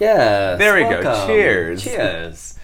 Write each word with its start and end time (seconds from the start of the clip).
Yes. 0.00 0.58
There 0.58 0.74
we 0.76 0.80
go. 0.84 1.02
welcome. 1.02 1.26
Cheers. 1.28 1.84
Cheers. 1.84 2.58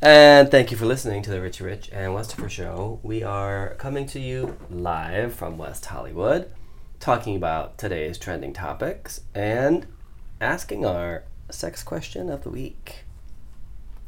And 0.00 0.48
thank 0.52 0.70
you 0.70 0.76
for 0.76 0.86
listening 0.86 1.20
to 1.24 1.30
the 1.30 1.40
Richie 1.40 1.64
Rich 1.64 1.90
and 1.92 2.12
Westifer 2.14 2.48
Show. 2.48 3.00
We 3.02 3.24
are 3.24 3.74
coming 3.78 4.06
to 4.06 4.20
you 4.20 4.56
live 4.70 5.34
from 5.34 5.58
West 5.58 5.86
Hollywood, 5.86 6.52
talking 7.00 7.34
about 7.34 7.76
today's 7.76 8.18
trending 8.18 8.52
topics 8.52 9.22
and 9.34 9.88
asking 10.40 10.86
our 10.86 11.24
sex 11.50 11.82
question 11.82 12.30
of 12.30 12.44
the 12.44 12.50
week. 12.50 13.04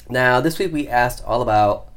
Now, 0.09 0.41
this 0.41 0.61
week 0.61 0.73
we 0.73 0.87
asked 0.87 1.25
all 1.25 1.43
about 1.43 1.89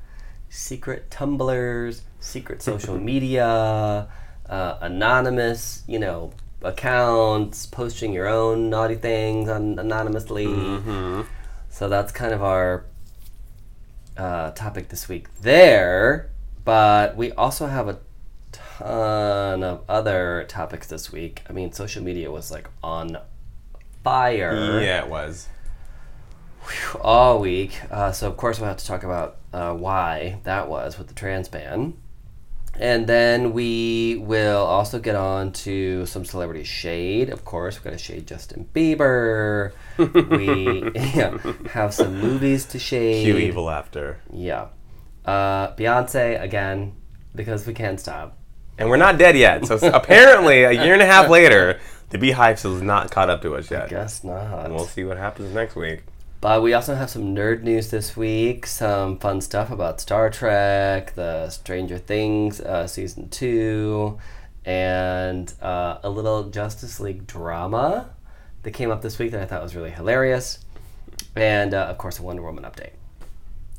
secret 0.49 1.11
Tumblrs, 1.11 2.01
secret 2.19 2.63
social 2.63 2.97
media, 2.99 4.07
uh, 4.49 4.77
anonymous, 4.81 5.83
you 5.85 5.99
know, 5.99 6.33
accounts, 6.65 7.65
posting 7.65 8.11
your 8.13 8.27
own 8.27 8.69
naughty 8.69 8.95
things 8.95 9.49
on, 9.49 9.79
anonymously. 9.79 10.45
So 11.69 11.89
that's 11.89 12.11
kind 12.11 12.33
of 12.33 12.41
our 12.43 12.85
uh, 14.17 14.51
topic 14.51 14.89
this 14.89 15.07
week 15.09 15.27
there. 15.41 16.29
But 16.63 17.15
we 17.15 17.31
also 17.33 17.67
have 17.67 17.87
a 17.87 17.99
ton 18.51 19.63
of 19.63 19.83
other 19.87 20.45
topics 20.47 20.87
this 20.87 21.11
week. 21.11 21.43
I 21.49 21.53
mean, 21.53 21.71
social 21.71 22.03
media 22.03 22.31
was 22.31 22.51
like 22.51 22.67
on 22.83 23.17
fire 24.03 24.81
Yeah, 24.81 25.03
it 25.03 25.09
was. 25.09 25.47
all 27.01 27.39
week. 27.39 27.79
Uh, 27.91 28.11
so 28.11 28.27
of 28.27 28.37
course 28.37 28.59
we'll 28.59 28.67
have 28.69 28.77
to 28.77 28.85
talk 28.85 29.03
about 29.03 29.37
uh, 29.53 29.73
why 29.73 30.39
that 30.43 30.67
was 30.69 30.97
with 30.97 31.07
the 31.07 31.13
trans 31.13 31.47
ban. 31.47 31.93
And 32.79 33.07
then 33.07 33.53
we 33.53 34.17
will 34.17 34.63
also 34.63 34.99
get 34.99 35.15
on 35.15 35.53
to 35.53 36.05
some 36.05 36.25
celebrity 36.25 36.63
shade. 36.63 37.29
Of 37.29 37.45
course, 37.45 37.79
we're 37.79 37.85
going 37.85 37.97
to 37.97 38.03
shade 38.03 38.27
Justin 38.27 38.69
Bieber. 38.73 39.71
we 39.97 40.91
yeah, 40.95 41.37
have 41.69 41.93
some 41.93 42.19
movies 42.19 42.65
to 42.65 42.79
shade. 42.79 43.23
Cue 43.23 43.37
evil 43.37 43.69
after. 43.69 44.19
Yeah. 44.31 44.67
Uh, 45.25 45.73
Beyonce, 45.75 46.41
again, 46.41 46.95
because 47.33 47.65
we 47.65 47.73
can't 47.73 47.99
stop. 47.99 48.37
And 48.77 48.89
we're 48.89 48.97
not 48.97 49.17
dead 49.17 49.37
yet. 49.37 49.65
So 49.65 49.75
apparently, 49.93 50.63
a 50.63 50.71
year 50.71 50.93
and 50.93 51.01
a 51.01 51.05
half 51.05 51.29
later, 51.29 51.79
the 52.09 52.17
Beyhive 52.17 52.59
still 52.59 52.75
is 52.75 52.81
not 52.81 53.09
caught 53.09 53.29
up 53.29 53.41
to 53.43 53.55
us 53.55 53.71
yet. 53.71 53.83
I 53.83 53.87
guess 53.87 54.23
not. 54.23 54.65
And 54.65 54.75
we'll 54.75 54.85
see 54.85 55.05
what 55.05 55.17
happens 55.17 55.53
next 55.53 55.75
week. 55.75 56.03
But 56.41 56.61
we 56.61 56.73
also 56.73 56.93
have 56.95 57.09
some 57.09 57.33
nerd 57.35 57.63
news 57.63 57.89
this 57.89 58.15
week, 58.15 58.67
some 58.67 59.17
fun 59.17 59.41
stuff 59.41 59.71
about 59.71 59.99
Star 59.99 60.29
Trek, 60.29 61.15
the 61.15 61.49
Stranger 61.49 61.97
Things 61.97 62.61
uh, 62.61 62.85
season 62.85 63.29
two, 63.29 64.19
and 64.63 65.51
uh, 65.61 65.97
a 66.03 66.09
little 66.09 66.43
Justice 66.49 66.99
League 66.99 67.25
drama 67.25 68.09
that 68.63 68.71
came 68.71 68.91
up 68.91 69.01
this 69.01 69.17
week 69.17 69.31
that 69.31 69.41
I 69.41 69.45
thought 69.45 69.63
was 69.63 69.75
really 69.75 69.89
hilarious, 69.89 70.59
and 71.35 71.73
uh, 71.73 71.85
of 71.85 71.97
course 71.97 72.19
a 72.19 72.23
Wonder 72.23 72.43
Woman 72.43 72.63
update. 72.63 72.91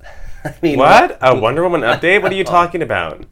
I 0.44 0.54
mean, 0.60 0.78
What? 0.78 1.18
A 1.20 1.34
Wonder 1.40 1.62
Woman 1.62 1.82
update? 1.82 2.20
What 2.20 2.32
are 2.32 2.36
you 2.36 2.44
talking 2.58 2.82
about? 2.82 3.24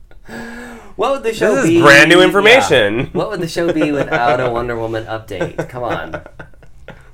What 0.95 1.11
would 1.11 1.22
the 1.25 1.34
show 1.34 1.56
This 1.56 1.64
is 1.64 1.70
be? 1.70 1.80
brand 1.83 2.08
new 2.08 2.19
yeah. 2.19 2.25
information. 2.25 3.06
What 3.06 3.30
would 3.30 3.41
the 3.41 3.48
show 3.48 3.72
be 3.72 3.91
without 3.91 4.39
a 4.39 4.48
Wonder 4.48 4.78
Woman 4.78 5.05
update? 5.06 5.69
Come 5.69 5.83
on. 5.83 6.22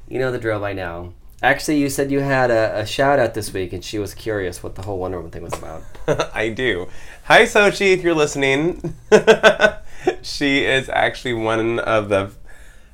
You 0.06 0.18
know 0.18 0.30
the 0.30 0.38
drill 0.38 0.60
by 0.60 0.74
now. 0.74 1.14
Actually, 1.42 1.78
you 1.78 1.88
said 1.88 2.10
you 2.10 2.20
had 2.20 2.50
a, 2.50 2.80
a 2.80 2.86
shout 2.86 3.18
out 3.18 3.32
this 3.34 3.52
week, 3.52 3.72
and 3.72 3.82
she 3.82 3.98
was 3.98 4.12
curious 4.14 4.62
what 4.62 4.74
the 4.74 4.82
whole 4.82 4.98
Wonder 4.98 5.16
Woman 5.18 5.30
thing 5.32 5.42
was 5.42 5.54
about. 5.54 5.82
I 6.34 6.50
do. 6.50 6.88
Hi, 7.24 7.42
Sochi, 7.44 7.92
if 7.94 8.02
you're 8.02 8.14
listening. 8.14 8.94
she 10.22 10.64
is 10.64 10.88
actually 10.90 11.34
one 11.34 11.78
of 11.78 12.08
the 12.10 12.30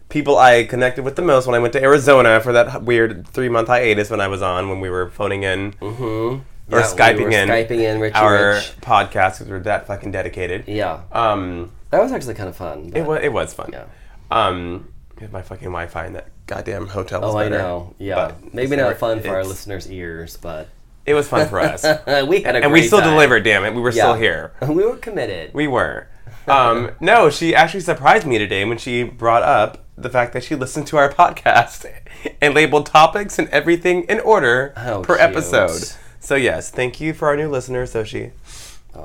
people 0.09 0.39
I 0.39 0.65
connected 0.65 1.05
with 1.05 1.17
the 1.17 1.23
most 1.23 1.47
when 1.47 1.55
I 1.57 1.59
went 1.59 1.73
to 1.73 1.83
Arizona 1.83 2.41
for 2.41 2.53
that 2.53 2.85
weird 2.85 3.27
three 3.29 3.49
month 3.49 3.67
hiatus 3.69 4.11
when 4.11 4.21
I 4.21 4.29
was 4.29 4.43
on 4.43 4.69
when 4.69 4.79
we 4.81 4.91
were 4.91 5.11
phoning 5.11 5.43
in 5.43 5.73
Mm-hmm. 5.73 6.75
or 6.75 6.81
Skyping 6.83 7.29
we 7.29 7.35
in 7.35 7.49
Skyping 7.49 7.81
in 7.81 8.01
Richie 8.01 8.15
our 8.15 8.51
Rich. 8.55 8.73
podcast 8.81 9.39
because 9.39 9.49
we're 9.49 9.59
that 9.61 9.89
fucking 9.89 10.13
dedicated. 10.13 10.69
Yeah, 10.69 11.01
Um, 11.11 11.73
that 11.91 12.01
was 12.01 12.13
actually 12.13 12.35
kind 12.35 12.49
of 12.49 12.55
fun. 12.57 12.93
it 12.95 13.03
was 13.03 13.21
it 13.23 13.33
was 13.33 13.53
fun. 13.55 13.71
Yeah. 13.73 13.87
Um, 14.31 14.89
my 15.33 15.43
fucking 15.43 15.69
Wi-Fi 15.69 16.07
in 16.07 16.13
that 16.15 16.29
goddamn 16.47 16.87
hotel. 16.89 17.21
Was 17.21 17.35
Oh, 17.35 17.39
I 17.39 17.49
know. 17.49 17.95
Yeah, 17.99 18.15
but 18.43 18.55
maybe 18.55 18.77
not 18.77 18.97
fun 18.99 19.21
for 19.23 19.31
our 19.31 19.45
listeners' 19.45 19.91
ears, 19.91 20.37
but 20.37 20.69
It 21.05 21.15
was 21.15 21.29
fun 21.29 21.49
for 21.49 21.61
us, 21.61 21.83
we 22.29 22.43
had 22.43 22.57
a 22.57 22.63
and 22.65 22.73
we 22.73 22.83
still 22.87 23.01
time. 23.01 23.11
delivered. 23.11 23.43
Damn 23.45 23.65
it, 23.65 23.75
we 23.75 23.81
were 23.81 23.93
still 23.93 24.15
here. 24.15 24.53
We 24.69 24.85
were 24.85 24.97
committed. 24.97 25.55
We 25.55 25.67
were. 25.69 26.09
Um, 26.49 26.91
no, 27.01 27.31
she 27.31 27.55
actually 27.55 27.81
surprised 27.81 28.27
me 28.27 28.39
today 28.39 28.65
when 28.65 28.79
she 28.79 29.03
brought 29.03 29.43
up 29.43 29.85
the 29.97 30.11
fact 30.11 30.33
that 30.35 30.45
she 30.45 30.55
listened 30.55 30.87
to 30.89 30.97
our 30.97 31.11
podcast 31.13 31.91
and 32.43 32.55
labeled 32.55 32.87
topics 32.87 33.39
and 33.39 33.49
everything 33.49 34.03
in 34.05 34.21
order 34.21 34.73
How 34.77 35.03
per 35.03 35.17
cute. 35.17 35.29
episode. 35.31 35.97
So 36.21 36.35
yes, 36.35 36.71
thank 36.71 37.01
you 37.01 37.15
for 37.15 37.29
our 37.29 37.37
new 37.37 37.49
listener, 37.49 37.85
Soshi. 37.87 38.33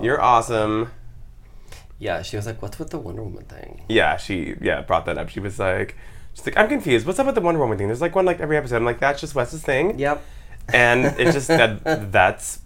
You're 0.01 0.21
awesome. 0.21 0.91
Yeah, 2.01 2.23
she 2.23 2.35
was 2.35 2.47
like, 2.47 2.62
"What's 2.63 2.79
with 2.79 2.89
the 2.89 2.97
Wonder 2.97 3.22
Woman 3.23 3.45
thing?" 3.45 3.84
Yeah, 3.88 4.17
she 4.17 4.56
yeah 4.59 4.81
brought 4.81 5.06
that 5.06 5.17
up. 5.19 5.29
She 5.29 5.39
was 5.39 5.59
like, 5.59 5.95
she's 6.34 6.45
like, 6.45 6.57
I'm 6.57 6.67
confused. 6.67 7.06
What's 7.06 7.19
up 7.19 7.28
with 7.28 7.35
the 7.35 7.41
Wonder 7.41 7.59
Woman 7.59 7.78
thing? 7.78 7.88
There's 7.88 8.01
like 8.01 8.16
one 8.16 8.25
like 8.25 8.39
every 8.39 8.57
episode. 8.57 8.78
I'm 8.78 8.85
like, 8.85 9.00
that's 9.00 9.22
just 9.22 9.35
Wes's 9.35 9.62
thing. 9.62 10.00
Yep. 10.00 10.22
And 10.73 11.06
it's 11.19 11.34
just 11.34 11.47
that 11.59 12.12
that's 12.12 12.59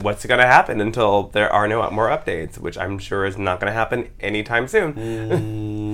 what's 0.00 0.26
gonna 0.26 0.46
happen 0.46 0.80
until 0.80 1.28
there 1.28 1.50
are 1.50 1.66
no 1.66 1.88
more 1.90 2.08
updates, 2.08 2.58
which 2.58 2.76
I'm 2.76 2.98
sure 2.98 3.24
is 3.24 3.38
not 3.38 3.58
gonna 3.58 3.72
happen 3.72 4.10
anytime 4.20 4.68
soon. 4.68 4.92
Mm, 4.92 5.40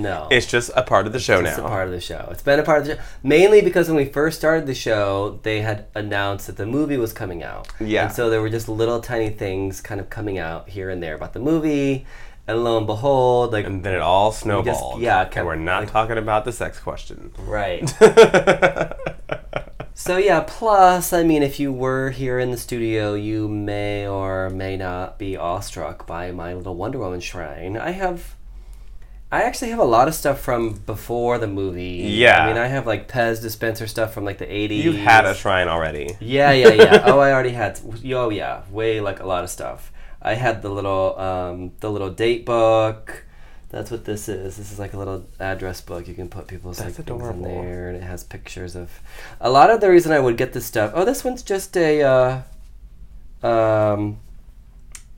no. 0.01 0.27
It's 0.31 0.47
just 0.47 0.71
a 0.75 0.81
part 0.83 1.05
of 1.07 1.13
the 1.13 1.19
show 1.19 1.39
It's 1.39 1.57
a 1.57 1.61
now. 1.61 1.67
part 1.67 1.85
of 1.87 1.93
the 1.93 2.01
show. 2.01 2.27
It's 2.31 2.41
been 2.43 2.59
a 2.59 2.63
part 2.63 2.81
of 2.81 2.87
the 2.87 2.95
show. 2.95 3.01
Mainly 3.23 3.61
because 3.61 3.87
when 3.87 3.95
we 3.97 4.05
first 4.05 4.37
started 4.39 4.65
the 4.65 4.73
show, 4.73 5.39
they 5.43 5.61
had 5.61 5.85
announced 5.95 6.47
that 6.47 6.57
the 6.57 6.65
movie 6.65 6.97
was 6.97 7.13
coming 7.13 7.43
out. 7.43 7.67
Yeah. 7.79 8.05
And 8.05 8.11
so 8.11 8.29
there 8.29 8.41
were 8.41 8.49
just 8.49 8.67
little 8.67 8.99
tiny 8.99 9.29
things 9.29 9.79
kind 9.81 10.01
of 10.01 10.09
coming 10.09 10.37
out 10.39 10.67
here 10.69 10.89
and 10.89 11.01
there 11.01 11.13
about 11.15 11.33
the 11.33 11.39
movie. 11.39 12.05
And 12.47 12.63
lo 12.63 12.77
and 12.77 12.87
behold, 12.87 13.53
like, 13.53 13.65
And 13.65 13.83
then 13.83 13.93
it 13.93 14.01
all 14.01 14.31
snowballed. 14.31 15.01
yeah, 15.01 15.29
and 15.35 15.45
we're 15.45 15.55
not 15.55 15.81
like- 15.83 15.91
talking 15.91 16.17
about 16.17 16.43
the 16.45 16.51
sex 16.51 16.79
question. 16.79 17.31
right. 17.39 17.91
So 19.93 20.17
yeah, 20.17 20.43
plus, 20.47 21.13
I 21.13 21.21
mean, 21.23 21.43
if 21.43 21.59
you 21.59 21.71
were 21.71 22.09
here 22.09 22.39
in 22.39 22.49
the 22.49 22.57
studio, 22.57 23.13
you 23.13 23.47
may 23.47 24.07
or 24.07 24.49
may 24.49 24.75
not 24.75 25.19
be 25.19 25.37
awestruck 25.37 26.07
by 26.07 26.31
my 26.31 26.53
little 26.55 26.73
Wonder 26.75 26.97
Woman 26.97 27.19
shrine. 27.19 27.77
I 27.77 27.91
have, 27.91 28.35
I 29.31 29.43
actually 29.43 29.69
have 29.69 29.79
a 29.79 29.83
lot 29.83 30.07
of 30.07 30.15
stuff 30.15 30.39
from 30.39 30.73
before 30.73 31.37
the 31.37 31.45
movie. 31.45 32.07
Yeah. 32.07 32.43
I 32.45 32.47
mean, 32.47 32.57
I 32.57 32.65
have 32.67 32.87
like 32.87 33.07
Pez 33.09 33.41
dispenser 33.43 33.85
stuff 33.85 34.11
from 34.13 34.23
like 34.25 34.39
the 34.39 34.47
'80s. 34.47 34.81
You've 34.81 34.95
had 34.95 35.25
a 35.25 35.35
shrine 35.35 35.67
already. 35.67 36.15
Yeah, 36.19 36.51
yeah, 36.51 36.69
yeah. 36.69 37.03
oh, 37.05 37.19
I 37.19 37.31
already 37.31 37.51
had. 37.51 37.79
Oh, 38.15 38.29
yeah, 38.29 38.63
way 38.71 39.01
like 39.01 39.19
a 39.19 39.27
lot 39.27 39.43
of 39.43 39.51
stuff. 39.51 39.91
I 40.21 40.35
had 40.35 40.61
the 40.61 40.69
little, 40.69 41.17
um, 41.19 41.71
the 41.79 41.91
little 41.91 42.09
date 42.09 42.45
book. 42.45 43.25
That's 43.69 43.89
what 43.89 44.03
this 44.03 44.27
is. 44.27 44.57
This 44.57 44.71
is 44.71 44.79
like 44.79 44.93
a 44.93 44.97
little 44.97 45.25
address 45.39 45.79
book. 45.79 46.07
You 46.07 46.13
can 46.13 46.27
put 46.27 46.47
people's 46.47 46.77
That's 46.77 46.99
like 46.99 47.07
things 47.07 47.27
in 47.27 47.41
there, 47.41 47.87
and 47.87 47.97
it 47.97 48.03
has 48.03 48.23
pictures 48.23 48.75
of. 48.75 48.99
A 49.39 49.49
lot 49.49 49.69
of 49.69 49.79
the 49.79 49.89
reason 49.89 50.11
I 50.11 50.19
would 50.19 50.37
get 50.37 50.51
this 50.51 50.65
stuff. 50.65 50.91
Oh, 50.93 51.05
this 51.05 51.23
one's 51.23 51.41
just 51.41 51.75
a, 51.77 52.01
uh, 52.01 53.47
um, 53.47 54.19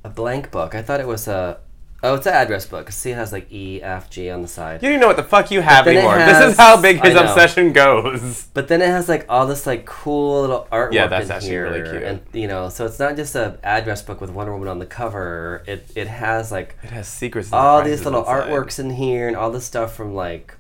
a 0.04 0.10
blank 0.10 0.52
book. 0.52 0.76
I 0.76 0.84
thought 0.84 1.00
it 1.00 1.08
was 1.08 1.28
a. 1.28 1.60
Oh, 2.06 2.16
it's 2.16 2.28
an 2.28 2.34
address 2.34 2.66
book. 2.66 2.92
See, 2.92 3.12
it 3.12 3.16
has 3.16 3.32
like 3.32 3.50
E, 3.50 3.82
F, 3.82 4.10
G 4.10 4.30
on 4.30 4.42
the 4.42 4.48
side. 4.50 4.82
You 4.84 4.90
don't 4.90 4.96
even 4.96 5.02
know 5.02 5.08
what 5.08 5.16
the 5.16 5.24
fuck 5.24 5.50
you 5.52 5.62
have 5.62 5.86
then 5.86 5.96
it 5.96 5.98
anymore. 6.00 6.18
this 6.18 6.38
has- 6.38 6.52
is 6.52 6.58
how 6.58 6.82
big 6.82 7.02
his 7.02 7.16
I 7.16 7.24
know. 7.24 7.30
obsession 7.32 7.72
goes. 7.72 8.48
But 8.54 8.68
then 8.68 8.82
it 8.82 8.88
has 8.90 9.08
like 9.08 9.26
all 9.30 9.48
this 9.48 9.66
like 9.66 9.86
cool 9.86 10.42
little 10.42 10.68
artwork 10.72 10.92
Yeah, 10.94 11.08
that's 11.08 11.28
in 11.28 11.32
actually 11.32 11.50
here, 11.52 11.64
really 11.72 11.90
cute. 11.90 12.04
and 12.04 12.20
you 12.34 12.48
know, 12.48 12.68
so 12.68 12.86
it's 12.86 13.00
not 13.00 13.16
just 13.16 13.36
a 13.36 13.58
address 13.64 14.02
book 14.02 14.20
with 14.20 14.32
Wonder 14.32 14.52
Woman 14.52 14.68
on 14.68 14.80
the 14.80 14.86
cover. 14.86 15.64
It 15.66 15.90
it 15.96 16.08
has 16.08 16.52
like 16.52 16.76
It 16.84 16.90
has 16.90 17.08
secrets. 17.08 17.48
and 17.48 17.56
all 17.56 17.78
surprises 17.80 18.00
these 18.00 18.06
little 18.06 18.20
inside. 18.22 18.50
artworks 18.50 18.80
in 18.80 18.90
here, 18.90 19.28
and 19.30 19.38
all 19.38 19.50
this 19.50 19.64
stuff 19.64 19.96
from 19.96 20.14
like, 20.14 20.56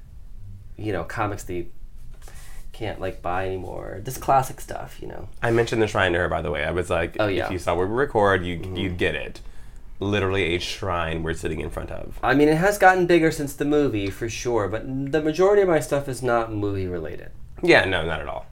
you 0.78 0.94
know, 0.94 1.04
comics 1.04 1.44
that 1.44 1.54
you 1.54 1.66
can't 2.72 3.00
like 3.02 3.22
buy 3.22 3.46
anymore. 3.48 4.02
Just 4.04 4.22
classic 4.22 4.60
stuff, 4.62 4.98
you 5.01 5.07
know. 5.07 5.28
I 5.42 5.51
mentioned 5.51 5.81
the 5.81 5.88
shrine 5.88 6.13
to 6.13 6.19
her, 6.19 6.30
by 6.30 6.42
the 6.42 6.50
way. 6.51 6.63
I 6.63 6.72
was 6.72 6.89
like, 6.89 7.18
Oh, 7.19 7.28
yeah. 7.28 7.46
if 7.46 7.51
you 7.51 7.60
saw 7.60 7.75
where 7.75 7.86
we 7.86 7.94
record, 7.94 8.44
you 8.46 8.57
Mm-hmm. 8.60 8.75
you'd 8.78 8.98
get 8.98 9.13
it. 9.13 9.42
Literally 10.00 10.56
a 10.56 10.60
shrine 10.60 11.24
we're 11.24 11.34
sitting 11.34 11.62
in 11.62 11.69
front 11.69 11.92
of. 11.92 12.19
I 12.22 12.34
mean, 12.34 12.50
it 12.50 12.57
has 12.57 12.78
gotten 12.78 13.06
bigger 13.06 13.31
since 13.31 13.54
the 13.54 13.66
movie 13.66 14.10
for 14.10 14.28
sure, 14.28 14.68
but 14.68 14.84
the 15.12 15.22
majority 15.22 15.62
of 15.62 15.69
my 15.69 15.80
stuff 15.80 16.10
is 16.10 16.22
not 16.22 16.51
movie 16.51 16.88
related. 16.88 17.31
Yeah, 17.62 17.86
no, 17.86 18.06
not 18.06 18.19
at 18.19 18.28
all. 18.28 18.45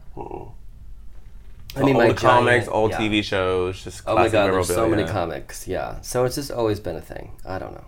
I 1.75 1.83
mean, 1.83 1.95
old 1.95 2.07
my 2.07 2.13
comics, 2.13 2.65
giant- 2.65 2.75
old 2.75 2.91
yeah. 2.91 2.97
TV 2.97 3.23
shows, 3.23 3.83
just 3.83 4.03
Oh 4.05 4.15
my 4.15 4.27
god, 4.27 4.51
there's 4.51 4.67
so 4.67 4.89
many 4.89 5.05
comics. 5.05 5.67
Yeah, 5.67 6.01
so 6.01 6.25
it's 6.25 6.35
just 6.35 6.51
always 6.51 6.79
been 6.79 6.95
a 6.95 7.01
thing. 7.01 7.31
I 7.45 7.59
don't 7.59 7.73
know. 7.73 7.85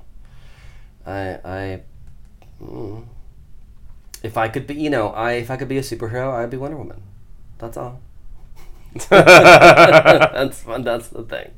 I 1.05 1.39
I. 1.43 1.81
Mm. 2.61 3.05
If 4.21 4.37
I 4.37 4.47
could 4.47 4.67
be, 4.67 4.75
you 4.75 4.89
know, 4.89 5.09
I 5.09 5.33
if 5.33 5.51
I 5.51 5.57
could 5.57 5.67
be 5.67 5.77
a 5.77 5.81
superhero, 5.81 6.33
I'd 6.33 6.49
be 6.49 6.57
Wonder 6.57 6.77
Woman. 6.77 7.01
That's 7.57 7.75
all. 7.75 7.99
that's 9.09 10.59
fun. 10.61 10.83
That's 10.83 11.09
the 11.09 11.23
thing. 11.23 11.51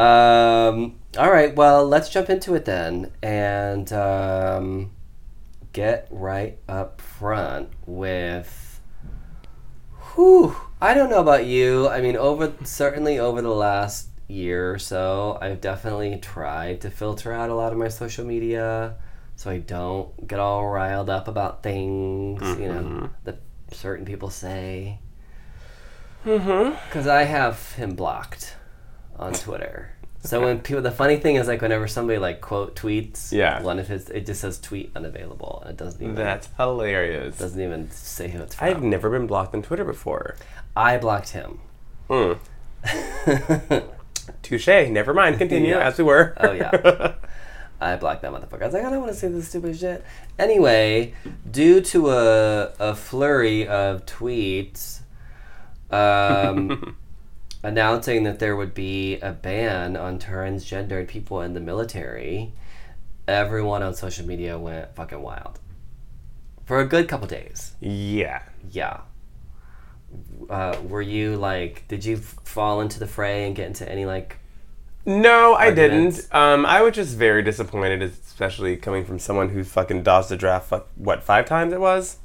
Um, 0.00 0.98
all 1.18 1.30
right. 1.30 1.54
Well, 1.54 1.86
let's 1.86 2.08
jump 2.08 2.30
into 2.30 2.54
it 2.54 2.64
then, 2.64 3.12
and 3.22 3.92
um, 3.92 4.92
get 5.72 6.08
right 6.10 6.56
up 6.68 7.02
front 7.02 7.68
with 7.86 8.80
Whew. 10.14 10.56
I 10.80 10.94
don't 10.94 11.10
know 11.10 11.20
about 11.20 11.44
you. 11.44 11.88
I 11.88 12.00
mean, 12.00 12.16
over 12.16 12.54
certainly 12.64 13.18
over 13.18 13.42
the 13.42 13.50
last 13.50 14.08
year 14.26 14.72
or 14.72 14.78
so, 14.78 15.38
I've 15.40 15.60
definitely 15.60 16.16
tried 16.18 16.80
to 16.80 16.90
filter 16.90 17.32
out 17.32 17.50
a 17.50 17.54
lot 17.54 17.72
of 17.72 17.78
my 17.78 17.88
social 17.88 18.24
media 18.24 18.96
so 19.36 19.50
I 19.50 19.58
don't 19.58 20.26
get 20.26 20.38
all 20.38 20.66
riled 20.66 21.10
up 21.10 21.28
about 21.28 21.62
things, 21.62 22.40
you 22.58 22.68
know, 22.68 23.10
that 23.24 23.40
certain 23.70 24.06
people 24.06 24.30
say. 24.30 24.98
Mm-hmm. 26.24 26.74
Because 26.86 27.06
I 27.06 27.24
have 27.24 27.72
him 27.74 27.94
blocked 27.94 28.56
on 29.20 29.32
Twitter. 29.34 29.92
So 30.22 30.42
when 30.42 30.58
people, 30.60 30.82
the 30.82 30.90
funny 30.90 31.16
thing 31.16 31.36
is 31.36 31.46
like 31.48 31.62
whenever 31.62 31.86
somebody 31.88 32.18
like 32.18 32.40
quote 32.40 32.74
tweets, 32.76 33.32
Yeah. 33.32 33.62
one 33.62 33.78
of 33.78 33.86
his, 33.88 34.10
it 34.10 34.26
just 34.26 34.40
says 34.40 34.58
tweet 34.60 34.90
unavailable, 34.96 35.60
and 35.64 35.70
it 35.70 35.76
doesn't 35.76 36.02
even 36.02 36.14
That's 36.14 36.48
hilarious. 36.58 37.38
doesn't 37.38 37.60
even 37.62 37.90
say 37.90 38.28
who 38.28 38.42
it's 38.42 38.54
from. 38.56 38.68
I've 38.68 38.82
never 38.82 39.08
been 39.08 39.26
blocked 39.26 39.54
on 39.54 39.62
Twitter 39.62 39.84
before. 39.84 40.36
I 40.76 40.98
blocked 40.98 41.30
him. 41.30 41.60
Hmm. 42.08 42.32
Touche. 44.42 44.66
Never 44.68 45.14
mind. 45.14 45.38
Continue 45.38 45.70
Yeah. 45.70 45.86
as 45.86 45.98
we 45.98 46.04
were. 46.04 46.34
Oh, 46.38 46.52
yeah. 46.52 47.14
I 47.80 47.96
blocked 47.96 48.20
that 48.22 48.30
motherfucker. 48.32 48.62
I 48.62 48.66
was 48.66 48.74
like, 48.74 48.84
I 48.84 48.90
don't 48.90 49.00
want 49.00 49.12
to 49.12 49.18
see 49.18 49.28
this 49.28 49.48
stupid 49.48 49.78
shit. 49.78 50.04
Anyway, 50.38 51.14
due 51.50 51.80
to 51.80 52.10
a, 52.10 52.72
a 52.78 52.94
flurry 52.94 53.66
of 53.66 54.04
tweets 54.04 55.00
um, 55.90 56.94
announcing 57.62 58.24
that 58.24 58.38
there 58.38 58.56
would 58.56 58.74
be 58.74 59.18
a 59.20 59.32
ban 59.32 59.96
on 59.96 60.18
transgendered 60.18 61.08
people 61.08 61.40
in 61.42 61.54
the 61.54 61.60
military, 61.60 62.52
everyone 63.28 63.82
on 63.82 63.94
social 63.94 64.26
media 64.26 64.58
went 64.58 64.94
fucking 64.94 65.20
wild. 65.22 65.58
For 66.64 66.80
a 66.80 66.86
good 66.86 67.08
couple 67.08 67.26
days. 67.26 67.72
yeah. 67.80 68.42
Yeah. 68.70 69.00
Uh, 70.48 70.76
were 70.88 71.02
you 71.02 71.36
like, 71.36 71.84
did 71.86 72.04
you 72.04 72.16
fall 72.16 72.80
into 72.80 72.98
the 72.98 73.06
fray 73.06 73.46
and 73.46 73.54
get 73.54 73.66
into 73.68 73.88
any 73.88 74.04
like 74.06 74.38
No, 75.06 75.54
I 75.54 75.66
Arguments. 75.68 76.22
didn't. 76.22 76.34
Um, 76.34 76.66
I 76.66 76.82
was 76.82 76.94
just 76.94 77.16
very 77.16 77.42
disappointed, 77.42 78.02
especially 78.02 78.76
coming 78.76 79.04
from 79.04 79.18
someone 79.20 79.50
who 79.50 79.62
fucking 79.62 80.02
dodged 80.02 80.28
the 80.30 80.36
draft. 80.36 80.68
Fuck, 80.68 80.88
what 80.96 81.22
five 81.22 81.46
times 81.46 81.72
it 81.72 81.80
was? 81.80 82.16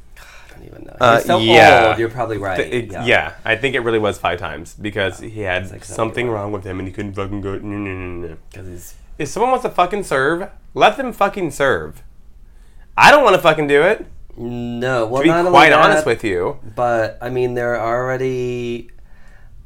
I 0.55 0.57
don't 0.59 0.67
even 0.67 0.83
know. 0.85 0.95
Uh, 0.99 1.19
so 1.19 1.37
yeah. 1.39 1.87
old. 1.89 1.99
You're 1.99 2.09
probably 2.09 2.37
right. 2.37 2.59
It- 2.59 2.91
yeah. 2.91 3.33
I 3.43 3.55
think 3.55 3.75
it 3.75 3.81
really 3.81 3.99
was 3.99 4.17
five 4.17 4.39
times 4.39 4.73
because 4.73 5.19
he 5.19 5.41
had 5.41 5.69
like 5.71 5.83
something 5.83 6.29
wrong 6.29 6.51
with 6.51 6.63
him 6.63 6.79
and 6.79 6.87
he 6.87 6.93
couldn't 6.93 7.13
fucking 7.13 7.41
go. 7.41 7.53
No, 7.57 7.77
no, 7.77 7.91
no, 7.93 8.27
no. 8.29 8.37
Because 8.51 8.67
he's 8.67 8.95
If 9.17 9.27
someone 9.29 9.51
wants 9.51 9.63
to 9.63 9.69
fucking 9.71 10.03
serve, 10.03 10.49
let 10.73 10.97
them 10.97 11.11
fucking 11.13 11.51
serve. 11.51 12.01
I 12.97 13.11
don't 13.11 13.23
want 13.23 13.35
to 13.35 13.41
fucking 13.41 13.67
do 13.67 13.81
it. 13.83 14.05
no. 14.37 15.05
Well, 15.07 15.21
To 15.23 15.43
be 15.43 15.49
quite 15.49 15.69
that, 15.71 15.79
honest 15.79 16.05
with 16.05 16.23
you, 16.23 16.59
but 16.75 17.17
I 17.21 17.29
mean, 17.29 17.53
there 17.55 17.75
are 17.75 18.03
already. 18.03 18.89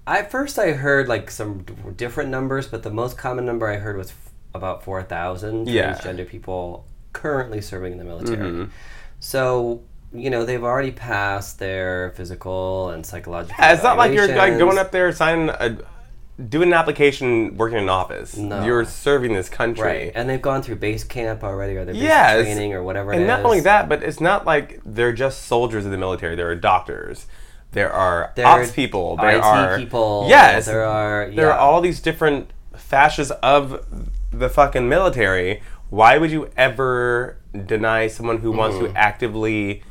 At 0.07 0.31
first, 0.31 0.57
I 0.57 0.71
heard 0.71 1.07
like 1.07 1.29
some 1.29 1.63
different 1.95 2.31
numbers, 2.31 2.65
but 2.67 2.81
the 2.81 2.89
most 2.89 3.15
common 3.17 3.45
number 3.45 3.67
I 3.67 3.75
heard 3.77 3.95
was 3.97 4.09
f- 4.09 4.31
about 4.55 4.83
four 4.83 5.03
thousand 5.03 5.67
Yeah. 5.67 5.93
transgender 5.93 6.27
people 6.27 6.87
currently 7.13 7.61
serving 7.61 7.91
in 7.91 7.97
the 7.99 8.03
military. 8.05 8.37
Mhm. 8.51 8.69
So 9.19 9.81
you 10.13 10.29
know 10.29 10.43
they've 10.45 10.63
already 10.63 10.91
passed 10.91 11.59
their 11.59 12.11
physical 12.15 12.89
and 12.89 13.05
psychological. 13.05 13.55
Yeah, 13.59 13.73
it's 13.73 13.83
not 13.83 13.97
like 13.97 14.13
you're 14.13 14.27
like 14.35 14.57
going 14.57 14.77
up 14.77 14.91
there 14.91 15.11
signing 15.11 15.49
a, 15.49 15.77
doing 16.41 16.69
an 16.69 16.73
application, 16.73 17.57
working 17.57 17.77
in 17.77 17.83
an 17.83 17.89
office. 17.89 18.35
No. 18.37 18.63
You're 18.63 18.85
serving 18.85 19.33
this 19.33 19.49
country. 19.49 19.83
Right, 19.83 20.11
and 20.15 20.29
they've 20.29 20.41
gone 20.41 20.61
through 20.61 20.77
base 20.77 21.03
camp 21.03 21.43
already, 21.43 21.75
or 21.75 21.85
their 21.85 21.93
basic 21.93 22.07
Yes. 22.07 22.43
training, 22.45 22.73
or 22.73 22.81
whatever. 22.83 23.11
And 23.11 23.27
not 23.27 23.39
is. 23.41 23.45
only 23.45 23.59
that, 23.61 23.87
but 23.89 24.01
it's 24.03 24.19
not 24.21 24.45
like 24.45 24.79
they're 24.85 25.13
just 25.13 25.43
soldiers 25.45 25.85
in 25.85 25.91
the 25.91 25.97
military. 25.97 26.35
There 26.35 26.49
are 26.49 26.55
doctors. 26.55 27.27
There 27.71 27.91
are 27.93 28.31
There 28.35 28.47
ops 28.47 28.71
people. 28.71 29.15
There 29.17 29.29
IT 29.37 29.43
are 29.43 29.77
people. 29.77 30.25
Yes, 30.27 30.65
there 30.65 30.85
are. 30.85 31.27
Yeah. 31.29 31.35
there 31.35 31.51
are 31.53 31.59
all 31.59 31.81
these 31.81 31.99
different 32.01 32.49
fascias 32.75 33.29
of 33.43 33.85
the 34.31 34.49
fucking 34.49 34.89
military. 34.89 35.61
Why 35.91 36.17
would 36.17 36.31
you 36.31 36.49
ever 36.57 37.37
deny 37.65 38.07
someone 38.07 38.37
who 38.39 38.51
wants 38.51 38.77
Mm-hmm. 38.77 38.93
to 38.93 38.97
actively 38.99 39.83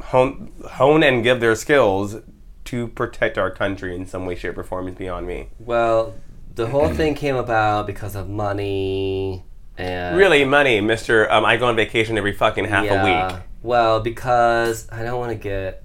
hone, 0.00 0.52
hone 0.72 1.02
and 1.02 1.22
give 1.22 1.40
their 1.40 1.54
skills 1.54 2.16
to 2.66 2.88
protect 2.88 3.38
our 3.38 3.50
country 3.50 3.94
in 3.94 4.06
some 4.06 4.26
way, 4.26 4.34
shape, 4.34 4.56
or 4.56 4.64
form 4.64 4.88
is 4.88 4.94
beyond 4.94 5.26
me. 5.26 5.48
Well, 5.58 6.14
the 6.54 6.66
whole 6.66 6.88
thing 6.94 7.14
came 7.14 7.36
about 7.36 7.86
because 7.86 8.14
of 8.14 8.28
money 8.28 9.44
and 9.76 10.16
Really, 10.16 10.44
money, 10.44 10.80
Mister. 10.80 11.30
Um, 11.30 11.44
I 11.44 11.56
go 11.56 11.66
on 11.66 11.76
vacation 11.76 12.16
every 12.16 12.32
fucking 12.32 12.64
half 12.66 12.86
a 12.88 13.04
week. 13.04 13.42
Well, 13.62 14.00
because 14.00 14.88
I 14.92 15.02
don't 15.02 15.18
want 15.18 15.32
to 15.32 15.38
get 15.38 15.82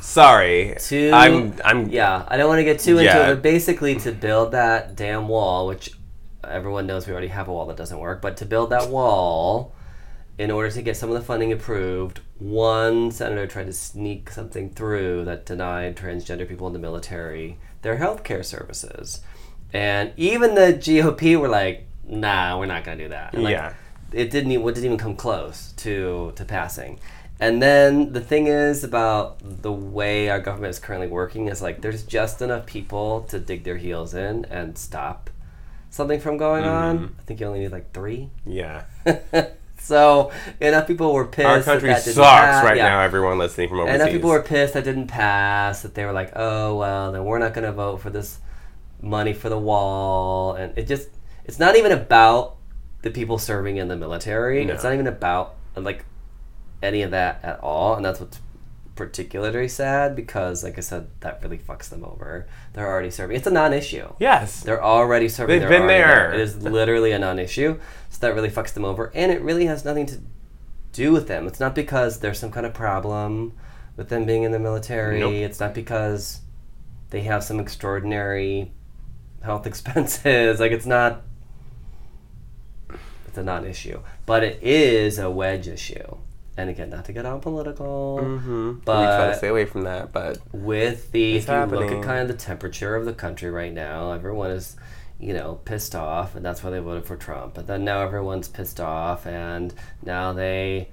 Sorry, 0.00 0.76
too. 0.78 1.10
I'm. 1.12 1.54
I'm. 1.64 1.88
yeah, 1.88 2.24
I 2.28 2.36
don't 2.36 2.48
want 2.48 2.60
to 2.60 2.64
get 2.64 2.78
too 2.78 2.98
into 2.98 3.10
it. 3.10 3.34
But 3.34 3.42
basically, 3.42 3.96
to 3.96 4.12
build 4.12 4.52
that 4.52 4.94
damn 4.94 5.28
wall, 5.28 5.66
which 5.66 5.92
everyone 6.46 6.86
knows 6.86 7.06
we 7.06 7.12
already 7.12 7.28
have 7.28 7.48
a 7.48 7.52
wall 7.52 7.66
that 7.66 7.76
doesn't 7.76 7.98
work, 7.98 8.20
but 8.20 8.36
to 8.38 8.46
build 8.46 8.70
that 8.70 8.88
wall. 8.88 9.74
In 10.36 10.50
order 10.50 10.70
to 10.70 10.82
get 10.82 10.96
some 10.96 11.10
of 11.10 11.14
the 11.14 11.20
funding 11.24 11.52
approved, 11.52 12.20
one 12.38 13.10
senator 13.12 13.46
tried 13.46 13.66
to 13.66 13.72
sneak 13.72 14.30
something 14.30 14.70
through 14.70 15.24
that 15.26 15.46
denied 15.46 15.96
transgender 15.96 16.48
people 16.48 16.66
in 16.66 16.72
the 16.72 16.78
military 16.78 17.58
their 17.82 17.96
health 17.98 18.24
care 18.24 18.42
services. 18.42 19.20
And 19.72 20.12
even 20.16 20.54
the 20.54 20.72
GOP 20.72 21.38
were 21.38 21.48
like, 21.48 21.86
nah, 22.04 22.58
we're 22.58 22.66
not 22.66 22.82
going 22.84 22.98
to 22.98 23.04
do 23.04 23.08
that. 23.10 23.34
And, 23.34 23.44
like, 23.44 23.52
Yeah. 23.52 23.74
it 24.12 24.30
didn't 24.30 24.50
even, 24.52 24.66
it 24.66 24.74
didn't 24.74 24.86
even 24.86 24.98
come 24.98 25.14
close 25.16 25.72
to, 25.78 26.32
to 26.34 26.44
passing. 26.44 26.98
And 27.40 27.60
then 27.62 28.12
the 28.12 28.20
thing 28.20 28.46
is 28.46 28.84
about 28.84 29.38
the 29.62 29.72
way 29.72 30.30
our 30.30 30.40
government 30.40 30.70
is 30.70 30.78
currently 30.78 31.08
working 31.08 31.48
is 31.48 31.60
like 31.60 31.80
there's 31.82 32.04
just 32.04 32.40
enough 32.40 32.64
people 32.64 33.22
to 33.22 33.38
dig 33.40 33.64
their 33.64 33.76
heels 33.76 34.14
in 34.14 34.44
and 34.46 34.78
stop 34.78 35.30
something 35.90 36.20
from 36.20 36.38
going 36.38 36.64
on. 36.64 36.98
Mm-hmm. 36.98 37.14
I 37.18 37.22
think 37.22 37.40
you 37.40 37.46
only 37.46 37.58
need 37.60 37.72
like 37.72 37.92
three. 37.92 38.30
Yeah. 38.46 38.84
so 39.84 40.32
enough 40.60 40.86
people 40.86 41.12
were 41.12 41.26
pissed. 41.26 41.46
Our 41.46 41.58
that 41.58 41.64
country 41.64 41.88
that 41.90 42.02
sucks 42.02 42.14
didn't 42.16 42.24
pass. 42.24 42.64
right 42.64 42.76
Yeah. 42.76 42.88
now. 42.88 43.00
Everyone 43.00 43.38
listening 43.38 43.68
from 43.68 43.80
overseas. 43.80 43.96
Enough 44.00 44.10
people 44.10 44.30
were 44.30 44.42
pissed 44.42 44.74
that 44.74 44.84
didn't 44.84 45.08
pass. 45.08 45.82
That 45.82 45.94
they 45.94 46.04
were 46.04 46.12
like, 46.12 46.32
oh 46.34 46.76
well, 46.76 47.12
then 47.12 47.24
we're 47.24 47.38
not 47.38 47.52
going 47.54 47.64
to 47.66 47.72
vote 47.72 48.00
for 48.00 48.10
this 48.10 48.38
money 49.02 49.32
for 49.34 49.48
the 49.48 49.58
wall. 49.58 50.54
And 50.54 50.76
it 50.78 50.86
just, 50.86 51.08
it's 51.44 51.58
not 51.58 51.76
even 51.76 51.92
about 51.92 52.56
the 53.02 53.10
people 53.10 53.38
serving 53.38 53.76
in 53.76 53.88
the 53.88 53.96
military. 53.96 54.64
No. 54.64 54.72
It's 54.74 54.84
not 54.84 54.94
even 54.94 55.06
about 55.06 55.54
like 55.76 56.04
any 56.82 57.02
of 57.02 57.10
that 57.10 57.40
at 57.44 57.60
all. 57.60 57.96
And 57.96 58.04
that's 58.04 58.20
what's 58.20 58.38
particularly 58.94 59.68
sad 59.68 60.14
because, 60.14 60.62
like 60.62 60.78
I 60.78 60.80
said, 60.80 61.08
that 61.20 61.42
really 61.42 61.58
fucks 61.58 61.88
them 61.88 62.04
over. 62.04 62.46
They're 62.72 62.86
already 62.86 63.10
serving. 63.10 63.36
It's 63.36 63.46
a 63.46 63.50
non-issue. 63.50 64.14
Yes. 64.18 64.62
They're 64.62 64.82
already 64.82 65.28
serving. 65.28 65.54
They've 65.54 65.68
They're 65.68 65.80
been 65.80 65.82
already 65.82 66.02
there. 66.02 66.34
It 66.34 66.40
is 66.40 66.56
literally 66.62 67.12
a 67.12 67.18
non-issue. 67.18 67.78
So 68.10 68.18
that 68.20 68.34
really 68.34 68.50
fucks 68.50 68.72
them 68.72 68.84
over, 68.84 69.10
and 69.14 69.32
it 69.32 69.42
really 69.42 69.66
has 69.66 69.84
nothing 69.84 70.06
to 70.06 70.20
do 70.92 71.12
with 71.12 71.26
them. 71.26 71.46
It's 71.46 71.58
not 71.60 71.74
because 71.74 72.20
there's 72.20 72.38
some 72.38 72.52
kind 72.52 72.64
of 72.64 72.72
problem 72.72 73.52
with 73.96 74.08
them 74.08 74.24
being 74.24 74.44
in 74.44 74.52
the 74.52 74.58
military. 74.58 75.18
Nope. 75.20 75.34
It's 75.34 75.60
not 75.60 75.74
because 75.74 76.40
they 77.10 77.22
have 77.22 77.42
some 77.42 77.58
extraordinary 77.58 78.72
health 79.42 79.66
expenses. 79.70 80.60
like 80.60 80.72
it's 80.72 80.86
not. 80.86 81.22
It's 83.26 83.38
a 83.38 83.42
non-issue, 83.42 84.00
but 84.26 84.44
it 84.44 84.62
is 84.62 85.18
a 85.18 85.28
wedge 85.28 85.66
issue. 85.66 86.16
And 86.56 86.70
again, 86.70 86.90
not 86.90 87.04
to 87.06 87.12
get 87.12 87.26
all 87.26 87.40
political, 87.40 88.20
Mm-hmm. 88.22 88.68
we 88.74 88.80
but 88.84 89.16
try 89.16 89.26
to 89.32 89.36
stay 89.36 89.48
away 89.48 89.64
from 89.64 89.82
that, 89.82 90.12
but 90.12 90.38
with 90.52 91.10
the 91.12 91.36
if 91.36 91.48
you 91.48 91.54
look 91.66 91.90
at 91.90 92.02
kind 92.04 92.20
of 92.22 92.28
the 92.28 92.34
temperature 92.42 92.94
of 92.94 93.04
the 93.06 93.12
country 93.12 93.50
right 93.50 93.72
now, 93.72 94.12
everyone 94.12 94.52
is, 94.52 94.76
you 95.18 95.32
know, 95.34 95.56
pissed 95.64 95.96
off, 95.96 96.36
and 96.36 96.44
that's 96.44 96.62
why 96.62 96.70
they 96.70 96.78
voted 96.78 97.06
for 97.06 97.16
Trump. 97.16 97.54
But 97.54 97.66
then 97.66 97.84
now 97.84 98.02
everyone's 98.02 98.46
pissed 98.48 98.78
off, 98.78 99.26
and 99.26 99.74
now 100.04 100.32
they 100.32 100.90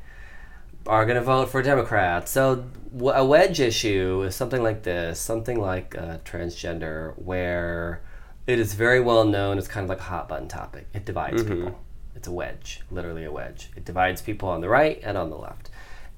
are 0.88 1.06
going 1.06 1.16
to 1.18 1.22
vote 1.24 1.50
for 1.50 1.62
Democrats. 1.62 2.32
So 2.32 2.66
w- 2.92 3.14
a 3.14 3.24
wedge 3.24 3.60
issue 3.60 4.24
is 4.24 4.36
something 4.36 4.64
like 4.64 4.82
this, 4.82 5.20
something 5.20 5.60
like 5.62 5.96
uh, 5.96 6.18
transgender, 6.26 7.14
where 7.24 8.02
it 8.48 8.58
is 8.58 8.74
very 8.74 9.00
well 9.00 9.26
known. 9.26 9.60
It's 9.60 9.68
kind 9.68 9.84
of 9.84 9.90
like 9.90 10.00
a 10.00 10.04
hot 10.10 10.28
button 10.28 10.48
topic. 10.48 10.88
It 10.94 11.06
divides 11.06 11.44
people. 11.44 11.80
It's 12.16 12.28
a 12.28 12.32
wedge, 12.32 12.82
literally 12.92 13.26
a 13.26 13.32
wedge. 13.32 13.70
It 13.76 13.86
divides 13.86 14.22
people 14.22 14.50
on 14.50 14.62
the 14.62 14.70
right 14.70 15.00
and 15.04 15.18
on 15.18 15.30
the 15.30 15.38
left. 15.38 15.70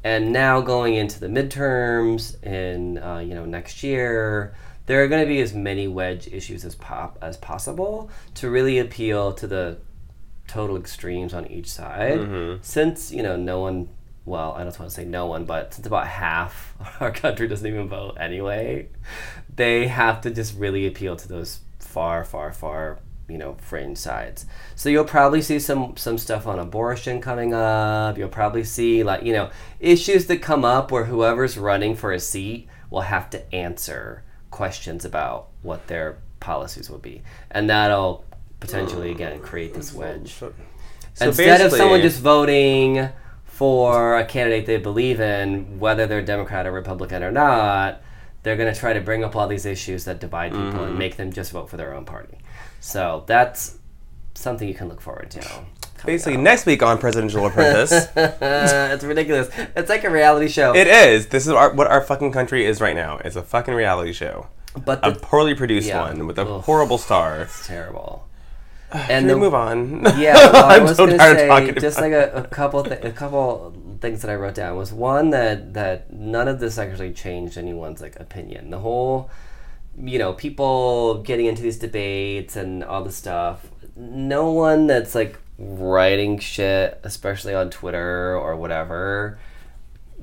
And 0.04 0.34
now 0.34 0.60
going 0.60 0.96
into 0.96 1.20
the 1.20 1.28
midterms 1.28 2.42
in 2.44 2.98
uh, 2.98 3.20
you 3.20 3.34
know 3.34 3.46
next 3.46 3.84
year, 3.84 4.56
there 4.86 5.02
are 5.04 5.08
going 5.08 5.22
to 5.22 5.28
be 5.28 5.40
as 5.40 5.54
many 5.54 5.88
wedge 5.88 6.28
issues 6.28 6.66
as 6.66 6.76
pop 6.76 7.18
as 7.22 7.38
possible 7.38 8.10
to 8.36 8.50
really 8.50 8.80
appeal 8.80 9.32
to 9.34 9.48
the 9.48 9.78
total 10.48 10.76
extremes 10.78 11.34
on 11.34 11.48
each 11.48 11.70
side. 11.72 12.20
Since 12.62 13.12
you 13.14 13.24
know 13.24 13.38
no 13.38 13.60
one, 13.62 13.88
well, 14.26 14.54
I 14.54 14.64
don't 14.64 14.78
want 14.78 14.90
to 14.92 14.96
say 14.96 15.06
no 15.06 15.28
one, 15.28 15.46
but 15.46 15.74
since 15.74 15.88
about 15.88 16.08
half 16.08 16.74
our 17.00 17.12
country 17.12 17.48
doesn't 17.48 17.66
even 17.66 17.88
vote 17.88 18.18
anyway, 18.20 18.90
they 19.56 19.88
have 19.88 20.20
to 20.22 20.32
just 20.32 20.58
really 20.58 20.86
appeal 20.86 21.16
to 21.16 21.28
those 21.30 21.62
far, 21.80 22.26
far, 22.26 22.52
far 22.52 23.00
you 23.30 23.38
know 23.38 23.56
fringe 23.60 23.98
sides. 23.98 24.46
So 24.76 24.90
you'll 24.90 25.06
probably 25.06 25.42
see 25.42 25.60
some 25.60 25.96
some 25.98 26.18
stuff 26.18 26.46
on 26.48 26.60
abortion 26.60 27.22
coming 27.22 27.54
up. 27.54 28.18
You'll 28.18 28.30
probably 28.30 28.64
see 28.64 29.04
like 29.04 29.24
you 29.24 29.34
know 29.34 29.50
issues 29.80 30.28
that 30.28 30.38
come 30.42 30.66
up 30.66 30.92
where 30.92 31.06
whoever's 31.06 31.58
running 31.58 31.96
for 31.96 32.12
a 32.12 32.20
seat 32.20 32.68
will 32.90 33.02
have 33.02 33.30
to 33.32 33.56
answer 33.56 34.24
questions 34.52 35.04
about 35.06 35.48
what 35.62 35.88
their 35.88 36.18
policies 36.40 36.90
will 36.90 37.00
be, 37.00 37.22
and 37.52 37.70
that'll 37.70 38.26
potentially 38.60 39.12
again 39.12 39.40
create 39.40 39.74
this 39.74 39.94
wedge. 39.94 40.34
So 40.34 40.54
Instead 41.22 41.62
of 41.62 41.72
someone 41.72 42.02
just 42.02 42.20
voting 42.20 43.10
for 43.46 44.18
a 44.18 44.26
candidate 44.26 44.66
they 44.66 44.78
believe 44.78 45.20
in, 45.22 45.80
whether 45.80 46.08
they're 46.08 46.24
Democrat 46.24 46.66
or 46.66 46.72
Republican 46.72 47.22
or 47.24 47.32
not, 47.32 48.02
they're 48.42 48.56
going 48.58 48.74
to 48.74 48.78
try 48.80 48.94
to 48.94 49.00
bring 49.02 49.24
up 49.24 49.36
all 49.36 49.48
these 49.48 49.66
issues 49.66 50.06
that 50.06 50.20
divide 50.20 50.52
people 50.52 50.64
Mm-hmm. 50.72 50.84
and 50.86 50.98
make 50.98 51.18
them 51.18 51.32
just 51.32 51.52
vote 51.52 51.70
for 51.70 51.78
their 51.78 51.94
own 51.94 52.04
party. 52.04 52.38
So 52.84 53.24
that's 53.28 53.78
something 54.36 54.68
you 54.68 54.74
can 54.76 54.90
look 54.90 55.00
forward 55.00 55.32
to. 55.32 55.64
Basically, 56.06 56.34
up. 56.36 56.42
next 56.42 56.66
week 56.66 56.84
on 56.84 56.98
Presidential 56.98 57.46
Apprentice, 57.46 58.10
it's 58.16 59.04
ridiculous. 59.06 59.50
It's 59.74 59.88
like 59.90 60.04
a 60.04 60.10
reality 60.10 60.50
show. 60.50 60.76
it 60.76 60.88
is. 60.88 61.28
This 61.28 61.48
is 61.48 61.54
our, 61.54 61.74
what 61.74 61.88
our 61.88 62.02
fucking 62.02 62.34
country 62.34 62.66
is 62.66 62.82
right 62.82 62.96
now. 62.96 63.20
It's 63.24 63.38
a 63.38 63.42
fucking 63.42 63.74
reality 63.74 64.12
show. 64.12 64.48
but 64.84 65.00
A 65.02 65.12
the, 65.14 65.20
poorly 65.22 65.56
produced 65.56 65.88
Yeah. 65.88 66.02
one 66.02 66.28
with 66.28 66.38
a 66.38 66.42
Ugh. 66.46 66.62
horrible 66.66 66.98
star. 66.98 67.44
it's 67.44 67.66
terrible. 67.66 68.28
And 68.92 69.10
And 69.12 69.30
the, 69.30 69.38
move 69.38 69.54
on. 69.54 70.04
Yeah, 70.20 70.34
well, 70.52 70.66
I 70.66 70.76
I'm 70.76 70.84
was 70.84 70.98
so 70.98 71.06
gonna 71.06 71.18
tired 71.18 71.32
of 71.38 71.40
say 71.40 71.48
talking 71.48 71.76
just 71.80 72.02
like 72.02 72.12
a, 72.12 72.32
a 72.34 72.44
couple 72.48 72.84
th- 72.84 73.04
a 73.04 73.12
couple 73.12 73.74
things 74.02 74.22
that 74.24 74.30
I 74.30 74.36
wrote 74.36 74.56
down 74.56 74.76
was 74.76 74.92
one 74.92 75.30
that 75.30 75.74
that 75.74 76.12
none 76.12 76.50
of 76.50 76.60
this 76.60 76.78
actually 76.78 77.14
changed 77.14 77.58
anyone's 77.58 78.02
like 78.02 78.20
opinion. 78.20 78.70
The 78.72 78.80
whole, 78.80 79.32
you 79.98 80.18
know, 80.20 80.34
people 80.34 81.22
getting 81.24 81.46
into 81.46 81.62
these 81.62 81.78
debates 81.78 82.56
and 82.56 82.84
all 82.84 83.04
the 83.04 83.12
stuff. 83.12 83.68
No 83.96 84.52
one 84.52 84.88
that's 84.88 85.14
like 85.16 85.38
writing 85.60 86.40
shit, 86.40 87.00
especially 87.04 87.54
on 87.54 87.70
Twitter 87.70 88.36
or 88.36 88.56
whatever, 88.56 89.38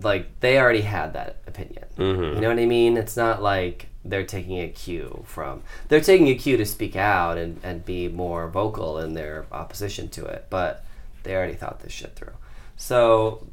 like 0.02 0.26
they 0.40 0.58
already 0.58 0.80
had 0.80 1.12
that 1.12 1.36
opinion. 1.46 1.84
Mhm. 1.96 2.34
You 2.34 2.40
know 2.40 2.48
what 2.48 2.58
I 2.58 2.66
mean? 2.66 2.96
It's 2.96 3.16
not 3.16 3.42
like 3.42 3.86
they're 4.04 4.24
taking 4.24 4.58
a 4.58 4.68
cue 4.68 5.22
from 5.26 5.62
they're 5.88 6.00
taking 6.00 6.28
a 6.28 6.34
cue 6.34 6.56
to 6.56 6.64
speak 6.64 6.96
out 6.96 7.36
and, 7.36 7.60
and 7.62 7.84
be 7.84 8.08
more 8.08 8.48
vocal 8.48 8.98
in 8.98 9.12
their 9.14 9.44
opposition 9.52 10.08
to 10.08 10.24
it, 10.24 10.46
but 10.50 10.84
they 11.22 11.34
already 11.36 11.52
thought 11.54 11.80
this 11.80 11.92
shit 11.92 12.16
through. 12.16 12.32
So 12.76 13.46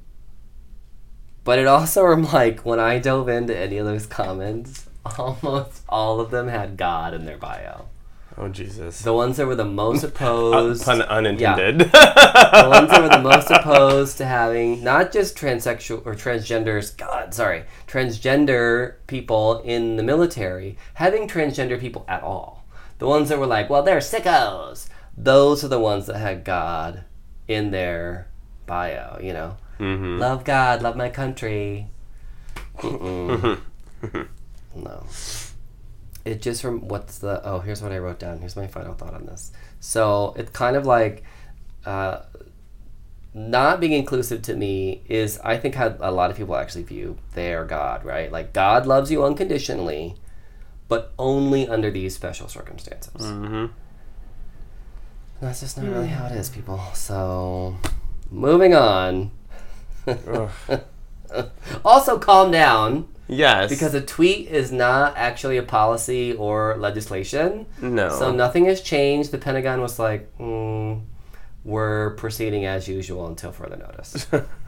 but 1.44 1.60
it 1.60 1.68
also 1.68 2.06
I'm 2.12 2.24
like 2.32 2.66
when 2.66 2.80
I 2.80 2.98
dove 3.00 3.30
into 3.30 3.56
any 3.56 3.78
of 3.78 3.86
those 3.86 4.06
comments, 4.06 4.88
almost 5.18 5.84
all 5.90 6.20
of 6.20 6.32
them 6.32 6.48
had 6.48 6.78
God 6.78 7.14
in 7.14 7.26
their 7.26 7.38
bio. 7.38 7.86
Oh 8.40 8.50
Jesus. 8.50 9.02
The 9.02 9.14
ones 9.14 9.38
that 9.38 9.48
were 9.48 9.56
the 9.56 9.66
most 9.66 10.04
Uh, 10.04 10.08
opposed 10.10 10.84
pun 10.86 11.02
unintended. 11.02 11.80
the 11.80 12.68
ones 12.70 12.90
that 12.92 13.02
were 13.02 13.10
the 13.10 13.22
most 13.24 13.50
opposed 13.52 14.18
to 14.20 14.26
having 14.26 14.84
not 14.84 15.12
just 15.12 15.36
transsexual 15.36 16.06
or 16.06 16.14
transgenders, 16.14 16.96
God, 16.96 17.34
sorry, 17.34 17.64
transgender 17.88 18.96
people 19.08 19.62
in 19.62 19.96
the 19.96 20.04
military, 20.04 20.78
having 20.96 21.28
transgender 21.28 21.80
people 21.80 22.06
at 22.08 22.22
all. 22.22 22.64
The 23.00 23.08
ones 23.08 23.30
that 23.30 23.40
were 23.40 23.48
like, 23.48 23.70
well, 23.72 23.82
they're 23.84 23.98
sickos. 23.98 24.88
Those 25.18 25.64
are 25.64 25.68
the 25.68 25.80
ones 25.80 26.06
that 26.06 26.18
had 26.18 26.44
God 26.44 27.04
in 27.48 27.72
their 27.72 28.28
bio, 28.68 29.20
you 29.20 29.34
know? 29.34 29.58
hmm 29.78 30.20
Love 30.20 30.44
God, 30.44 30.82
love 30.84 30.96
my 30.96 31.10
country. 31.10 31.88
Mm-mm. 32.78 33.60
no. 34.76 35.06
It 36.26 36.42
just 36.42 36.62
from 36.62 36.88
what's 36.88 37.20
the 37.20 37.42
oh 37.48 37.60
here's 37.60 37.82
what 37.82 37.92
I 37.92 38.00
wrote 38.00 38.20
down. 38.20 38.40
Here's 38.40 38.56
my 38.56 38.68
final 38.68 38.94
thought 38.94 39.14
on 39.14 39.26
this. 39.26 39.52
So 39.80 40.34
it's 40.38 40.52
kind 40.52 40.76
of 40.76 40.86
like 40.86 41.24
uh, 41.86 42.24
not 43.34 43.80
being 43.80 43.94
inclusive 43.94 44.42
to 44.44 44.56
me 44.56 45.04
is 45.08 45.40
I 45.44 45.58
think 45.58 45.76
how 45.76 45.96
a 46.00 46.12
lot 46.12 46.32
of 46.32 46.38
people 46.38 46.56
actually 46.56 46.84
view 46.84 47.18
their 47.34 47.66
God, 47.66 48.04
right? 48.04 48.32
Like 48.32 48.52
God 48.52 48.86
loves 48.86 49.12
you 49.12 49.24
unconditionally, 49.24 50.16
but 50.88 51.14
only 51.20 51.68
under 51.68 51.92
these 51.92 52.16
special 52.16 52.48
circumstances. 52.48 53.22
Mm-hmm. 53.22 53.68
That's 55.40 55.60
just 55.60 55.78
not 55.78 55.86
really 55.86 56.08
how 56.08 56.26
it 56.26 56.32
is, 56.32 56.50
people. 56.50 56.82
So 56.94 57.78
moving 58.32 58.74
on. 58.74 59.32
also 61.86 62.18
calm 62.18 62.52
down. 62.52 63.08
Yes. 63.27 63.69
Because 63.69 63.93
a 63.93 64.01
tweet 64.01 64.48
is 64.48 64.72
not 64.72 65.17
actually 65.17 65.57
a 65.57 65.63
policy 65.63 66.34
or 66.34 66.77
legislation. 66.77 67.65
no. 67.81 68.10
So 68.10 68.31
nothing 68.31 68.65
has 68.65 68.81
changed. 68.81 69.31
The 69.31 69.38
Pentagon 69.38 69.81
was 69.81 70.00
like, 70.00 70.36
mm, 70.38 71.01
we're 71.63 72.12
proceeding 72.12 72.65
as 72.65 72.88
usual 72.88 73.27
until 73.27 73.51
further 73.51 73.75
notice. 73.75 74.25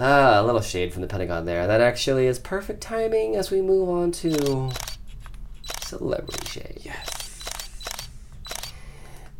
ah, 0.00 0.40
a 0.40 0.42
little 0.42 0.60
shade 0.60 0.92
from 0.92 1.02
the 1.02 1.08
Pentagon 1.08 1.46
there. 1.46 1.66
That 1.66 1.80
actually 1.80 2.26
is 2.26 2.38
perfect 2.38 2.82
timing 2.82 3.36
as 3.36 3.50
we 3.50 3.62
move 3.62 3.88
on 3.88 4.12
to 4.12 4.70
celebrity 5.82 6.46
shade. 6.46 6.80
yes. 6.82 7.16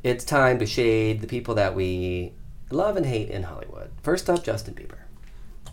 It's 0.02 0.24
time 0.24 0.58
to 0.60 0.66
shade 0.66 1.20
the 1.20 1.26
people 1.26 1.54
that 1.56 1.74
we 1.74 2.32
love 2.70 2.96
and 2.96 3.04
hate 3.04 3.28
in 3.28 3.42
Hollywood. 3.42 3.90
First 4.02 4.30
up, 4.30 4.42
Justin 4.42 4.74
Bieber. 4.74 4.99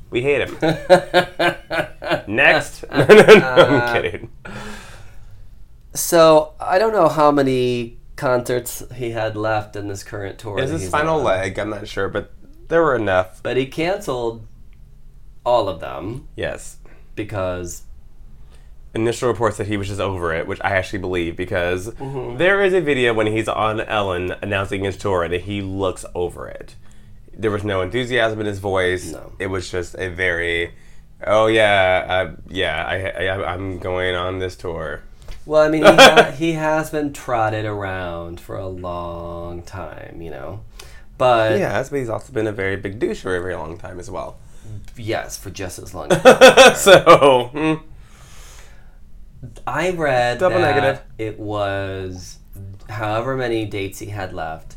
We 0.10 0.22
hate 0.22 0.48
him. 0.48 0.58
Next. 2.28 2.84
no, 2.92 3.06
no, 3.06 3.16
no, 3.40 3.46
I'm 3.46 4.02
kidding. 4.02 4.30
So 5.94 6.54
I 6.60 6.78
don't 6.80 6.94
know 6.94 7.10
how 7.10 7.32
many 7.32 7.98
concerts 8.16 8.84
he 8.96 9.12
had 9.12 9.36
left 9.36 9.76
in 9.76 9.88
this 9.88 10.04
current 10.04 10.40
tour. 10.40 10.60
Is 10.60 10.70
that 10.70 10.74
his 10.74 10.82
he's 10.84 10.92
final 10.92 11.20
on. 11.20 11.24
leg? 11.24 11.58
I'm 11.60 11.70
not 11.70 11.88
sure, 11.88 12.08
but 12.10 12.32
there 12.68 12.82
were 12.84 12.96
enough. 12.96 13.42
But 13.44 13.58
he 13.58 13.66
canceled 13.66 14.46
all 15.46 15.70
of 15.70 15.80
them 15.80 16.28
Yes. 16.36 16.78
because 17.16 17.84
Initial 18.94 19.28
reports 19.30 19.58
that 19.58 19.68
he 19.68 19.78
was 19.78 19.88
just 19.90 20.00
over 20.00 20.34
it, 20.34 20.48
which 20.48 20.60
I 20.64 20.72
actually 20.72 21.00
believe 21.00 21.36
because 21.36 21.90
Mm-hmm. 21.94 22.38
there 22.38 22.64
is 22.64 22.74
a 22.74 22.82
video 22.82 23.14
when 23.14 23.28
he's 23.28 23.48
on 23.48 23.80
Ellen 23.82 24.34
announcing 24.42 24.84
his 24.84 24.98
tour 24.98 25.24
and 25.24 25.34
he 25.34 25.62
looks 25.62 26.06
over 26.16 26.48
it. 26.48 26.76
There 27.40 27.52
was 27.52 27.64
no 27.64 27.82
enthusiasm 27.82 28.40
in 28.40 28.46
his 28.48 28.60
voice. 28.60 29.12
No. 29.12 29.32
It 29.40 29.48
was 29.48 29.70
just 29.70 29.96
a 29.96 30.10
very, 30.10 30.74
oh 31.26 31.46
yeah, 31.48 32.06
uh, 32.10 32.36
yeah, 32.50 32.84
I, 32.86 33.26
I, 33.28 33.54
I'm 33.54 33.78
going 33.80 34.16
on 34.16 34.40
this 34.40 34.56
tour. 34.56 35.02
well, 35.46 35.62
I 35.62 35.70
mean, 35.70 35.84
he, 35.84 35.90
ha- 35.96 36.32
he 36.36 36.54
has 36.54 36.90
been 36.90 37.14
trotted 37.14 37.66
around 37.66 38.40
for 38.40 38.58
a 38.58 38.68
long 38.68 39.62
time, 39.62 40.22
you 40.22 40.32
know. 40.32 40.62
But 41.18 41.58
Yes, 41.60 41.90
but 41.90 42.00
he's 42.00 42.10
also 42.10 42.34
been 42.34 42.48
a 42.48 42.52
very 42.52 42.76
big 42.76 43.00
douche 43.00 43.22
for 43.22 43.36
a 43.36 43.42
very 43.42 43.56
long 43.56 43.78
time 43.78 44.00
as 44.00 44.10
well. 44.10 44.38
yes, 44.96 45.38
for 45.38 45.50
just 45.52 45.78
as 45.80 45.94
long. 45.94 46.10
so, 46.76 47.50
hmm, 47.54 47.74
I 49.66 49.92
read 49.92 50.40
Double 50.40 50.60
that 50.60 50.76
negative. 50.76 51.04
it 51.18 51.40
was 51.40 52.40
however 52.90 53.36
many 53.36 53.66
dates 53.66 54.00
he 54.00 54.08
had 54.08 54.34
left 54.34 54.76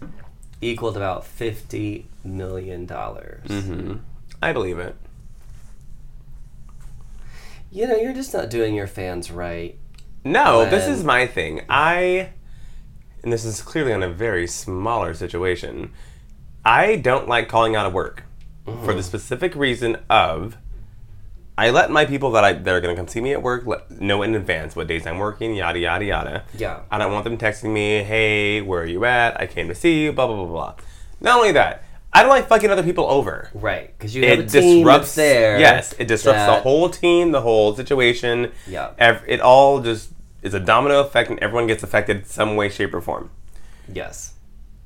equaled 0.60 0.96
about 0.96 1.24
fifty 1.26 2.06
million 2.24 2.86
dollars. 2.86 3.46
hmm 3.46 3.96
I 4.42 4.52
believe 4.52 4.78
it. 4.78 4.96
You 7.70 7.86
know, 7.86 7.96
you're 7.96 8.14
just 8.14 8.34
not 8.34 8.50
doing 8.50 8.74
your 8.74 8.86
fans 8.86 9.30
right. 9.30 9.78
No, 10.24 10.68
this 10.68 10.86
is 10.86 11.04
my 11.04 11.26
thing. 11.26 11.62
I, 11.68 12.30
and 13.22 13.32
this 13.32 13.44
is 13.44 13.62
clearly 13.62 13.92
on 13.92 14.02
a 14.02 14.08
very 14.10 14.46
smaller 14.46 15.14
situation. 15.14 15.92
I 16.64 16.96
don't 16.96 17.28
like 17.28 17.48
calling 17.48 17.76
out 17.76 17.86
of 17.86 17.92
work 17.92 18.24
for 18.84 18.92
the 18.92 19.02
specific 19.02 19.54
reason 19.54 19.96
of 20.08 20.56
I 21.56 21.70
let 21.70 21.90
my 21.90 22.06
people 22.06 22.30
that 22.32 22.44
I 22.44 22.52
that 22.54 22.68
are 22.74 22.80
going 22.80 22.94
to 22.94 23.00
come 23.00 23.08
see 23.08 23.20
me 23.20 23.32
at 23.32 23.42
work 23.42 23.66
let, 23.66 23.90
know 23.90 24.22
in 24.22 24.34
advance 24.34 24.74
what 24.74 24.86
days 24.86 25.06
I'm 25.06 25.18
working, 25.18 25.54
yada 25.54 25.78
yada 25.78 26.04
yada. 26.04 26.44
Yeah. 26.56 26.80
I 26.90 26.98
don't 26.98 27.12
want 27.12 27.24
them 27.24 27.36
texting 27.36 27.72
me, 27.72 28.02
"Hey, 28.02 28.62
where 28.62 28.82
are 28.82 28.86
you 28.86 29.04
at? 29.04 29.38
I 29.40 29.46
came 29.46 29.68
to 29.68 29.74
see 29.74 30.02
you." 30.02 30.12
Blah 30.12 30.26
blah 30.26 30.36
blah 30.36 30.46
blah. 30.46 30.74
Not 31.20 31.36
only 31.38 31.52
that, 31.52 31.84
I 32.12 32.22
don't 32.22 32.30
like 32.30 32.48
fucking 32.48 32.70
other 32.70 32.82
people 32.82 33.06
over. 33.06 33.50
Right, 33.54 33.96
because 33.96 34.14
you 34.16 34.26
have 34.26 34.40
It 34.40 34.54
a 34.54 34.60
team 34.60 34.78
disrupts. 34.78 35.14
there. 35.14 35.60
Yes, 35.60 35.94
it 35.98 36.08
disrupts 36.08 36.44
the 36.46 36.60
whole 36.60 36.88
team, 36.90 37.30
the 37.30 37.40
whole 37.42 37.74
situation. 37.76 38.50
Yeah. 38.66 38.90
Ev- 38.98 39.22
it 39.28 39.40
all 39.40 39.80
just 39.80 40.10
is 40.42 40.52
a 40.54 40.58
domino 40.60 41.00
effect, 41.00 41.30
and 41.30 41.38
everyone 41.38 41.66
gets 41.68 41.82
affected 41.84 42.26
some 42.26 42.56
way, 42.56 42.68
shape, 42.68 42.92
or 42.94 43.00
form. 43.00 43.30
Yes. 43.92 44.34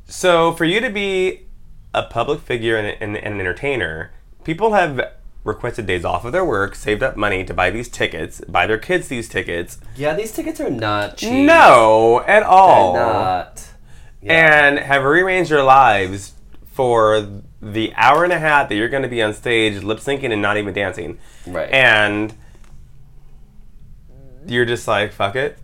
So 0.06 0.52
for 0.52 0.64
you 0.66 0.80
to 0.80 0.90
be 0.90 1.46
a 1.94 2.02
public 2.02 2.40
figure 2.40 2.76
and, 2.76 2.88
and, 3.00 3.16
and 3.16 3.34
an 3.34 3.40
entertainer, 3.40 4.10
people 4.44 4.74
have 4.74 5.00
requested 5.44 5.86
days 5.86 6.04
off 6.04 6.24
of 6.26 6.32
their 6.32 6.44
work, 6.44 6.74
saved 6.74 7.02
up 7.02 7.16
money 7.16 7.42
to 7.44 7.54
buy 7.54 7.70
these 7.70 7.88
tickets, 7.88 8.42
buy 8.48 8.66
their 8.66 8.78
kids 8.78 9.08
these 9.08 9.28
tickets. 9.30 9.78
Yeah, 9.96 10.14
these 10.14 10.32
tickets 10.32 10.60
are 10.60 10.70
not 10.70 11.16
cheap. 11.18 11.32
No, 11.32 12.22
at 12.26 12.42
all. 12.42 12.92
They're 12.94 13.02
all. 13.04 13.12
not. 13.12 13.68
And 14.22 14.78
have 14.78 15.04
rearranged 15.04 15.50
their 15.50 15.62
lives 15.62 16.32
for 16.74 17.26
the 17.62 17.92
hour 17.94 18.24
and 18.24 18.32
a 18.32 18.38
half 18.38 18.68
that 18.68 18.74
you're 18.74 18.88
going 18.88 19.04
to 19.04 19.08
be 19.08 19.22
on 19.22 19.32
stage 19.32 19.82
lip 19.84 19.98
syncing 19.98 20.32
and 20.32 20.42
not 20.42 20.56
even 20.56 20.74
dancing. 20.74 21.18
Right. 21.46 21.70
And 21.70 22.34
you're 24.46 24.64
just 24.64 24.88
like, 24.88 25.12
fuck 25.12 25.36
it. 25.36 25.56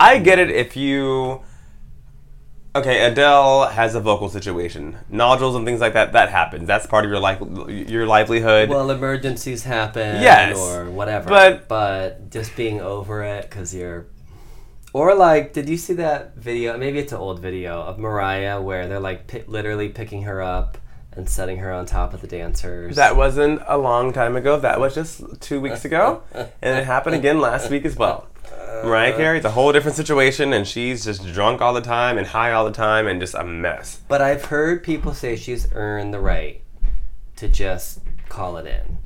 I 0.00 0.18
get 0.18 0.40
it 0.40 0.50
if 0.50 0.76
you 0.76 1.42
okay, 2.74 3.04
Adele 3.04 3.66
has 3.68 3.94
a 3.94 4.00
vocal 4.00 4.28
situation, 4.28 4.96
nodules 5.08 5.54
and 5.54 5.64
things 5.64 5.80
like 5.80 5.92
that. 5.92 6.12
That 6.14 6.30
happens. 6.30 6.66
That's 6.66 6.86
part 6.86 7.04
of 7.04 7.10
your 7.10 7.20
life, 7.20 7.38
your 7.68 8.06
livelihood. 8.06 8.68
Well, 8.68 8.90
emergencies 8.90 9.62
happen, 9.62 10.20
Yes. 10.22 10.58
or 10.58 10.90
whatever. 10.90 11.28
But- 11.28 11.68
but 11.68 12.30
just 12.30 12.56
being 12.56 12.80
over 12.80 13.22
it 13.22 13.42
because 13.48 13.72
you're, 13.74 14.06
or 14.92 15.14
like, 15.14 15.52
did 15.52 15.68
you 15.68 15.76
see 15.76 15.94
that 15.94 16.36
video? 16.36 16.76
Maybe 16.76 16.98
it's 16.98 17.12
an 17.12 17.18
old 17.18 17.40
video 17.40 17.80
of 17.82 17.98
Mariah 17.98 18.60
where 18.60 18.86
they're 18.88 19.00
like 19.00 19.26
pi- 19.26 19.44
literally 19.46 19.88
picking 19.88 20.22
her 20.22 20.42
up 20.42 20.78
and 21.14 21.28
setting 21.28 21.58
her 21.58 21.70
on 21.72 21.84
top 21.86 22.14
of 22.14 22.20
the 22.22 22.26
dancers. 22.26 22.96
that 22.96 23.16
wasn't 23.16 23.60
a 23.66 23.76
long 23.76 24.12
time 24.12 24.34
ago. 24.36 24.58
That 24.58 24.80
was 24.80 24.94
just 24.94 25.22
two 25.40 25.60
weeks 25.60 25.84
ago, 25.84 26.22
and 26.34 26.78
it 26.78 26.84
happened 26.86 27.16
again 27.16 27.38
last 27.40 27.70
week 27.70 27.84
as 27.84 27.96
well. 27.96 28.28
Mariah 28.82 29.14
Carey's 29.14 29.44
a 29.44 29.50
whole 29.50 29.72
different 29.72 29.96
situation, 29.96 30.52
and 30.54 30.66
she's 30.66 31.04
just 31.04 31.24
drunk 31.32 31.60
all 31.60 31.74
the 31.74 31.82
time 31.82 32.16
and 32.18 32.26
high 32.26 32.52
all 32.52 32.64
the 32.64 32.70
time, 32.72 33.06
and 33.06 33.20
just 33.20 33.34
a 33.34 33.44
mess. 33.44 34.00
But 34.08 34.22
I've 34.22 34.46
heard 34.46 34.82
people 34.82 35.12
say 35.12 35.36
she's 35.36 35.68
earned 35.74 36.12
the 36.14 36.18
right 36.20 36.62
to 37.36 37.46
just 37.46 38.00
call 38.30 38.56
it 38.56 38.66
in. 38.66 38.98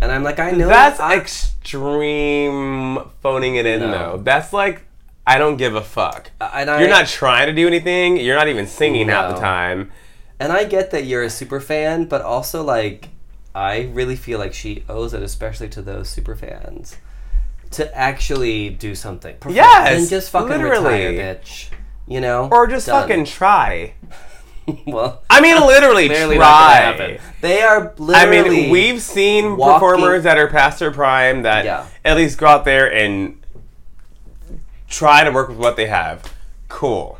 And 0.00 0.10
I'm 0.12 0.22
like, 0.22 0.38
I 0.38 0.52
know 0.52 0.68
That's 0.68 1.00
I- 1.00 1.16
extreme 1.16 3.00
phoning 3.20 3.56
it 3.56 3.66
in, 3.66 3.80
No. 3.80 3.90
though. 3.90 4.22
That's 4.22 4.52
like, 4.52 4.84
I 5.26 5.38
don't 5.38 5.56
give 5.56 5.74
a 5.74 5.82
fuck. 5.82 6.30
Uh, 6.40 6.50
and 6.54 6.70
I, 6.70 6.80
You're 6.80 6.88
not 6.88 7.06
trying 7.06 7.46
to 7.46 7.52
do 7.52 7.66
anything. 7.66 8.16
You're 8.16 8.36
not 8.36 8.48
even 8.48 8.66
singing 8.66 9.08
half 9.08 9.34
the 9.34 9.40
time. 9.40 9.92
And 10.40 10.52
I 10.52 10.64
get 10.64 10.90
that 10.90 11.04
you're 11.04 11.22
a 11.22 11.30
super 11.30 11.60
fan, 11.60 12.06
but 12.06 12.22
also 12.22 12.62
like 12.64 13.08
I 13.54 13.90
really 13.92 14.16
feel 14.16 14.38
like 14.38 14.52
she 14.54 14.84
owes 14.88 15.14
it, 15.14 15.22
especially 15.22 15.68
to 15.70 15.82
those 15.82 16.08
super 16.08 16.34
fans, 16.34 16.96
to 17.72 17.94
actually 17.96 18.70
do 18.70 18.94
something. 18.94 19.36
Perform. 19.36 19.54
Yes, 19.54 20.00
and 20.00 20.08
just 20.10 20.30
fucking 20.30 20.48
literally. 20.48 21.06
retire, 21.06 21.36
bitch. 21.36 21.68
You 22.08 22.20
know, 22.20 22.48
Or 22.50 22.66
just 22.66 22.86
Done. 22.86 23.02
fucking 23.02 23.24
try. 23.26 23.94
well, 24.86 25.22
I 25.30 25.40
mean, 25.40 25.54
literally 25.60 26.08
try. 26.36 27.18
They 27.40 27.62
are 27.62 27.94
literally. 27.98 28.38
I 28.38 28.42
mean, 28.48 28.70
we've 28.70 29.00
seen 29.00 29.56
walking- 29.56 29.74
performers 29.88 30.24
that 30.24 30.36
are 30.38 30.48
past 30.48 30.80
their 30.80 30.90
prime 30.90 31.42
that 31.42 31.64
Yeah. 31.64 31.86
at 32.04 32.16
least 32.16 32.38
go 32.38 32.46
out 32.46 32.64
there 32.64 32.92
and 32.92 33.38
try 34.92 35.24
to 35.24 35.30
work 35.32 35.48
with 35.48 35.58
what 35.58 35.76
they 35.76 35.86
have. 35.86 36.32
Cool. 36.68 37.18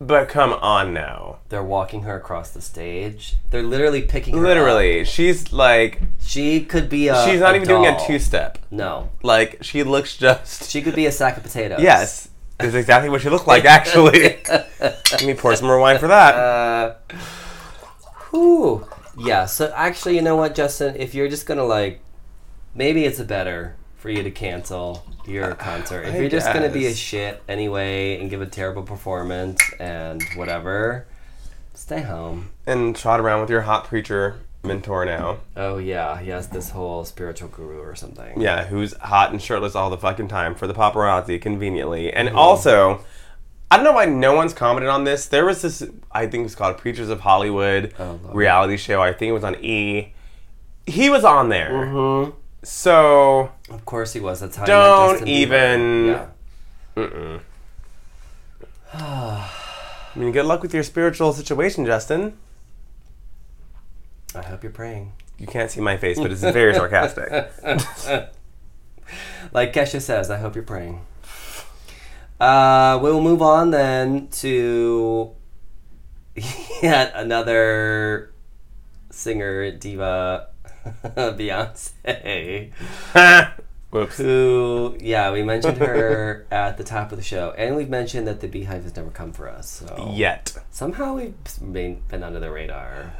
But 0.00 0.28
come 0.28 0.52
on 0.52 0.94
now. 0.94 1.38
They're 1.48 1.62
walking 1.62 2.02
her 2.02 2.16
across 2.16 2.50
the 2.50 2.60
stage. 2.60 3.34
They're 3.50 3.64
literally 3.64 4.02
picking 4.02 4.34
her 4.34 4.40
up. 4.40 4.46
Literally, 4.46 5.04
she's 5.04 5.52
like, 5.52 6.00
She 6.20 6.64
could 6.64 6.88
be 6.88 7.08
a. 7.08 7.24
she's 7.24 7.40
not 7.40 7.54
a 7.54 7.56
even 7.56 7.68
doing 7.68 7.86
a 7.86 8.06
two 8.06 8.18
step. 8.20 8.58
No, 8.70 9.10
Like, 9.22 9.58
she 9.62 9.82
looks 9.82 10.16
just. 10.16 10.70
she 10.70 10.82
could 10.82 10.94
be 10.94 11.06
a 11.06 11.12
sack 11.12 11.36
of 11.36 11.42
potatoes. 11.42 11.80
Yes, 11.82 12.28
is 12.60 12.74
exactly 12.76 13.08
what 13.10 13.22
she 13.22 13.28
looked 13.28 13.48
like, 13.48 13.64
actually. 13.64 14.38
Let 14.80 15.24
me 15.24 15.34
pour 15.34 15.54
some 15.56 15.66
more 15.66 15.80
wine 15.80 15.98
for 15.98 16.06
that. 16.08 16.34
Uh, 16.34 16.94
whew. 18.30 18.86
Yeah, 19.18 19.46
so 19.46 19.72
actually, 19.74 20.14
you 20.14 20.22
know 20.22 20.36
what, 20.36 20.54
Justin? 20.54 20.94
If 20.96 21.12
you're 21.12 21.28
just 21.28 21.44
gonna 21.44 21.64
like, 21.64 22.00
maybe 22.72 23.04
it's 23.04 23.18
a 23.18 23.24
better 23.24 23.74
for 23.98 24.10
you 24.10 24.22
to 24.22 24.30
cancel 24.30 25.04
your 25.26 25.54
concert. 25.54 26.02
If 26.06 26.14
I 26.14 26.18
you're 26.18 26.30
just 26.30 26.52
gonna 26.52 26.68
be 26.70 26.86
a 26.86 26.94
shit 26.94 27.42
anyway 27.48 28.18
and 28.20 28.30
give 28.30 28.40
a 28.40 28.46
terrible 28.46 28.82
performance 28.82 29.60
and 29.78 30.22
whatever, 30.36 31.06
stay 31.74 32.00
home. 32.02 32.50
and 32.66 32.94
trot 32.96 33.20
around 33.20 33.40
with 33.42 33.50
your 33.50 33.62
hot 33.62 33.84
preacher 33.84 34.36
mentor 34.62 35.04
now. 35.04 35.38
Oh 35.56 35.78
yeah, 35.78 36.18
he 36.20 36.30
has 36.30 36.48
this 36.48 36.70
whole 36.70 37.04
spiritual 37.04 37.48
guru 37.48 37.80
or 37.80 37.94
something. 37.94 38.40
Yeah, 38.40 38.64
who's 38.66 38.92
hot 38.94 39.30
and 39.32 39.40
shirtless 39.42 39.74
all 39.74 39.90
the 39.90 39.98
fucking 39.98 40.28
time 40.28 40.54
for 40.54 40.66
the 40.66 40.74
paparazzi 40.74 41.40
conveniently. 41.40 42.12
And 42.12 42.28
also, 42.30 43.04
I 43.70 43.76
don't 43.76 43.84
know 43.84 43.92
why 43.92 44.06
no 44.06 44.34
one's 44.34 44.52
commented 44.54 44.90
on 44.90 45.04
this. 45.04 45.26
There 45.26 45.44
was 45.44 45.62
this, 45.62 45.82
I 46.12 46.22
think 46.26 46.40
it 46.40 46.44
was 46.44 46.54
called 46.54 46.78
Preachers 46.78 47.08
of 47.08 47.20
Hollywood 47.20 47.94
Oh, 47.98 48.18
reality 48.32 48.76
show. 48.76 49.02
I 49.02 49.12
think 49.12 49.30
it 49.30 49.32
was 49.34 49.44
on 49.44 49.56
E. 49.64 50.12
He 50.86 51.10
was 51.10 51.22
on 51.24 51.50
there. 51.50 51.70
Mm-hmm. 51.70 52.30
So, 52.62 53.52
Of 53.70 53.84
course 53.84 54.12
he 54.12 54.20
was. 54.20 54.40
That's 54.40 54.56
how. 54.56 54.64
Don't 54.64 54.76
I 54.76 55.12
met 55.12 55.18
Justin 55.20 55.28
Bieber. 55.28 55.30
even- 55.30 56.06
Yeah. 56.06 57.38
I 58.94 60.18
mean, 60.18 60.32
good 60.32 60.46
luck 60.46 60.62
with 60.62 60.74
your 60.74 60.82
spiritual 60.82 61.32
situation, 61.32 61.84
Justin. 61.86 62.36
I 64.34 64.42
hope 64.42 64.62
you're 64.62 64.72
praying. 64.72 65.12
You 65.38 65.46
can't 65.46 65.70
see 65.70 65.80
my 65.80 65.96
face, 65.96 66.18
but 66.18 66.30
it's 66.32 66.40
very 66.42 66.74
sarcastic. 66.74 67.30
Like 69.52 69.72
Kesha 69.72 70.02
says, 70.02 70.30
I 70.30 70.36
hope 70.36 70.54
you're 70.54 70.64
praying. 70.64 71.00
Uh, 72.38 72.98
we'll 73.00 73.22
move 73.22 73.40
on 73.40 73.70
then 73.70 74.28
to 74.42 75.30
yet 76.82 77.12
another 77.14 78.30
singer 79.10 79.70
diva, 79.70 80.48
Beyonce, 81.16 82.72
Whoops. 83.90 84.18
who, 84.18 84.96
yeah, 85.00 85.30
we 85.32 85.42
mentioned 85.42 85.78
her 85.78 86.46
at 86.50 86.76
the 86.76 86.84
top 86.84 87.10
of 87.10 87.18
the 87.18 87.24
show, 87.24 87.52
and 87.56 87.74
we've 87.76 87.88
mentioned 87.88 88.26
that 88.26 88.40
the 88.40 88.48
Beyhive 88.48 88.82
has 88.82 88.94
never 88.96 89.10
come 89.10 89.32
for 89.32 89.48
us. 89.48 89.68
So 89.68 90.12
Yet. 90.14 90.56
somehow 90.70 91.14
we've 91.16 91.34
been, 91.72 92.02
been 92.08 92.22
under 92.22 92.38
the 92.40 92.50
radar. 92.50 93.12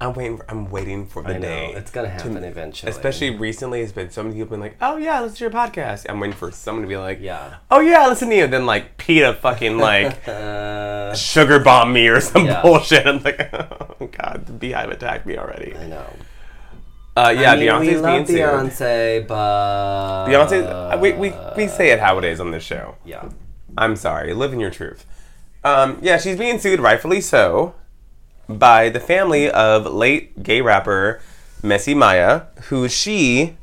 I'm 0.00 0.12
waiting. 0.12 0.36
For, 0.36 0.50
I'm 0.50 0.70
waiting 0.70 1.06
for 1.06 1.22
the 1.22 1.30
I 1.30 1.32
know 1.34 1.40
day. 1.40 1.72
it's 1.74 1.90
gonna 1.90 2.08
happen 2.10 2.36
eventually. 2.44 2.90
Especially 2.90 3.30
recently, 3.30 3.80
it's 3.80 3.92
been 3.92 4.10
so 4.10 4.22
many 4.22 4.34
people 4.34 4.44
have 4.44 4.50
been 4.50 4.60
like, 4.60 4.76
"Oh 4.82 4.98
yeah, 4.98 5.20
listen 5.22 5.36
to 5.38 5.44
your 5.44 5.50
podcast." 5.50 6.04
I'm 6.08 6.20
waiting 6.20 6.36
for 6.36 6.50
someone 6.50 6.82
to 6.82 6.88
be 6.88 6.98
like, 6.98 7.18
yeah. 7.20 7.56
"Oh 7.70 7.80
yeah, 7.80 8.06
listen 8.06 8.28
to 8.28 8.36
you." 8.36 8.46
Then 8.46 8.66
like 8.66 8.98
PETA 8.98 9.34
fucking 9.40 9.78
like 9.78 10.28
Uh, 10.28 11.14
sugar 11.14 11.58
bomb 11.60 11.92
me 11.94 12.08
or 12.08 12.20
some 12.20 12.44
Yeah. 12.44 12.60
bullshit. 12.60 13.06
I'm 13.06 13.22
like, 13.22 13.48
"Oh 13.54 14.06
god, 14.12 14.44
the 14.46 14.52
beyhive 14.52 14.90
attacked 14.90 15.24
me 15.24 15.38
already." 15.38 15.74
I 15.76 15.86
know. 15.86 16.04
Uh, 17.16 17.30
yeah, 17.34 17.52
I 17.52 17.56
mean, 17.56 17.66
Beyonce's 17.68 17.80
we 17.80 17.86
being 17.86 18.02
love 18.02 18.26
sued. 18.26 18.36
Beyonce, 18.38 19.26
but 19.26 20.26
Beyonce, 20.26 21.00
we, 21.00 21.12
we 21.12 21.32
we 21.56 21.68
say 21.68 21.90
it 21.92 22.00
how 22.00 22.18
it 22.18 22.24
is 22.24 22.38
on 22.40 22.50
this 22.50 22.62
show. 22.62 22.96
yeah. 23.06 23.30
I'm 23.78 23.96
sorry, 23.96 24.34
live 24.34 24.52
in 24.52 24.60
your 24.60 24.70
truth. 24.70 25.06
Um, 25.64 25.98
yeah, 26.02 26.18
she's 26.18 26.36
being 26.38 26.58
sued, 26.58 26.80
rightfully 26.80 27.20
so, 27.22 27.74
by 28.48 28.88
the 28.88 29.00
family 29.00 29.50
of 29.50 29.86
late 29.86 30.42
gay 30.42 30.60
rapper 30.60 31.20
Messy 31.62 31.94
Mya, 31.94 32.46
who 32.68 32.88
she 32.88 33.56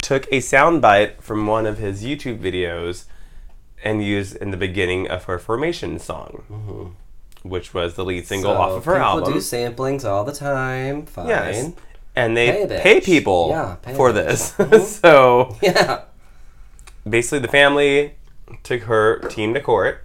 took 0.00 0.26
a 0.26 0.38
soundbite 0.38 1.20
from 1.20 1.46
one 1.46 1.66
of 1.66 1.78
his 1.78 2.02
YouTube 2.02 2.38
videos 2.38 3.04
and 3.84 4.02
used 4.02 4.36
in 4.36 4.50
the 4.50 4.56
beginning 4.56 5.08
of 5.08 5.24
her 5.24 5.38
Formation 5.38 5.98
song, 5.98 6.96
which 7.42 7.72
was 7.74 7.94
the 7.94 8.04
lead 8.04 8.26
single 8.26 8.52
Mm-hmm. 8.52 8.58
So 8.60 8.62
off 8.72 8.78
of 8.78 8.84
her 8.86 8.94
people 8.94 9.06
album. 9.06 9.32
do 9.34 9.38
samplings 9.38 10.04
all 10.04 10.24
the 10.24 10.32
time. 10.32 11.06
Fine. 11.06 11.28
yes. 11.28 11.72
And 12.16 12.36
they 12.36 12.66
Pay 12.66 12.80
pay 12.80 13.00
people 13.00 13.50
Yeah, 13.50 13.76
pay 13.80 13.94
for 13.94 14.10
bitch. 14.12 14.52
Mm-hmm. 14.56 14.70
this. 14.70 14.96
so 14.98 15.56
Yeah. 15.62 16.02
basically 17.08 17.38
the 17.38 17.48
family 17.48 18.14
took 18.64 18.82
her 18.82 19.20
team 19.28 19.54
to 19.54 19.60
court. 19.60 20.04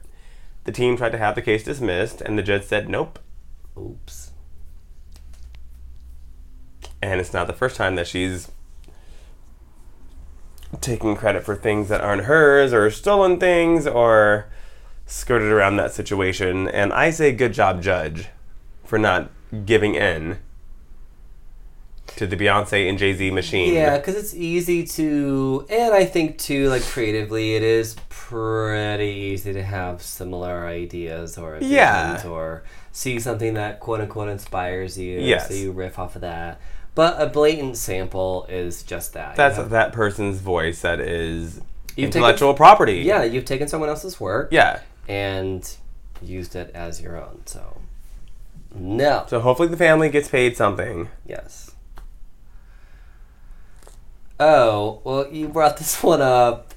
The 0.66 0.72
team 0.72 0.96
tried 0.98 1.12
to 1.14 1.18
have 1.18 1.34
the 1.36 1.42
case 1.42 1.64
dismissed, 1.64 2.22
and 2.22 2.38
the 2.38 2.44
judge 2.44 2.64
said 2.66 2.88
nope. 2.90 3.18
Oops. 3.78 4.32
And 7.02 7.20
it's 7.20 7.34
not 7.34 7.48
the 7.48 7.54
first 7.54 7.76
time 7.76 7.96
that 7.96 8.08
she's 8.08 8.52
taking 10.82 11.16
credit 11.16 11.44
for 11.44 11.56
things 11.56 11.90
that 11.90 12.02
aren't 12.02 12.24
hers, 12.24 12.74
or 12.74 12.90
stolen 12.90 13.40
things, 13.40 13.86
or 13.86 14.48
skirted 15.06 15.52
around 15.52 15.76
that 15.78 15.92
situation. 15.92 16.68
And 16.70 16.94
I 16.94 17.10
say, 17.10 17.32
good 17.32 17.54
job, 17.54 17.82
judge, 17.82 18.30
for 18.84 18.98
not 18.98 19.32
giving 19.66 19.96
in 19.96 20.40
to 22.18 22.28
the 22.28 22.36
Beyonce 22.38 22.88
and 22.90 22.98
Jay 22.98 23.14
Z 23.14 23.32
machine. 23.32 23.74
Yeah, 23.74 23.98
because 23.98 24.16
it's 24.16 24.34
easy 24.34 24.86
to, 24.86 25.66
and 25.70 25.94
I 25.94 26.06
think 26.06 26.38
too, 26.38 26.70
like 26.70 26.84
creatively, 26.84 27.56
it 27.56 27.64
is 27.64 27.96
pretty 28.10 29.06
easy 29.06 29.54
to 29.54 29.64
have 29.64 30.02
similar 30.02 30.66
ideas 30.68 31.38
or 31.38 31.58
Yeah. 31.62 32.26
or 32.28 32.64
see 32.92 33.20
something 33.20 33.56
that 33.56 33.80
quote 33.80 34.02
unquote 34.02 34.30
inspires 34.30 34.98
you. 34.98 35.20
Yes. 35.20 35.48
So 35.50 35.54
you 35.56 35.72
riff 35.72 35.98
off 36.00 36.16
of 36.16 36.22
that. 36.22 36.60
But 36.96 37.20
a 37.20 37.26
blatant 37.26 37.78
sample 37.78 38.46
is 38.50 38.84
just 38.84 39.14
that. 39.14 39.32
You 39.32 39.38
That's 39.38 39.70
that 39.70 39.94
person's 39.94 40.38
voice 40.40 40.82
that 40.82 41.00
is 41.00 41.56
You've 41.96 42.10
taken- 42.12 42.18
intellectual 42.20 42.54
property. 42.54 42.98
yeah, 43.00 43.24
you've 43.24 43.46
taken 43.46 43.68
someone 43.68 43.90
else's 43.90 44.20
work 44.20 44.50
Yeah. 44.52 44.80
and 45.08 45.68
used 46.22 46.56
it 46.56 46.70
as 46.76 47.02
your 47.02 47.18
own. 47.18 47.42
So, 47.46 47.78
no. 48.76 49.26
So 49.28 49.40
hopefully 49.40 49.68
the 49.70 49.78
family 49.78 50.10
gets 50.10 50.28
paid 50.30 50.56
something. 50.56 51.10
Yes. 51.26 51.72
Oh, 54.40 55.02
well, 55.04 55.28
you 55.32 55.48
brought 55.48 55.78
this 55.78 56.02
one 56.02 56.22
up. 56.22 56.74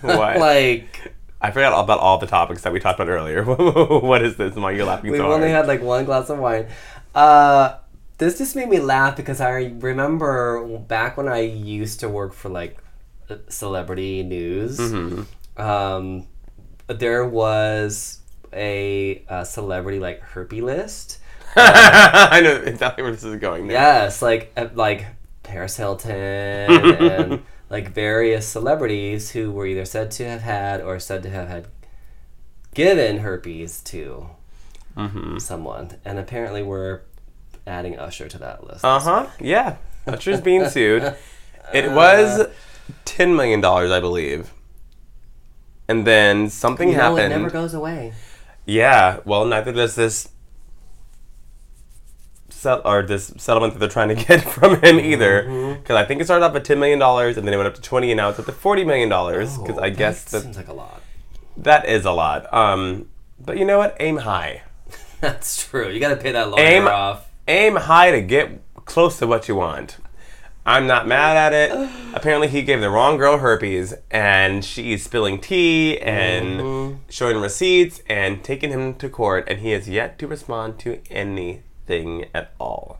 What? 0.00 0.36
like, 0.38 1.14
I 1.40 1.50
forgot 1.50 1.72
all 1.72 1.84
about 1.84 1.98
all 1.98 2.18
the 2.18 2.26
topics 2.26 2.62
that 2.62 2.72
we 2.72 2.80
talked 2.80 3.00
about 3.00 3.10
earlier. 3.10 3.44
what 4.00 4.22
is 4.22 4.36
this? 4.36 4.54
Why 4.54 4.64
are 4.64 4.72
you're 4.72 4.86
laughing 4.86 5.10
we've 5.10 5.20
so 5.20 5.32
only 5.32 5.50
had 5.50 5.66
like 5.66 5.82
one 5.82 6.04
glass 6.04 6.30
of 6.30 6.38
wine. 6.38 6.68
Uh, 7.14 7.76
this 8.18 8.38
just 8.38 8.54
made 8.54 8.68
me 8.68 8.78
laugh 8.78 9.16
because 9.16 9.40
I 9.40 9.74
remember 9.78 10.78
back 10.78 11.16
when 11.16 11.28
I 11.28 11.40
used 11.40 12.00
to 12.00 12.08
work 12.08 12.32
for 12.32 12.48
like 12.48 12.78
celebrity 13.48 14.22
news. 14.22 14.78
Mm-hmm. 14.78 15.60
Um, 15.60 16.26
there 16.86 17.26
was 17.26 18.20
a, 18.52 19.24
uh 19.28 19.44
celebrity 19.44 19.98
like 19.98 20.20
herpy 20.22 20.62
list. 20.62 21.18
I 21.56 22.40
know 22.42 22.54
exactly 22.54 23.02
where 23.02 23.12
this 23.12 23.24
is 23.24 23.40
going. 23.40 23.66
Now. 23.66 23.74
Yes, 23.74 24.22
like 24.22 24.52
uh, 24.56 24.68
like 24.74 25.06
Paris 25.42 25.76
Hilton 25.76 26.10
and 26.10 27.42
like 27.70 27.90
various 27.90 28.46
celebrities 28.46 29.30
who 29.30 29.50
were 29.50 29.66
either 29.66 29.84
said 29.84 30.10
to 30.12 30.28
have 30.28 30.42
had 30.42 30.80
or 30.80 30.98
said 30.98 31.22
to 31.24 31.30
have 31.30 31.48
had 31.48 31.66
given 32.74 33.18
herpes 33.18 33.80
to 33.82 34.28
Mm-hmm. 34.96 35.38
someone, 35.38 35.96
and 36.04 36.18
apparently 36.18 36.62
we're 36.62 37.00
adding 37.66 37.98
Usher 37.98 38.28
to 38.28 38.36
that 38.38 38.66
list. 38.66 38.84
Uh 38.84 38.98
huh. 39.00 39.26
Yeah. 39.40 39.76
Usher's 40.06 40.40
being 40.42 40.68
sued. 40.68 41.14
It 41.72 41.90
was 41.92 42.48
ten 43.06 43.34
million 43.34 43.62
dollars, 43.62 43.90
I 43.90 44.00
believe. 44.00 44.52
And 45.88 46.06
then 46.06 46.50
something 46.50 46.90
you 46.90 46.96
know, 46.98 47.16
it 47.16 47.28
never 47.30 47.48
goes 47.48 47.72
away. 47.72 48.12
Yeah, 48.66 49.20
well, 49.24 49.46
neither 49.46 49.72
does 49.72 49.94
this 49.94 50.28
or 52.66 53.02
this 53.02 53.32
settlement 53.38 53.72
that 53.74 53.80
they're 53.80 53.88
trying 53.88 54.08
to 54.08 54.14
get 54.26 54.42
from 54.48 54.80
him 54.82 54.98
either. 55.00 55.44
Mm-hmm. 55.44 55.80
Because 55.80 55.96
I 55.96 56.04
think 56.04 56.20
it 56.20 56.24
started 56.24 56.44
off 56.44 56.54
at 56.54 56.64
ten 56.64 56.78
million 56.78 56.98
dollars, 56.98 57.36
and 57.36 57.46
then 57.46 57.54
it 57.54 57.56
went 57.56 57.66
up 57.68 57.74
to 57.74 57.82
twenty, 57.82 58.10
and 58.10 58.16
now 58.16 58.28
it's 58.30 58.38
up 58.38 58.46
to 58.46 58.52
forty 58.52 58.84
million 58.84 59.08
dollars. 59.08 59.56
Because 59.58 59.78
Oh, 59.78 59.82
I 59.82 59.90
guess 59.90 60.24
that 60.24 60.30
that 60.38 60.42
seems 60.42 60.56
like 60.56 60.68
a 60.68 60.72
lot. 60.72 61.02
that 61.56 61.88
is 61.88 62.04
a 62.04 62.12
lot. 62.12 62.52
Um, 62.52 63.08
but 63.38 63.58
you 63.58 63.64
know 63.64 63.78
what? 63.78 63.96
Aim 64.00 64.18
high. 64.18 64.62
That's 65.20 65.66
true. 65.68 65.88
You 65.88 66.00
got 66.00 66.08
to 66.10 66.16
pay 66.16 66.32
that 66.32 66.50
lawyer 66.50 66.60
Aim 66.64 66.86
off. 66.86 67.30
Aim 67.48 67.76
high 67.76 68.10
to 68.12 68.20
get 68.20 68.60
close 68.84 69.18
to 69.18 69.26
what 69.26 69.48
you 69.48 69.54
want. 69.56 69.98
I'm 70.64 70.86
not 70.86 71.08
mad 71.08 71.36
at 71.36 71.52
it. 71.52 71.90
Apparently, 72.14 72.46
he 72.46 72.62
gave 72.62 72.80
the 72.80 72.88
wrong 72.90 73.16
girl 73.16 73.38
herpes, 73.38 73.94
and 74.12 74.64
she's 74.64 75.02
spilling 75.02 75.40
tea 75.40 75.98
and 75.98 76.60
Mm-hmm. 76.60 76.98
showing 77.08 77.38
receipts 77.40 78.00
and 78.08 78.44
taking 78.44 78.70
him 78.70 78.94
to 78.94 79.08
court, 79.08 79.44
and 79.48 79.58
he 79.60 79.70
has 79.70 79.88
yet 79.88 80.18
to 80.20 80.28
respond 80.28 80.78
to 80.80 81.00
anything 81.10 81.62
at 81.90 82.52
all. 82.58 82.98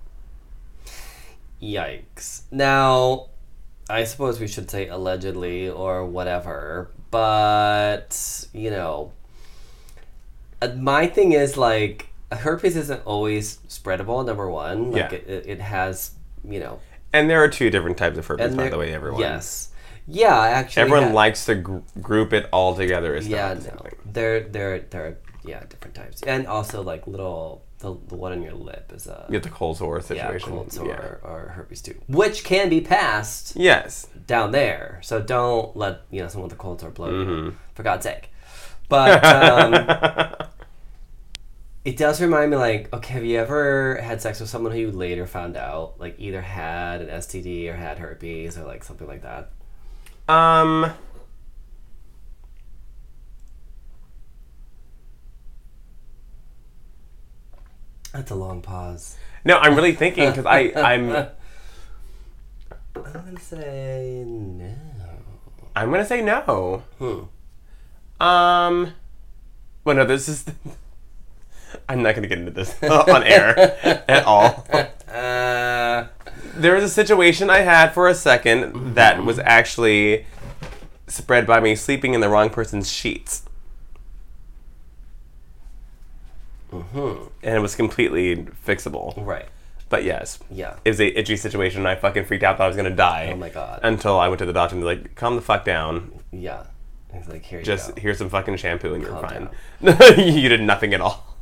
Yikes. 1.62 2.42
Now, 2.50 3.28
I 3.88 4.04
suppose 4.04 4.40
we 4.40 4.48
should 4.48 4.70
say 4.70 4.88
allegedly 4.88 5.68
or 5.68 6.04
whatever, 6.04 6.90
but, 7.10 8.46
you 8.52 8.70
know, 8.70 9.12
uh, 10.60 10.68
my 10.76 11.06
thing 11.06 11.32
is 11.32 11.56
like, 11.56 12.08
herpes 12.32 12.76
isn't 12.76 13.02
always 13.04 13.58
spreadable, 13.68 14.24
number 14.26 14.50
one. 14.50 14.92
Like, 14.92 15.12
Yeah. 15.12 15.18
it, 15.18 15.44
it, 15.46 15.60
has, 15.60 16.12
you 16.48 16.58
know. 16.60 16.80
And 17.12 17.28
there 17.30 17.42
are 17.42 17.48
two 17.48 17.70
different 17.70 17.96
types 17.98 18.18
of 18.18 18.26
herpes, 18.26 18.54
by 18.54 18.68
the 18.68 18.78
way, 18.78 18.92
everyone. 18.94 19.20
Yes. 19.20 19.68
Yeah, 20.08 20.36
actually. 20.40 20.82
Everyone 20.82 21.02
had- 21.04 21.14
likes 21.14 21.44
to 21.46 21.54
gr- 21.54 21.78
group 22.00 22.32
it 22.32 22.48
all 22.52 22.74
together 22.74 23.14
as 23.14 23.28
Yeah, 23.28 23.48
not 23.48 23.56
the 23.56 23.62
same 23.62 23.74
no. 23.84 23.90
There, 24.12 24.40
there, 24.40 24.78
there 24.80 25.04
are, 25.06 25.18
yeah, 25.44 25.60
different 25.68 25.94
types. 25.94 26.22
And 26.22 26.46
also, 26.46 26.82
like, 26.82 27.06
little, 27.06 27.62
the, 27.82 27.96
the 28.08 28.16
one 28.16 28.32
on 28.32 28.42
your 28.42 28.54
lip 28.54 28.90
is 28.94 29.06
a. 29.06 29.26
You 29.28 29.34
have 29.34 29.42
the 29.42 29.48
cold 29.50 29.76
sore 29.76 30.00
situation, 30.00 30.50
yeah, 30.52 30.56
cold 30.56 30.72
sore 30.72 30.86
Yeah. 30.88 31.28
or 31.28 31.52
herpes 31.54 31.82
too, 31.82 31.94
which 32.08 32.42
can 32.44 32.68
be 32.70 32.80
passed 32.80 33.54
Yes. 33.56 34.08
down 34.26 34.50
there. 34.52 34.98
So 35.02 35.20
don't 35.20 35.76
let 35.76 36.02
you 36.10 36.22
know 36.22 36.28
someone 36.28 36.48
with 36.48 36.54
a 36.58 36.60
cold 36.60 36.80
sore 36.80 36.90
blow 36.90 37.10
you, 37.10 37.24
Mm-hmm. 37.26 37.56
for 37.74 37.82
God's 37.82 38.04
sake. 38.04 38.30
But 38.88 39.24
um, 39.24 40.36
it 41.84 41.96
does 41.96 42.20
remind 42.20 42.50
me, 42.50 42.56
like, 42.56 42.92
okay, 42.92 43.14
have 43.14 43.24
you 43.24 43.38
ever 43.38 43.96
had 44.02 44.20
sex 44.22 44.38
with 44.40 44.48
someone 44.48 44.72
who 44.72 44.78
you 44.78 44.90
later 44.92 45.26
found 45.26 45.56
out, 45.56 45.98
like, 45.98 46.14
either 46.18 46.40
had 46.40 47.00
an 47.02 47.08
STD 47.08 47.68
or 47.68 47.74
had 47.76 47.98
herpes 47.98 48.56
or 48.56 48.64
like 48.64 48.84
something 48.84 49.06
like 49.08 49.22
that? 49.22 49.50
Um. 50.32 50.92
That's 58.12 58.30
a 58.30 58.34
long 58.34 58.60
pause. 58.62 59.16
No, 59.44 59.58
I'm 59.58 59.74
really 59.74 59.94
thinking 59.94 60.28
because 60.30 60.46
I 60.46 60.72
I'm 60.76 61.10
I'm 62.94 63.12
gonna 63.12 63.40
say 63.40 64.24
no. 64.26 64.74
I'm 65.74 65.90
gonna 65.90 66.04
say 66.04 66.20
no. 66.22 66.82
Hmm. 66.98 68.22
Um. 68.22 68.92
Well, 69.84 69.96
no, 69.96 70.04
this 70.04 70.28
is. 70.28 70.44
I'm 71.88 72.02
not 72.02 72.14
gonna 72.14 72.28
get 72.28 72.38
into 72.38 72.50
this 72.52 72.80
on 72.82 73.22
air 73.24 73.58
at 74.08 74.24
all. 74.24 74.66
Uh, 75.08 76.06
There 76.54 76.74
was 76.74 76.84
a 76.84 76.88
situation 76.90 77.48
I 77.48 77.60
had 77.60 77.94
for 77.94 78.08
a 78.08 78.12
2nd 78.12 78.94
that 78.94 79.24
was 79.24 79.38
actually 79.38 80.26
spread 81.06 81.46
by 81.46 81.60
me 81.60 81.74
sleeping 81.74 82.12
in 82.12 82.20
the 82.20 82.28
wrong 82.28 82.50
person's 82.50 82.90
sheets. 82.92 83.42
mhm. 86.70 87.31
And 87.42 87.54
it 87.56 87.60
was 87.60 87.74
completely 87.74 88.36
fixable. 88.66 89.14
Right. 89.26 89.46
But 89.88 90.04
yes, 90.04 90.38
Yeah. 90.50 90.76
it 90.84 90.90
was 90.90 91.00
a 91.00 91.18
itchy 91.18 91.36
situation. 91.36 91.80
and 91.80 91.88
I 91.88 91.96
fucking 91.96 92.24
freaked 92.24 92.44
out 92.44 92.56
that 92.58 92.64
I 92.64 92.66
was 92.66 92.76
gonna 92.76 92.90
die. 92.94 93.30
Oh 93.32 93.36
my 93.36 93.48
god. 93.50 93.80
Until 93.82 94.18
I 94.18 94.28
went 94.28 94.38
to 94.38 94.46
the 94.46 94.52
doctor 94.52 94.74
and 94.76 94.82
they're 94.84 94.94
like, 94.96 95.14
calm 95.14 95.36
the 95.36 95.42
fuck 95.42 95.64
down. 95.64 96.12
yeah. 96.30 96.64
He's 97.12 97.28
like, 97.28 97.44
here 97.44 97.58
you 97.58 97.64
Just 97.64 97.94
go. 97.94 98.00
here's 98.00 98.16
some 98.16 98.30
fucking 98.30 98.56
shampoo 98.56 98.94
and 98.94 99.02
you're 99.02 99.12
Calm 99.12 99.50
fine. 99.82 100.18
you 100.18 100.48
did 100.48 100.62
nothing 100.62 100.94
at 100.94 101.02
all. 101.02 101.36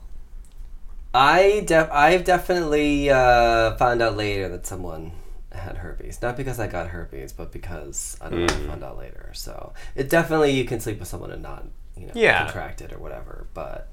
I 1.14 1.62
def- 1.66 1.90
I've 1.92 2.24
definitely 2.24 3.10
uh, 3.10 3.76
found 3.76 4.00
out 4.02 4.16
later 4.16 4.48
that 4.48 4.66
someone 4.66 5.12
had 5.52 5.76
herpes. 5.78 6.22
Not 6.22 6.36
because 6.36 6.60
I 6.60 6.66
got 6.68 6.88
herpes, 6.88 7.32
but 7.32 7.50
because 7.52 8.16
I 8.20 8.30
don't 8.30 8.46
know. 8.46 8.52
Mm. 8.52 8.64
I 8.64 8.68
found 8.68 8.84
out 8.84 8.98
later. 8.98 9.30
So 9.34 9.72
it 9.96 10.08
definitely 10.08 10.52
you 10.52 10.64
can 10.64 10.80
sleep 10.80 10.98
with 11.00 11.08
someone 11.08 11.30
and 11.32 11.42
not 11.42 11.66
you 11.96 12.06
know 12.06 12.12
Yeah. 12.14 12.44
contract 12.44 12.80
it 12.80 12.92
or 12.92 12.98
whatever. 12.98 13.46
But 13.54 13.88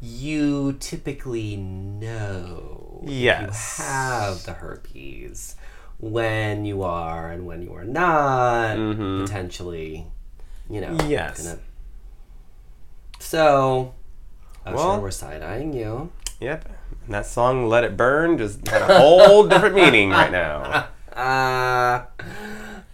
you 0.00 0.74
typically 0.80 1.56
know 1.56 3.00
Yes. 3.06 3.76
you 3.78 3.84
have 3.84 4.44
the 4.44 4.52
herpes 4.54 5.56
when 5.98 6.64
you 6.66 6.82
are 6.82 7.30
and 7.32 7.46
when 7.46 7.62
you 7.62 7.72
are 7.74 7.84
not 7.84 8.76
Mhm. 8.76 9.24
potentially. 9.26 10.06
You 10.68 10.80
know. 10.82 10.98
Yes. 11.06 11.42
gonna- 11.44 11.58
So. 13.18 13.94
I'm 14.64 14.74
Well- 14.74 14.94
sure 14.94 15.00
we're 15.00 15.10
side 15.12 15.42
eyeing 15.42 15.72
you. 15.72 16.10
Yep. 16.40 16.68
And 17.06 17.14
that 17.14 17.24
song 17.26 17.68
"Let 17.68 17.84
It 17.84 17.96
Burn" 17.96 18.36
just 18.36 18.66
had 18.68 18.82
a 18.82 18.98
whole 18.98 19.46
different 19.46 19.74
meaning 19.76 20.10
right 20.10 20.30
now, 20.30 20.86
Uh, 21.16 22.02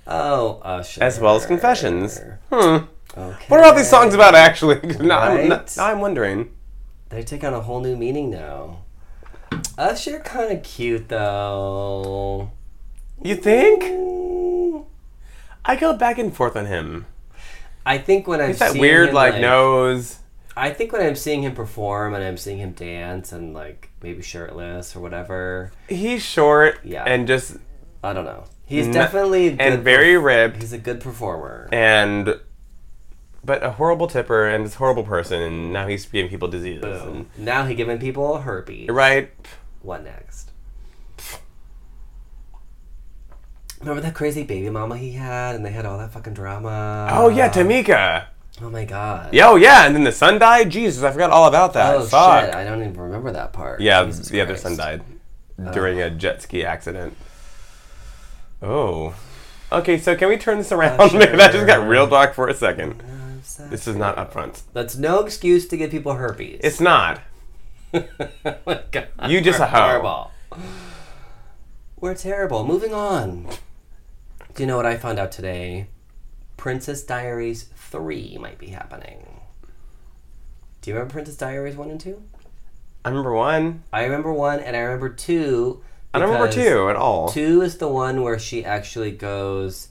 oh, 0.06 0.60
Usher. 0.62 1.02
as 1.02 1.18
well 1.18 1.34
as 1.36 1.46
confessions. 1.46 2.20
Hmm. 2.52 2.84
Okay. 3.16 3.44
What 3.48 3.60
are 3.60 3.64
all 3.64 3.74
these 3.74 3.88
songs 3.90 4.14
about, 4.14 4.34
actually? 4.34 4.78
now, 5.00 5.18
I'm, 5.20 5.48
Right? 5.50 5.76
now 5.76 5.86
I'm 5.86 6.00
wondering. 6.00 6.50
They 7.12 7.22
take 7.22 7.44
on 7.44 7.52
a 7.52 7.60
whole 7.60 7.80
new 7.80 7.94
meaning 7.94 8.30
now. 8.30 8.78
Usher 9.76 10.18
kind 10.20 10.50
of 10.56 10.62
cute 10.64 11.10
though. 11.10 12.50
You 13.22 13.36
think? 13.36 13.82
I 15.64 15.76
go 15.76 15.92
back 15.92 16.16
and 16.18 16.34
forth 16.34 16.56
on 16.56 16.64
him. 16.66 17.04
I 17.84 17.98
think 17.98 18.26
when 18.26 18.40
I'm 18.40 18.48
He's 18.48 18.58
that 18.60 18.76
weird, 18.76 19.10
him, 19.10 19.14
like, 19.14 19.40
nose. 19.40 20.20
I 20.56 20.70
think 20.70 20.92
when 20.92 21.02
I'm 21.06 21.14
seeing 21.14 21.42
him 21.42 21.54
perform 21.54 22.14
and 22.14 22.24
I'm 22.24 22.36
seeing 22.38 22.58
him 22.58 22.72
dance 22.72 23.30
and 23.32 23.52
like 23.52 23.90
maybe 24.02 24.22
shirtless 24.22 24.96
or 24.96 25.00
whatever. 25.00 25.70
He's 25.90 26.22
short 26.22 26.80
Yeah. 26.82 27.04
and 27.04 27.26
just 27.26 27.58
I 28.02 28.14
don't 28.14 28.24
know. 28.24 28.44
He's 28.64 28.86
N- 28.86 28.92
definitely 28.94 29.50
good 29.50 29.60
and 29.60 29.82
very 29.82 30.16
ripped 30.16 30.62
He's 30.62 30.72
a 30.72 30.78
good 30.78 31.00
performer. 31.00 31.68
and 31.72 32.38
but 33.44 33.62
a 33.62 33.72
horrible 33.72 34.06
tipper 34.06 34.46
and 34.48 34.64
this 34.64 34.74
horrible 34.76 35.02
person 35.04 35.40
and 35.42 35.72
now 35.72 35.86
he's 35.86 36.06
giving 36.06 36.30
people 36.30 36.48
diseases 36.48 36.82
Boom. 37.02 37.28
Now 37.36 37.64
he 37.66 37.74
giving 37.74 37.98
people 37.98 38.38
herpes. 38.42 38.88
right 38.88 39.30
What 39.82 40.04
next? 40.04 40.50
Remember 43.80 44.00
that 44.02 44.14
crazy 44.14 44.44
baby 44.44 44.70
mama 44.70 44.96
he 44.96 45.12
had, 45.12 45.56
and 45.56 45.66
they 45.66 45.70
had 45.72 45.84
all 45.86 45.98
that 45.98 46.12
fucking 46.12 46.34
drama. 46.34 47.08
oh 47.10 47.28
yeah 47.28 47.48
Tameka 47.50 48.26
Oh 48.60 48.70
my 48.70 48.84
god. 48.84 49.32
yeah 49.34 49.48
oh 49.48 49.56
yeah 49.56 49.86
and 49.86 49.94
then 49.96 50.04
the 50.04 50.12
son 50.12 50.38
died 50.38 50.70
jesus 50.70 51.02
i 51.02 51.10
forgot 51.10 51.30
all 51.30 51.48
about 51.48 51.72
that 51.72 51.96
Oh 51.96 52.04
Fuck. 52.04 52.44
shit! 52.44 52.54
I 52.54 52.62
don't 52.64 52.80
even 52.82 52.96
remember 53.00 53.32
that 53.32 53.52
part. 53.52 53.80
yeah 53.80 54.04
Jesus 54.04 54.28
the 54.28 54.40
other 54.40 54.52
Christ. 54.52 54.62
son 54.62 54.76
died 54.76 55.02
during 55.72 56.00
a 56.00 56.10
jet 56.10 56.42
ski 56.42 56.64
accident 56.64 57.16
oh 58.62 59.14
okay 59.72 59.98
so 59.98 60.14
can 60.14 60.28
we 60.28 60.36
turn 60.36 60.58
this 60.58 60.70
around 60.70 61.00
Uh, 61.00 61.08
sure. 61.08 61.18
that 61.20 61.50
just 61.52 61.66
got 61.66 61.88
real 61.88 62.06
dark 62.06 62.34
for 62.34 62.46
a 62.48 62.54
second 62.54 63.02
this 63.70 63.86
is 63.88 63.96
not 63.96 64.16
upfront 64.16 64.62
That's 64.72 64.96
no 64.96 65.20
excuse 65.20 65.66
to 65.68 65.76
give 65.76 65.90
people 65.90 66.14
herpes. 66.14 66.60
it's 66.62 66.80
not 66.80 67.20
oh 67.94 68.04
my 68.66 68.82
god. 68.90 69.08
You 69.28 69.40
just 69.40 69.58
we're 69.58 69.66
a 69.66 69.68
hoe. 69.68 69.76
horrible. 69.80 70.30
We're 72.00 72.14
terrible. 72.14 72.64
Moving 72.66 72.94
on. 72.94 73.48
Do 74.54 74.62
you 74.62 74.66
know 74.66 74.76
what 74.76 74.86
I 74.86 74.96
found 74.96 75.18
out 75.18 75.30
today? 75.30 75.88
Princess 76.56 77.02
Diaries 77.02 77.64
3 77.76 78.38
might 78.40 78.58
be 78.58 78.68
happening. 78.68 79.40
Do 80.80 80.90
you 80.90 80.94
remember 80.94 81.12
Princess 81.12 81.36
Diaries 81.36 81.76
1 81.76 81.90
and 81.90 82.00
2? 82.00 82.22
i 83.04 83.08
remember 83.08 83.32
one 83.34 83.82
I 83.92 84.04
remember 84.04 84.32
1 84.32 84.60
and 84.60 84.76
I 84.76 84.80
remember 84.80 85.08
2. 85.08 85.82
i 86.14 86.18
don't 86.20 86.28
remember 86.30 86.52
two 86.52 86.88
at 86.88 86.94
all 86.96 87.28
2 87.30 87.60
is 87.62 87.78
the 87.78 87.88
one 87.88 88.22
where 88.22 88.38
she 88.38 88.64
actually 88.64 89.10
goes 89.10 89.88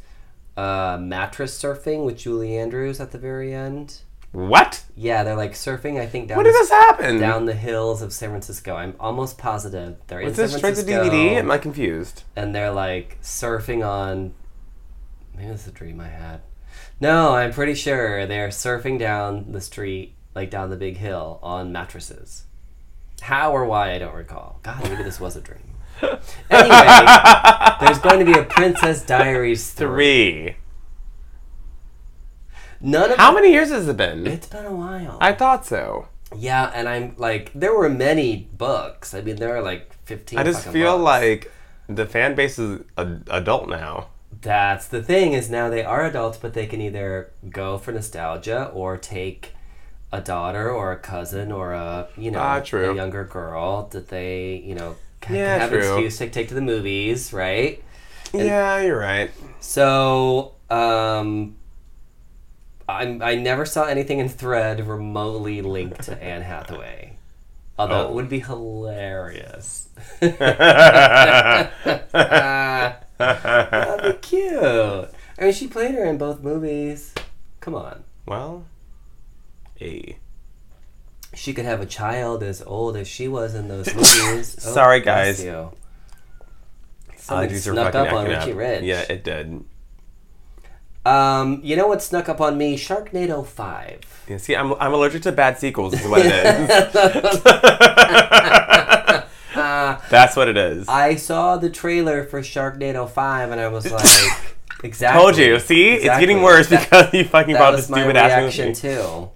uh, 0.58 0.98
mattress 1.02 1.58
surfing 1.60 2.06
with 2.06 2.18
Julie 2.18 2.58
Andrews 2.58 3.00
at 3.00 3.12
the 3.12 3.18
very 3.18 3.54
end. 3.54 4.00
What? 4.34 4.84
Yeah, 4.96 5.24
they're 5.24 5.36
like 5.36 5.54
surfing. 5.54 6.00
I 6.00 6.06
think 6.06 6.30
down 6.30 6.38
When 6.38 6.46
did 6.46 6.54
the- 6.56 6.60
this 6.60 6.70
happen? 6.70 7.20
down 7.20 7.46
the 7.46 7.54
hills 7.54 8.02
of 8.02 8.14
San 8.14 8.30
Francisco. 8.30 8.76
I'm 8.76 8.96
almost 9.00 9.38
positive 9.38 9.98
they're 10.08 10.22
in 10.22 10.28
Was 10.28 10.36
San 10.38 10.44
this 10.46 10.56
straight 10.58 10.76
to 10.76 10.84
Francisco, 10.84 11.10
DVD? 11.10 11.32
Am 11.34 11.52
I 11.52 11.58
confused? 11.58 12.24
and 12.36 12.56
they're 12.56 12.72
like 12.72 13.18
surfing 13.22 13.86
on. 13.86 14.34
Maybe 15.36 15.50
it's 15.52 15.68
a 15.68 15.72
dream 15.72 16.00
I 16.00 16.08
had. 16.08 16.42
No, 17.02 17.34
I'm 17.34 17.52
pretty 17.52 17.74
sure 17.74 18.26
they're 18.26 18.50
surfing 18.50 19.00
down 19.00 19.52
the 19.52 19.60
street, 19.62 20.14
like 20.36 20.50
down 20.50 20.70
the 20.70 20.78
big 20.78 20.98
hill, 20.98 21.40
on 21.42 21.72
mattresses. 21.72 22.44
How 23.22 23.52
or 23.52 23.66
why 23.66 23.92
I 23.94 24.00
don't 24.00 24.16
recall. 24.16 24.60
God, 24.64 24.84
maybe 24.84 25.04
this 25.04 25.20
was 25.20 25.36
a 25.36 25.42
dream. 25.42 25.71
Anyway, 26.50 27.78
there's 27.80 28.00
going 28.08 28.20
to 28.20 28.26
be 28.26 28.38
a 28.38 28.44
Princess 28.44 29.06
Diaries 29.06 29.72
three. 29.72 30.32
Three. 30.54 30.56
None 32.82 33.12
of 33.12 33.18
How 33.18 33.32
many 33.34 33.52
years 33.52 33.70
has 33.70 33.88
it 33.88 33.96
been? 33.98 34.26
It's 34.28 34.48
been 34.48 34.66
a 34.66 34.76
while. 34.76 35.18
I 35.22 35.34
thought 35.34 35.66
so. 35.66 36.08
yeah, 36.36 36.72
and 36.74 36.90
I'm 36.90 37.14
like, 37.18 37.52
there 37.54 37.76
were 37.76 37.90
many 37.90 38.50
books. 38.58 39.14
I 39.14 39.22
mean, 39.22 39.36
there 39.36 39.56
are 39.56 39.62
like 39.62 39.94
15. 40.06 40.40
I 40.40 40.44
just 40.44 40.60
fucking 40.66 40.74
feel 40.74 40.98
books. 40.98 41.04
like 41.06 41.52
the 41.88 42.06
fan 42.06 42.36
base 42.36 42.58
is 42.58 42.82
a- 42.98 43.18
adult 43.30 43.70
now. 43.70 44.08
That's 44.42 44.88
the 44.88 45.04
thing 45.04 45.34
is 45.34 45.50
now 45.50 45.70
they 45.70 45.84
are 45.84 46.06
adults, 46.06 46.38
but 46.40 46.54
they 46.54 46.66
can 46.66 46.82
either 46.82 47.32
go 47.50 47.78
for 47.78 47.92
nostalgia 47.92 48.66
or 48.74 48.98
take 48.98 49.54
a 50.12 50.20
daughter 50.22 50.70
or 50.72 50.92
a 50.92 50.98
cousin 50.98 51.52
or 51.52 51.74
a 51.74 52.08
you 52.18 52.32
know 52.32 52.40
Ah, 52.40 52.60
true. 52.60 52.92
a 52.92 52.96
younger 52.96 53.24
girl 53.24 53.88
that 53.92 54.08
they 54.10 54.56
you 54.66 54.74
know 54.74 54.96
Yeah, 55.30 55.58
have 55.60 55.70
true. 55.70 55.80
an 55.80 55.86
excuse 55.86 56.18
to 56.20 56.30
take 56.30 56.48
to 56.50 56.54
the 56.56 56.62
movies, 56.62 57.32
right? 57.34 57.84
yeah, 58.34 58.82
you're 58.82 58.98
right. 59.00 59.30
So 59.60 60.54
um, 60.70 61.56
I'm, 62.90 63.22
I 63.22 63.36
never 63.36 63.66
saw 63.66 63.86
anything 63.86 64.20
in 64.20 64.30
Thread 64.30 64.88
remotely 64.88 65.62
linked 65.62 66.04
to 66.04 66.22
Anne 66.24 66.42
Hathaway, 66.42 67.18
although 67.78 68.08
Oh. 68.08 68.10
it 68.10 68.14
would 68.14 68.30
be 68.30 68.40
hilarious. 68.40 69.90
That'd 73.18 74.14
be 74.14 74.14
cute. 74.28 75.10
I 75.40 75.44
mean, 75.44 75.54
she 75.54 75.68
played 75.68 75.96
her 75.96 76.06
in 76.06 76.18
both 76.18 76.42
movies. 76.42 77.14
Come 77.60 77.76
on. 77.76 78.04
well, 78.26 78.66
a. 79.80 80.18
She 81.34 81.54
could 81.54 81.66
have 81.66 81.82
a 81.82 81.86
child 81.86 82.44
as 82.44 82.62
old 82.62 82.96
as 82.98 83.08
she 83.08 83.28
was 83.28 83.56
in 83.56 83.68
those 83.68 83.88
movies. 83.96 84.58
Oh, 84.66 84.74
Sorry, 84.74 85.00
guys. 85.00 85.44
You. 85.44 85.72
Something 87.16 87.58
snuck 87.58 87.96
up 87.96 88.12
on 88.12 88.26
Richie 88.28 88.52
up. 88.52 88.58
Rich. 88.58 88.84
Yeah, 88.84 89.06
it 89.10 89.24
did. 89.24 89.64
Um, 91.06 91.62
you 91.64 91.76
know 91.76 91.88
what 91.88 92.02
snuck 92.04 92.30
up 92.30 92.42
on 92.42 92.58
me? 92.58 92.76
Sharknado 92.78 93.46
Five. 93.46 94.02
Yeah, 94.28 94.38
see, 94.38 94.56
I'm, 94.56 94.74
I'm 94.74 94.94
allergic 94.94 95.24
to 95.24 95.32
bad 95.32 95.58
sequels. 95.58 95.94
Is 95.94 96.08
what 96.08 96.22
it 96.24 96.32
is. 96.32 96.68
That's 100.10 100.36
what 100.36 100.48
it 100.48 100.58
is. 100.58 100.88
I 100.88 101.16
saw 101.16 101.58
the 101.58 101.70
trailer 101.70 102.24
for 102.26 102.42
Sharknado 102.42 103.10
Five, 103.10 103.52
and 103.52 103.60
I 103.60 103.68
was 103.70 103.90
like, 103.92 104.06
exactly. 104.84 105.22
Told 105.22 105.38
you. 105.38 105.60
See, 105.60 105.92
it's 105.94 106.20
getting 106.20 106.42
worse 106.42 106.68
That- 106.70 106.84
because 106.84 107.14
you 107.14 107.24
fucking 107.24 107.54
That 107.54 107.60
brought 107.60 107.76
this 107.78 107.86
stupid 107.86 108.16
ass 108.18 108.40
reaction 108.42 108.68
movie. 108.70 108.82
too. 108.82 109.30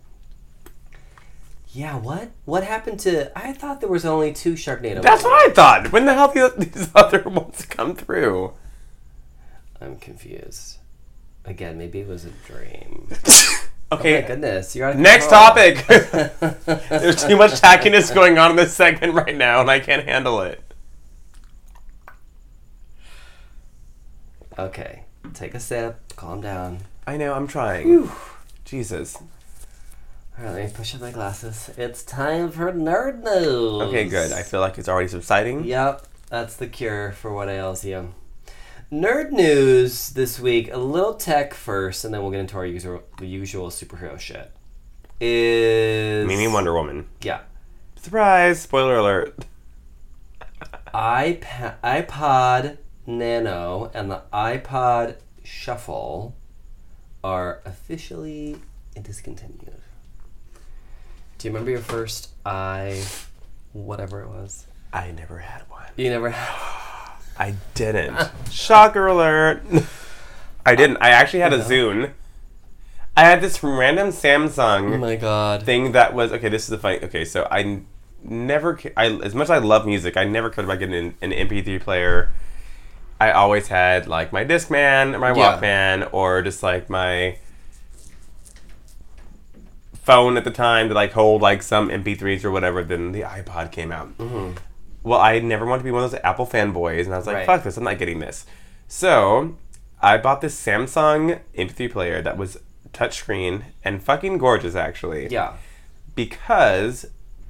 Yeah, 1.76 1.98
what? 1.98 2.32
What 2.46 2.64
happened 2.64 3.02
to? 3.02 3.38
I 3.38 3.52
thought 3.52 3.82
there 3.82 3.90
was 3.90 4.06
only 4.06 4.32
two 4.32 4.54
Sharknado. 4.54 5.02
That's 5.02 5.24
movies. 5.24 5.26
what 5.26 5.52
I 5.52 5.54
thought. 5.54 5.92
When 5.92 6.06
the 6.06 6.14
hell 6.14 6.32
did 6.32 6.72
these 6.74 6.90
other 6.96 7.22
ones 7.24 7.66
come 7.66 7.96
through? 7.96 8.54
I'm 9.82 9.98
confused. 9.98 10.78
Again, 11.44 11.78
maybe 11.78 12.00
it 12.00 12.08
was 12.08 12.26
a 12.26 12.30
dream. 12.48 13.10
Okay, 13.92 14.18
Oh 14.18 14.22
my 14.24 14.28
goodness, 14.28 14.76
you're 14.76 14.88
out 14.88 14.96
of 14.96 15.00
next 15.00 15.30
topic. 15.30 15.86
There's 16.90 17.24
too 17.24 17.38
much 17.38 17.52
tackiness 17.52 18.14
going 18.14 18.40
on 18.40 18.50
in 18.50 18.58
this 18.58 18.74
segment 18.74 19.14
right 19.14 19.36
now, 19.38 19.62
and 19.62 19.70
I 19.70 19.80
can't 19.80 20.04
handle 20.04 20.42
it. 20.42 20.60
Okay, 24.58 25.04
take 25.36 25.54
a 25.54 25.60
sip. 25.60 26.00
Calm 26.16 26.42
down. 26.42 26.80
I 27.06 27.16
know, 27.18 27.36
I'm 27.36 27.46
trying. 27.48 28.10
Jesus. 28.66 29.20
All 30.38 30.44
right, 30.46 30.54
let 30.54 30.66
me 30.66 30.72
push 30.74 30.94
up 30.96 31.02
my 31.02 31.12
glasses. 31.12 31.70
It's 31.78 32.04
time 32.04 32.52
for 32.52 32.72
nerd 32.74 33.24
news. 33.24 33.82
Okay, 33.84 34.06
good. 34.06 34.34
I 34.34 34.44
feel 34.44 34.60
like 34.60 34.78
it's 34.78 34.90
already 34.90 35.08
subsiding. 35.08 35.64
Yep, 35.64 36.06
that's 36.30 36.58
the 36.58 36.68
cure 36.68 37.14
for 37.14 37.34
what 37.34 37.48
ails 37.48 37.86
you. 37.86 38.14
Nerd 38.92 39.32
news 39.32 40.10
this 40.10 40.38
week. 40.40 40.72
A 40.74 40.78
little 40.78 41.14
tech 41.14 41.54
first, 41.54 42.04
and 42.04 42.14
then 42.14 42.22
we'll 42.22 42.32
get 42.32 42.42
into 42.42 42.58
our 42.58 42.66
usual, 42.66 43.04
usual 43.22 43.70
superhero 43.70 44.20
shit. 44.20 44.52
Is 45.22 46.28
Meaning 46.28 46.52
Wonder 46.52 46.74
Woman. 46.74 47.08
Yeah, 47.22 47.42
Surprise! 47.96 48.62
Spoiler 48.62 48.98
alert. 48.98 49.46
iPad, 50.94 51.76
iPod 51.82 52.78
Nano 53.08 53.90
and 53.94 54.12
the 54.12 54.22
iPod 54.34 55.16
Shuffle 55.44 56.36
are 57.24 57.62
officially 57.66 58.58
discontinued. 59.02 59.82
Do 61.46 61.50
you 61.50 61.54
remember 61.54 61.70
your 61.70 61.80
first 61.80 62.30
i, 62.44 63.04
whatever 63.72 64.24
it 64.24 64.30
was? 64.30 64.66
I 64.92 65.12
never 65.12 65.38
had 65.38 65.62
one. 65.70 65.86
You 65.96 66.10
never 66.10 66.32
had. 66.32 67.12
I 67.38 67.54
didn't. 67.76 68.18
Shocker 68.50 69.06
alert. 69.06 69.62
I 70.66 70.74
didn't. 70.74 70.98
I 71.02 71.10
actually 71.10 71.42
had 71.42 71.54
a 71.54 71.60
Zune. 71.60 72.14
I 73.16 73.26
had 73.26 73.42
this 73.42 73.62
random 73.62 74.08
Samsung. 74.08 74.96
Oh 74.96 74.98
my 74.98 75.18
god. 75.18 75.62
thing 75.62 75.92
that 75.92 76.16
was 76.16 76.32
okay. 76.32 76.50
This 76.50 76.64
is 76.64 76.70
the 76.70 76.80
funny. 76.80 77.04
Okay, 77.04 77.24
so 77.24 77.48
I 77.52 77.82
never. 78.24 78.80
I 78.98 79.12
as 79.12 79.36
much 79.36 79.46
as 79.46 79.52
I 79.52 79.60
love 79.60 79.86
music, 79.86 80.18
I 80.18 80.24
never 80.24 80.50
cared 80.50 80.66
about 80.66 80.80
getting 80.80 80.96
an, 80.96 81.16
an 81.22 81.48
MP3 81.48 81.80
player. 81.80 82.32
I 83.22 83.30
always 83.30 83.68
had 83.68 84.08
like 84.08 84.34
my 84.34 84.44
Discman 84.46 85.14
or 85.14 85.20
my 85.20 85.30
Yeah. 85.36 85.60
Walkman 85.62 86.10
or 86.12 86.42
just 86.42 86.64
like 86.64 86.90
my 86.90 87.38
phone 90.06 90.38
at 90.38 90.44
the 90.44 90.52
time 90.52 90.88
to 90.90 90.94
like 90.96 91.12
hold 91.14 91.42
like 91.42 91.64
some 91.64 91.90
MP3s 91.90 92.44
or 92.46 92.52
whatever. 92.52 92.84
Then 92.84 93.12
the 93.12 93.22
iPod 93.22 93.72
came 93.72 93.92
out. 93.92 94.16
Mm-hmm. 94.18 94.58
Well, 95.04 95.20
I 95.20 95.40
never 95.40 95.66
wanted 95.66 95.80
to 95.80 95.84
be 95.84 95.92
one 95.92 96.04
of 96.04 96.12
those 96.12 96.20
Apple 96.24 96.46
fanboys, 96.48 97.06
and 97.06 97.14
I 97.14 97.18
was 97.18 97.28
like, 97.28 97.36
Right. 97.38 97.46
"Fuck 97.46 97.64
this! 97.64 97.78
I'm 97.78 97.84
not 97.84 97.98
getting 98.00 98.20
this." 98.20 98.46
So, 98.88 99.56
I 100.02 100.18
bought 100.18 100.42
this 100.42 100.60
Samsung 100.60 101.40
MP3 101.58 101.92
player 101.92 102.22
that 102.22 102.38
was 102.38 102.58
touchscreen 102.94 103.64
and 103.84 104.02
fucking 104.02 104.38
gorgeous, 104.38 104.76
actually, 104.76 105.28
Yeah. 105.28 105.54
because 106.16 107.06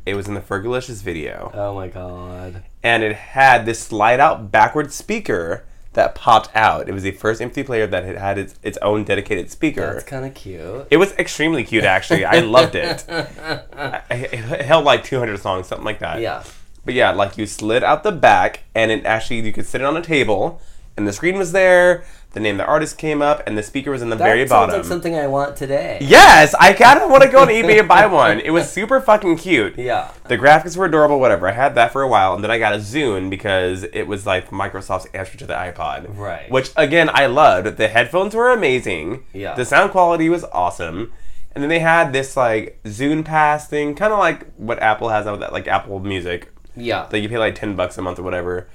it 0.06 0.16
was 0.16 0.28
in 0.28 0.34
the 0.34 0.42
Fergalicious 0.42 1.02
video, 1.02 1.52
Oh 1.54 1.76
my 1.76 1.88
god. 1.88 2.64
and 2.84 3.04
it 3.04 3.16
had 3.16 3.66
this 3.66 3.80
slide-out 3.80 4.52
backward 4.52 4.92
speaker 4.92 5.66
that 5.96 6.16
popped 6.16 6.56
out. 6.56 6.88
It 6.88 6.94
was 6.94 7.04
the 7.04 7.12
first 7.12 7.42
MP3 7.42 7.66
player 7.66 7.88
that 7.88 8.06
had 8.06 8.18
had 8.18 8.38
its, 8.38 8.56
its 8.64 8.78
own 8.82 9.04
dedicated 9.04 9.50
speaker. 9.50 9.94
That's 9.94 10.06
kind 10.06 10.26
of 10.26 10.34
cute. 10.34 10.88
It 10.92 10.98
was 10.98 11.12
extremely 11.14 11.64
cute, 11.64 11.84
actually. 11.84 12.24
I 12.24 12.40
loved 12.40 12.76
it. 12.76 13.04
I, 13.10 14.02
it 14.10 14.62
held 14.62 14.86
like 14.86 15.04
200 15.04 15.40
songs, 15.40 15.68
something 15.68 15.86
like 15.86 16.00
that. 16.00 16.22
Yeah. 16.22 16.44
But 16.86 16.94
yeah, 16.94 17.12
like 17.12 17.38
you 17.38 17.48
slid 17.48 17.84
out 17.84 18.04
the 18.04 18.12
back, 18.12 18.64
and 18.76 18.92
it 18.92 19.06
actually 19.06 19.40
you 19.40 19.52
could 19.52 19.66
sit 19.66 19.82
it 19.82 19.86
on 19.86 19.98
a 19.98 20.02
table, 20.02 20.62
and 20.96 21.08
the 21.08 21.14
screen 21.14 21.38
was 21.38 21.52
there. 21.52 22.06
The 22.36 22.42
name 22.42 22.56
of 22.60 22.66
the 22.66 22.72
artist 22.72 22.98
came 22.98 23.22
up, 23.22 23.42
and 23.48 23.58
the 23.58 23.64
speaker 23.64 23.90
was 23.92 24.02
in 24.02 24.10
the 24.10 24.16
That 24.18 24.24
very 24.26 24.40
sounds 24.42 24.50
bottom. 24.50 24.76
like 24.76 24.86
something 24.86 25.16
I 25.16 25.26
want 25.28 25.56
today. 25.56 25.98
yes, 26.02 26.54
I 26.60 26.74
kind 26.74 27.00
of 27.00 27.10
want 27.10 27.24
to 27.24 27.30
go 27.30 27.40
on 27.40 27.48
eBay 27.48 27.80
and 27.80 27.88
buy 27.88 28.06
one. 28.24 28.40
It 28.42 28.52
was 28.52 28.70
super 28.70 29.00
fucking 29.02 29.38
cute. 29.38 29.78
Yeah. 29.80 30.12
The 30.28 30.38
graphics 30.38 30.76
were 30.78 30.86
adorable, 30.86 31.20
whatever. 31.20 31.48
I 31.48 31.54
had 31.54 31.76
that 31.76 31.92
for 31.94 32.02
a 32.02 32.08
while, 32.08 32.36
and 32.36 32.44
then 32.44 32.52
I 32.52 32.60
got 32.60 32.74
a 32.74 32.78
Zune 32.80 33.30
because 33.30 33.84
it 33.84 34.04
was 34.08 34.26
like 34.26 34.50
Microsoft's 34.52 35.08
answer 35.14 35.38
to 35.38 35.46
the 35.48 35.54
iPod. 35.54 36.16
Right. 36.18 36.52
Which, 36.52 36.72
again, 36.76 37.10
I 37.12 37.26
loved. 37.28 37.78
The 37.78 37.88
headphones 37.88 38.36
were 38.36 38.52
amazing. 38.52 39.24
Yeah. 39.34 39.56
The 39.56 39.64
sound 39.66 39.92
quality 39.92 40.28
was 40.30 40.44
awesome. 40.52 41.14
And 41.54 41.64
then 41.64 41.70
they 41.70 41.80
had 41.80 42.12
this 42.12 42.36
like 42.36 42.82
Zune 42.84 43.24
Pass 43.24 43.66
thing, 43.70 43.96
kind 43.96 44.12
of 44.12 44.20
like 44.20 44.46
what 44.58 44.80
Apple 44.82 45.08
has 45.08 45.26
now 45.26 45.32
with 45.32 45.40
that, 45.40 45.54
like 45.54 45.70
Apple 45.70 46.02
Music 46.02 46.52
Yeah. 46.76 47.08
that 47.12 47.20
you 47.20 47.30
pay 47.30 47.38
like 47.38 47.56
10 47.56 47.78
bucks 47.78 47.98
a 47.98 48.02
month 48.02 48.20
or 48.20 48.24
whatever. 48.24 48.68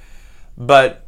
But 0.57 1.05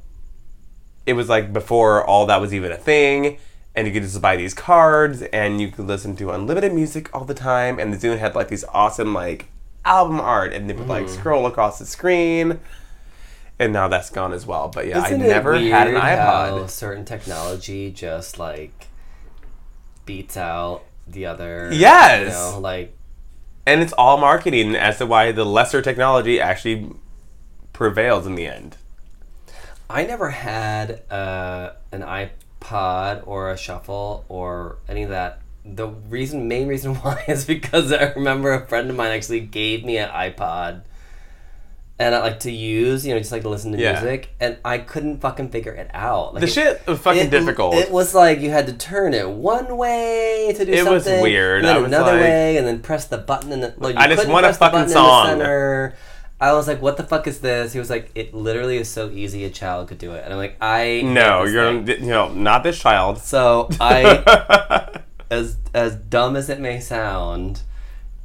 it 1.06 1.14
was 1.14 1.28
like 1.28 1.52
before 1.52 2.04
all 2.04 2.26
that 2.26 2.40
was 2.40 2.54
even 2.54 2.72
a 2.72 2.76
thing. 2.76 3.38
And 3.74 3.86
you 3.86 3.92
could 3.92 4.02
just 4.02 4.20
buy 4.20 4.36
these 4.36 4.52
cards 4.52 5.22
and 5.22 5.60
you 5.60 5.70
could 5.70 5.86
listen 5.86 6.14
to 6.16 6.30
unlimited 6.30 6.74
music 6.74 7.08
all 7.14 7.24
the 7.24 7.34
time. 7.34 7.78
And 7.78 7.92
the 7.92 7.96
Zune 7.96 8.18
had 8.18 8.34
like 8.34 8.48
these 8.48 8.64
awesome 8.64 9.14
like 9.14 9.46
album 9.84 10.20
art 10.20 10.52
and 10.52 10.68
they 10.68 10.74
would 10.74 10.88
like 10.88 11.06
mm. 11.06 11.10
scroll 11.10 11.46
across 11.46 11.78
the 11.78 11.86
screen. 11.86 12.60
And 13.58 13.72
now 13.72 13.88
that's 13.88 14.10
gone 14.10 14.32
as 14.32 14.44
well. 14.44 14.68
But 14.68 14.86
yeah, 14.86 15.04
Isn't 15.06 15.22
I 15.22 15.24
it 15.24 15.28
never 15.28 15.54
had 15.54 15.86
an 15.88 15.94
weird 15.94 16.04
how 16.04 16.58
iPod. 16.58 16.70
certain 16.70 17.04
technology 17.04 17.90
just 17.90 18.38
like 18.38 18.88
beats 20.04 20.36
out 20.36 20.82
the 21.06 21.26
other. 21.26 21.70
Yes. 21.72 22.26
You 22.26 22.28
know, 22.28 22.60
like 22.60 22.94
And 23.66 23.80
it's 23.80 23.92
all 23.94 24.18
marketing 24.18 24.76
as 24.76 24.98
to 24.98 25.06
why 25.06 25.32
the 25.32 25.46
lesser 25.46 25.80
technology 25.80 26.40
actually 26.40 26.90
prevails 27.72 28.26
in 28.26 28.34
the 28.34 28.46
end. 28.46 28.76
I 29.92 30.04
never 30.06 30.30
had 30.30 31.02
uh, 31.10 31.72
an 31.92 32.00
iPod 32.02 33.26
or 33.26 33.50
a 33.50 33.56
shuffle 33.58 34.24
or 34.28 34.78
any 34.88 35.02
of 35.02 35.10
that 35.10 35.40
the 35.64 35.86
reason, 35.86 36.48
main 36.48 36.66
reason 36.66 36.94
why, 37.02 37.22
is 37.28 37.44
because 37.44 37.92
I 37.92 38.12
remember 38.14 38.52
a 38.52 38.66
friend 38.66 38.90
of 38.90 38.96
mine 38.96 39.12
actually 39.12 39.40
gave 39.40 39.84
me 39.84 39.96
an 39.98 40.08
iPod, 40.08 40.82
and 42.00 42.16
I 42.16 42.20
like 42.20 42.40
to 42.40 42.50
use, 42.50 43.06
you 43.06 43.12
know, 43.14 43.20
just 43.20 43.30
like 43.30 43.42
to 43.42 43.48
listen 43.48 43.70
to 43.72 43.78
Yeah. 43.78 43.92
music, 43.92 44.30
and 44.40 44.56
I 44.64 44.78
couldn't 44.78 45.20
fucking 45.20 45.50
figure 45.50 45.70
it 45.72 45.88
out. 45.94 46.34
Like 46.34 46.40
The 46.40 46.46
it- 46.48 46.52
shit 46.52 46.86
was 46.88 46.98
fucking 46.98 47.26
it, 47.26 47.30
difficult. 47.30 47.76
It 47.76 47.92
was 47.92 48.12
like 48.12 48.40
you 48.40 48.50
had 48.50 48.66
to 48.66 48.72
turn 48.72 49.14
it 49.14 49.28
one 49.28 49.76
way 49.76 50.52
to 50.56 50.64
do 50.64 50.72
It 50.72 50.78
something. 50.84 51.12
was 51.14 51.22
weird. 51.22 51.64
And 51.64 51.68
then 51.68 51.84
another 51.84 52.12
like- 52.14 52.20
way, 52.22 52.56
and 52.56 52.66
then 52.66 52.80
press 52.80 53.04
the 53.06 53.18
button. 53.18 53.52
And 53.52 53.62
then, 53.62 53.74
you 53.80 53.92
I 53.96 54.08
just 54.08 54.26
want 54.26 54.44
a 54.46 54.52
fucking 54.54 54.88
song. 54.88 55.38
In 56.42 56.48
the 56.48 56.50
center. 56.50 56.54
I 56.54 56.56
was 56.56 56.66
like, 56.68 56.82
"What 56.82 56.96
the 56.96 57.02
fuck 57.04 57.26
is 57.26 57.40
this?" 57.40 57.72
He 57.72 57.78
was 57.78 57.90
like, 57.90 58.10
"It 58.14 58.34
literally 58.34 58.76
is 58.78 58.88
so 58.88 59.10
easy. 59.10 59.44
A 59.44 59.50
child 59.50 59.88
could 59.88 59.98
do 59.98 60.12
it." 60.12 60.22
And 60.24 60.32
I'm 60.32 60.38
like, 60.38 60.56
"I 60.60 61.02
no, 61.04 61.44
you're 61.44 61.82
thing." 61.82 62.04
you 62.04 62.10
know 62.10 62.28
not 62.32 62.62
this 62.62 62.78
child. 62.78 63.18
So 63.18 63.68
I, 63.80 65.00
as 65.30 65.56
as 65.74 65.96
dumb 65.96 66.36
as 66.36 66.48
it 66.50 66.60
may 66.60 66.80
sound, 66.80 67.62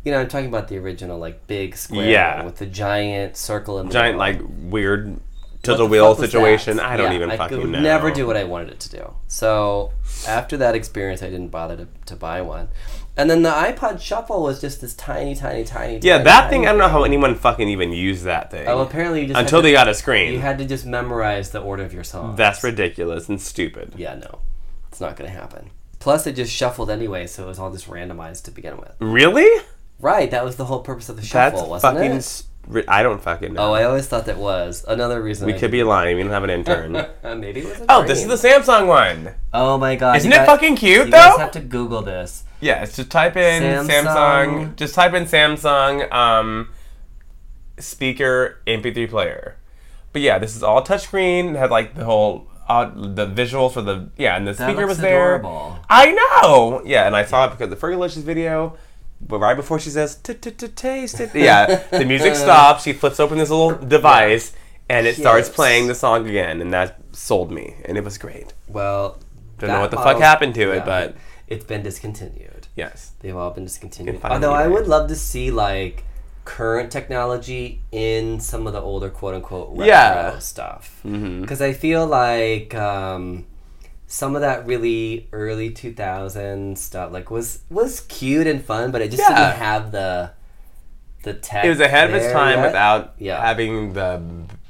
you 0.03 0.11
know, 0.11 0.19
I'm 0.21 0.27
talking 0.27 0.47
about 0.47 0.67
the 0.67 0.77
original 0.77 1.17
like 1.19 1.47
big 1.47 1.75
square 1.75 2.09
Yeah. 2.09 2.43
with 2.43 2.57
the 2.57 2.65
giant 2.65 3.37
circle 3.37 3.79
in 3.79 3.87
the 3.87 3.93
Giant 3.93 4.17
middle. 4.17 4.41
like 4.45 4.71
weird 4.71 5.07
What 5.13 5.21
tilt 5.63 5.77
the 5.77 5.85
wheel 5.85 6.15
situation. 6.15 6.79
I 6.79 6.97
don't 6.97 7.11
Yeah, 7.11 7.15
even 7.17 7.31
I 7.31 7.37
fucking 7.37 7.61
could 7.61 7.69
know. 7.69 7.79
never 7.79 8.11
do 8.11 8.25
what 8.27 8.37
I 8.37 8.43
wanted 8.45 8.69
it 8.69 8.79
to 8.81 8.89
do. 8.89 9.13
So 9.27 9.91
after 10.27 10.57
that 10.57 10.75
experience, 10.75 11.21
I 11.23 11.29
didn't 11.29 11.49
bother 11.49 11.75
to, 11.77 11.87
to 12.07 12.15
buy 12.15 12.41
one. 12.41 12.69
And 13.17 13.29
then 13.29 13.41
the 13.41 13.49
iPod 13.49 13.99
Shuffle 13.99 14.43
was 14.43 14.61
just 14.61 14.79
this 14.79 14.93
tiny, 14.93 15.33
tiny, 15.35 15.63
tiny. 15.63 15.93
Thing. 15.93 16.01
Yeah, 16.03 16.17
tiny, 16.17 16.23
that 16.25 16.39
tiny 16.41 16.49
thing. 16.51 16.67
I 16.67 16.69
don't 16.69 16.77
know 16.79 16.87
how 16.87 17.03
anyone 17.03 17.33
fucking 17.35 17.67
even 17.67 17.91
used 17.91 18.23
that 18.25 18.51
thing 18.51 18.67
Oh, 18.67 18.79
apparently 18.79 19.21
you 19.21 19.27
just 19.27 19.39
until 19.39 19.59
had 19.59 19.65
they 19.65 19.71
got 19.71 19.87
a 19.87 19.93
screen. 19.95 20.33
you 20.33 20.39
had 20.39 20.59
to 20.59 20.65
just 20.65 20.85
memorize 20.85 21.49
the 21.51 21.59
order 21.59 21.83
of 21.83 21.93
your 21.93 22.03
songs. 22.03 22.37
That's 22.37 22.63
ridiculous 22.63 23.27
and 23.27 23.41
stupid. 23.41 23.93
yeah, 23.97 24.13
no, 24.15 24.39
it's 24.89 25.01
not 25.01 25.15
gonna 25.15 25.31
happen. 25.31 25.71
Plus, 25.99 26.27
it 26.27 26.33
just 26.35 26.53
shuffled 26.53 26.91
anyway, 26.91 27.25
so 27.25 27.45
it 27.45 27.47
was 27.47 27.57
all 27.57 27.71
just 27.71 27.89
randomized 27.89 28.43
to 28.43 28.51
begin 28.51 28.77
with. 28.77 28.91
Really? 28.99 29.63
Right, 29.99 30.29
that 30.29 30.45
was 30.45 30.55
the 30.57 30.65
whole 30.65 30.81
purpose 30.81 31.09
of 31.09 31.15
the 31.15 31.23
shuffle, 31.23 31.59
That's 31.59 31.69
wasn't 31.69 31.95
fucking. 31.97 32.11
it? 32.17 32.43
I 32.87 33.01
don't 33.03 33.21
fucking 33.21 33.53
know. 33.53 33.69
Oh, 33.69 33.73
I 33.73 33.83
always 33.85 34.07
thought 34.07 34.25
that 34.25 34.37
was 34.37 34.83
another 34.87 35.21
reason. 35.21 35.45
we 35.47 35.53
I 35.53 35.57
could 35.57 35.71
be 35.71 35.83
lying. 35.83 36.17
We 36.17 36.23
don't 36.23 36.31
have 36.31 36.43
an 36.43 36.49
intern. 36.49 36.91
Maybe 37.39 37.61
it 37.61 37.65
was. 37.65 37.85
Oh, 37.87 38.05
this 38.05 38.21
is 38.21 38.27
the 38.27 38.47
Samsung 38.47 38.87
one. 38.87 39.33
Oh 39.53 39.77
my 39.77 39.95
god! 39.95 40.17
Isn't 40.17 40.29
you 40.31 40.35
it 40.35 40.39
guys- 40.39 40.47
fucking 40.47 40.75
cute 40.75 41.05
You 41.05 41.11
though? 41.11 41.37
have 41.37 41.51
to 41.51 41.59
Google 41.61 42.01
this. 42.01 42.43
Yeah, 42.59 42.83
it's 42.83 42.95
just 42.95 43.09
type 43.11 43.37
in 43.37 43.63
Samsung. 43.63 43.87
Samsung. 44.05 44.75
Just 44.75 44.95
type 44.95 45.13
in 45.13 45.23
Samsung 45.25 46.11
um, 46.11 46.69
speaker 47.79 48.59
MP3 48.67 49.09
player. 49.09 49.57
But 50.13 50.21
yeah, 50.21 50.39
this 50.39 50.55
is 50.55 50.63
all 50.63 50.83
touchscreen. 50.83 51.55
Had 51.55 51.69
like 51.71 51.95
the 51.95 52.05
whole 52.05 52.47
uh, 52.67 52.89
the 52.95 53.27
visuals 53.27 53.73
for 53.73 53.81
the 53.81 54.09
yeah, 54.17 54.35
and 54.35 54.47
the 54.47 54.53
That 54.53 54.69
speaker 54.69 54.87
was 54.87 54.97
there. 54.97 55.41
I 55.89 56.11
know. 56.41 56.81
Yeah, 56.85 57.05
and 57.07 57.15
I 57.15 57.23
saw 57.23 57.45
it 57.45 57.51
because 57.51 57.69
the 57.69 57.75
Fergalicious 57.75 58.23
video. 58.23 58.77
But 59.19 59.39
right 59.39 59.55
before 59.55 59.79
she 59.79 59.89
says 59.89 60.15
"T- 60.15 60.33
t- 60.35 60.51
t- 60.51 60.67
taste 60.67 61.19
it, 61.19 61.31
yeah, 61.33 61.83
the 61.91 62.05
music 62.05 62.35
stops. 62.35 62.83
She 62.83 62.93
flips 62.93 63.19
open 63.19 63.37
this 63.37 63.49
little 63.49 63.71
device, 63.75 64.53
and 64.89 65.07
it 65.07 65.15
starts 65.15 65.47
Yes. 65.47 65.55
playing 65.55 65.87
the 65.87 65.95
song 65.95 66.27
again, 66.27 66.61
and 66.61 66.71
that 66.73 66.99
sold 67.11 67.51
me, 67.51 67.75
and 67.85 67.97
it 67.97 68.03
was 68.03 68.17
great. 68.17 68.53
Well, 68.67 69.17
Don't 69.59 69.69
know 69.69 69.75
that 69.75 69.81
what 69.81 69.91
the 69.91 69.97
fuck 69.97 70.05
model- 70.05 70.21
happened 70.21 70.55
to 70.55 70.71
it, 70.71 70.77
yeah, 70.77 70.85
but 70.85 71.15
it's 71.47 71.65
been 71.65 71.81
discontinued. 71.83 72.67
yes, 72.75 73.11
They've 73.21 73.35
all 73.35 73.49
been 73.51 73.65
discontinued. 73.65 74.19
Although 74.23 74.53
I 74.53 74.67
would 74.67 74.87
love 74.87 75.07
to 75.09 75.15
see 75.15 75.49
like 75.51 76.03
current 76.45 76.91
technology 76.91 77.81
in 77.91 78.39
some 78.39 78.67
of 78.67 78.73
the 78.73 78.79
older 78.81 79.09
quote 79.09 79.33
unquote 79.35 79.69
retro 79.71 79.85
Yeah. 79.85 80.39
stuff. 80.39 80.99
Because 81.03 81.61
I 81.61 81.73
feel 81.73 82.05
like 82.05 82.73
um, 82.75 83.45
some 84.07 84.35
of 84.35 84.41
that 84.41 84.65
really 84.65 85.27
early 85.33 85.69
2000s 85.69 86.77
stuff 86.77 87.11
like 87.11 87.29
was 87.29 87.59
was 87.69 87.99
cute 88.01 88.47
and 88.47 88.63
fun, 88.63 88.91
but 88.91 89.01
it 89.01 89.11
just 89.11 89.21
Yeah. 89.21 89.35
didn't 89.51 89.59
have 89.61 89.91
the 89.91 90.31
the 91.23 91.33
tech. 91.33 91.65
it 91.65 91.69
was 91.69 91.79
ahead 91.81 92.09
of 92.09 92.15
its 92.15 92.31
time 92.31 92.59
yet. 92.59 92.65
without 92.67 93.13
Yeah. 93.17 93.41
having 93.41 93.93
the 93.93 94.21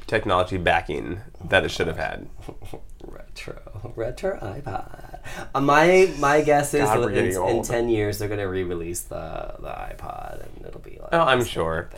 technology 0.07 0.57
backing 0.57 1.19
that 1.49 1.63
it 1.63 1.69
should 1.69 1.87
have 1.87 1.97
had. 1.97 2.27
retro 3.05 3.91
retro 3.95 4.37
iPod. 4.39 5.19
Uh, 5.53 5.61
my 5.61 6.11
my 6.17 6.41
guess 6.41 6.73
is 6.73 6.81
God, 6.85 7.11
in, 7.13 7.27
in 7.49 7.61
ten 7.63 7.89
years 7.89 8.17
they're 8.17 8.29
gonna 8.29 8.47
re-release 8.47 9.01
the 9.01 9.55
the 9.59 9.67
iPod 9.69 10.43
and 10.57 10.65
it'll 10.65 10.79
be 10.81 10.97
like 10.99 11.09
Oh, 11.11 11.19
I'm 11.21 11.43
sure. 11.43 11.89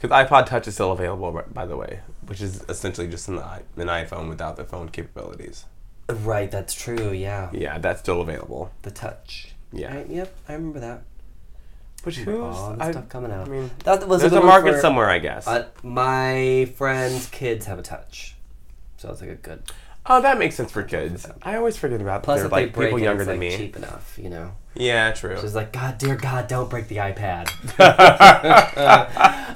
Because 0.00 0.26
iPod 0.26 0.46
Touch 0.46 0.66
is 0.68 0.74
still 0.74 0.92
available, 0.92 1.32
by- 1.32 1.42
by 1.42 1.64
the 1.66 1.76
way, 1.76 2.00
which 2.26 2.40
is 2.42 2.62
essentially 2.68 3.08
just 3.08 3.28
an, 3.28 3.38
an 3.38 3.86
iPhone 3.86 4.28
without 4.28 4.56
the 4.56 4.64
phone 4.64 4.88
capabilities. 4.90 5.64
Right, 6.08 6.50
that's 6.50 6.72
true. 6.74 7.10
Yeah, 7.12 7.50
Yeah, 7.52 7.78
that's 7.78 8.00
still 8.00 8.20
available. 8.20 8.70
the 8.82 8.90
touch. 8.90 9.48
Yeah. 9.72 9.94
Right, 9.96 10.08
yep, 10.08 10.34
I 10.48 10.52
remember 10.54 10.80
that. 10.80 11.02
Which 12.04 12.18
who's? 12.18 12.38
all 12.38 12.74
the 12.76 12.84
I, 12.84 12.90
stuff 12.92 13.08
coming 13.08 13.32
out. 13.32 13.48
I 13.48 13.50
mean, 13.50 13.70
that 13.84 14.06
was 14.06 14.20
there's 14.20 14.32
a, 14.32 14.40
a 14.40 14.44
market 14.44 14.74
for- 14.74 14.80
somewhere, 14.80 15.10
I 15.10 15.18
guess. 15.18 15.48
Uh, 15.48 15.66
my 15.82 16.70
friends' 16.76 17.28
kids 17.30 17.66
have 17.66 17.80
a 17.80 17.82
touch, 17.82 18.36
so 18.96 19.10
it's 19.10 19.20
like 19.20 19.30
a 19.30 19.34
good. 19.34 19.62
oh, 20.06 20.22
that 20.22 20.38
makes 20.38 20.54
sense 20.54 20.70
for 20.70 20.84
kids. 20.84 21.26
I 21.42 21.56
always 21.56 21.76
forget 21.76 22.00
about 22.00 22.22
Plus, 22.22 22.38
they're 22.40 22.48
like 22.48 22.72
they 22.74 22.84
people 22.84 23.00
younger 23.00 23.22
it's 23.22 23.28
than 23.28 23.40
like 23.40 23.50
me. 23.50 23.56
cheap 23.56 23.74
enough, 23.76 24.16
you 24.22 24.30
know. 24.30 24.52
Yeah, 24.76 25.10
true. 25.12 25.36
She's 25.40 25.56
like, 25.56 25.72
God, 25.72 25.98
dear 25.98 26.14
God, 26.14 26.46
don't 26.46 26.70
break 26.70 26.86
the 26.86 26.96
iPad. 26.98 27.48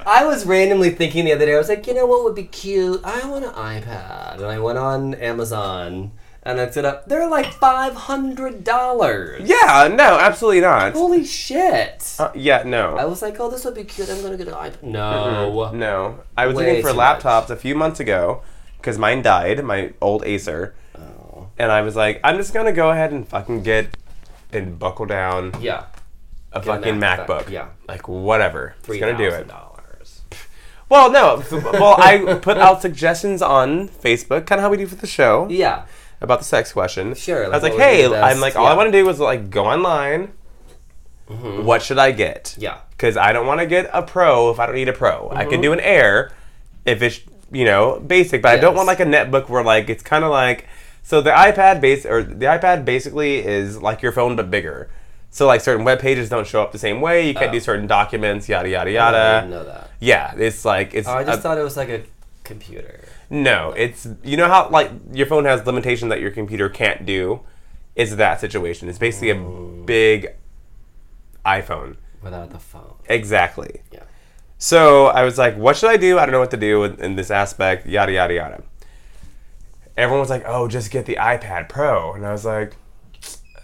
I 0.05 0.23
was 0.25 0.45
randomly 0.45 0.89
thinking 0.89 1.25
the 1.25 1.31
other 1.33 1.45
day, 1.45 1.53
I 1.55 1.57
was 1.57 1.69
like, 1.69 1.87
you 1.87 1.93
know 1.93 2.05
what 2.05 2.23
would 2.25 2.35
be 2.35 2.43
cute? 2.43 2.99
I 3.05 3.25
want 3.29 3.45
an 3.45 3.51
iPad. 3.51 4.35
And 4.37 4.45
I 4.45 4.59
went 4.59 4.77
on 4.77 5.13
Amazon 5.13 6.11
and 6.43 6.59
I 6.59 6.69
set 6.69 6.85
up, 6.85 7.07
they're 7.07 7.27
like 7.29 7.45
$500. 7.47 9.47
yeah, 9.47 9.87
no, 9.93 10.17
absolutely 10.19 10.61
not. 10.61 10.93
Holy 10.93 11.25
shit. 11.25 12.15
Uh, 12.19 12.31
yeah, 12.35 12.63
no. 12.63 12.95
I 12.97 13.05
was 13.05 13.21
like, 13.21 13.39
oh, 13.39 13.49
this 13.49 13.65
would 13.65 13.75
be 13.75 13.83
cute. 13.83 14.09
I'm 14.09 14.21
going 14.21 14.37
to 14.37 14.37
get 14.37 14.47
an 14.47 14.53
iPad. 14.53 14.83
No. 14.83 15.71
No, 15.71 16.19
I 16.37 16.47
was 16.47 16.55
Way 16.55 16.67
looking 16.67 16.81
for 16.83 16.91
too 16.91 16.97
much. 16.97 17.21
laptops 17.21 17.49
a 17.49 17.55
few 17.55 17.75
months 17.75 17.99
ago 17.99 18.41
because 18.77 18.97
mine 18.97 19.21
died, 19.21 19.63
my 19.63 19.93
old 20.01 20.23
Acer, 20.25 20.73
Oh. 20.97 21.47
and 21.57 21.71
I 21.71 21.81
was 21.81 21.95
like, 21.95 22.19
I'm 22.23 22.37
just 22.37 22.53
gonna 22.53 22.71
go 22.71 22.91
ahead 22.91 23.11
and 23.11 23.27
fucking 23.27 23.63
get 23.63 23.95
and 24.51 24.77
buckle 24.79 25.05
down 25.05 25.53
Yeah. 25.61 25.85
a 26.51 26.59
Get 26.59 26.67
a 26.67 26.77
fucking 26.77 26.95
MacBook, 26.95 27.27
MacBook. 27.45 27.49
yeah. 27.49 27.67
like 27.87 28.07
whatever, 28.07 28.75
just 28.85 28.99
gonna 28.99 29.17
do 29.17 29.29
it. 29.29 29.47
$3,000. 29.47 30.19
Well, 30.89 31.11
no, 31.11 31.41
well, 31.51 31.95
I 31.99 32.39
put 32.41 32.57
out 32.57 32.81
suggestions 32.81 33.41
on 33.41 33.87
Facebook, 33.87 34.45
kind 34.45 34.59
of 34.59 34.63
how 34.63 34.69
we 34.69 34.77
do 34.77 34.87
for 34.87 34.95
the 34.95 35.07
show 35.07 35.47
Yeah. 35.49 35.83
About 36.21 36.39
the 36.39 36.45
sex 36.45 36.71
question. 36.71 37.13
Sure, 37.15 37.45
I 37.45 37.49
was 37.49 37.63
like, 37.63 37.73
what 37.73 37.79
would 37.79 37.79
be 37.79 37.83
hey, 37.83 38.21
I'm 38.21 38.39
like, 38.39 38.55
all 38.55 38.67
I 38.67 38.73
want 38.75 38.87
to 38.87 38.91
do 38.97 39.05
was 39.05 39.19
like 39.19 39.49
go 39.49 39.65
online. 39.65 40.31
What 41.27 41.81
should 41.81 41.97
I 41.97 42.11
get? 42.11 42.45
Mm-hmm. 42.45 42.61
Yeah. 42.61 42.77
because 42.91 43.15
I 43.15 43.31
don't 43.31 43.47
want 43.47 43.61
to 43.61 43.65
get 43.65 43.89
a 43.93 44.01
pro 44.03 44.51
if 44.51 44.59
I 44.59 44.65
don't 44.65 44.75
need 44.75 44.89
a 44.89 44.93
pro. 44.93 45.29
I 45.31 45.41
Mm-hmm. 45.43 45.49
can 45.51 45.61
do 45.61 45.71
an 45.73 45.79
Air 45.79 46.31
if 46.85 47.01
it's 47.01 47.21
you 47.51 47.63
know 47.65 47.99
basic, 48.05 48.41
but 48.41 48.51
I 48.51 48.57
don't 48.57 48.75
want 48.75 48.87
like 48.87 48.99
a 48.99 49.05
netbook 49.05 49.47
where 49.49 49.63
like 49.63 49.89
it's 49.89 50.03
kind 50.03 50.23
of 50.25 50.31
like 50.31 50.67
so 51.03 51.21
the 51.21 51.31
iPad 51.31 51.79
base 51.81 52.05
or 52.05 52.21
the 52.23 52.45
iPad 52.45 52.83
basically 52.85 53.37
is 53.37 53.81
like 53.81 54.01
your 54.01 54.11
phone 54.11 54.35
but 54.35 54.51
bigger. 54.51 54.89
So 55.29 55.47
like 55.47 55.61
certain 55.61 55.85
web 55.85 55.99
pages 55.99 56.27
don't 56.27 56.45
show 56.45 56.61
up 56.61 56.73
the 56.73 56.77
same 56.79 56.99
way. 56.99 57.25
You 57.27 57.33
can't 57.33 57.49
Oh. 57.49 57.53
do 57.53 57.59
certain 57.61 57.87
documents, 57.87 58.49
yada 58.49 58.67
yada 58.69 58.89
I 58.89 58.93
yada. 58.93 59.41
didn't 59.41 59.51
know 59.51 59.63
that. 59.63 59.89
Yeah, 60.01 60.33
it's 60.37 60.65
like 60.65 60.93
it's 60.93 61.07
Oh, 61.07 61.13
I 61.13 61.23
just 61.23 61.39
a- 61.39 61.41
thought 61.41 61.57
it 61.57 61.63
was 61.63 61.77
like 61.77 61.89
a 61.89 62.03
computer. 62.43 62.99
No, 63.31 63.71
it's 63.77 64.07
you 64.23 64.35
know 64.35 64.47
how 64.49 64.69
like 64.69 64.91
your 65.13 65.25
phone 65.25 65.45
has 65.45 65.65
limitations 65.65 66.09
that 66.09 66.19
your 66.19 66.31
computer 66.31 66.67
can't 66.67 67.05
do. 67.05 67.39
It's 67.95 68.15
that 68.15 68.41
situation. 68.41 68.89
It's 68.89 68.99
basically 68.99 69.29
a 69.29 69.83
big 69.85 70.35
iPhone. 71.45 71.95
Without 72.21 72.51
the 72.51 72.59
phone. 72.59 72.95
Exactly. 73.07 73.81
Yeah. 73.91 74.03
So 74.57 75.07
I 75.07 75.23
was 75.23 75.37
like, 75.37 75.55
what 75.55 75.77
should 75.77 75.89
I 75.89 75.97
do? 75.97 76.19
I 76.19 76.25
don't 76.25 76.33
know 76.33 76.39
what 76.39 76.51
to 76.51 76.57
do 76.57 76.83
in, 76.83 76.99
in 77.01 77.15
this 77.15 77.31
aspect, 77.31 77.87
yada, 77.87 78.11
yada, 78.11 78.33
yada. 78.33 78.63
Everyone 79.97 80.19
was 80.19 80.29
like, 80.29 80.43
oh, 80.45 80.67
just 80.67 80.91
get 80.91 81.05
the 81.05 81.15
iPad 81.15 81.69
Pro. 81.69 82.13
And 82.13 82.25
I 82.25 82.31
was 82.31 82.45
like, 82.45 82.75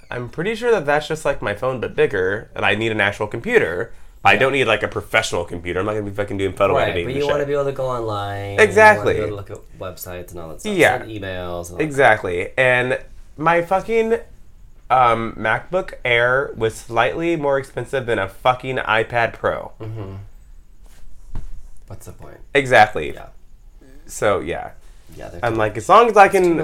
I'm 0.09 0.29
pretty 0.29 0.55
sure 0.55 0.71
that 0.71 0.85
that's 0.85 1.07
just 1.07 1.25
like 1.25 1.41
my 1.41 1.53
phone, 1.53 1.81
but 1.81 1.93
bigger, 1.93 2.49
and 2.55 2.65
I 2.65 2.75
need 2.75 2.91
an 2.91 3.01
actual 3.01 3.27
computer. 3.27 3.93
I 4.27 4.35
don't 4.37 4.51
need 4.51 4.65
like 4.65 4.83
a 4.83 4.87
professional 4.87 5.45
computer. 5.45 5.79
I'm 5.79 5.85
not 5.85 5.93
to 6.05 6.11
be 6.11 6.15
fucking 6.15 6.37
doing 6.37 6.53
photo 6.53 6.75
Right, 6.75 6.89
editing. 6.89 7.05
but 7.07 7.15
you 7.15 7.25
want 7.27 7.39
to 7.39 7.45
be 7.45 7.53
able 7.53 7.65
to 7.65 7.71
go 7.71 7.87
online. 7.87 8.59
Exactly. 8.59 9.15
You 9.17 9.21
want 9.31 9.47
to 9.47 9.53
be 9.53 9.53
able 9.53 9.59
to 9.59 9.65
look 9.79 9.91
at 9.91 9.95
websites 9.95 10.31
and 10.31 10.39
all 10.39 10.49
that 10.49 10.59
stuff. 10.61 10.75
Yeah. 10.77 10.97
Send 10.99 11.09
emails. 11.11 11.69
And 11.69 11.75
all 11.75 11.81
Exactly. 11.81 12.49
And 12.57 12.99
my 13.37 13.61
fucking 13.61 14.13
um, 14.89 15.33
MacBook 15.37 15.93
Air 16.05 16.51
was 16.55 16.75
slightly 16.75 17.35
more 17.35 17.57
expensive 17.57 18.05
than 18.05 18.19
a 18.19 18.27
fucking 18.27 18.77
iPad 18.77 19.33
Pro. 19.33 19.71
that. 19.79 20.15
What's 21.87 22.05
the 22.05 22.11
point? 22.11 22.37
Exactly. 22.53 23.13
Yeah. 23.13 23.27
So, 24.05 24.39
yeah. 24.39 24.71
Yeah. 25.15 25.29
they're 25.29 25.39
I'm 25.43 25.53
too- 25.53 25.59
like, 25.59 25.77
as 25.77 25.87
long 25.87 26.09
as 26.09 26.17
I 26.17 26.27
can 26.27 26.57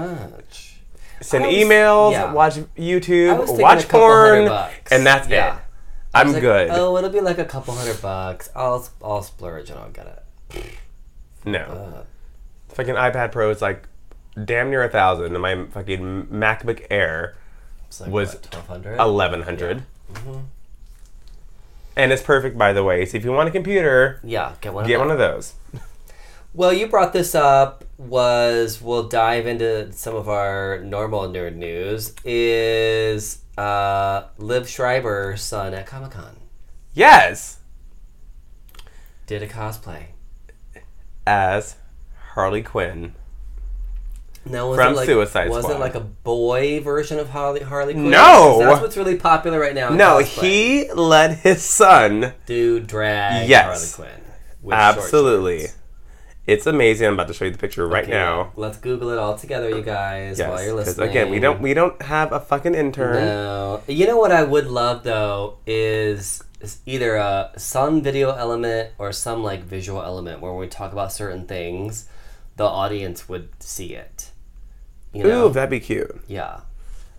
send 1.21 1.45
was- 1.45 1.53
emails, 1.55 2.11
yeah. 2.11 2.31
watch 2.33 2.55
YouTube, 2.77 3.57
watch 3.59 3.87
porn, 3.87 4.47
and 4.91 5.05
that's 5.05 5.27
Yeah. 5.29 5.55
it. 5.57 5.62
I'm 6.13 6.31
like, 6.31 6.41
good. 6.41 6.69
Oh, 6.71 6.95
it'll 6.97 7.09
be 7.09 7.21
like 7.21 7.39
a 7.39 7.45
couple 7.45 7.73
hundred 7.73 8.01
bucks. 8.01 8.49
I'll 8.55 8.87
I'll 9.03 9.23
splurge 9.23 9.69
and 9.69 9.79
I'll 9.79 9.89
get 9.89 10.23
it. 10.51 10.65
no. 11.45 11.59
Uh, 11.59 12.03
Fucking 12.75 12.95
iPad 12.95 13.31
Pro 13.31 13.49
is 13.51 13.61
like 13.61 13.83
damn 14.45 14.69
near 14.69 14.83
a 14.83 14.89
thousand, 14.89 15.33
and 15.33 15.41
my 15.41 15.65
fucking 15.71 16.27
MacBook 16.27 16.85
Air 16.89 17.35
like 17.99 18.09
Was 18.09 18.33
what, 18.33 18.53
1200? 18.55 18.97
1100 18.97 19.83
And 21.95 22.11
it's 22.11 22.23
perfect, 22.23 22.57
by 22.57 22.73
the 22.73 22.83
way. 22.83 23.05
So 23.05 23.17
if 23.17 23.23
you 23.23 23.31
want 23.31 23.49
a 23.49 23.51
computer, 23.51 24.19
Yeah, 24.23 24.53
get 24.61 24.73
one 24.73 24.87
get 24.87 24.93
those. 24.97 24.99
one 24.99 25.11
of 25.11 25.17
those. 25.17 25.53
Well, 26.55 26.71
you 26.71 26.85
brought 26.85 27.13
this 27.13 27.33
up. 27.33 27.83
Was 27.97 28.79
we'll 28.79 29.07
dive 29.09 29.47
into 29.47 29.91
some 29.91 30.15
of 30.15 30.29
our 30.29 30.77
normal 30.83 31.21
nerd 31.21 31.55
news. 31.55 32.13
Is 32.23 33.39
uh, 33.57 34.23
Liev 34.39 34.67
Schreiber's 34.67 35.41
son 35.41 35.73
at 35.73 35.85
Comic 35.85 36.11
Con 36.11 36.37
Yes, 36.93 37.59
did 39.25 39.41
a 39.41 39.47
cosplay. 39.47 40.07
as 41.25 41.75
Harley 42.33 42.61
Quinn. 42.61 43.15
Now 44.45 44.67
was 44.69 44.75
From 44.77 44.93
it 44.93 44.97
like, 44.97 45.05
Suicide 45.05 45.49
was 45.49 45.63
Squad. 45.63 45.77
it 45.77 45.79
like 45.79 45.95
a 45.95 46.01
boy 46.01 46.81
version 46.81 47.17
of 47.17 47.29
Harley 47.29 47.61
Harley 47.61 47.93
Quinn? 47.93 48.09
No! 48.09 48.59
that's 48.59 48.81
what's 48.81 48.97
really 48.97 49.15
popular 49.15 49.57
right 49.59 49.73
now. 49.73 49.89
No, 49.89 50.19
he 50.19 50.91
let 50.91 51.39
his 51.39 51.63
son. 51.63 52.33
do 52.45 52.79
drag 52.81 53.47
Yes. 53.49 53.95
Harley 53.95 54.11
Quinn. 54.11 54.73
Absolutely. 54.73 55.67
It's 56.45 56.67
amazing. 56.67 57.07
I'm 57.07 57.13
about 57.13 57.29
to 57.29 57.33
show 57.33 57.45
you 57.45 57.51
the 57.51 57.57
picture 57.57 57.87
right 57.87 58.03
Okay, 58.03 58.11
now. 58.11 58.51
let's 58.57 58.77
Google 58.77 59.09
it 59.11 59.17
all 59.17 59.37
together, 59.37 59.69
you 59.69 59.81
guys, 59.81 60.39
Yes, 60.39 60.49
while 60.49 60.61
you're 60.63 60.73
listening. 60.75 61.09
again, 61.09 61.29
we 61.29 61.39
don't 61.39 61.61
we 61.61 61.73
don't 61.73 62.01
have 62.01 62.33
a 62.33 62.39
fucking 62.39 62.75
intern. 62.75 63.13
No. 63.23 63.81
You 63.87 64.07
know 64.07 64.17
what 64.17 64.31
I 64.33 64.43
would 64.43 64.67
love 64.67 65.03
though 65.03 65.57
is, 65.65 66.43
is 66.59 66.79
either 66.85 67.15
a 67.15 67.51
some 67.55 68.01
video 68.01 68.31
element 68.35 68.89
or 68.97 69.13
some 69.13 69.41
like 69.41 69.63
visual 69.63 70.01
element 70.01 70.41
where 70.41 70.53
we 70.53 70.67
talk 70.67 70.91
about 70.91 71.13
certain 71.13 71.47
things, 71.47 72.09
the 72.57 72.65
audience 72.65 73.29
would 73.29 73.47
see 73.63 73.93
it. 73.95 74.31
You 75.13 75.23
know? 75.23 75.47
Ooh, 75.47 75.53
that'd 75.53 75.69
be 75.69 75.79
cute. 75.79 76.19
yeah. 76.27 76.61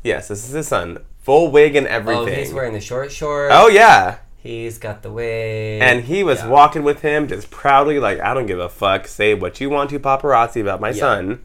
Yes, 0.02 0.28
this 0.28 0.46
is 0.46 0.52
his 0.52 0.68
son. 0.68 0.98
Full 1.22 1.50
wig 1.50 1.76
and 1.76 1.86
everything. 1.86 2.28
Oh, 2.28 2.36
he's 2.38 2.52
wearing 2.52 2.74
the 2.74 2.80
short 2.80 3.10
shorts. 3.10 3.54
Oh, 3.56 3.68
yeah. 3.68 4.18
He's 4.44 4.76
got 4.76 5.02
the 5.02 5.10
wig. 5.10 5.80
And 5.80 6.04
he 6.04 6.22
was 6.22 6.40
Yeah. 6.40 6.48
walking 6.48 6.82
with 6.82 7.00
him 7.00 7.26
just 7.28 7.50
proudly, 7.50 7.98
like, 7.98 8.20
I 8.20 8.34
don't 8.34 8.44
give 8.44 8.58
a 8.58 8.68
fuck. 8.68 9.06
Say 9.08 9.32
what 9.32 9.58
you 9.58 9.70
want 9.70 9.88
to 9.90 9.98
paparazzi 9.98 10.60
about 10.60 10.82
my 10.82 10.90
Yeah. 10.90 11.00
son. 11.00 11.38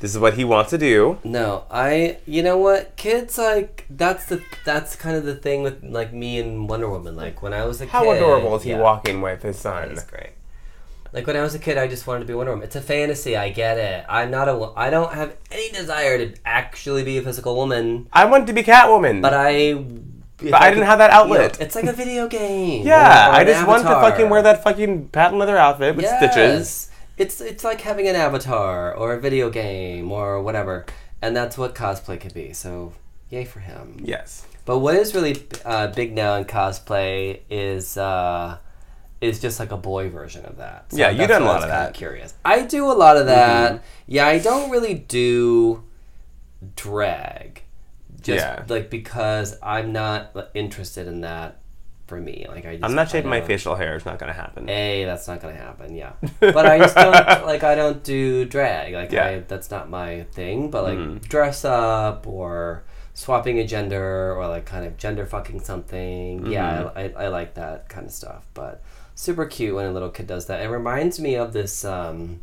This 0.00 0.10
is 0.12 0.18
what 0.18 0.34
he 0.34 0.44
wants 0.44 0.68
to 0.70 0.78
do. 0.78 1.18
No, 1.24 1.64
I. 1.70 2.18
You 2.26 2.42
know 2.42 2.56
what? 2.58 2.94
Kids 2.96 3.36
like 3.38 3.86
that's 3.90 4.26
the 4.26 4.40
that's 4.64 4.96
kind 4.96 5.16
of 5.16 5.24
the 5.24 5.34
thing 5.34 5.62
with 5.62 5.82
like 5.82 6.12
me 6.12 6.38
and 6.38 6.68
Wonder 6.68 6.88
Woman. 6.90 7.16
Like 7.16 7.42
when 7.42 7.52
I 7.54 7.64
was 7.66 7.80
a 7.82 7.86
How 7.86 8.04
kid. 8.04 8.16
adorable 8.16 8.54
is 8.56 8.62
he 8.62 8.70
yeah, 8.70 8.78
walking 8.80 9.20
with 9.22 9.42
his 9.42 9.58
son? 9.58 9.88
That's 9.94 10.04
great. 10.04 10.30
Like 11.12 11.26
when 11.26 11.36
I 11.36 11.42
was 11.42 11.54
a 11.54 11.58
kid, 11.58 11.76
I 11.76 11.86
just 11.86 12.06
wanted 12.06 12.20
to 12.20 12.26
be 12.26 12.34
Wonder 12.34 12.52
Woman. 12.52 12.64
It's 12.64 12.76
a 12.76 12.80
fantasy. 12.80 13.36
I 13.36 13.48
get 13.50 13.76
it. 13.76 14.04
I'm 14.08 14.30
not 14.30 14.48
a. 14.48 14.70
I 14.76 14.88
don't 14.90 15.12
have 15.12 15.36
any 15.50 15.70
desire 15.70 16.16
to 16.18 16.34
actually 16.46 17.02
be 17.02 17.18
a 17.18 17.22
physical 17.22 17.54
woman. 17.56 18.08
I 18.12 18.24
wanted 18.26 18.46
to 18.46 18.52
be 18.54 18.62
Catwoman. 18.62 19.20
But 19.22 19.34
I. 19.34 19.84
But 20.42 20.62
I 20.62 20.70
didn't 20.70 20.86
have 20.86 20.98
that 20.98 21.10
you 21.10 21.28
know, 21.28 21.34
outlet. 21.34 21.60
it's 21.60 21.74
like 21.74 21.84
a 21.84 21.92
video 21.92 22.28
game. 22.28 22.86
yeah, 22.86 23.30
I 23.30 23.44
just 23.44 23.66
wanted 23.66 23.84
to 23.84 23.94
fucking 23.94 24.28
wear 24.28 24.42
that 24.42 24.62
fucking 24.62 25.08
patent 25.08 25.38
leather 25.38 25.56
outfit 25.56 25.96
with 25.96 26.06
stitches. 26.06 26.90
It's 27.18 27.40
it's 27.40 27.64
like 27.64 27.82
having 27.82 28.08
an 28.08 28.16
avatar 28.16 28.94
or 28.94 29.12
a 29.12 29.20
video 29.20 29.50
game 29.50 30.10
or 30.10 30.42
whatever, 30.42 30.86
and 31.20 31.36
that's 31.36 31.58
what 31.58 31.74
cosplay 31.74 32.18
could 32.18 32.32
be. 32.32 32.54
So, 32.54 32.94
yay 33.28 33.44
for 33.44 33.60
him. 33.60 34.00
Yes. 34.02 34.46
But 34.64 34.78
what 34.78 34.94
is 34.94 35.14
really 35.14 35.46
uh, 35.64 35.88
big 35.88 36.14
now 36.14 36.36
in 36.36 36.44
cosplay 36.44 37.40
is 37.50 37.98
uh, 37.98 38.58
is 39.20 39.40
just 39.40 39.60
like 39.60 39.72
a 39.72 39.76
boy 39.76 40.08
version 40.08 40.44
of 40.46 40.56
that. 40.56 40.90
So 40.90 40.96
Yeah, 40.96 41.10
you've 41.10 41.28
done 41.28 41.42
a 41.42 41.46
lot 41.46 41.62
of 41.62 41.68
that. 41.68 41.90
Mm-hmm. 41.90 41.98
Curious. 41.98 42.34
I 42.44 42.62
do 42.62 42.90
a 42.90 42.94
lot 42.94 43.16
of 43.16 43.26
that. 43.26 43.82
Yeah, 44.06 44.26
I 44.26 44.38
don't 44.38 44.70
really 44.70 44.94
do 44.94 45.84
drag. 46.76 47.59
Just 48.20 48.44
Yeah. 48.44 48.64
like 48.68 48.90
because 48.90 49.56
I'm 49.62 49.92
not 49.92 50.34
interested 50.54 51.06
in 51.06 51.20
that 51.22 51.60
for 52.06 52.20
me. 52.20 52.44
Like 52.48 52.66
I 52.66 52.72
just, 52.72 52.84
I'm 52.84 52.94
not 52.94 53.08
shaving 53.10 53.30
my 53.30 53.40
facial 53.40 53.76
hair. 53.76 53.94
It's 53.96 54.04
not 54.04 54.18
going 54.18 54.32
to 54.32 54.38
happen. 54.38 54.68
A, 54.68 55.04
that's 55.04 55.28
not 55.28 55.40
gonna 55.40 55.54
happen. 55.54 55.94
Yeah, 55.94 56.12
but 56.40 56.66
I 56.66 56.78
just 56.78 56.96
don't 56.96 57.12
like. 57.46 57.62
I 57.62 57.74
don't 57.76 58.02
do 58.02 58.44
drag. 58.44 58.94
Like, 58.94 59.12
Yeah. 59.12 59.26
I, 59.26 59.38
that's 59.40 59.70
not 59.70 59.88
my 59.88 60.24
thing. 60.32 60.70
But 60.70 60.82
like, 60.84 60.98
Mhm. 60.98 61.20
dress 61.28 61.64
up 61.64 62.26
or 62.26 62.82
swapping 63.14 63.58
a 63.58 63.66
gender 63.66 64.34
or 64.34 64.48
like 64.48 64.66
kind 64.66 64.84
of 64.86 64.96
gender 64.96 65.24
fucking 65.26 65.60
something. 65.60 66.46
Yeah, 66.46 66.90
Mm-hmm. 66.94 66.98
I, 66.98 67.02
I, 67.22 67.24
I 67.26 67.28
like 67.28 67.54
that 67.54 67.88
kind 67.88 68.06
of 68.06 68.12
stuff. 68.12 68.44
But 68.54 68.82
super 69.14 69.46
cute 69.46 69.74
when 69.74 69.86
a 69.86 69.92
little 69.92 70.10
kid 70.10 70.26
does 70.26 70.46
that. 70.46 70.62
It 70.62 70.68
reminds 70.68 71.20
me 71.20 71.36
of 71.36 71.52
this. 71.52 71.84
Um, 71.84 72.40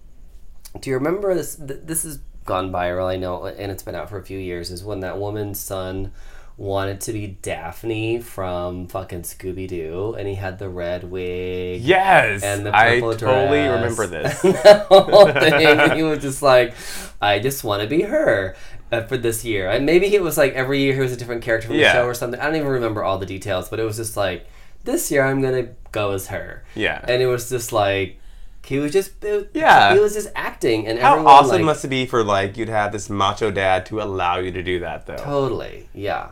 do 0.80 0.89
you 0.89 0.95
remember 0.95 1.34
this? 1.34 1.55
Th- 1.55 1.80
this 1.84 2.03
has 2.03 2.19
gone 2.47 2.71
viral. 2.71 3.05
I 3.05 3.17
know, 3.17 3.45
and 3.45 3.71
it's 3.71 3.83
been 3.83 3.93
out 3.93 4.09
for 4.09 4.17
a 4.17 4.23
few 4.23 4.39
years. 4.39 4.71
Is 4.71 4.83
when 4.83 5.01
that 5.01 5.19
woman's 5.19 5.59
son 5.59 6.11
wanted 6.59 6.99
to 7.01 7.13
be 7.13 7.27
Daphne 7.43 8.19
from 8.19 8.87
fucking 8.87 9.21
Scooby 9.21 9.67
Doo, 9.67 10.15
and 10.17 10.27
he 10.27 10.33
had 10.33 10.57
the 10.57 10.67
red 10.67 11.03
wig 11.03 11.81
Yes. 11.83 12.41
and 12.41 12.65
the 12.65 12.71
purple 12.71 13.09
I 13.11 13.15
totally 13.15 13.63
dress. 13.67 13.75
remember 13.75 14.07
this. 14.23 14.41
the 14.41 14.85
whole 14.89 15.31
thing. 15.31 15.95
He 15.95 16.01
was 16.01 16.17
just 16.17 16.41
like, 16.41 16.73
I 17.21 17.37
just 17.37 17.63
want 17.63 17.83
to 17.83 17.87
be 17.87 18.01
her 18.01 18.55
uh, 18.91 19.03
for 19.03 19.17
this 19.17 19.45
year. 19.45 19.69
And 19.69 19.85
maybe 19.85 20.07
it 20.15 20.23
was 20.23 20.35
like 20.35 20.53
every 20.53 20.79
year 20.81 20.95
he 20.95 20.99
was 20.99 21.11
a 21.13 21.17
different 21.17 21.43
character 21.43 21.67
from 21.67 21.77
Yeah. 21.77 21.93
the 21.93 21.99
show 21.99 22.05
or 22.07 22.15
something. 22.15 22.39
I 22.39 22.45
don't 22.45 22.55
even 22.55 22.67
remember 22.69 23.03
all 23.03 23.19
the 23.19 23.27
details, 23.27 23.69
but 23.69 23.79
it 23.79 23.83
was 23.83 23.97
just 23.97 24.17
like, 24.17 24.47
this 24.83 25.11
year 25.11 25.23
I'm 25.23 25.41
gonna 25.41 25.67
go 25.91 26.13
as 26.13 26.27
her. 26.27 26.63
Yeah. 26.73 27.05
And 27.07 27.21
it 27.21 27.27
was 27.27 27.49
just 27.51 27.71
like. 27.71 28.19
He 28.68 28.80
was 28.80 28.91
just 28.91 29.24
it- 29.24 29.51
Yeah. 29.53 29.93
He 29.93 29.99
was 29.99 30.13
just 30.13 30.30
acting, 30.36 30.88
and 30.88 30.99
How 30.99 31.13
everyone 31.13 31.34
awesome 31.34 31.55
like, 31.57 31.63
must 31.65 31.86
it 31.86 31.88
be 31.88 32.05
for 32.05 32.22
like 32.22 32.57
you'd 32.57 32.68
have 32.68 32.91
this 32.91 33.09
macho 33.09 33.49
dad 33.49 33.86
to 33.86 34.01
allow 34.01 34.39
you 34.39 34.51
to 34.51 34.61
do 34.61 34.80
that 34.80 35.05
though? 35.05 35.15
totally, 35.15 35.88
yeah. 35.93 36.32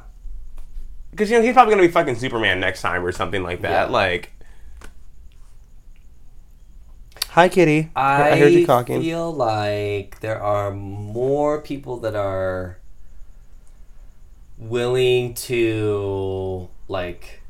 Because 1.12 1.32
you 1.32 1.38
know 1.38 1.44
he's 1.44 1.54
probably 1.54 1.74
gonna 1.74 1.88
be 1.88 1.94
fucking 1.94 2.16
Superman 2.16 2.60
next 2.60 2.82
time 2.82 3.06
or 3.06 3.14
something 3.14 3.42
like 3.42 3.62
that. 3.62 3.88
Yeah. 3.88 3.94
Like, 3.94 4.34
hi 7.30 7.48
Kitty. 7.48 7.90
I, 7.96 8.38
heard 8.38 8.52
you 8.52 8.66
talking. 8.66 9.02
feel 9.02 9.32
like 9.32 10.20
there 10.20 10.42
are 10.42 10.72
more 10.72 11.62
people 11.62 11.98
that 12.02 12.16
are 12.16 12.80
willing 14.58 15.34
to 15.36 16.70
like 16.90 17.22
be, 17.22 17.45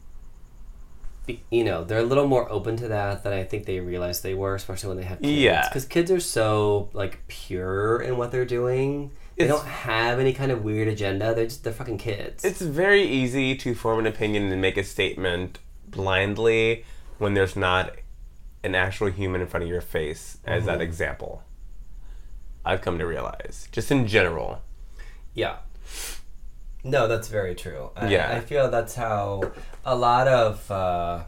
you 1.50 1.64
know 1.64 1.84
they're 1.84 2.00
a 2.00 2.04
little 2.04 2.28
more 2.28 2.52
open 2.52 2.76
to 2.78 2.88
that 2.90 3.24
than 3.24 3.34
I 3.34 3.44
think 3.44 3.66
they 3.66 3.80
realized 3.80 4.24
they 4.24 4.34
were, 4.34 4.56
especially 4.56 4.90
when 4.90 4.98
they 4.98 5.04
have 5.04 5.20
kids. 5.22 5.32
Yeah. 5.34 5.68
because 5.68 5.86
kids 5.86 6.12
are 6.12 6.20
so 6.20 6.90
like 6.94 7.26
pure 7.28 8.02
in 8.02 8.18
what 8.18 8.32
they're 8.32 8.46
doing. 8.46 9.12
They 9.38 9.48
don't 9.48 9.66
have 9.66 10.20
any 10.20 10.32
kind 10.32 10.52
of 10.52 10.64
weird 10.64 10.88
agenda. 10.88 11.34
They're 11.36 11.46
just 11.46 11.64
they're 11.64 11.74
fucking 11.74 11.98
kids. 11.98 12.46
It's 12.46 12.62
very 12.62 13.04
easy 13.04 13.56
to 13.58 13.76
form 13.76 14.00
an 14.00 14.06
opinion 14.08 14.52
and 14.52 14.62
make 14.62 14.78
a 14.78 14.84
statement 14.84 15.60
blindly 15.88 16.86
when 17.18 17.34
there's 17.34 17.56
not 17.56 17.96
an 18.64 18.76
actual 18.76 19.10
human 19.12 19.42
in 19.42 19.48
front 19.48 19.64
of 19.64 19.70
your 19.70 19.82
face 19.82 20.38
as 20.46 20.60
Mm-hmm. 20.64 20.68
that 20.68 20.82
example. 20.82 21.44
I've 22.64 22.82
come 22.82 22.98
to 22.98 23.06
realize, 23.06 23.68
just 23.72 23.92
in 23.92 24.08
general. 24.08 24.62
Yeah. 25.34 25.58
No, 26.86 27.08
that's 27.08 27.28
very 27.28 27.56
true. 27.56 27.90
I, 27.98 28.08
Yeah. 28.10 28.32
I 28.32 28.40
feel 28.40 28.70
that's 28.70 28.96
how 28.96 29.52
a 29.84 29.96
lot 29.96 30.28
of, 30.28 30.70
uh, 30.72 31.24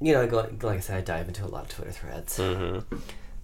you 0.00 0.12
know, 0.12 0.26
go, 0.26 0.48
like 0.62 0.78
I 0.78 0.80
said, 0.80 0.96
I 0.98 1.00
dive 1.02 1.28
into 1.28 1.44
a 1.44 1.48
lot 1.48 1.64
of 1.64 1.68
Twitter 1.68 1.92
threads. 1.92 2.38
Mm-hmm. 2.38 2.96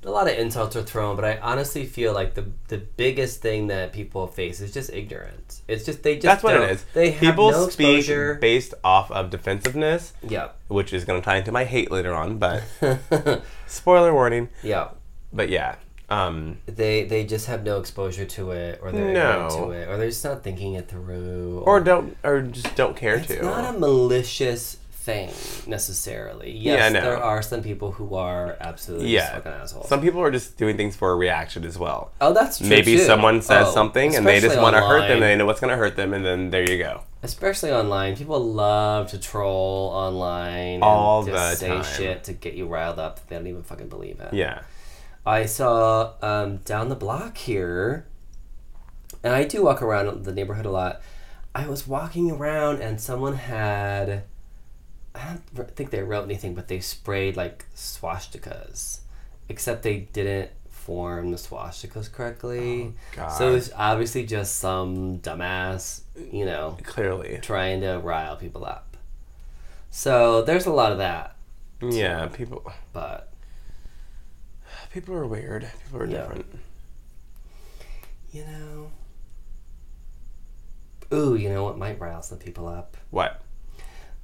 A 0.02 0.10
lot 0.10 0.30
of 0.30 0.38
insults 0.38 0.74
are 0.76 0.82
thrown, 0.82 1.14
but 1.14 1.26
I 1.26 1.36
honestly 1.42 1.84
feel 1.84 2.14
like 2.14 2.32
the 2.32 2.46
the 2.68 2.78
biggest 2.78 3.42
thing 3.42 3.66
that 3.66 3.92
people 3.92 4.26
face 4.26 4.62
is 4.62 4.72
just 4.72 4.90
ignorance. 4.90 5.60
It's 5.68 5.84
just 5.84 6.02
they 6.02 6.14
just 6.14 6.24
That's 6.24 6.42
what 6.42 6.56
it 6.56 6.70
is. 6.70 6.84
They 6.94 7.10
have 7.10 7.20
People 7.20 7.50
no 7.50 7.68
speak 7.68 7.98
exposure. 7.98 8.36
based 8.40 8.72
off 8.82 9.10
of 9.10 9.28
defensiveness, 9.28 10.14
yeah, 10.26 10.48
which 10.68 10.94
is 10.94 11.04
going 11.04 11.20
to 11.20 11.24
tie 11.24 11.36
into 11.36 11.52
my 11.52 11.64
hate 11.64 11.90
later 11.90 12.14
on. 12.14 12.38
But 12.38 12.62
spoiler 13.66 14.14
warning. 14.14 14.48
yeah. 14.62 14.88
But 15.34 15.50
yeah, 15.50 15.76
um, 16.10 16.58
They 16.66 17.04
they 17.04 17.24
just 17.24 17.46
have 17.46 17.64
no 17.64 17.78
exposure 17.78 18.24
to 18.26 18.50
it, 18.50 18.80
or 18.82 18.90
they're 18.92 19.12
No. 19.12 19.46
ignorant 19.46 19.50
to 19.52 19.70
it, 19.70 19.88
or 19.88 19.96
they're 19.96 20.08
just 20.08 20.24
not 20.24 20.42
thinking 20.42 20.74
it 20.74 20.88
through, 20.88 21.62
or 21.66 21.80
don't, 21.80 22.16
or 22.24 22.42
just 22.42 22.74
don't 22.76 22.96
care 22.96 23.16
It's 23.16 23.28
to. 23.28 23.34
It's 23.34 23.42
not 23.42 23.74
a 23.74 23.78
malicious 23.78 24.76
thing 24.92 25.30
necessarily. 25.66 26.50
Yes, 26.50 26.78
Yeah, 26.78 26.88
know. 26.90 27.00
there 27.00 27.22
are 27.22 27.40
some 27.40 27.62
people 27.62 27.92
who 27.92 28.14
are 28.16 28.56
absolutely 28.60 29.08
yeah, 29.08 29.34
fucking 29.34 29.52
assholes. 29.52 29.88
some 29.88 30.02
people 30.02 30.20
are 30.20 30.30
just 30.30 30.58
doing 30.58 30.76
things 30.76 30.94
for 30.94 31.12
a 31.12 31.16
reaction 31.16 31.64
as 31.64 31.78
well. 31.78 32.10
oh, 32.20 32.34
that's 32.34 32.58
true. 32.58 32.68
Maybe 32.68 32.96
too. 32.96 33.04
someone 33.04 33.40
says 33.40 33.68
Oh, 33.68 33.72
something 33.72 34.14
and 34.14 34.26
they 34.26 34.40
just 34.40 34.58
want 34.58 34.76
to 34.76 34.82
hurt 34.82 35.08
them. 35.08 35.20
They 35.20 35.36
know 35.36 35.46
what's 35.46 35.60
going 35.60 35.70
to 35.70 35.76
hurt 35.76 35.96
them, 35.96 36.12
and 36.12 36.24
then 36.24 36.50
there 36.50 36.68
you 36.68 36.76
go. 36.76 37.02
Especially 37.22 37.70
online, 37.70 38.16
people 38.16 38.40
love 38.42 39.08
to 39.10 39.18
troll 39.18 39.90
online 39.94 40.74
and 40.74 40.82
All 40.82 41.22
just 41.24 41.60
the 41.60 41.66
say 41.66 41.68
time. 41.68 41.84
shit 41.84 42.24
to 42.24 42.32
get 42.32 42.54
you 42.54 42.66
riled 42.66 42.98
up 42.98 43.16
that 43.16 43.28
they 43.28 43.36
don't 43.36 43.46
even 43.46 43.62
fucking 43.62 43.88
believe 43.88 44.20
it. 44.20 44.32
Yeah. 44.34 44.60
I 45.26 45.46
saw 45.46 46.14
um, 46.22 46.58
down 46.58 46.88
the 46.88 46.94
block 46.96 47.36
here, 47.36 48.06
and 49.22 49.32
I 49.34 49.44
do 49.44 49.64
walk 49.64 49.82
around 49.82 50.24
the 50.24 50.32
neighborhood 50.32 50.66
a 50.66 50.70
lot. 50.70 51.00
I 51.54 51.66
was 51.66 51.86
walking 51.86 52.30
around 52.30 52.80
and 52.80 53.00
someone 53.00 53.34
had, 53.34 54.22
I 55.14 55.36
don't 55.54 55.74
think 55.76 55.90
they 55.90 56.02
wrote 56.02 56.24
anything, 56.24 56.54
but 56.54 56.68
they 56.68 56.80
sprayed 56.80 57.36
like 57.36 57.66
swastikas, 57.74 59.00
except 59.48 59.82
they 59.82 60.08
didn't 60.12 60.50
form 60.68 61.32
the 61.32 61.36
swastikas 61.36 62.10
correctly. 62.10 62.94
God. 63.16 63.28
So 63.30 63.54
it's 63.54 63.70
obviously 63.76 64.24
just 64.26 64.56
some 64.56 65.18
dumbass, 65.18 66.02
you 66.32 66.44
know, 66.44 66.78
Clearly. 66.84 67.38
trying 67.42 67.80
to 67.82 67.98
rile 67.98 68.36
people 68.36 68.64
up. 68.64 68.96
So 69.90 70.42
there's 70.42 70.66
a 70.66 70.72
lot 70.72 70.92
of 70.92 70.98
that, 70.98 71.34
Yeah, 71.82 72.28
people 72.28 72.72
but 72.92 73.29
people 74.92 75.14
are 75.14 75.26
weird. 75.26 75.66
People 75.84 76.02
are 76.02 76.06
Yeah. 76.06 76.18
different. 76.18 76.46
you 78.32 78.44
know. 78.44 78.90
Ooh, 81.12 81.34
you 81.34 81.48
know 81.48 81.64
what 81.64 81.76
might 81.76 81.98
rile 82.00 82.22
some 82.22 82.38
people 82.38 82.68
up? 82.68 82.96
What? 83.10 83.42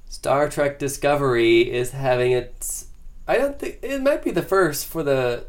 Star 0.07 0.47
Trek 0.47 0.79
Discovery 0.79 1.69
is 1.69 1.91
having 1.91 2.31
its. 2.31 2.87
I 3.27 3.37
don't 3.37 3.59
think 3.59 3.79
it 3.81 4.01
might 4.01 4.23
be 4.23 4.31
the 4.31 4.41
first 4.41 4.85
for 4.85 5.03
the. 5.03 5.45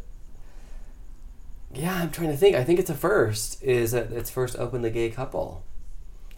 Yeah, 1.72 1.94
I'm 1.94 2.10
trying 2.10 2.30
to 2.30 2.36
think. 2.36 2.56
I 2.56 2.64
think 2.64 2.80
it's 2.80 2.90
a 2.90 2.94
first. 2.94 3.62
Is 3.62 3.92
that 3.92 4.10
its 4.10 4.30
first 4.30 4.56
openly 4.58 4.90
gay 4.90 5.10
couple? 5.10 5.62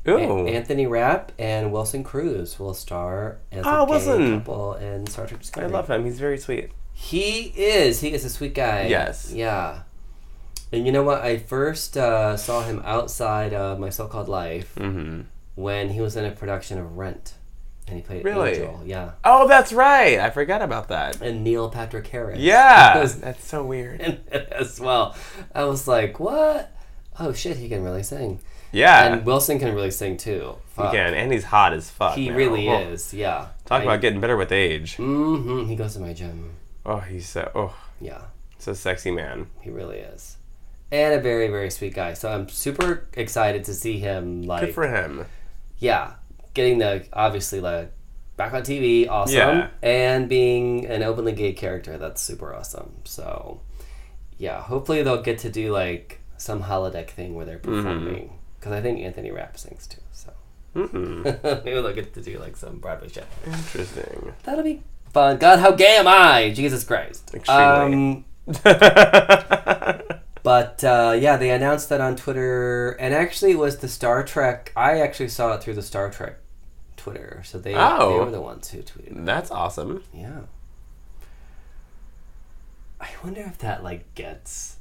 Ooh. 0.06 0.18
A- 0.46 0.50
Anthony 0.50 0.86
Rapp 0.86 1.32
and 1.38 1.72
Wilson 1.72 2.04
Cruz 2.04 2.58
will 2.58 2.74
star 2.74 3.38
as 3.50 3.64
Oh, 3.66 3.84
a 3.84 3.86
gay 3.86 3.90
Wilson. 3.92 4.38
couple 4.40 4.74
in 4.74 5.06
Star 5.06 5.26
Trek 5.26 5.40
Discovery. 5.40 5.70
I 5.70 5.72
love 5.72 5.88
him. 5.88 6.04
He's 6.04 6.18
very 6.20 6.36
sweet. 6.36 6.72
He 6.93 7.53
is. 7.57 8.01
He 8.01 8.12
is 8.12 8.24
a 8.24 8.30
sweet 8.30 8.55
guy. 8.55 8.86
Yes. 8.86 9.32
Yeah. 9.34 9.82
And 10.72 10.86
you 10.86 10.93
know 10.93 11.03
what? 11.03 11.22
I 11.22 11.38
first 11.38 11.97
uh, 11.97 12.36
saw 12.36 12.62
him 12.62 12.80
outside 12.84 13.53
of 13.53 13.78
my 13.80 13.91
so-called 13.91 14.28
life 14.28 14.74
Mm-hmm. 14.76 15.22
when 15.57 15.91
he 15.91 16.01
was 16.01 16.16
in 16.16 16.24
a 16.24 16.30
production 16.30 16.78
of 16.78 16.97
Rent, 16.97 17.34
and 17.88 17.97
he 17.97 18.03
played 18.03 18.24
Really? 18.24 18.51
Angel. 18.53 18.80
Yeah. 18.84 19.12
Oh, 19.24 19.49
that's 19.49 19.72
right. 19.72 20.20
I 20.20 20.30
forgot 20.30 20.62
about 20.62 20.88
that. 20.88 21.20
And 21.20 21.43
Neil 21.43 21.68
Patrick 21.70 22.07
Harris. 22.07 22.38
Yeah, 22.38 22.99
was 23.01 23.20
that's 23.20 23.45
so 23.45 23.64
weird. 23.64 24.01
as 24.53 24.78
well. 24.78 25.16
I 25.55 25.64
was 25.64 25.88
like, 25.88 26.20
what? 26.20 26.70
Oh 27.18 27.32
shit, 27.32 27.57
he 27.57 27.68
can 27.68 27.82
really 27.82 28.03
sing. 28.05 28.41
Yeah, 28.72 29.07
And 29.12 29.26
Wilson 29.26 29.59
can 29.59 29.74
really 29.74 29.91
sing 29.91 30.16
too. 30.16 30.55
Fuck. 30.68 30.91
again, 30.93 31.12
and 31.14 31.32
he's 31.32 31.43
hot 31.43 31.72
as 31.72 31.91
fuck. 31.91 32.14
He 32.14 32.28
now. 32.30 32.36
really 32.36 32.68
Oh, 32.68 32.78
is. 32.78 33.12
Yeah. 33.12 33.49
Talk 33.64 33.82
about 33.82 34.01
getting 34.01 34.20
better 34.20 34.36
with 34.36 34.53
age. 34.53 34.97
Mm-hmm. 34.99 35.64
He 35.68 35.74
goes 35.74 35.95
to 35.95 36.01
my 36.01 36.12
gym. 36.12 36.53
Oh, 36.86 36.98
he's 36.98 37.28
so 37.28 37.50
oh, 37.54 37.76
Yeah. 38.00 38.22
It's 38.56 38.66
a 38.68 38.74
sexy 38.74 39.10
man. 39.10 39.46
He 39.60 39.70
really 39.70 39.98
is. 39.98 40.36
And 40.92 41.14
a 41.14 41.20
very, 41.20 41.48
very 41.48 41.70
sweet 41.70 41.94
guy. 41.94 42.12
So 42.14 42.30
I'm 42.30 42.48
super 42.48 43.06
excited 43.14 43.64
to 43.64 43.74
see 43.74 43.98
him 43.98 44.42
like 44.42 44.66
Good 44.66 44.74
for 44.74 44.86
him. 44.88 45.24
yeah, 45.78 46.14
getting 46.52 46.78
the 46.78 47.04
obviously 47.12 47.60
like 47.60 47.92
back 48.36 48.52
on 48.52 48.62
TV, 48.62 49.08
awesome. 49.08 49.34
Yeah. 49.36 49.68
And 49.82 50.28
being 50.28 50.86
an 50.86 51.02
openly 51.02 51.32
gay 51.32 51.52
character, 51.52 51.96
that's 51.96 52.20
super 52.20 52.54
awesome. 52.54 52.92
So 53.04 53.60
yeah, 54.36 54.60
hopefully 54.60 55.02
they'll 55.02 55.22
get 55.22 55.38
to 55.40 55.50
do 55.50 55.72
like 55.72 56.20
some 56.36 56.62
holodeck 56.64 57.10
thing 57.10 57.34
where 57.34 57.44
they're 57.46 57.58
Mm-hmm. 57.58 57.76
performing. 57.76 58.38
Because 58.58 58.72
I 58.72 58.82
think 58.82 59.00
Anthony 59.00 59.30
Rapp 59.30 59.56
sings 59.58 59.86
too. 59.86 60.00
So 60.12 60.32
Mm-mm. 60.76 61.24
maybe 61.64 61.80
they'll 61.80 61.94
get 61.94 62.12
to 62.14 62.20
do 62.22 62.38
like 62.38 62.56
some 62.56 62.78
Broadway 62.78 63.08
shit. 63.08 63.26
Interesting. 63.46 64.34
That'll 64.42 64.64
be 64.64 64.82
fun. 65.12 65.38
God, 65.38 65.58
how 65.58 65.72
gay 65.72 65.96
am 65.96 66.06
I? 66.08 66.50
Jesus 66.54 66.84
Christ. 66.84 67.34
Extremely. 67.34 68.24
Um, 68.46 68.62
But 70.42 70.82
uh, 70.82 71.16
yeah, 71.20 71.36
they 71.36 71.50
announced 71.50 71.90
that 71.90 72.00
on 72.00 72.16
Twitter, 72.16 72.92
and 72.92 73.12
actually, 73.12 73.50
it 73.52 73.58
was 73.58 73.76
the 73.76 73.88
Star 73.88 74.24
Trek. 74.24 74.72
I 74.74 74.98
actually 75.00 75.28
saw 75.28 75.52
it 75.52 75.62
through 75.62 75.74
the 75.74 75.82
Star 75.82 76.11
Trek 76.11 76.36
Twitter, 76.96 77.42
so 77.44 77.58
they 77.58 77.74
Oh. 77.76 78.12
they 78.14 78.24
were 78.24 78.30
the 78.30 78.40
ones 78.40 78.70
who 78.70 78.78
tweeted. 78.78 79.26
That's 79.26 79.50
awesome. 79.50 80.02
Yeah. 80.14 80.40
I 82.98 83.08
wonder 83.22 83.42
if 83.42 83.58
that 83.58 83.84
like 83.84 84.14
gets 84.14 84.76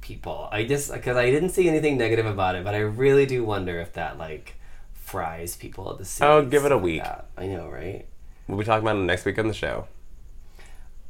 people. 0.00 0.48
I 0.52 0.62
just 0.64 0.92
because 0.92 1.16
I 1.16 1.28
didn't 1.30 1.50
see 1.50 1.68
anything 1.68 1.98
negative 1.98 2.26
about 2.26 2.54
it, 2.54 2.62
but 2.62 2.76
I 2.76 2.78
really 2.78 3.26
do 3.26 3.42
wonder 3.44 3.80
if 3.80 3.92
that 3.94 4.16
like 4.16 4.54
fries 4.94 5.56
people 5.56 5.90
at 5.90 5.98
the. 5.98 6.24
Oh, 6.24 6.44
give 6.44 6.64
it 6.64 6.70
a 6.70 6.76
like 6.76 6.84
week. 6.84 7.02
that. 7.02 7.26
I 7.36 7.46
know, 7.48 7.68
right? 7.68 8.06
We'll 8.50 8.58
be 8.58 8.64
talking 8.64 8.82
about 8.86 8.96
it 8.96 9.04
next 9.04 9.24
week 9.24 9.38
on 9.38 9.46
the 9.48 9.54
show. 9.54 9.86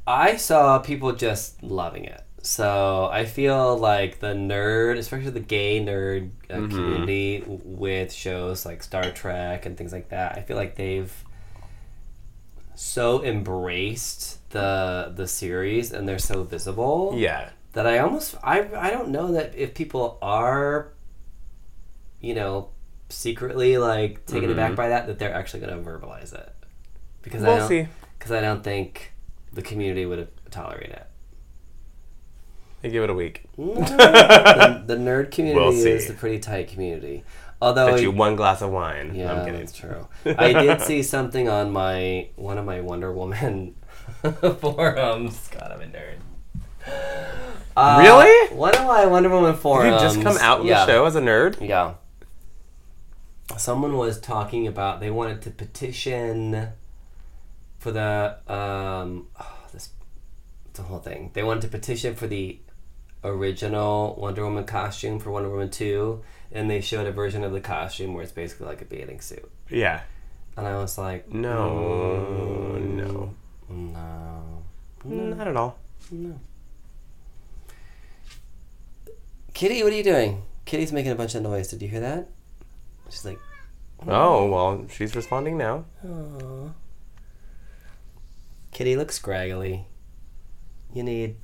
I 0.05 0.35
saw 0.37 0.79
people 0.79 1.11
just 1.13 1.61
loving 1.63 2.05
it. 2.05 2.21
So 2.43 3.07
I 3.11 3.25
feel 3.25 3.77
like 3.77 4.19
the 4.19 4.33
nerd, 4.33 4.97
especially 4.97 5.31
the 5.31 5.39
gay 5.39 5.79
nerd 5.83 6.31
uh, 6.49 6.53
Mm-hmm. 6.55 6.75
community 6.75 7.43
with 7.47 8.11
shows 8.13 8.65
like 8.65 8.81
Star 8.83 9.11
Trek 9.11 9.65
and 9.65 9.77
things 9.77 9.91
like 9.91 10.09
that, 10.09 10.37
I 10.37 10.41
feel 10.41 10.57
like 10.57 10.75
they've 10.75 11.11
so 12.75 13.23
embraced 13.23 14.49
the 14.51 15.13
the 15.15 15.27
series 15.27 15.91
and 15.91 16.07
they're 16.07 16.17
so 16.19 16.43
visible 16.43 17.13
Yeah. 17.15 17.49
that 17.73 17.85
I 17.85 17.99
almost 17.99 18.35
I 18.43 18.67
I 18.75 18.89
don't 18.89 19.09
know 19.09 19.33
that 19.33 19.53
if 19.55 19.73
people 19.75 20.17
are 20.21 20.93
you 22.19 22.33
know 22.33 22.69
secretly 23.09 23.77
like 23.77 24.25
taken 24.25 24.49
aback 24.51 24.75
by 24.75 24.89
that 24.89 25.07
that 25.07 25.19
they're 25.19 25.33
actually 25.33 25.59
going 25.59 25.83
to 25.83 25.89
verbalize 25.89 26.33
it 26.33 26.50
because 27.21 27.43
I. 27.43 27.47
We'll 27.47 27.57
don't 27.59 27.67
see. 27.67 27.87
because 28.17 28.31
I 28.31 28.41
don't 28.41 28.63
think 28.63 29.13
the 29.53 29.61
community 29.61 30.05
would 30.05 30.27
tolerate 30.49 30.89
it. 30.89 31.07
I 32.83 32.87
give 32.87 33.03
it 33.03 33.09
a 33.09 33.13
week. 33.13 33.43
the, 33.57 34.83
the 34.87 34.95
nerd 34.95 35.31
community 35.31 35.59
We'll 35.65 35.85
is 35.85 36.09
a 36.09 36.13
pretty 36.13 36.39
tight 36.39 36.67
community. 36.69 37.23
Although, 37.61 37.91
Bet 37.91 38.01
you 38.01 38.09
one 38.09 38.35
glass 38.35 38.63
of 38.63 38.71
wine. 38.71 39.13
yeah, 39.13 39.31
I'm 39.33 39.45
kidding. 39.45 39.59
that's 39.59 39.73
true. 39.73 40.07
I 40.25 40.51
did 40.51 40.81
see 40.81 41.03
something 41.03 41.47
on 41.47 41.71
my 41.71 42.29
one 42.35 42.57
of 42.57 42.65
my 42.65 42.81
Wonder 42.81 43.13
Woman 43.13 43.75
forums. 44.59 45.47
God, 45.49 45.71
I'm 45.71 45.81
a 45.81 45.85
nerd. 45.85 46.15
Uh, 47.77 47.99
Really? 48.01 48.55
One 48.55 48.75
of 48.75 48.87
my 48.87 49.05
Wonder 49.05 49.29
Woman 49.29 49.51
Did 49.51 49.61
forums. 49.61 49.93
you 49.93 49.99
just 49.99 50.21
come 50.21 50.37
out 50.39 50.61
in 50.61 50.67
yeah, 50.67 50.85
the 50.85 50.91
show 50.91 51.05
as 51.05 51.15
a 51.15 51.21
nerd? 51.21 51.61
Yeah. 51.67 51.93
Someone 53.57 53.95
was 53.95 54.19
talking 54.19 54.65
about 54.65 54.99
they 54.99 55.11
wanted 55.11 55.43
to 55.43 55.51
petition 55.51 56.69
for 57.81 57.91
the 57.91 58.37
um 58.47 59.27
oh, 59.39 59.57
this 59.73 59.89
a 60.77 60.83
whole 60.83 60.99
thing. 60.99 61.31
They 61.33 61.41
wanted 61.43 61.61
to 61.61 61.67
petition 61.67 62.13
for 62.13 62.27
the 62.27 62.59
original 63.23 64.15
Wonder 64.19 64.43
Woman 64.43 64.65
costume 64.65 65.19
for 65.19 65.31
Wonder 65.31 65.49
Woman 65.49 65.69
2 65.69 66.23
and 66.51 66.69
they 66.69 66.79
showed 66.79 67.07
a 67.07 67.11
version 67.11 67.43
of 67.43 67.51
the 67.51 67.59
costume 67.59 68.13
where 68.13 68.23
it's 68.23 68.31
basically 68.31 68.67
like 68.67 68.81
a 68.81 68.85
bathing 68.85 69.19
suit. 69.19 69.49
Yeah. 69.69 70.01
And 70.55 70.67
I 70.67 70.77
was 70.77 70.99
like, 70.99 71.31
No. 71.33 72.77
No. 72.77 73.33
no. 73.67 74.63
Not 75.03 75.47
at 75.47 75.57
all. 75.57 75.79
No. 76.11 76.39
Kitty, 79.55 79.81
what 79.83 79.91
are 79.91 79.95
you 79.95 80.03
doing? 80.03 80.43
Kitty's 80.65 80.91
making 80.91 81.11
a 81.11 81.15
bunch 81.15 81.33
of 81.33 81.41
noise. 81.41 81.67
Did 81.69 81.81
you 81.81 81.87
hear 81.87 82.01
that? 82.01 82.29
She's 83.09 83.25
like, 83.25 83.39
Oh, 84.07 84.49
well, 84.49 84.85
she's 84.87 85.15
responding 85.15 85.57
now. 85.57 85.85
Aww. 86.05 86.73
Kitty 88.81 88.95
looks 88.95 89.13
scraggly. 89.13 89.85
You 90.91 91.03
need 91.03 91.35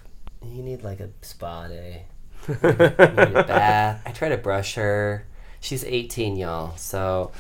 you 0.44 0.64
need 0.64 0.82
like 0.82 1.00
a 1.00 1.10
spa 1.22 1.68
day. 1.68 2.06
You 2.48 2.56
need 2.56 2.64
a 2.64 3.44
bath. 3.48 4.02
I 4.08 4.12
try 4.12 4.30
to 4.30 4.38
brush 4.38 4.74
her. 4.74 5.28
She's 5.60 5.84
18, 5.84 6.36
y'all. 6.36 6.76
So 6.78 7.32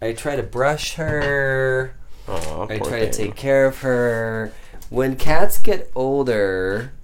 I 0.00 0.14
try 0.14 0.36
to 0.36 0.42
brush 0.42 0.94
her. 0.94 1.94
Oh, 2.26 2.66
I 2.70 2.78
try 2.78 3.00
to 3.00 3.12
take 3.12 3.36
care 3.36 3.66
of 3.66 3.80
her. 3.80 4.54
When 4.88 5.16
cats 5.16 5.58
get 5.58 5.90
older, 5.94 6.94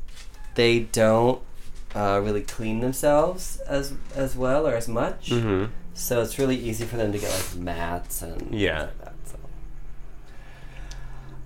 they 0.55 0.79
don't 0.81 1.43
uh, 1.95 2.23
really 2.25 2.45
clean 2.45 2.81
themselves 2.81 3.59
as 3.67 3.93
as 4.15 4.37
well 4.37 4.67
or 4.67 4.75
as 4.75 4.89
much. 4.89 5.29
Mm-hmm. 5.29 5.71
So 5.93 6.23
it's 6.23 6.39
really 6.39 6.57
easy 6.57 6.87
for 6.87 6.97
them 6.97 7.13
to 7.13 7.19
get 7.19 7.31
like 7.31 7.57
mats 7.63 8.23
and 8.23 8.55
Yeah. 8.55 8.87
things 8.87 8.93
like 9.01 9.05
that. 9.05 9.15
So. 9.29 9.35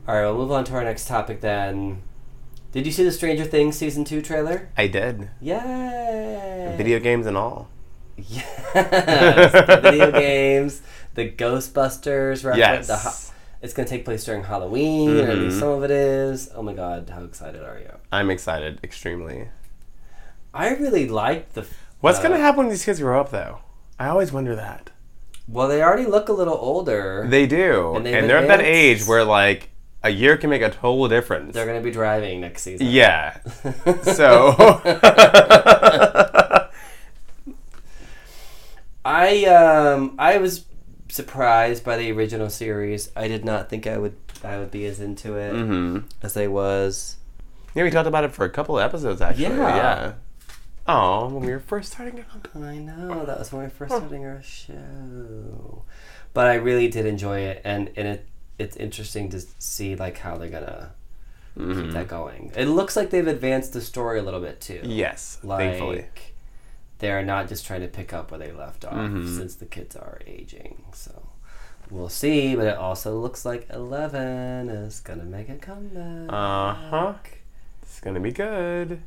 All 0.09 0.15
right, 0.15 0.23
we'll 0.23 0.37
move 0.37 0.51
on 0.53 0.65
to 0.65 0.75
our 0.75 0.85
next 0.85 1.07
topic 1.07 1.41
then. 1.41 2.03
Did 2.73 2.87
you 2.87 2.93
see 2.93 3.05
the 3.05 3.13
Stranger 3.13 3.45
Things 3.45 3.77
season 3.77 4.05
two 4.05 4.23
trailer? 4.23 4.69
I 4.77 4.87
did. 4.89 5.29
Yay! 5.41 6.75
Video 6.77 6.99
games 6.99 7.27
and 7.27 7.37
all. 7.37 7.69
Yes, 8.17 9.53
the 9.53 9.81
video 9.83 10.11
games, 10.21 10.83
the 11.15 11.31
Ghostbusters 11.31 12.45
reference. 12.45 12.59
Yes. 12.59 12.87
The 12.89 12.97
ho- 12.97 13.35
it's 13.63 13.73
going 13.75 13.87
to 13.87 13.91
take 13.91 14.05
place 14.05 14.25
during 14.25 14.45
Halloween, 14.45 15.19
or 15.19 15.31
at 15.31 15.39
least 15.39 15.57
Mhm. 15.57 15.61
some 15.61 15.69
of 15.71 15.83
it 15.85 15.91
is. 15.91 16.51
Oh 16.55 16.63
my 16.63 16.73
god, 16.73 17.11
how 17.11 17.23
excited 17.25 17.63
are 17.63 17.79
you? 17.79 17.91
I'm 18.11 18.31
excited, 18.31 18.81
extremely. 18.85 19.49
I 20.55 20.71
really 20.75 21.09
liked 21.09 21.55
the. 21.55 21.67
What's 22.01 22.19
uh, 22.19 22.23
gonna 22.25 22.39
happen 22.39 22.59
when 22.59 22.69
these 22.69 22.85
kids 22.85 23.01
grow 23.01 23.21
up, 23.21 23.31
though? 23.31 23.61
I 23.99 24.09
always 24.09 24.33
wonder 24.33 24.55
that. 24.57 24.91
Well, 25.49 25.69
they 25.69 25.83
already 25.83 26.07
look 26.07 26.29
a 26.29 26.33
little 26.33 26.57
older. 26.61 27.27
They 27.29 27.47
do, 27.47 27.95
And 27.97 28.07
and, 28.07 28.29
they're 28.29 28.39
at 28.39 28.49
that 28.49 28.61
age 28.61 29.05
where 29.07 29.25
like 29.25 29.71
a 30.05 30.11
year 30.11 30.37
can 30.37 30.51
make 30.51 30.63
a 30.63 30.71
total 30.71 31.09
difference. 31.09 31.55
They're 31.55 31.67
going 31.67 31.81
to 31.81 31.85
be 31.85 31.91
driving 31.93 32.41
next 32.41 32.63
season. 32.63 32.87
yeah. 32.89 33.39
So. 34.03 34.81
I 39.05 39.45
um 39.47 40.15
I 40.19 40.39
was 40.39 40.65
surprised 41.09 41.85
by 41.85 41.97
the 41.97 42.11
original 42.13 42.49
series. 42.51 43.11
I 43.17 43.29
did 43.29 43.45
not 43.45 43.69
think 43.69 43.87
I 43.87 43.99
would 43.99 44.17
I 44.45 44.59
would 44.59 44.71
be 44.71 44.87
as 44.87 45.01
into 45.01 45.37
it 45.37 45.53
hmm 45.53 45.99
as 46.23 46.37
I 46.37 46.47
was. 46.47 47.17
Yeah, 47.75 47.85
we 47.85 47.91
talked 47.91 48.07
about 48.07 48.25
it 48.25 48.33
for 48.33 48.45
a 48.45 48.51
couple 48.51 48.79
of 48.79 48.85
episodes 48.85 49.21
actually. 49.21 49.45
Yeah. 49.45 49.59
Yeah. 49.77 50.13
Oh, 50.87 51.29
when 51.29 51.45
we 51.47 51.53
were 51.53 51.61
first 51.61 51.93
starting 51.93 52.21
out. 52.35 52.49
I 52.61 52.77
know 52.79 53.25
that 53.25 53.39
was 53.39 53.53
when 53.53 53.61
we 53.63 53.67
were 53.67 53.71
first 53.71 53.95
starting 53.95 54.25
our 54.27 54.43
show, 54.43 55.85
but 56.35 56.47
I 56.49 56.55
really 56.55 56.89
did 56.89 57.07
enjoy 57.07 57.41
it, 57.41 57.61
and 57.65 57.91
and 57.97 58.09
it 58.09 58.27
it's 58.59 58.77
interesting 58.77 59.29
to 59.31 59.41
see 59.59 59.97
like 59.97 60.19
how 60.19 60.37
they're 60.39 60.49
gonna 60.51 60.91
Mm-hmm. 61.59 61.83
keep 61.83 61.91
that 61.93 62.09
going. 62.09 62.51
It 62.57 62.65
looks 62.65 62.97
like 62.97 63.11
they've 63.11 63.27
advanced 63.27 63.75
the 63.75 63.83
story 63.83 64.19
a 64.19 64.23
little 64.23 64.41
bit 64.41 64.59
too. 64.59 64.81
Yes, 64.85 65.39
like 65.43 65.59
thankfully. 65.73 66.07
they're 66.99 67.23
not 67.23 67.47
just 67.47 67.67
trying 67.67 67.83
to 67.83 67.89
pick 67.89 68.15
up 68.15 68.31
where 68.31 68.39
they 68.41 68.53
left 68.53 68.87
off 68.87 68.95
Mhm. 68.95 69.37
since 69.37 69.57
the 69.57 69.67
kids 69.67 69.95
are 69.95 70.19
aging. 70.27 70.83
So 70.95 71.29
we'll 71.91 72.09
see, 72.09 72.57
but 72.57 72.65
it 72.67 72.79
also 72.79 73.19
looks 73.21 73.45
like 73.45 73.69
Eleven 73.69 74.71
is 74.71 75.01
gonna 75.01 75.25
make 75.25 75.51
a 75.51 75.57
comeback. 75.57 76.33
Uh 76.33 76.73
huh. 76.75 77.15
It's 77.83 78.01
gonna 78.01 78.21
be 78.21 78.33
good. 78.33 79.03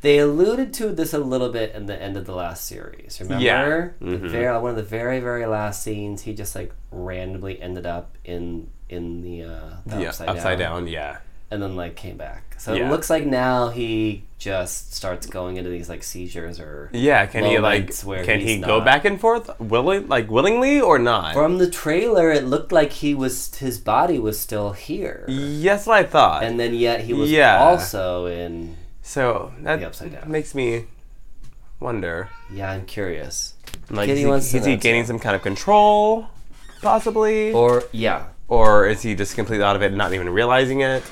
They 0.00 0.18
alluded 0.18 0.72
to 0.74 0.92
this 0.92 1.12
a 1.12 1.18
little 1.18 1.48
bit 1.50 1.74
in 1.74 1.86
the 1.86 2.00
end 2.00 2.16
of 2.16 2.24
the 2.24 2.34
last 2.34 2.64
series. 2.66 3.18
Remember? 3.20 3.44
Yeah. 3.44 3.88
The 4.00 4.16
Mhm. 4.16 4.28
very, 4.30 4.58
one 4.60 4.70
of 4.70 4.76
the 4.76 4.82
very, 4.82 5.18
very 5.18 5.44
last 5.46 5.82
scenes, 5.82 6.22
he 6.22 6.34
just 6.34 6.54
like 6.54 6.72
randomly 6.92 7.60
ended 7.60 7.86
up 7.86 8.16
in 8.24 8.68
in 8.88 9.20
the, 9.20 9.42
uh, 9.42 9.70
the 9.84 10.00
yeah, 10.00 10.08
upside, 10.08 10.58
down, 10.58 10.86
Yeah. 10.86 11.18
and 11.50 11.62
then 11.62 11.76
like 11.76 11.94
came 11.94 12.16
back. 12.16 12.54
So 12.56 12.72
Yeah. 12.72 12.86
it 12.86 12.90
looks 12.90 13.10
like 13.10 13.26
now 13.26 13.68
he 13.68 14.22
just 14.38 14.94
starts 14.94 15.26
going 15.26 15.58
into 15.58 15.68
these 15.68 15.90
like 15.90 16.02
seizures 16.02 16.58
or 16.58 16.88
Yeah. 16.94 17.26
Can 17.26 17.44
he 17.44 17.58
like? 17.58 17.90
Can 18.24 18.40
he 18.40 18.56
go 18.60 18.78
not. 18.78 18.86
back 18.86 19.04
and 19.04 19.20
forth, 19.20 19.50
willing, 19.60 20.08
like 20.08 20.30
willingly 20.30 20.80
or 20.80 20.98
not? 20.98 21.34
From 21.34 21.58
the 21.58 21.68
trailer, 21.68 22.30
it 22.30 22.44
looked 22.46 22.72
like 22.72 22.92
he 22.92 23.14
was 23.14 23.54
his 23.56 23.78
body 23.78 24.18
was 24.18 24.38
still 24.38 24.72
here, 24.72 25.26
yes, 25.28 25.86
I 25.86 26.02
thought. 26.04 26.44
and 26.44 26.58
then 26.58 26.72
yet 26.72 27.00
he 27.02 27.12
was 27.12 27.30
Yeah. 27.30 27.58
also 27.62 28.24
in. 28.26 28.76
So 29.08 29.52
that 29.62 29.80
The 29.80 29.86
upside 29.86 30.12
down. 30.12 30.30
makes 30.30 30.54
me 30.54 30.84
wonder. 31.80 32.28
Yeah, 32.52 32.70
I'm 32.72 32.84
curious. 32.84 33.54
Like, 33.88 34.06
Kitty 34.06 34.22
is 34.24 34.52
he, 34.52 34.58
is 34.58 34.66
he 34.66 34.76
gaining 34.76 35.06
some 35.06 35.18
kind 35.18 35.34
of 35.34 35.40
control, 35.40 36.26
possibly, 36.82 37.52
or, 37.52 37.84
yeah. 37.92 38.26
Or 38.48 38.86
is 38.86 39.00
he 39.02 39.14
just 39.14 39.34
completely 39.34 39.64
out 39.64 39.76
of 39.76 39.82
it, 39.82 39.86
and 39.86 39.96
not 39.96 40.12
even 40.12 40.28
realizing 40.28 40.80
it? 40.82 41.02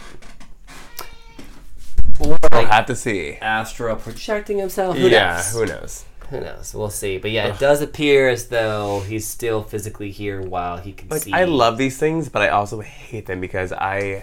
or 2.21 2.29
We'll 2.29 2.39
like 2.53 2.69
have 2.69 2.87
to 2.87 2.97
see. 2.97 3.35
Astro 3.41 3.97
projecting 3.97 4.59
himself. 4.59 4.97
Who 4.97 5.09
yeah, 5.09 5.35
knows? 5.37 5.53
who 5.53 5.67
knows? 5.67 6.05
Who 6.31 6.41
knows? 6.41 6.75
We'll 6.75 6.91
see. 6.91 7.19
But 7.19 7.31
yeah, 7.31 7.47
it 7.47 7.59
does 7.59 7.81
appear 7.83 8.29
as 8.29 8.49
though 8.49 9.01
he's 9.07 9.27
still 9.29 9.63
physically 9.63 10.11
here 10.11 10.43
while 10.43 10.77
he 10.79 10.93
can 10.93 11.09
Like 11.09 11.23
see. 11.23 11.33
I 11.33 11.45
love 11.45 11.77
these 11.79 11.99
things, 11.99 12.29
but 12.29 12.43
I 12.43 12.49
also 12.49 12.81
hate 12.81 13.27
them 13.27 13.41
because 13.41 13.73
I 13.73 14.23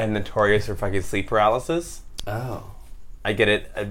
am 0.00 0.12
notorious 0.12 0.66
for 0.66 0.74
fucking 0.74 1.02
sleep 1.02 1.28
paralysis. 1.28 2.02
Oh, 2.26 2.72
I 3.24 3.32
get 3.32 3.48
it. 3.48 3.70
Uh, 3.74 3.86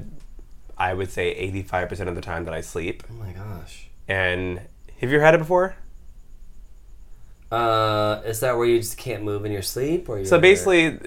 I 0.77 0.93
would 0.93 1.11
say 1.11 1.31
eighty-five 1.31 1.89
percent 1.89 2.09
of 2.09 2.15
the 2.15 2.21
time 2.21 2.45
that 2.45 2.53
I 2.53 2.61
sleep. 2.61 3.03
oh 3.09 3.13
my 3.15 3.31
gosh. 3.31 3.87
And 4.07 4.59
have 4.99 5.09
you 5.09 5.15
ever 5.17 5.25
had 5.25 5.35
it 5.35 5.39
before? 5.39 5.75
Uh, 7.51 8.21
is 8.25 8.39
that 8.41 8.55
where 8.57 8.67
you 8.67 8.77
just 8.77 8.97
can't 8.97 9.23
move 9.23 9.43
in 9.45 9.51
your 9.51 9.61
sleep, 9.63 10.07
or 10.07 10.23
So 10.25 10.39
basically, 10.39 10.99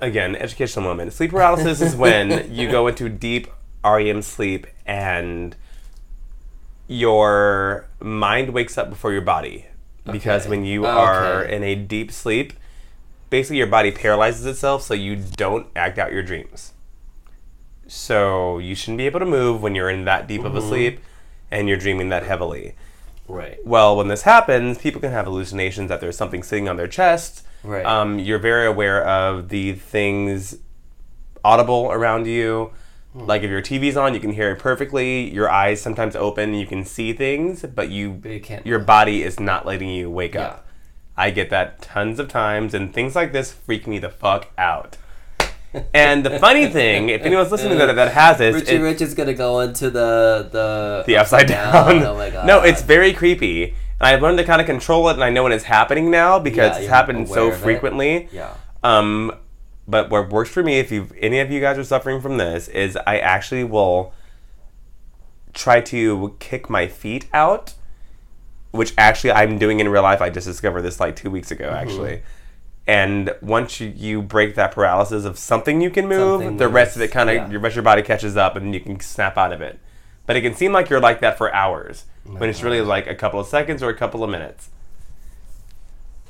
again, 0.00 0.36
educational 0.36 0.84
moment. 0.84 1.12
Sleep 1.14 1.30
paralysis 1.30 1.80
is 1.80 1.96
when 1.96 2.54
you 2.54 2.70
go 2.70 2.86
into 2.86 3.08
deep 3.08 3.48
REM 3.84 4.20
sleep 4.22 4.66
and 4.84 5.56
your 6.86 7.86
mind 8.00 8.50
wakes 8.50 8.76
up 8.78 8.90
before 8.90 9.12
your 9.12 9.22
body. 9.22 9.66
Because 10.04 10.42
Okay. 10.42 10.50
when 10.50 10.64
you 10.64 10.86
Oh, 10.86 10.90
are 10.90 11.42
okay. 11.44 11.56
in 11.56 11.62
a 11.64 11.74
deep 11.74 12.12
sleep, 12.12 12.52
basically 13.30 13.58
your 13.58 13.66
body 13.66 13.90
paralyzes 13.90 14.46
itself 14.46 14.82
so 14.82 14.94
you 14.94 15.16
don't 15.16 15.66
act 15.76 15.98
out 15.98 16.12
your 16.12 16.22
dreams. 16.22 16.72
So 17.88 18.58
you 18.58 18.74
shouldn't 18.74 18.98
be 18.98 19.06
able 19.06 19.20
to 19.20 19.26
move 19.26 19.62
when 19.62 19.74
you're 19.74 19.90
in 19.90 20.04
that 20.04 20.26
deep 20.26 20.40
Mm-hmm. 20.42 20.56
of 20.56 20.64
a 20.64 20.66
sleep 20.66 21.00
and 21.50 21.68
you're 21.68 21.76
dreaming 21.78 22.08
that 22.08 22.24
heavily. 22.24 22.74
right, 23.28 23.58
Well, 23.64 23.96
when 23.96 24.08
this 24.08 24.22
happens, 24.22 24.78
people 24.78 25.00
can 25.00 25.12
have 25.12 25.26
hallucinations 25.26 25.88
that 25.88 26.00
there's 26.00 26.16
something 26.16 26.42
sitting 26.42 26.68
on 26.68 26.76
their 26.76 26.88
chest. 26.88 27.44
right, 27.62 27.84
Um, 27.86 28.18
you're 28.18 28.38
very 28.40 28.66
aware 28.66 29.04
of 29.04 29.48
the 29.48 29.72
things 29.74 30.56
audible 31.44 31.90
around 31.92 32.26
you. 32.26 32.72
Hmm. 33.12 33.26
Like 33.26 33.42
if 33.42 33.50
your 33.50 33.62
TV's 33.62 33.96
on, 33.96 34.14
you 34.14 34.20
can 34.20 34.32
hear 34.32 34.50
it 34.50 34.58
perfectly. 34.58 35.32
Your 35.32 35.48
eyes 35.48 35.80
sometimes 35.80 36.16
open, 36.16 36.54
you 36.54 36.66
can 36.66 36.84
see 36.84 37.12
things, 37.12 37.62
but 37.62 37.88
you, 37.90 38.10
but 38.10 38.30
you 38.32 38.40
can't. 38.40 38.66
your 38.66 38.80
body 38.80 39.22
is 39.22 39.38
not 39.38 39.64
letting 39.64 39.88
you 39.90 40.10
wake 40.10 40.34
Yeah. 40.34 40.42
up. 40.46 40.65
I 41.16 41.30
get 41.30 41.50
that 41.50 41.80
tons 41.82 42.18
of 42.18 42.28
times, 42.28 42.74
and 42.74 42.92
things 42.92 43.14
like 43.16 43.32
this 43.32 43.52
freak 43.52 43.86
me 43.86 43.98
the 43.98 44.10
fuck 44.10 44.48
out. 44.58 44.96
And 45.92 46.24
the 46.24 46.38
funny 46.38 46.66
thing, 46.78 47.08
if 47.08 47.22
anyone's 47.22 47.50
listening 47.50 47.78
that 47.78 47.94
that 47.94 48.12
has 48.12 48.38
this, 48.38 48.54
Richie 48.54 48.76
it- 48.76 48.80
Rich 48.82 49.00
is 49.02 49.14
gonna 49.14 49.34
go 49.34 49.60
into 49.60 49.90
the 49.90 50.48
the 50.52 51.04
the 51.06 51.16
upside 51.16 51.46
down. 51.48 52.02
Oh 52.02 52.14
my 52.16 52.30
god. 52.30 52.46
No, 52.52 52.62
it's 52.62 52.82
very 52.82 53.12
creepy. 53.12 53.74
And 53.98 54.06
I've 54.08 54.20
learned 54.20 54.36
to 54.38 54.44
kind 54.44 54.60
of 54.60 54.66
control 54.66 55.08
it, 55.08 55.14
and 55.14 55.24
I 55.24 55.30
know 55.30 55.42
when 55.44 55.52
it's 55.52 55.64
happening 55.64 56.10
now 56.10 56.38
because 56.38 56.72
Yeah, 56.76 56.80
it's 56.80 56.88
happened 56.88 57.28
so 57.28 57.50
frequently. 57.50 58.28
yeah. 58.30 58.52
Um, 58.84 59.32
but 59.88 60.10
what 60.10 60.28
works 60.30 60.50
for 60.50 60.62
me, 60.62 60.78
if 60.78 60.92
you 60.92 61.08
any 61.18 61.38
of 61.40 61.50
you 61.50 61.60
guys 61.60 61.78
are 61.78 61.84
suffering 61.84 62.20
from 62.20 62.36
this, 62.36 62.68
is 62.68 62.96
I 63.06 63.18
actually 63.18 63.64
will 63.64 64.12
try 65.54 65.80
to 65.80 66.36
kick 66.40 66.68
my 66.68 66.86
feet 66.86 67.26
out, 67.32 67.72
which 68.72 68.92
actually 68.98 69.32
I'm 69.32 69.58
doing 69.58 69.80
in 69.80 69.88
real 69.88 70.02
life. 70.02 70.20
I 70.20 70.30
just 70.30 70.46
discovered 70.46 70.82
this 70.82 71.00
like 71.00 71.16
two 71.16 71.30
weeks 71.30 71.50
Mm-hmm. 71.50 71.62
ago, 71.64 71.70
actually. 71.72 72.22
And 72.88 73.34
once 73.40 73.80
you, 73.80 73.92
you 73.96 74.22
break 74.22 74.54
that 74.54 74.70
paralysis 74.72 75.24
of 75.24 75.38
something 75.38 75.80
you 75.80 75.90
can 75.90 76.06
move, 76.06 76.40
Something 76.40 76.56
the 76.58 76.68
rest 76.68 76.94
of 76.94 77.02
it 77.02 77.08
kind 77.10 77.28
of 77.28 77.34
yeah. 77.34 77.50
your 77.50 77.60
rest 77.60 77.72
of 77.72 77.76
your 77.76 77.82
body 77.82 78.02
catches 78.02 78.36
up, 78.36 78.54
and 78.56 78.72
you 78.72 78.80
can 78.80 79.00
snap 79.00 79.36
out 79.36 79.52
of 79.52 79.60
it. 79.60 79.78
But 80.24 80.36
it 80.36 80.42
can 80.42 80.54
seem 80.54 80.72
like 80.72 80.88
you're 80.88 81.00
like 81.00 81.20
that 81.20 81.36
for 81.36 81.52
hours, 81.52 82.04
Oh 82.28 82.34
when 82.36 82.48
it's 82.48 82.62
really 82.62 82.80
like 82.80 83.06
a 83.08 83.14
couple 83.14 83.40
of 83.40 83.46
seconds 83.48 83.82
or 83.82 83.88
a 83.90 83.94
couple 83.94 84.22
of 84.22 84.30
minutes. 84.30 84.70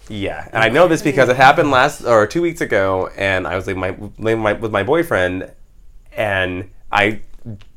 Yeah, 0.09 0.49
and 0.53 0.63
I 0.63 0.69
know 0.69 0.87
this 0.87 1.03
because 1.03 1.29
it 1.29 1.37
happened 1.37 1.71
last 1.73 2.03
or 2.05 2.27
two 2.29 2.41
weeks 2.41 2.61
ago, 2.61 3.11
and 3.17 3.47
I 3.47 3.57
was 3.57 3.67
like 3.67 3.77
my, 3.77 3.97
my 4.17 4.53
with 4.53 4.71
my 4.71 4.85
boyfriend, 4.85 5.51
and 6.13 6.71
I 6.93 7.21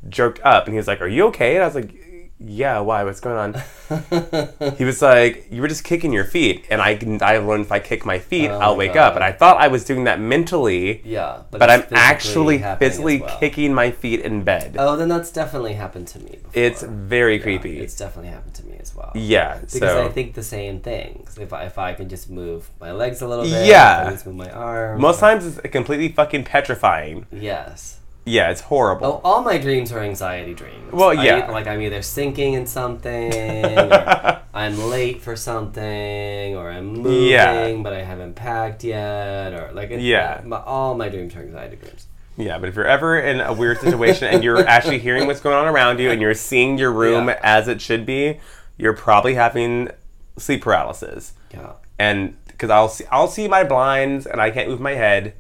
jerked 0.09 0.39
up, 0.43 0.65
and 0.65 0.73
he 0.73 0.77
was 0.77 0.87
like, 0.87 1.01
"Are 1.01 1.07
you 1.07 1.25
okay?" 1.27 1.55
And 1.55 1.63
I 1.63 1.65
was 1.65 1.75
like, 1.75 1.91
"Yeah, 2.39 2.79
why? 2.79 3.03
What's 3.03 3.19
going 3.19 3.37
on?" 3.37 3.61
he 4.77 4.85
was 4.85 5.01
like, 5.01 5.47
"You 5.51 5.61
were 5.61 5.67
just 5.67 5.83
kicking 5.83 6.13
your 6.13 6.23
feet," 6.25 6.65
and 6.69 6.81
I 6.81 6.97
I 7.21 7.37
learned 7.39 7.65
if 7.65 7.71
I 7.71 7.79
kick 7.79 8.05
my 8.05 8.19
feet, 8.19 8.49
Oh 8.49 8.59
I'll 8.59 8.73
my 8.73 8.77
wake 8.79 8.93
God. 8.93 9.09
up, 9.09 9.15
and 9.15 9.23
I 9.23 9.31
thought 9.31 9.57
I 9.57 9.67
was 9.67 9.83
doing 9.83 10.03
that 10.05 10.19
mentally, 10.19 11.01
yeah, 11.03 11.41
but 11.51 11.61
it's 11.69 11.91
I'm 11.91 11.97
actually 11.97 12.59
physically 12.79 13.21
well. 13.21 13.37
kicking 13.39 13.73
my 13.73 13.91
feet 13.91 14.21
in 14.21 14.43
bed. 14.43 14.75
Oh, 14.79 14.95
then 14.95 15.09
that's 15.09 15.31
definitely 15.31 15.73
happened 15.73 16.07
to 16.09 16.19
me. 16.19 16.39
Before. 16.41 16.51
it's 16.53 16.81
very 16.83 17.37
Yeah, 17.37 17.43
creepy. 17.43 17.79
It's 17.79 17.97
definitely 17.97 18.31
happened 18.31 18.53
to 18.55 18.65
me 18.65 18.77
as 18.79 18.95
well. 18.95 19.11
yeah, 19.15 19.55
Because 19.59 19.79
so 19.79 20.05
I 20.05 20.09
think 20.09 20.33
the 20.33 20.43
same 20.43 20.79
thing. 20.79 21.27
If 21.39 21.51
I, 21.53 21.63
if 21.65 21.77
I 21.77 21.93
can 21.93 22.07
just 22.09 22.29
move 22.29 22.69
my 22.79 22.91
legs 22.91 23.21
a 23.21 23.27
little 23.27 23.45
bit, 23.45 23.65
Yeah. 23.67 24.01
if 24.03 24.07
I 24.07 24.11
just 24.11 24.25
move 24.25 24.35
my 24.35 24.51
arms. 24.51 25.01
most 25.01 25.19
times 25.19 25.45
it's 25.45 25.59
completely 25.71 26.09
fucking 26.09 26.43
petrifying. 26.45 27.25
Yes. 27.31 27.98
Yeah, 28.25 28.51
it's 28.51 28.61
horrible. 28.61 29.07
Oh, 29.07 29.21
all 29.23 29.41
my 29.41 29.57
dreams 29.57 29.91
are 29.91 29.99
anxiety 29.99 30.53
dreams. 30.53 30.91
Well, 30.91 31.17
I- 31.17 31.23
yeah. 31.23 31.49
like 31.51 31.65
I'm 31.67 31.81
either 31.81 32.01
sinking 32.01 32.53
in 32.53 32.67
something, 32.67 33.33
or 33.33 34.41
I'm 34.53 34.77
late 34.89 35.21
for 35.21 35.35
something, 35.35 36.55
or 36.55 36.69
I'm 36.69 36.93
moving 36.93 37.29
Yeah. 37.29 37.73
but 37.81 37.93
I 37.93 38.03
haven't 38.03 38.35
packed 38.35 38.83
yet, 38.83 39.53
or 39.53 39.71
like 39.73 39.89
Yeah. 39.93 40.41
my, 40.45 40.57
all 40.61 40.95
my 40.95 41.09
dreams 41.09 41.35
are 41.35 41.39
anxiety 41.39 41.77
dreams. 41.77 42.05
Yeah, 42.37 42.57
but 42.59 42.69
if 42.69 42.75
you're 42.75 42.85
ever 42.87 43.19
in 43.19 43.41
a 43.41 43.51
weird 43.51 43.79
situation 43.79 44.27
and 44.29 44.43
you're 44.43 44.65
actually 44.65 44.99
hearing 44.99 45.25
what's 45.27 45.41
going 45.41 45.55
on 45.55 45.67
around 45.67 45.99
you 45.99 46.09
and 46.11 46.21
you're 46.21 46.33
seeing 46.33 46.77
your 46.77 46.91
room 46.91 47.27
Yeah. 47.27 47.39
as 47.43 47.67
it 47.67 47.81
should 47.81 48.05
be, 48.05 48.39
you're 48.77 48.93
probably 48.95 49.33
having 49.33 49.89
sleep 50.37 50.61
paralysis. 50.61 51.33
Yeah. 51.51 51.73
And 51.97 52.37
because 52.47 52.69
I'll 52.69 52.87
see, 52.89 53.05
I'll 53.11 53.27
see 53.27 53.47
my 53.47 53.63
blinds 53.63 54.25
and 54.25 54.39
I 54.39 54.51
can't 54.51 54.69
move 54.69 54.79
my 54.79 54.93
head, 54.93 55.33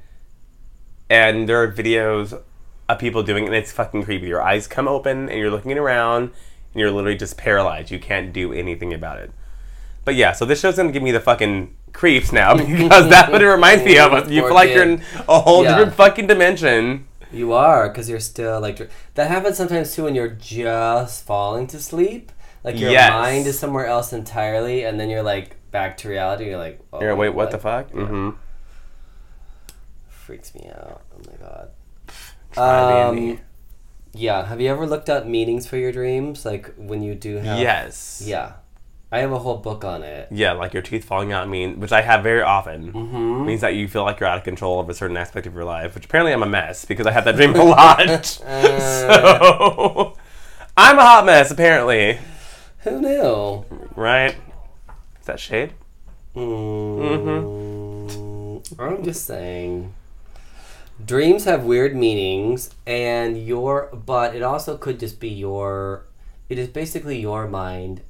and 1.09 1.47
there 1.47 1.61
are 1.61 1.71
videos 1.71 2.39
of 2.89 2.99
people 2.99 3.23
doing 3.23 3.43
it, 3.43 3.47
and 3.47 3.55
it's 3.55 3.71
fucking 3.71 4.03
creepy. 4.03 4.27
Your 4.27 4.41
eyes 4.41 4.67
come 4.67 4.87
open 4.87 5.29
and 5.29 5.37
you're 5.39 5.51
looking 5.51 5.77
around, 5.77 6.23
and 6.23 6.31
you're 6.75 6.91
literally 6.91 7.17
just 7.17 7.37
paralyzed. 7.37 7.91
You 7.91 7.99
can't 7.99 8.33
do 8.33 8.51
anything 8.53 8.93
about 8.93 9.19
it. 9.19 9.31
But 10.05 10.15
yeah, 10.15 10.31
so 10.31 10.45
this 10.45 10.59
show's 10.59 10.75
gonna 10.77 10.91
give 10.91 11.03
me 11.03 11.11
the 11.11 11.19
fucking 11.19 11.75
creeps 11.93 12.31
now 12.31 12.55
because 12.57 13.09
that's 13.09 13.31
what 13.31 13.41
it 13.41 13.47
reminds 13.47 13.83
me 13.85 13.97
of. 13.99 14.31
You 14.31 14.41
feel 14.43 14.53
like 14.53 14.69
you're 14.73 14.83
in 14.83 15.03
a 15.27 15.39
whole 15.39 15.63
Yeah. 15.63 15.75
different 15.77 15.95
fucking 15.95 16.27
dimension. 16.27 17.05
You 17.31 17.53
are 17.53 17.87
because 17.89 18.09
you're 18.09 18.19
still 18.19 18.59
like 18.59 18.77
dr- 18.77 18.89
that 19.13 19.27
happens 19.29 19.57
sometimes 19.57 19.93
too 19.93 20.05
when 20.05 20.15
you're 20.15 20.29
just 20.29 21.25
falling 21.25 21.67
to 21.67 21.79
sleep. 21.79 22.31
Like 22.63 22.79
your 22.79 22.89
Yes. 22.91 23.11
mind 23.11 23.45
is 23.45 23.59
somewhere 23.59 23.85
else 23.85 24.11
entirely, 24.13 24.83
and 24.83 24.99
then 24.99 25.09
you're 25.09 25.21
like 25.23 25.55
back 25.71 25.95
to 25.97 26.09
reality. 26.09 26.45
You're 26.45 26.57
like, 26.57 26.79
oh, 26.91 27.01
You're 27.01 27.15
wait, 27.15 27.29
what 27.29 27.51
the 27.51 27.59
fuck? 27.59 27.89
Yeah. 27.93 28.01
Mm-hmm. 28.01 28.29
Freaks 30.07 30.53
me 30.55 30.69
out. 30.69 31.01
Oh 31.13 31.21
my 31.31 31.37
god. 31.37 31.69
Try 32.53 33.03
Um, 33.03 33.15
me. 33.15 33.39
Yeah. 34.13 34.45
Have 34.45 34.61
you 34.61 34.69
ever 34.69 34.85
looked 34.87 35.09
up 35.09 35.25
meanings 35.25 35.67
for 35.67 35.77
your 35.77 35.91
dreams? 35.91 36.45
Like 36.45 36.73
when 36.77 37.01
you 37.03 37.15
do 37.15 37.37
have. 37.37 37.59
Yes. 37.59 38.21
Yeah. 38.25 38.53
I 39.11 39.19
have 39.21 39.31
a 39.31 39.39
whole 39.39 39.57
book 39.57 39.83
on 39.83 40.03
it. 40.03 40.27
Yeah, 40.29 40.51
like 40.51 40.71
your 40.71 40.83
teeth 40.83 41.03
falling 41.03 41.31
out 41.31 41.49
mean, 41.49 41.79
which 41.79 41.91
I 41.91 42.01
have 42.01 42.21
very 42.21 42.43
often, 42.43 42.93
Mm-hmm. 42.93 43.43
means 43.45 43.61
that 43.61 43.73
you 43.73 43.87
feel 43.87 44.03
like 44.03 44.19
you're 44.19 44.29
out 44.29 44.37
of 44.37 44.43
control 44.43 44.79
of 44.79 44.87
a 44.87 44.93
certain 44.93 45.17
aspect 45.17 45.47
of 45.47 45.55
your 45.55 45.63
life. 45.65 45.95
Which 45.95 46.05
apparently 46.05 46.31
I'm 46.31 46.43
a 46.43 46.45
mess 46.45 46.85
because 46.85 47.07
I 47.07 47.11
had 47.11 47.23
that 47.25 47.35
dream 47.35 47.55
a 47.55 47.63
lot. 47.75 48.23
so 48.25 50.13
I'm 50.77 50.99
a 50.99 51.01
hot 51.01 51.25
mess 51.25 51.49
apparently, 51.49 52.19
Who 52.83 53.01
knew? 53.01 53.65
right? 53.95 54.35
Is 55.21 55.25
that 55.25 55.39
shade? 55.39 55.73
Mm, 56.35 58.11
hmm. 58.69 58.79
I'm 58.79 59.03
just 59.03 59.25
saying. 59.25 59.91
Dreams 61.05 61.45
have 61.45 61.63
weird 61.63 61.95
meanings, 61.95 62.71
and 62.85 63.37
your 63.37 63.89
but 63.93 64.35
it 64.35 64.41
also 64.43 64.77
could 64.77 64.99
just 64.99 65.19
be 65.19 65.29
your. 65.29 66.05
It 66.49 66.57
is 66.59 66.67
basically 66.67 67.19
your 67.19 67.47
mind 67.47 68.01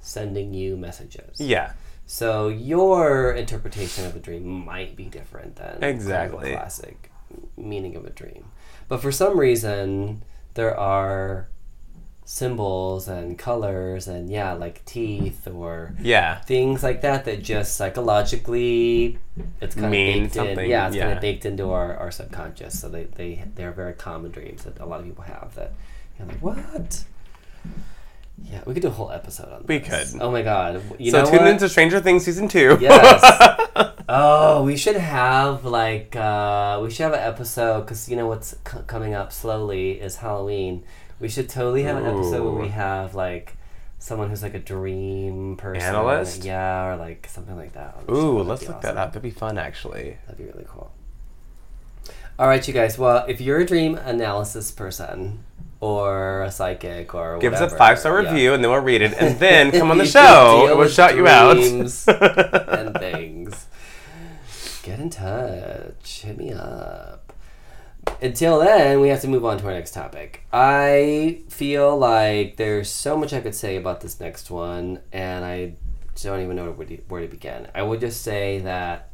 sending 0.00 0.54
you 0.54 0.76
messages. 0.76 1.40
Yeah, 1.40 1.72
So 2.06 2.48
your 2.48 3.32
interpretation 3.32 4.06
of 4.06 4.16
a 4.16 4.18
dream 4.18 4.46
might 4.64 4.96
be 4.96 5.04
different 5.04 5.56
than 5.56 5.72
kind 5.72 5.76
of 5.76 5.82
a 5.82 5.88
Exactly. 5.88 6.52
classic 6.52 7.10
meaning 7.56 7.96
of 7.96 8.04
a 8.06 8.10
dream. 8.10 8.44
But 8.88 9.00
for 9.02 9.12
some 9.12 9.38
reason, 9.38 10.22
there 10.54 10.76
are 10.76 11.48
symbols 12.32 13.08
and 13.08 13.36
colors 13.36 14.06
and 14.06 14.30
yeah, 14.30 14.52
like 14.52 14.84
teeth 14.84 15.48
or 15.48 15.92
yeah, 16.00 16.40
things 16.42 16.80
like 16.80 17.00
that 17.00 17.24
that 17.24 17.42
just 17.42 17.76
psychologically 17.76 19.18
it's 19.60 19.74
kind 19.74 19.90
Mean 19.90 20.08
of 20.16 20.22
baked 20.22 20.36
in. 20.36 20.46
something, 20.46 20.70
Yeah, 20.70 20.86
it's 20.86 20.96
kind 20.96 21.12
of 21.12 21.20
baked 21.20 21.44
into 21.44 21.70
our, 21.70 21.96
our 21.96 22.12
subconscious. 22.12 22.78
So 22.80 22.88
they, 22.88 23.04
they 23.04 23.42
they're 23.56 23.72
very 23.72 23.94
common 23.94 24.30
dreams 24.30 24.62
that 24.62 24.78
a 24.78 24.86
lot 24.86 25.00
of 25.00 25.06
people 25.06 25.24
have 25.24 25.54
that 25.56 25.72
you're 26.18 26.28
like, 26.28 26.38
what? 26.40 27.04
Yeah, 28.44 28.62
we 28.64 28.74
could 28.74 28.82
do 28.82 28.88
a 28.88 28.92
whole 28.92 29.10
episode 29.10 29.52
on 29.52 29.64
We 29.66 29.78
this. 29.78 30.12
could. 30.12 30.22
Oh 30.22 30.30
my 30.30 30.42
god. 30.42 30.82
You 31.00 31.10
so 31.10 31.24
know 31.24 31.30
tune 31.30 31.40
what? 31.40 31.48
into 31.48 31.68
Stranger 31.68 32.00
Things 32.00 32.24
season 32.24 32.46
two. 32.48 32.78
Yes. 32.80 33.20
oh, 34.08 34.62
we 34.62 34.76
should 34.76 34.96
have 34.96 35.64
like 35.64 36.14
uh, 36.14 36.78
we 36.80 36.90
should 36.90 37.02
have 37.04 37.12
an 37.12 37.20
episode 37.20 37.80
because 37.82 38.08
you 38.08 38.16
know 38.16 38.26
what's 38.28 38.50
c- 38.50 38.78
coming 38.86 39.14
up 39.14 39.32
slowly 39.32 40.00
is 40.00 40.16
Halloween. 40.16 40.84
We 41.20 41.28
should 41.28 41.48
totally 41.48 41.82
have 41.84 41.98
an 41.98 42.06
episode 42.06 42.42
where 42.42 42.62
we 42.62 42.68
have 42.70 43.14
like 43.14 43.56
someone 43.98 44.30
who's 44.30 44.42
like 44.42 44.54
a 44.54 44.58
dream 44.58 45.56
person, 45.56 45.82
Analyst? 45.82 46.44
yeah, 46.44 46.86
or 46.86 46.96
like 46.96 47.28
something 47.28 47.56
like 47.56 47.74
that. 47.74 47.96
Ooh, 48.10 48.32
That'd 48.32 48.46
let's 48.46 48.66
look 48.68 48.80
that 48.80 48.96
up. 48.96 49.12
That'd 49.12 49.22
be 49.22 49.30
fun, 49.30 49.58
actually. 49.58 50.16
That'd 50.26 50.38
be 50.38 50.50
really 50.50 50.66
cool. 50.66 50.90
All 52.38 52.48
right, 52.48 52.66
you 52.66 52.72
guys. 52.72 52.98
Well, 52.98 53.26
if 53.28 53.38
you're 53.42 53.58
a 53.58 53.66
dream 53.66 53.96
analysis 53.96 54.70
person 54.70 55.44
or 55.80 56.42
a 56.42 56.50
psychic 56.50 57.14
or 57.14 57.38
Give 57.38 57.52
us 57.52 57.60
a 57.72 57.76
five 57.76 57.98
star 57.98 58.22
yeah. 58.22 58.30
review, 58.30 58.54
and 58.54 58.64
then 58.64 58.70
we'll 58.70 58.80
read 58.80 59.02
it, 59.02 59.12
and 59.20 59.38
then 59.38 59.70
come 59.72 59.90
on 59.90 59.98
the 59.98 60.06
show, 60.18 60.66
and 60.70 60.78
we'll 60.78 60.88
shout 60.88 61.14
you 61.16 61.28
out. 61.28 61.54
dreams 61.58 62.08
and 62.08 62.94
things. 62.98 63.66
Get 64.82 64.98
in 65.00 65.10
touch. 65.10 66.22
Hit 66.22 66.38
me 66.38 66.54
up. 66.54 67.19
Until 68.22 68.58
then, 68.58 69.00
we 69.00 69.08
have 69.08 69.22
to 69.22 69.28
move 69.28 69.44
on 69.46 69.58
to 69.58 69.66
our 69.66 69.72
next 69.72 69.92
topic. 69.92 70.44
I 70.52 71.42
feel 71.48 71.96
like 71.96 72.56
there's 72.56 72.90
so 72.90 73.16
much 73.16 73.32
I 73.32 73.40
could 73.40 73.54
say 73.54 73.76
about 73.76 74.02
this 74.02 74.20
next 74.20 74.50
one, 74.50 75.00
and 75.10 75.44
I 75.44 75.74
don't 76.22 76.42
even 76.42 76.56
know 76.56 76.70
where 76.70 76.86
to, 76.86 76.96
where 77.08 77.22
to 77.22 77.28
begin. 77.28 77.68
I 77.74 77.82
would 77.82 78.00
just 78.00 78.20
say 78.20 78.58
that 78.58 79.10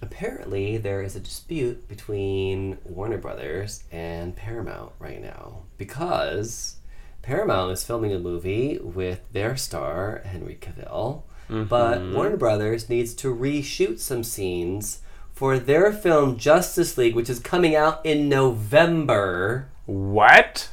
apparently 0.00 0.76
there 0.76 1.02
is 1.02 1.14
a 1.14 1.20
dispute 1.20 1.86
between 1.88 2.78
Warner 2.84 3.18
Brothers 3.18 3.84
and 3.92 4.34
Paramount 4.34 4.92
right 4.98 5.22
now 5.22 5.62
because 5.78 6.78
Paramount 7.22 7.70
is 7.70 7.84
filming 7.84 8.12
a 8.12 8.18
movie 8.18 8.78
with 8.82 9.20
their 9.32 9.56
star 9.56 10.22
Henry 10.24 10.58
Cavill, 10.60 11.22
but 11.48 11.98
mm-hmm. 11.98 12.14
Warner 12.14 12.36
Brothers 12.36 12.88
needs 12.88 13.14
to 13.14 13.32
reshoot 13.32 14.00
some 14.00 14.24
scenes 14.24 15.00
for 15.42 15.58
their 15.58 15.92
film 15.92 16.38
Justice 16.38 16.96
League, 16.96 17.16
which 17.16 17.28
is 17.28 17.40
coming 17.40 17.74
out 17.74 18.06
in 18.06 18.28
November. 18.28 19.66
what? 19.86 20.70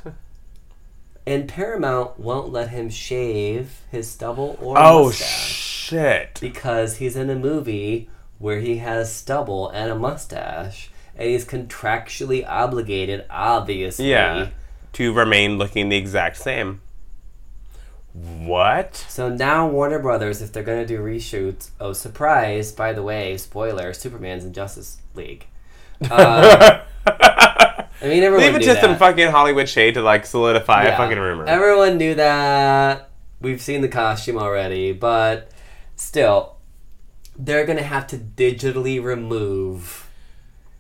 And 1.26 1.50
Paramount 1.50 2.20
won't 2.20 2.52
let 2.52 2.70
him 2.70 2.92
shave 2.92 3.82
his 3.90 4.12
stubble 4.12 4.60
or 4.62 4.78
Oh 4.78 5.06
mustache 5.06 5.28
shit! 5.28 6.38
because 6.40 6.98
he's 6.98 7.16
in 7.16 7.32
a 7.32 7.36
movie 7.36 8.12
where 8.38 8.60
he 8.60 8.78
has 8.78 9.12
stubble 9.12 9.70
and 9.70 9.92
a 9.92 9.96
mustache, 9.96 10.92
and 11.16 11.28
he's 11.28 11.46
contractually 11.46 12.48
obligated, 12.48 13.26
obviously. 13.28 14.12
Yeah, 14.12 14.50
to 14.94 15.12
remain 15.12 15.58
looking 15.58 15.90
the 15.90 15.98
exact 15.98 16.38
same. 16.38 16.82
What? 18.14 18.96
So 18.96 19.30
now 19.30 19.68
Warner 19.68 20.00
Brothers, 20.00 20.42
if 20.42 20.52
they're 20.52 20.64
gonna 20.64 20.86
do 20.86 21.00
reshoots, 21.00 21.70
oh 21.80 21.94
surprise! 21.94 22.72
By 22.72 22.94
the 22.94 23.04
way, 23.04 23.38
spoiler: 23.38 23.94
Superman's 23.94 24.44
in 24.44 24.52
Justice 24.54 24.98
League. 25.14 25.46
Uh, 26.10 26.80
I 27.08 28.08
mean, 28.08 28.24
everyone 28.24 28.54
Leave 28.54 28.56
it 28.62 28.66
that. 28.66 28.82
some 28.82 28.98
fucking 28.98 29.28
Hollywood 29.30 29.68
shade 29.70 29.94
to 29.96 30.02
like 30.02 30.26
solidify 30.26 30.84
Yeah. 30.86 30.94
a 30.94 30.98
fucking 30.98 31.20
rumor. 31.20 31.46
Everyone 31.46 31.98
knew 31.98 32.16
that. 32.16 33.10
We've 33.42 33.62
seen 33.62 33.82
the 33.82 33.88
costume 33.90 34.38
already, 34.38 34.92
but 34.94 35.52
still, 35.96 36.56
they're 37.38 37.66
gonna 37.66 37.84
have 37.84 38.08
to 38.08 38.18
digitally 38.18 39.02
remove 39.04 40.10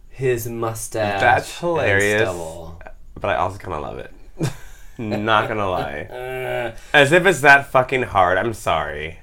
his 0.09 0.47
mustache. 0.47 1.19
That's 1.21 1.59
hilarious. 1.59 2.27
but 3.19 3.29
I 3.29 3.35
also 3.35 3.57
kind 3.59 3.73
of 3.75 3.81
love 3.81 3.99
it. 3.99 4.11
Not 4.99 5.47
gonna 5.47 5.69
lie. 5.69 6.73
As 6.93 7.11
if 7.11 7.25
it's 7.25 7.41
that 7.41 7.67
fucking 7.67 8.03
hard. 8.03 8.37
I'm 8.37 8.53
sorry. 8.53 9.19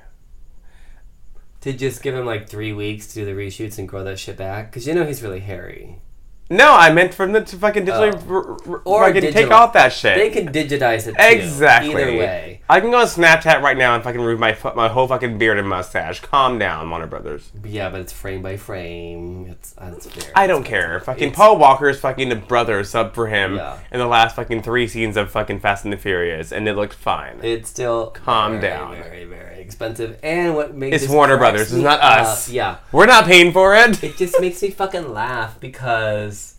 to 1.61 1.73
just 1.73 2.03
give 2.03 2.15
him 2.15 2.25
like 2.25 2.49
three 2.49 2.73
weeks 2.73 3.09
to 3.09 3.15
do 3.15 3.25
the 3.25 3.33
reshoots 3.33 3.77
and 3.79 3.89
grow 3.89 4.05
that 4.05 4.19
shit 4.19 4.37
back, 4.37 4.71
because 4.71 4.87
you 4.87 4.95
know 4.95 5.05
he's 5.05 5.23
really 5.23 5.41
hairy. 5.41 6.01
No, 6.49 6.75
I 6.75 6.93
meant 6.93 7.13
from 7.13 7.33
the 7.33 7.41
to 7.41 7.57
fucking 7.57 7.87
digitally 7.87 8.15
Oh. 8.29 8.35
r- 8.35 8.75
r- 8.75 8.83
Or 8.85 9.07
fucking 9.07 9.21
take 9.21 9.35
digital. 9.35 9.53
off 9.55 9.73
that 9.73 9.93
shit. 9.93 10.17
They 10.17 10.31
can 10.31 10.53
digitize 10.53 11.09
it 11.09 11.17
too. 11.17 11.37
Exactly. 11.37 11.91
Either 11.95 12.17
way. 12.17 12.61
I 12.69 12.81
can 12.81 12.91
go 12.93 12.99
on 12.99 13.07
Snapchat 13.07 13.63
right 13.63 13.77
now 13.77 13.95
and 13.97 14.05
fucking 14.05 14.21
remove 14.21 14.39
my 14.39 14.53
fu- 14.53 14.73
my 14.75 14.87
whole 14.89 15.09
fucking 15.09 15.39
beard 15.39 15.59
and 15.59 15.69
mustache. 15.69 16.21
Calm 16.21 16.59
down, 16.59 16.89
Warner 16.89 17.07
Brothers. 17.07 17.51
Yeah, 17.65 17.91
but 17.91 18.01
it's 18.01 18.13
frame 18.13 18.43
by 18.43 18.57
frame. 18.57 19.47
It's, 19.51 19.75
uh, 19.79 19.91
it's 19.97 20.07
very 20.07 20.33
I 20.37 20.47
don't 20.47 20.65
care. 20.65 21.01
Fucking 21.01 21.29
It's- 21.29 21.37
Paul 21.37 21.59
Walker's 21.59 21.99
fucking 21.99 22.29
the 22.29 22.37
brother 22.37 22.83
sub 22.85 23.15
for 23.15 23.27
him 23.27 23.57
Yeah. 23.57 23.79
in 23.91 23.99
the 23.99 24.07
last 24.07 24.37
fucking 24.37 24.63
three 24.63 24.87
scenes 24.87 25.17
of 25.17 25.31
fucking 25.31 25.61
Fast 25.61 25.85
and 25.85 25.93
the 25.93 25.97
Furious, 25.97 26.53
and 26.53 26.69
it 26.69 26.75
looked 26.75 26.95
fine. 26.95 27.39
It's 27.43 27.69
still 27.69 28.09
Calm 28.25 28.61
very, 28.61 28.73
down. 28.73 28.97
Very, 29.03 29.25
very 29.25 29.56
expensive. 29.67 30.19
And 30.23 30.55
what 30.55 30.75
makes 30.75 31.03
It's 31.03 31.13
Warner 31.13 31.37
Brothers, 31.37 31.73
it's 31.73 31.83
not 31.83 32.01
up- 32.01 32.21
us. 32.23 32.49
Yeah, 32.49 32.79
We're 32.93 33.07
not 33.07 33.25
paying 33.27 33.53
for 33.53 33.75
it. 33.75 34.03
it 34.03 34.17
just 34.17 34.41
makes 34.41 34.63
me 34.63 34.71
fucking 34.71 35.13
laugh 35.13 35.59
because 35.61 36.55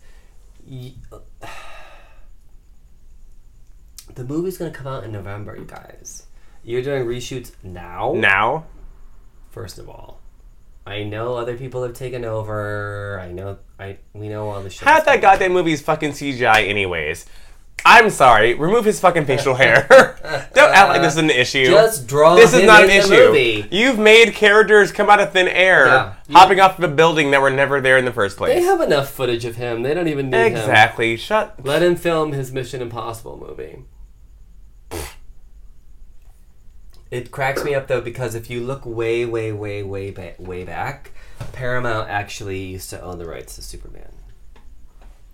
y- 0.68 0.92
the 4.14 4.24
movie's 4.24 4.58
gonna 4.58 4.70
come 4.70 4.86
out 4.86 5.04
in 5.04 5.12
November, 5.12 5.56
you 5.56 5.64
guys. 5.64 6.26
You're 6.64 6.82
doing 6.82 7.04
reshoots 7.06 7.52
now. 7.62 8.12
Now, 8.14 8.66
First 9.50 9.78
of 9.78 9.88
all, 9.88 10.20
I 10.86 11.02
know 11.04 11.34
other 11.36 11.56
people 11.56 11.82
have 11.82 11.94
taken 11.94 12.24
over. 12.24 13.18
I 13.20 13.32
know 13.32 13.58
I 13.80 13.96
we 14.12 14.28
know 14.28 14.48
all 14.50 14.62
the 14.62 14.70
shit. 14.70 14.86
half 14.86 15.04
that 15.06 15.20
goddamn 15.20 15.52
movie's 15.52 15.80
fucking 15.80 16.12
CGI, 16.12 16.68
anyways. 16.68 17.26
I'm 17.84 18.10
sorry. 18.10 18.54
Remove 18.54 18.84
his 18.84 19.00
fucking 19.00 19.24
facial 19.24 19.54
hair. 19.54 19.86
Don't 20.54 20.74
act 20.74 20.88
like 20.90 21.00
this 21.00 21.14
is 21.14 21.18
an 21.18 21.30
issue. 21.30 21.66
Just 21.66 22.06
draw 22.06 22.34
this 22.34 22.52
is 22.52 22.60
him 22.60 22.66
not 22.66 22.84
an 22.84 22.90
in 22.90 22.96
the 23.08 23.14
issue. 23.14 23.26
movie. 23.28 23.68
You've 23.70 23.98
made 23.98 24.34
characters 24.34 24.92
come 24.92 25.08
out 25.08 25.20
of 25.20 25.32
thin 25.32 25.48
air, 25.48 25.86
Yeah. 25.86 26.14
hopping 26.32 26.60
off 26.60 26.76
of 26.78 26.84
a 26.84 26.94
building 26.94 27.30
that 27.30 27.40
were 27.40 27.50
never 27.50 27.80
there 27.80 27.96
in 27.96 28.04
the 28.04 28.12
first 28.12 28.36
place. 28.36 28.54
They 28.54 28.62
have 28.62 28.80
enough 28.80 29.08
footage 29.10 29.44
of 29.46 29.56
him. 29.56 29.82
They 29.82 29.94
don't 29.94 30.08
even 30.08 30.28
need 30.28 30.36
him. 30.36 30.46
exactly. 30.56 31.16
Shut. 31.16 31.64
Let 31.64 31.82
him 31.82 31.96
film 31.96 32.32
his 32.32 32.52
Mission 32.52 32.82
Impossible 32.82 33.38
movie. 33.38 33.84
It 37.10 37.30
cracks 37.30 37.64
me 37.64 37.74
up 37.74 37.86
though 37.86 38.02
because 38.02 38.34
if 38.34 38.50
you 38.50 38.60
look 38.60 38.84
way, 38.84 39.24
way, 39.24 39.50
way, 39.52 39.82
way, 39.82 40.10
ba- 40.10 40.34
way 40.38 40.64
back, 40.64 41.12
Paramount 41.52 42.10
actually 42.10 42.62
used 42.64 42.90
to 42.90 43.00
own 43.00 43.18
the 43.18 43.26
rights 43.26 43.54
to 43.56 43.62
Superman. 43.62 44.12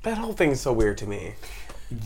That 0.02 0.18
whole 0.18 0.34
thing's 0.34 0.60
so 0.60 0.72
weird 0.72 0.98
to 0.98 1.06
me. 1.08 1.34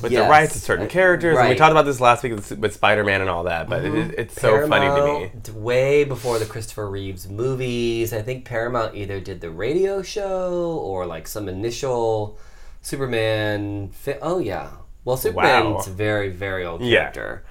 With 0.02 0.12
Yes. 0.12 0.24
the 0.24 0.30
rights 0.30 0.52
to 0.54 0.58
certain 0.60 0.88
characters, 0.88 1.36
and 1.38 1.48
we. 1.48 1.54
Mm-hmm. 1.54 1.58
talked 1.58 1.70
about 1.72 1.84
this 1.84 2.00
last 2.00 2.22
week 2.22 2.34
with, 2.34 2.58
with 2.58 2.74
Spider-Man 2.74 3.20
and 3.20 3.28
all 3.30 3.44
that, 3.44 3.68
but 3.68 3.84
it, 3.84 4.14
it's 4.18 4.40
so 4.40 4.66
funny 4.68 4.86
to 4.86 5.52
me. 5.52 5.60
Way 5.60 6.04
before 6.04 6.38
the 6.38 6.44
Christopher 6.46 6.88
Reeves 6.88 7.28
movies, 7.28 8.12
I 8.12 8.22
think 8.22 8.44
Paramount 8.44 8.94
either 8.94 9.20
did 9.20 9.40
the 9.40 9.50
radio 9.50 10.02
show 10.02 10.78
or 10.82 11.06
like 11.06 11.26
some 11.26 11.48
initial 11.48 12.38
Superman. 12.82 13.90
Fi- 13.90 14.18
oh 14.22 14.38
yeah, 14.38 14.70
well 15.04 15.16
Superman's 15.16 15.86
a 15.86 15.90
very 15.90 16.28
very 16.30 16.64
old 16.64 16.80
Yeah. 16.82 16.98
character, 17.10 17.44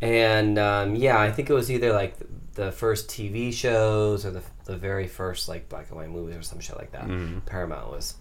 and 0.00 0.58
um, 0.58 0.94
yeah, 0.96 1.18
I 1.20 1.30
think 1.30 1.50
it 1.50 1.54
was 1.54 1.70
either 1.70 1.92
like 1.92 2.18
the, 2.18 2.26
the 2.54 2.72
first 2.72 3.08
TV 3.08 3.52
shows 3.52 4.24
or 4.24 4.30
the 4.30 4.42
the 4.64 4.76
very 4.76 5.06
first 5.08 5.48
like 5.48 5.68
black 5.68 5.88
and 5.88 5.96
white 5.98 6.10
movies 6.10 6.36
or 6.36 6.42
some 6.42 6.60
shit 6.60 6.76
like 6.76 6.92
that. 6.92 7.02
Mm-hmm. 7.04 7.40
Paramount 7.40 7.90
was 7.90 8.14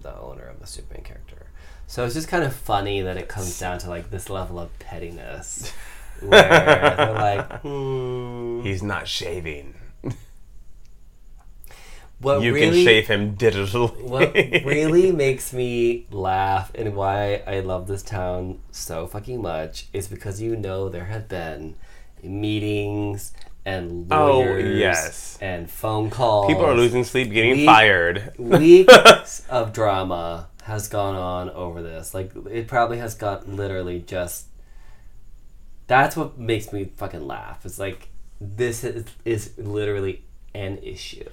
the 0.00 0.16
owner 0.18 0.44
of 0.44 0.60
the 0.60 0.66
Superman 0.66 1.04
character. 1.04 1.41
So 1.92 2.06
it's 2.06 2.14
just 2.14 2.26
kind 2.28 2.42
of 2.42 2.54
funny 2.56 3.02
that 3.02 3.18
it 3.18 3.28
comes 3.28 3.58
down 3.60 3.76
to 3.80 3.90
like 3.90 4.08
this 4.10 4.30
level 4.30 4.58
of 4.58 4.78
pettiness. 4.78 5.70
where 6.22 6.40
they're 6.96 7.12
like, 7.12 7.60
hmm. 7.60 8.62
He's 8.62 8.82
not 8.82 9.06
shaving. 9.06 9.74
What 12.18 12.40
You 12.40 12.54
really, 12.54 12.70
can 12.76 12.84
shave 12.84 13.08
him 13.08 13.36
digitally. 13.36 14.00
What 14.04 14.32
really 14.64 15.12
makes 15.12 15.52
me 15.52 16.06
laugh 16.10 16.72
and 16.74 16.96
why 16.96 17.42
I 17.46 17.60
love 17.60 17.88
this 17.88 18.02
town 18.02 18.60
so 18.70 19.06
fucking 19.06 19.42
much 19.42 19.88
is 19.92 20.08
because 20.08 20.40
you 20.40 20.56
know 20.56 20.88
there 20.88 21.04
have 21.04 21.28
been 21.28 21.74
meetings 22.22 23.34
and 23.66 24.10
Oh, 24.10 24.38
lawyers 24.38 24.78
yes. 24.78 25.38
and 25.42 25.68
phone 25.70 26.08
calls. 26.08 26.46
People 26.46 26.64
are 26.64 26.74
losing 26.74 27.04
sleep, 27.04 27.30
getting 27.32 27.58
We- 27.58 27.66
fired. 27.66 28.32
weeks 28.38 29.44
of 29.50 29.74
drama 29.74 30.48
has 30.62 30.88
gone 30.88 31.14
on 31.14 31.50
over 31.50 31.82
this. 31.82 32.14
Like 32.14 32.32
it 32.50 32.68
probably 32.68 32.98
has 32.98 33.14
got 33.14 33.48
literally 33.48 34.00
just. 34.00 34.46
That's 35.86 36.16
what 36.16 36.38
makes 36.38 36.72
me 36.72 36.84
fucking 36.96 37.26
laugh. 37.26 37.66
It's 37.66 37.78
like 37.78 38.08
this 38.40 38.84
is, 38.84 39.04
is 39.24 39.52
literally 39.58 40.24
an 40.54 40.78
issue. 40.78 41.30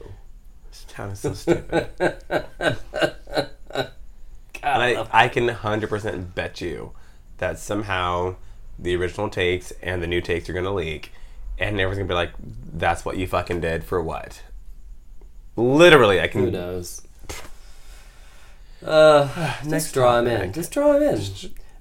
This 0.69 0.85
town 0.87 1.11
is 1.11 1.19
so 1.19 1.33
stupid. 1.33 1.89
God, 1.97 2.17
And 4.61 4.83
I 4.83 4.93
I, 5.01 5.25
I 5.25 5.27
can 5.29 5.47
100% 5.47 6.35
bet 6.35 6.61
you 6.61 6.91
that 7.37 7.57
somehow 7.59 8.35
the 8.77 8.95
original 8.95 9.29
takes 9.29 9.71
and 9.81 10.03
the 10.03 10.07
new 10.07 10.21
takes 10.21 10.49
are 10.49 10.53
to 10.53 10.71
leak. 10.71 11.11
And 11.57 11.79
everyone's 11.79 11.99
to 11.99 12.05
be 12.05 12.13
like, 12.13 12.31
that's 12.73 13.03
what 13.03 13.17
you 13.17 13.27
fucking 13.27 13.61
did 13.61 13.83
for 13.83 14.01
what? 14.01 14.41
Literally, 15.55 16.21
I 16.21 16.27
can. 16.27 16.45
who 16.45 16.51
knows? 16.51 17.01
Uh, 18.85 19.55
just 19.69 19.93
draw 19.93 20.19
him 20.19 20.27
in. 20.27 20.53
Just 20.53 20.71
draw 20.71 20.93
him 20.95 21.03
in. 21.03 21.21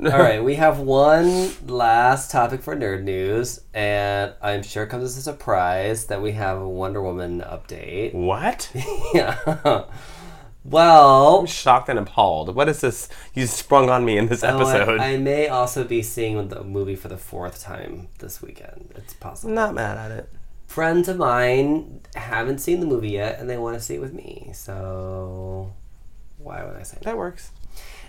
All 0.01 0.19
right, 0.19 0.43
we 0.43 0.55
have 0.55 0.79
one 0.79 1.51
last 1.67 2.31
topic 2.31 2.63
for 2.63 2.77
nerd 2.77 3.03
news, 3.03 3.61
and 3.75 4.33
I'm 4.41 4.63
sure 4.63 4.85
it 4.85 4.91
comes 4.91 5.03
as 5.03 5.17
a 5.17 5.23
surprise 5.23 6.07
that 6.07 6.23
we 6.23 6.33
have 6.33 6.59
a 6.59 6.69
Wonder 6.69 7.03
Woman 7.03 7.41
update. 7.41 8.15
What? 8.29 8.71
yeah. 9.13 9.87
Well, 10.65 11.39
I'm 11.39 11.47
shocked 11.47 11.89
and 11.89 11.99
appalled. 11.99 12.55
What 12.55 12.69
is 12.69 12.81
this 12.81 13.09
you 13.35 13.47
sprung 13.47 13.89
on 13.89 14.05
me 14.05 14.19
in 14.19 14.29
this 14.29 14.45
oh, 14.45 14.55
episode? 14.55 15.01
I, 15.01 15.15
I 15.15 15.17
may 15.17 15.49
also 15.49 15.83
be 15.83 16.03
seeing 16.03 16.49
the 16.49 16.63
movie 16.63 16.97
for 16.97 17.09
the 17.09 17.17
fourth 17.17 17.63
time 17.63 18.09
this 18.19 18.43
weekend. 18.43 18.93
It's 18.95 19.15
possible. 19.15 19.55
Not 19.55 19.75
mad 19.75 19.97
at 19.97 20.11
it. 20.11 20.31
Friends 20.67 21.09
of 21.09 21.17
mine 21.17 22.01
haven't 22.15 22.59
seen 22.59 22.81
the 22.81 22.87
movie 22.87 23.11
yet, 23.11 23.41
and 23.41 23.49
they 23.49 23.57
want 23.57 23.77
to 23.77 23.81
see 23.81 23.95
it 23.95 24.01
with 24.01 24.13
me. 24.13 24.51
So, 24.53 25.73
why 26.49 26.65
would 26.65 26.77
I 26.77 26.83
say? 26.83 26.99
That 27.03 27.17
works. 27.17 27.53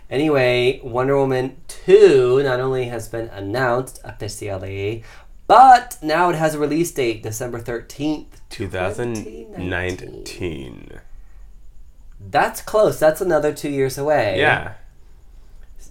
Anyway, 0.09 0.79
Wonder 0.83 1.15
Woman 1.17 1.57
2 1.67 2.41
not 2.43 2.59
only 2.59 2.85
has 2.85 3.07
been 3.07 3.27
announced 3.29 4.01
officially, 4.03 5.03
but 5.45 5.97
now 6.01 6.29
it 6.31 6.35
has 6.35 6.55
a 6.55 6.59
release 6.59 6.91
date, 6.91 7.21
December 7.21 7.59
13th. 7.59 8.25
2019. 8.49 10.99
That's 12.19 12.61
close. 12.61 12.99
That's 12.99 13.21
another 13.21 13.53
two 13.53 13.69
years 13.69 13.97
away. 13.97 14.39
Yeah. 14.39 14.73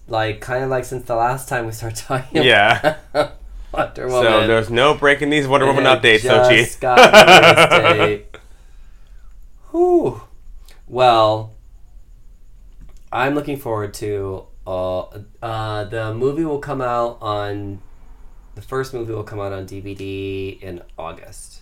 Like, 0.09 0.41
kind 0.41 0.65
of 0.65 0.71
like 0.71 0.85
since 0.85 1.05
the 1.05 1.15
last 1.17 1.49
time 1.49 1.67
we 1.67 1.73
started 1.73 1.97
talking 1.99 2.43
Yeah. 2.43 2.97
Wonder 3.73 4.09
Woman. 4.09 4.23
So 4.33 4.47
there's 4.47 4.71
no 4.71 4.95
breaking 4.95 5.31
these 5.31 5.47
Wonder 5.47 5.67
Woman 5.67 5.85
It 5.87 6.03
updates, 6.03 6.23
just 6.23 6.79
Sochi. 6.79 6.81
got 6.81 6.99
a 6.99 7.95
release 7.95 7.99
date. 7.99 8.37
Whew. 9.71 10.23
Well, 10.87 11.53
I'm 13.13 13.35
looking 13.35 13.57
forward 13.57 13.95
to. 13.95 14.47
Uh, 14.67 15.01
uh, 15.43 15.85
the 15.85 16.15
movie 16.15 16.45
will 16.45 16.59
come 16.59 16.81
out 16.81 17.19
on. 17.21 17.81
The 18.55 18.63
first 18.63 18.93
movie 18.93 19.13
will 19.13 19.25
come 19.25 19.41
out 19.41 19.53
on 19.53 19.67
DVD 19.67 20.61
in 20.61 20.83
August. 20.99 21.61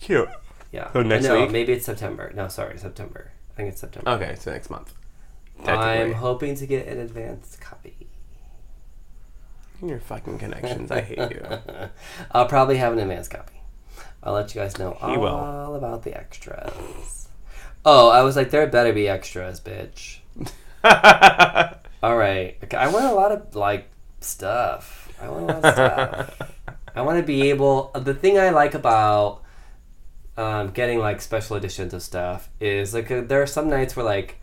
Cute. 0.00 0.28
Yeah. 0.72 0.92
So 0.92 1.02
next 1.02 1.24
no, 1.24 1.40
week? 1.40 1.50
maybe 1.50 1.72
it's 1.72 1.86
September. 1.86 2.32
No, 2.34 2.48
sorry, 2.48 2.78
September. 2.78 3.32
I 3.52 3.54
think 3.56 3.68
it's 3.70 3.80
September. 3.80 4.10
Okay, 4.10 4.34
so 4.38 4.50
next 4.52 4.70
month. 4.70 4.94
I'm 5.64 6.12
hoping 6.12 6.56
to 6.56 6.66
get 6.66 6.88
an 6.88 6.98
advanced 6.98 7.60
copy. 7.60 8.08
Your 9.82 10.00
fucking 10.00 10.38
connections. 10.38 10.90
I 10.90 11.00
hate 11.00 11.18
you. 11.18 11.44
I'll 12.32 12.46
probably 12.46 12.76
have 12.78 12.92
an 12.92 12.98
advanced 12.98 13.30
copy. 13.30 13.60
I'll 14.22 14.32
let 14.32 14.54
you 14.54 14.60
guys 14.60 14.78
know 14.78 14.96
He 15.00 15.16
will. 15.16 15.28
all 15.28 15.74
about 15.74 16.02
the 16.02 16.16
extras. 16.16 17.28
Oh, 17.84 18.08
I 18.08 18.22
was 18.22 18.34
like, 18.34 18.50
there 18.50 18.66
better 18.66 18.92
be 18.92 19.08
extras, 19.08 19.60
bitch. 19.60 20.18
All 22.02 22.16
right, 22.16 22.56
okay, 22.64 22.76
I 22.76 22.88
want 22.88 23.06
a 23.06 23.12
lot 23.14 23.32
of 23.32 23.54
like 23.56 23.88
stuff. 24.20 25.12
I 25.20 25.28
want 25.28 25.44
a 25.44 25.46
lot 25.54 25.64
of 25.64 25.72
stuff. 25.74 26.50
I 26.96 27.02
want 27.02 27.18
to 27.18 27.22
be 27.24 27.48
able. 27.50 27.90
The 27.94 28.14
thing 28.14 28.38
I 28.38 28.50
like 28.50 28.74
about 28.74 29.42
um, 30.36 30.70
getting 30.70 30.98
like 30.98 31.20
special 31.20 31.56
editions 31.56 31.94
of 31.94 32.02
stuff 32.02 32.50
is 32.60 32.92
like 32.94 33.10
uh, 33.10 33.22
there 33.22 33.40
are 33.42 33.46
some 33.46 33.68
nights 33.68 33.96
where 33.96 34.04
like 34.04 34.40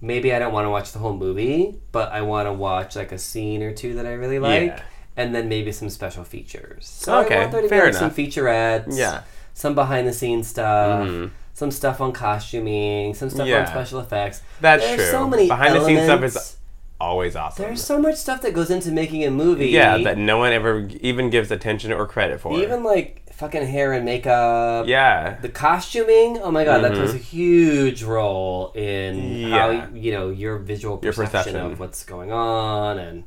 maybe 0.00 0.32
I 0.34 0.38
don't 0.38 0.52
want 0.52 0.64
to 0.66 0.70
watch 0.70 0.92
the 0.92 0.98
whole 0.98 1.16
movie, 1.16 1.78
but 1.92 2.10
I 2.12 2.22
want 2.22 2.46
to 2.46 2.52
watch 2.52 2.96
like 2.96 3.12
a 3.12 3.18
scene 3.18 3.62
or 3.62 3.72
two 3.72 3.94
that 3.94 4.06
I 4.06 4.12
really 4.12 4.38
like, 4.38 4.66
Yeah. 4.78 4.82
and 5.16 5.34
then 5.34 5.48
maybe 5.48 5.72
some 5.72 5.90
special 5.90 6.24
features. 6.24 6.86
So 6.86 7.18
Okay, 7.20 7.36
I 7.36 7.40
want 7.40 7.52
there 7.52 7.62
to 7.62 7.68
fair 7.68 7.80
be 7.86 7.92
like, 7.92 7.94
some 7.94 8.10
featurettes, 8.10 8.96
Yeah. 8.96 9.22
some 9.54 9.74
behind 9.74 10.06
the 10.08 10.12
scenes 10.12 10.48
stuff. 10.48 11.06
Mhm. 11.08 11.30
Some 11.56 11.70
stuff 11.70 12.02
on 12.02 12.12
costuming, 12.12 13.14
some 13.14 13.30
stuff 13.30 13.46
Yeah. 13.48 13.60
on 13.60 13.66
special 13.66 13.98
effects. 14.00 14.42
That's 14.60 14.82
There's 14.84 15.00
true. 15.00 15.10
so 15.10 15.26
many 15.26 15.48
Behind 15.48 15.74
the 15.74 15.86
scenes 15.86 16.02
stuff 16.04 16.22
is 16.22 16.56
always 17.00 17.34
awesome. 17.34 17.64
There's 17.64 17.82
so 17.82 17.98
much 17.98 18.16
stuff 18.16 18.42
that 18.42 18.52
goes 18.52 18.70
into 18.70 18.90
making 18.92 19.24
a 19.24 19.30
movie. 19.30 19.68
yeah, 19.68 19.96
that 19.96 20.18
no 20.18 20.36
one 20.36 20.52
ever 20.52 20.86
even 21.00 21.30
gives 21.30 21.50
attention 21.50 21.92
or 21.92 22.06
credit 22.06 22.40
for. 22.42 22.60
even 22.60 22.84
like 22.84 23.22
fucking 23.32 23.66
hair 23.66 23.94
and 23.94 24.04
makeup. 24.04 24.86
yeah. 24.86 25.38
The 25.40 25.48
costuming, 25.48 26.36
oh 26.42 26.50
my 26.50 26.62
god, 26.64 26.84
that 26.84 26.92
Mhm. 26.92 26.96
plays 26.96 27.14
a 27.14 27.16
huge 27.16 28.02
role 28.02 28.72
in 28.74 29.50
how 29.50 29.88
you 29.94 30.12
know 30.12 30.28
your 30.28 30.58
visual 30.58 31.00
Your 31.02 31.14
perception, 31.14 31.54
perception. 31.54 31.72
of 31.72 31.80
what's 31.80 32.04
going 32.04 32.32
on 32.32 32.98
and 32.98 33.24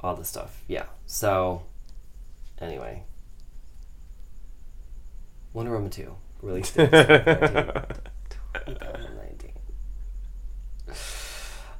all 0.00 0.14
this 0.14 0.28
stuff. 0.28 0.62
Yeah. 0.68 0.84
So, 1.04 1.62
anyway, 2.60 3.02
Wonder 5.52 5.72
Woman 5.72 5.90
two 5.90 6.14
released 6.42 6.76
in 6.76 6.90
2019. 6.90 9.52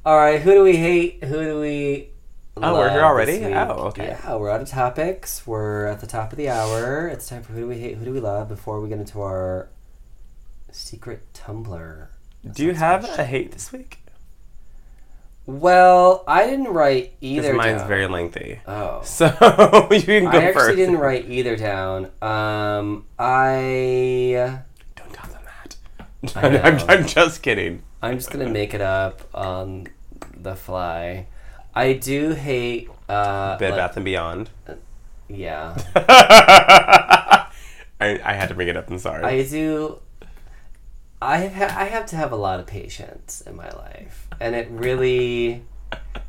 All 0.04 0.16
right, 0.16 0.40
who 0.40 0.52
do 0.52 0.62
we 0.62 0.76
hate? 0.76 1.24
Who 1.24 1.44
do 1.44 1.60
we? 1.60 2.10
Oh, 2.56 2.74
we're 2.74 2.90
here 2.90 3.02
already? 3.02 3.44
Oh, 3.44 3.88
okay. 3.88 4.08
Yeah, 4.08 4.36
we're 4.36 4.50
out 4.50 4.60
of 4.60 4.68
topics. 4.68 5.46
We're 5.46 5.86
at 5.86 6.00
the 6.00 6.06
top 6.06 6.32
of 6.32 6.38
the 6.38 6.48
hour. 6.48 7.08
It's 7.08 7.28
time 7.28 7.42
for 7.42 7.52
who 7.52 7.60
do 7.60 7.68
we 7.68 7.78
hate? 7.78 7.96
Who 7.96 8.04
do 8.04 8.12
we 8.12 8.20
love? 8.20 8.48
Before 8.48 8.80
we 8.80 8.88
get 8.88 8.98
into 8.98 9.22
our 9.22 9.68
secret 10.70 11.32
Tumblr. 11.32 12.08
Do 12.52 12.64
you 12.64 12.74
have 12.74 13.04
a 13.04 13.24
hate 13.24 13.52
this 13.52 13.72
week? 13.72 13.99
Well, 15.58 16.22
I 16.28 16.46
didn't 16.46 16.68
write 16.68 17.14
either. 17.20 17.54
Mine's 17.54 17.80
down. 17.80 17.88
very 17.88 18.06
lengthy. 18.06 18.60
Oh. 18.66 19.00
So 19.04 19.26
you 19.90 20.00
can 20.02 20.24
go 20.24 20.30
I 20.38 20.42
actually 20.44 20.52
first. 20.52 20.76
didn't 20.76 20.98
write 20.98 21.28
either 21.28 21.56
down. 21.56 22.06
Um, 22.22 23.06
I 23.18 24.60
Don't 24.96 25.12
tell 25.12 25.30
them 25.30 25.42
that. 25.44 26.36
I 26.36 26.58
I'm. 26.62 26.78
I'm 26.88 27.06
just 27.06 27.42
kidding. 27.42 27.82
I'm 28.02 28.16
just 28.18 28.30
gonna 28.30 28.48
make 28.48 28.74
it 28.74 28.80
up 28.80 29.22
on 29.34 29.88
the 30.36 30.54
fly. 30.54 31.26
I 31.74 31.94
do 31.94 32.30
hate. 32.30 32.88
Uh, 33.08 33.58
Bed 33.58 33.70
like- 33.72 33.78
Bath 33.78 33.96
and 33.96 34.04
Beyond. 34.04 34.50
Yeah, 35.28 35.76
I, 35.96 37.48
I 38.00 38.32
had 38.34 38.48
to 38.48 38.54
bring 38.54 38.68
it 38.68 38.76
up. 38.76 38.90
I'm 38.90 38.98
sorry. 38.98 39.22
I 39.24 39.42
do. 39.46 40.00
I 41.22 41.38
have 41.38 41.52
ha- 41.54 41.76
I 41.78 41.84
have 41.84 42.06
to 42.06 42.16
have 42.16 42.32
a 42.32 42.36
lot 42.36 42.60
of 42.60 42.66
patience 42.66 43.42
in 43.46 43.54
my 43.56 43.68
life, 43.70 44.28
and 44.40 44.54
it 44.54 44.68
really. 44.70 45.62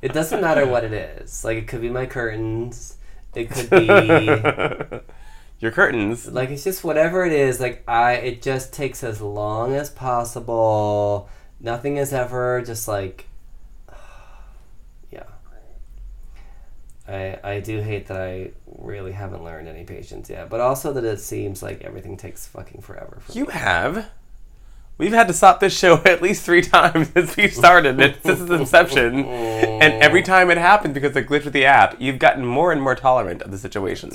It 0.02 0.14
doesn't 0.14 0.42
matter 0.42 0.66
what 0.66 0.84
it 0.84 0.92
is. 0.94 1.44
Like 1.46 1.58
it 1.58 1.68
could 1.68 1.82
be 1.82 1.90
my 1.90 2.06
curtains. 2.08 2.98
It 3.36 3.50
could 3.52 3.70
be 3.70 3.86
Your 5.60 5.72
curtains. 5.72 6.28
like 6.28 6.50
it's 6.50 6.64
just 6.64 6.84
whatever 6.84 7.24
it 7.24 7.32
is 7.32 7.60
like 7.60 7.84
i 7.88 8.14
it 8.14 8.42
just 8.42 8.74
takes 8.74 9.04
as 9.04 9.22
long 9.22 9.76
as 9.76 9.92
possible 9.92 11.30
nothing 11.60 11.98
is 11.98 12.12
ever 12.14 12.64
just 12.66 12.88
like 12.88 13.28
yeah 15.12 15.24
i 17.08 17.38
i 17.44 17.60
do 17.60 17.80
hate 17.82 18.08
that 18.08 18.20
i 18.20 18.52
really 18.80 19.12
haven't 19.12 19.44
learned 19.44 19.68
any 19.68 19.84
patience 19.84 20.30
yet 20.32 20.50
but 20.50 20.60
also 20.60 20.92
that 20.94 21.04
it 21.04 21.20
seems 21.20 21.62
like 21.62 21.82
everything 21.82 22.18
takes 22.18 22.48
fucking 22.48 22.82
forever 22.82 23.20
for 23.22 23.32
You 23.32 23.46
have. 23.46 24.10
We've 24.98 25.14
had 25.14 25.28
to 25.30 25.34
stop 25.34 25.60
this 25.60 25.78
show 25.78 25.96
at 26.06 26.22
least 26.22 26.44
three 26.46 26.62
times 26.62 27.10
since 27.14 27.36
we 27.36 27.48
started 27.48 28.00
it, 28.00 28.22
since 28.24 28.40
its 28.42 28.52
inception. 28.52 29.26
And 29.26 29.94
every 30.04 30.22
time 30.22 30.52
it 30.52 30.58
happened 30.60 30.94
because 30.94 31.12
of 31.12 31.18
a 31.18 31.24
glitch 31.24 31.44
with 31.44 31.54
the 31.54 31.66
app, 31.66 32.00
you've 32.00 32.20
gotten 32.20 32.46
more 32.46 32.72
and 32.72 32.82
more 32.82 32.96
tolerant 32.96 33.42
of 33.42 33.50
the 33.52 33.58
situation. 33.58 34.12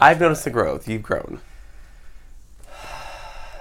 I've 0.00 0.20
noticed 0.20 0.44
the 0.44 0.50
growth. 0.50 0.86
You've 0.88 1.02
grown. 1.02 1.40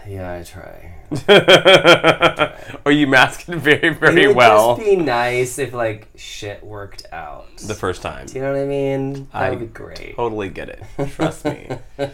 Yeah, 0.08 0.34
I 0.34 0.42
try. 0.44 0.96
or 2.86 2.92
you 2.92 3.06
mask 3.06 3.48
it 3.48 3.56
very, 3.58 3.90
very 3.94 3.94
well. 3.94 4.18
it 4.18 4.28
would 4.30 4.36
well 4.36 4.76
just 4.78 4.88
be 4.90 4.96
nice 4.96 5.60
if 5.60 5.74
like 5.74 6.08
shit 6.16 6.64
worked 6.64 7.06
out. 7.12 7.56
the 7.58 7.76
first 7.76 8.02
time. 8.02 8.26
Do 8.26 8.34
you 8.34 8.42
know 8.42 8.52
what 8.52 8.62
I 8.62 8.66
mean? 8.66 9.28
That 9.32 9.44
I 9.44 9.50
would 9.52 9.60
be 9.60 9.66
great. 9.68 10.16
Totally 10.16 10.50
get 10.50 10.70
it. 10.70 10.84
Trust 11.12 11.46
me. 11.46 11.68
All 12.00 12.10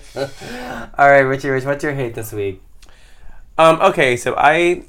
right, 1.10 1.22
Richie 1.22 1.48
Rich, 1.48 1.64
what's 1.64 1.82
your 1.82 1.94
hate 1.94 2.14
this 2.14 2.34
week? 2.34 2.62
Um, 3.58 3.82
okay, 3.82 4.18
so 4.18 4.36
I 4.38 4.84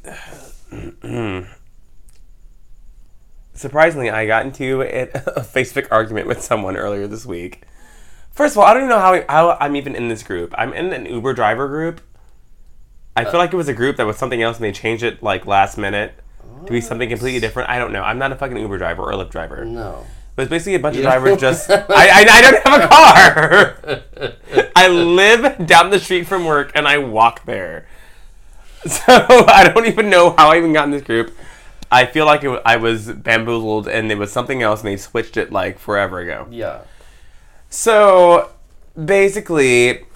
surprisingly 3.54 4.10
I 4.10 4.26
got 4.26 4.44
into 4.44 4.82
a, 4.82 5.06
Facebook 5.40 5.88
argument 5.90 6.26
with 6.26 6.42
someone 6.42 6.76
earlier 6.76 7.06
this 7.06 7.26
week. 7.26 7.62
First 8.30 8.54
of 8.54 8.58
all, 8.58 8.64
I 8.64 8.74
don't 8.74 8.84
even 8.84 8.90
know 8.90 9.00
how, 9.00 9.24
how 9.28 9.56
I'm 9.60 9.74
even 9.76 9.94
in 9.96 10.08
this 10.08 10.22
group. 10.22 10.54
I'm 10.56 10.72
in 10.72 10.92
an 10.92 11.06
Uber 11.06 11.34
driver 11.34 11.66
group. 11.66 12.00
I 13.16 13.24
feel 13.24 13.38
like 13.40 13.52
it 13.52 13.56
was 13.56 13.68
a 13.68 13.74
group 13.74 13.96
that 13.96 14.06
was 14.06 14.16
something 14.16 14.40
else 14.40 14.58
and 14.58 14.64
they 14.64 14.70
changed 14.70 15.02
it 15.02 15.24
like 15.24 15.44
last 15.44 15.76
minute 15.76 16.14
to 16.66 16.70
be 16.70 16.80
something 16.80 17.08
completely 17.08 17.40
different. 17.40 17.68
I 17.68 17.78
don't 17.78 17.92
know. 17.92 18.02
I'm 18.02 18.18
not 18.18 18.30
a 18.30 18.36
fucking 18.36 18.56
Uber 18.56 18.78
driver 18.78 19.02
or 19.02 19.10
a 19.10 19.16
Lyft 19.16 19.30
driver. 19.30 19.64
No. 19.64 20.06
But 20.36 20.42
it's 20.42 20.50
basically 20.50 20.76
a 20.76 20.78
bunch 20.78 20.96
of 20.96 21.02
drivers 21.02 21.40
just. 21.40 21.68
I, 21.68 21.84
I, 21.88 22.26
I 22.30 22.40
don't 22.42 22.68
have 22.68 22.80
a 22.80 24.28
car! 24.28 24.70
I 24.76 24.86
live 24.86 25.66
down 25.66 25.90
the 25.90 25.98
street 25.98 26.28
from 26.28 26.44
work 26.44 26.70
and 26.76 26.86
I 26.86 26.98
walk 26.98 27.44
there. 27.44 27.88
So 28.88 29.02
I 29.08 29.70
don't 29.72 29.86
even 29.86 30.08
know 30.08 30.30
how 30.30 30.50
I 30.50 30.58
even 30.58 30.72
got 30.72 30.84
in 30.84 30.92
this 30.92 31.02
group. 31.02 31.34
I 31.90 32.06
feel 32.06 32.26
like 32.26 32.44
it, 32.44 32.62
I 32.64 32.76
was 32.76 33.10
bamboozled 33.10 33.88
and 33.88 34.10
it 34.12 34.18
was 34.18 34.30
something 34.30 34.62
else 34.62 34.80
and 34.80 34.88
they 34.88 34.96
switched 34.96 35.36
it 35.36 35.50
like 35.50 35.78
forever 35.78 36.20
ago. 36.20 36.46
Yeah. 36.50 36.82
So 37.70 38.50
basically, 39.02 40.06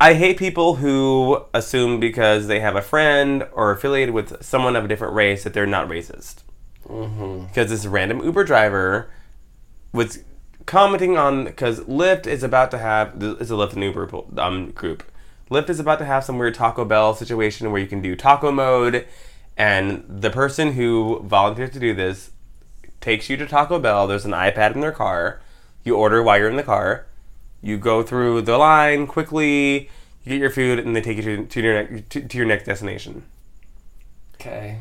I 0.00 0.14
hate 0.14 0.36
people 0.36 0.76
who 0.76 1.44
assume 1.54 2.00
because 2.00 2.48
they 2.48 2.60
have 2.60 2.76
a 2.76 2.82
friend 2.82 3.46
or 3.52 3.70
affiliated 3.70 4.14
with 4.14 4.42
someone 4.44 4.74
of 4.74 4.84
a 4.84 4.88
different 4.88 5.14
race 5.14 5.44
that 5.44 5.54
they're 5.54 5.66
not 5.66 5.88
racist. 5.88 6.42
Mm-hmm. 6.88 7.46
Because 7.46 7.70
this 7.70 7.86
random 7.86 8.22
Uber 8.22 8.44
driver 8.44 9.10
was 9.92 10.24
commenting 10.66 11.16
on 11.16 11.44
because 11.44 11.80
Lyft 11.80 12.26
is 12.26 12.42
about 12.42 12.70
to 12.72 12.78
have 12.78 13.22
it's 13.22 13.50
a 13.50 13.54
Lyft 13.54 13.74
and 13.74 13.82
Uber 13.84 14.10
um, 14.38 14.70
group. 14.72 15.04
Lyft 15.52 15.68
is 15.68 15.78
about 15.78 15.98
to 15.98 16.04
have 16.06 16.24
some 16.24 16.38
weird 16.38 16.54
Taco 16.54 16.84
Bell 16.84 17.14
situation 17.14 17.70
where 17.70 17.80
you 17.80 17.86
can 17.86 18.00
do 18.00 18.16
taco 18.16 18.50
mode, 18.50 19.06
and 19.56 20.04
the 20.08 20.30
person 20.30 20.72
who 20.72 21.20
volunteered 21.24 21.72
to 21.74 21.78
do 21.78 21.92
this 21.94 22.30
takes 23.00 23.28
you 23.28 23.36
to 23.36 23.46
Taco 23.46 23.78
Bell. 23.78 24.06
There's 24.06 24.24
an 24.24 24.32
iPad 24.32 24.74
in 24.74 24.80
their 24.80 24.92
car. 24.92 25.42
You 25.84 25.96
order 25.96 26.22
while 26.22 26.38
you're 26.38 26.48
in 26.48 26.56
the 26.56 26.62
car. 26.62 27.04
You 27.60 27.76
go 27.76 28.02
through 28.02 28.42
the 28.42 28.56
line 28.56 29.06
quickly. 29.06 29.90
You 30.24 30.30
get 30.30 30.40
your 30.40 30.50
food, 30.50 30.78
and 30.78 30.96
they 30.96 31.02
take 31.02 31.18
you 31.18 31.22
to, 31.22 31.44
to 31.44 31.60
your 31.60 31.86
to, 32.00 32.28
to 32.28 32.36
your 32.38 32.46
next 32.46 32.64
destination. 32.64 33.24
Okay. 34.36 34.78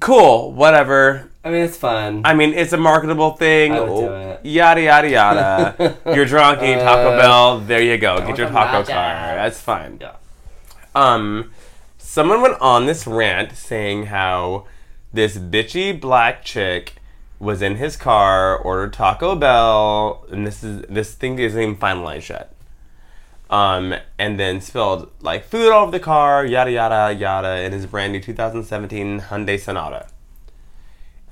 Cool, 0.00 0.52
whatever. 0.52 1.31
I 1.44 1.50
mean, 1.50 1.62
it's 1.62 1.76
fun. 1.76 2.22
I 2.24 2.34
mean, 2.34 2.54
it's 2.54 2.72
a 2.72 2.76
marketable 2.76 3.32
thing. 3.32 3.72
I 3.72 3.80
would 3.80 4.00
do 4.00 4.12
it. 4.12 4.40
Yada 4.46 4.80
yada 4.82 5.10
yada. 5.10 5.98
You're 6.14 6.24
drunk, 6.24 6.60
Taco 6.60 7.10
Uh, 7.10 7.18
Bell. 7.20 7.58
There 7.60 7.82
you 7.82 7.98
go. 7.98 8.18
Get 8.26 8.38
your 8.38 8.48
taco 8.48 8.84
car. 8.84 9.34
That's 9.36 9.60
fine. 9.60 9.98
yeah. 10.00 10.14
Um, 10.94 11.50
someone 11.98 12.42
went 12.42 12.60
on 12.60 12.86
this 12.86 13.06
rant 13.06 13.56
saying 13.56 14.06
how 14.06 14.66
this 15.12 15.36
bitchy 15.36 15.98
black 16.00 16.44
chick 16.44 16.94
was 17.40 17.60
in 17.60 17.76
his 17.76 17.96
car, 17.96 18.56
ordered 18.56 18.92
Taco 18.92 19.34
Bell, 19.34 20.24
and 20.30 20.46
this 20.46 20.62
is 20.62 20.82
this 20.88 21.12
thing 21.14 21.40
isn't 21.40 21.60
even 21.60 21.76
finalized 21.76 22.28
yet. 22.28 22.54
Um, 23.50 23.94
and 24.18 24.38
then 24.38 24.60
spilled 24.60 25.10
like 25.20 25.44
food 25.44 25.72
all 25.72 25.82
over 25.82 25.90
the 25.90 25.98
car, 26.00 26.46
yada 26.46 26.70
yada 26.70 27.12
yada, 27.18 27.62
in 27.62 27.72
his 27.72 27.86
brand 27.86 28.12
new 28.12 28.20
2017 28.20 29.20
Hyundai 29.22 29.58
Sonata. 29.58 30.06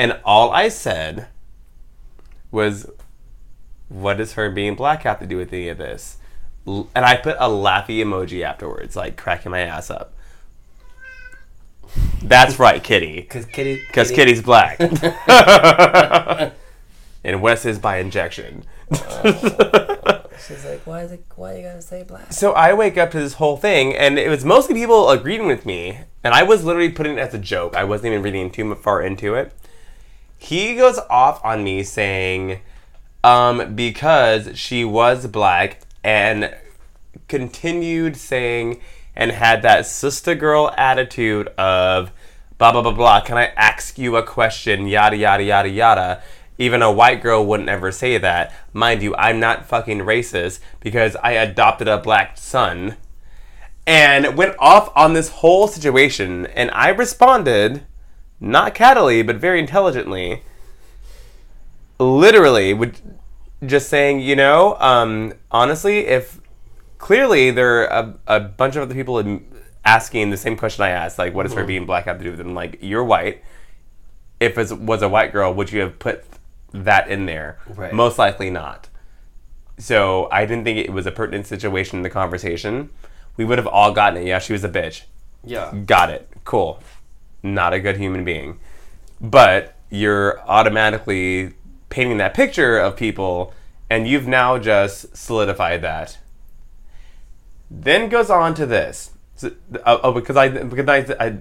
And 0.00 0.18
all 0.24 0.50
I 0.50 0.70
said 0.70 1.28
was, 2.50 2.90
"What 3.90 4.16
does 4.16 4.32
her 4.32 4.48
being 4.48 4.74
black 4.74 5.02
have 5.02 5.18
to 5.18 5.26
do 5.26 5.36
with 5.36 5.52
any 5.52 5.68
of 5.68 5.76
this?" 5.76 6.16
And 6.66 7.04
I 7.04 7.16
put 7.16 7.36
a 7.38 7.50
laughy 7.50 7.98
emoji 7.98 8.42
afterwards, 8.42 8.96
like 8.96 9.18
cracking 9.18 9.52
my 9.52 9.60
ass 9.60 9.90
up. 9.90 10.14
That's 12.22 12.58
right, 12.58 12.82
Kitty. 12.82 13.16
Because 13.16 13.44
Kitty. 13.44 13.82
Because 13.88 14.10
Kitty's 14.10 14.40
black. 14.40 14.80
and 17.22 17.42
Wes 17.42 17.66
is 17.66 17.78
by 17.78 17.98
injection. 17.98 18.64
She's 20.48 20.64
like, 20.64 20.80
why 20.86 21.02
is 21.02 21.12
it? 21.12 21.22
Why 21.36 21.56
you 21.56 21.62
gotta 21.62 21.82
say 21.82 22.04
black? 22.04 22.32
So 22.32 22.52
I 22.52 22.72
wake 22.72 22.96
up 22.96 23.10
to 23.10 23.18
this 23.20 23.34
whole 23.34 23.58
thing, 23.58 23.94
and 23.94 24.18
it 24.18 24.30
was 24.30 24.46
mostly 24.46 24.74
people 24.74 25.10
agreeing 25.10 25.46
with 25.46 25.66
me, 25.66 25.98
and 26.24 26.32
I 26.32 26.42
was 26.42 26.64
literally 26.64 26.88
putting 26.88 27.18
it 27.18 27.20
as 27.20 27.34
a 27.34 27.38
joke. 27.38 27.76
I 27.76 27.84
wasn't 27.84 28.12
even 28.12 28.22
reading 28.22 28.50
too 28.50 28.74
far 28.76 29.02
into 29.02 29.34
it. 29.34 29.52
He 30.42 30.74
goes 30.74 30.98
off 31.10 31.44
on 31.44 31.62
me 31.62 31.82
saying, 31.82 32.60
um, 33.22 33.74
because 33.74 34.58
she 34.58 34.86
was 34.86 35.26
black, 35.26 35.82
and 36.02 36.54
continued 37.28 38.16
saying, 38.16 38.80
and 39.14 39.32
had 39.32 39.60
that 39.62 39.84
sister 39.84 40.34
girl 40.34 40.72
attitude 40.78 41.48
of, 41.58 42.10
blah 42.56 42.72
blah 42.72 42.80
blah 42.80 42.92
blah. 42.92 43.20
Can 43.20 43.36
I 43.36 43.52
ask 43.54 43.98
you 43.98 44.16
a 44.16 44.22
question? 44.22 44.86
Yada 44.86 45.16
yada 45.18 45.42
yada 45.42 45.68
yada. 45.68 46.22
Even 46.56 46.80
a 46.80 46.90
white 46.90 47.22
girl 47.22 47.44
wouldn't 47.44 47.68
ever 47.68 47.92
say 47.92 48.16
that. 48.16 48.54
Mind 48.72 49.02
you, 49.02 49.14
I'm 49.16 49.40
not 49.40 49.66
fucking 49.66 49.98
racist 49.98 50.60
because 50.80 51.16
I 51.16 51.32
adopted 51.32 51.86
a 51.86 51.98
black 51.98 52.38
son. 52.38 52.96
And 53.86 54.38
went 54.38 54.56
off 54.58 54.90
on 54.96 55.12
this 55.12 55.28
whole 55.28 55.68
situation, 55.68 56.46
and 56.46 56.70
I 56.70 56.88
responded, 56.88 57.84
not 58.40 58.74
cattily, 58.74 59.22
but 59.22 59.36
very 59.36 59.58
intelligently. 59.58 60.42
Literally, 61.98 62.72
would 62.72 62.98
just 63.66 63.88
saying, 63.88 64.20
you 64.20 64.34
know, 64.34 64.76
um, 64.80 65.34
honestly, 65.50 66.06
if 66.06 66.40
clearly 66.98 67.50
there 67.50 67.90
are 67.90 68.14
a, 68.26 68.36
a 68.36 68.40
bunch 68.40 68.76
of 68.76 68.82
other 68.82 68.94
people 68.94 69.40
asking 69.84 70.30
the 70.30 70.36
same 70.36 70.56
question 70.56 70.84
I 70.84 70.90
asked, 70.90 71.18
like, 71.18 71.34
what 71.34 71.44
does 71.44 71.54
her 71.54 71.64
being 71.64 71.86
black 71.86 72.06
have 72.06 72.18
to 72.18 72.24
do 72.24 72.30
with 72.30 72.40
it? 72.40 72.46
Like, 72.46 72.78
you're 72.80 73.04
white. 73.04 73.42
If 74.38 74.56
it 74.56 74.78
was 74.78 75.02
a 75.02 75.08
white 75.08 75.32
girl, 75.32 75.52
would 75.52 75.70
you 75.70 75.80
have 75.80 75.98
put 75.98 76.24
that 76.72 77.08
in 77.08 77.26
there? 77.26 77.58
Right. 77.68 77.92
Most 77.92 78.18
likely 78.18 78.48
not. 78.50 78.88
So 79.78 80.28
I 80.30 80.46
didn't 80.46 80.64
think 80.64 80.78
it 80.78 80.92
was 80.92 81.06
a 81.06 81.10
pertinent 81.10 81.46
situation 81.46 81.98
in 81.98 82.02
the 82.02 82.10
conversation. 82.10 82.90
We 83.36 83.44
would 83.44 83.58
have 83.58 83.66
all 83.66 83.92
gotten 83.92 84.22
it. 84.22 84.26
Yeah, 84.26 84.38
she 84.38 84.52
was 84.52 84.64
a 84.64 84.68
bitch. 84.68 85.02
Yeah. 85.44 85.74
Got 85.74 86.10
it. 86.10 86.28
Cool. 86.44 86.82
Not 87.42 87.72
a 87.72 87.80
good 87.80 87.96
human 87.96 88.24
being. 88.24 88.58
But 89.20 89.76
you're 89.90 90.40
automatically 90.48 91.54
painting 91.88 92.18
that 92.18 92.34
picture 92.34 92.78
of 92.78 92.96
people, 92.96 93.52
and 93.90 94.06
you've 94.06 94.26
now 94.26 94.58
just 94.58 95.16
solidified 95.16 95.82
that. 95.82 96.18
Then 97.70 98.08
goes 98.08 98.30
on 98.30 98.54
to 98.54 98.66
this. 98.66 99.10
So- 99.36 99.52
oh, 99.86 100.00
oh, 100.02 100.12
because 100.12 100.36
I 100.36 100.48
because 100.48 100.88
I, 100.88 101.14
I 101.24 101.36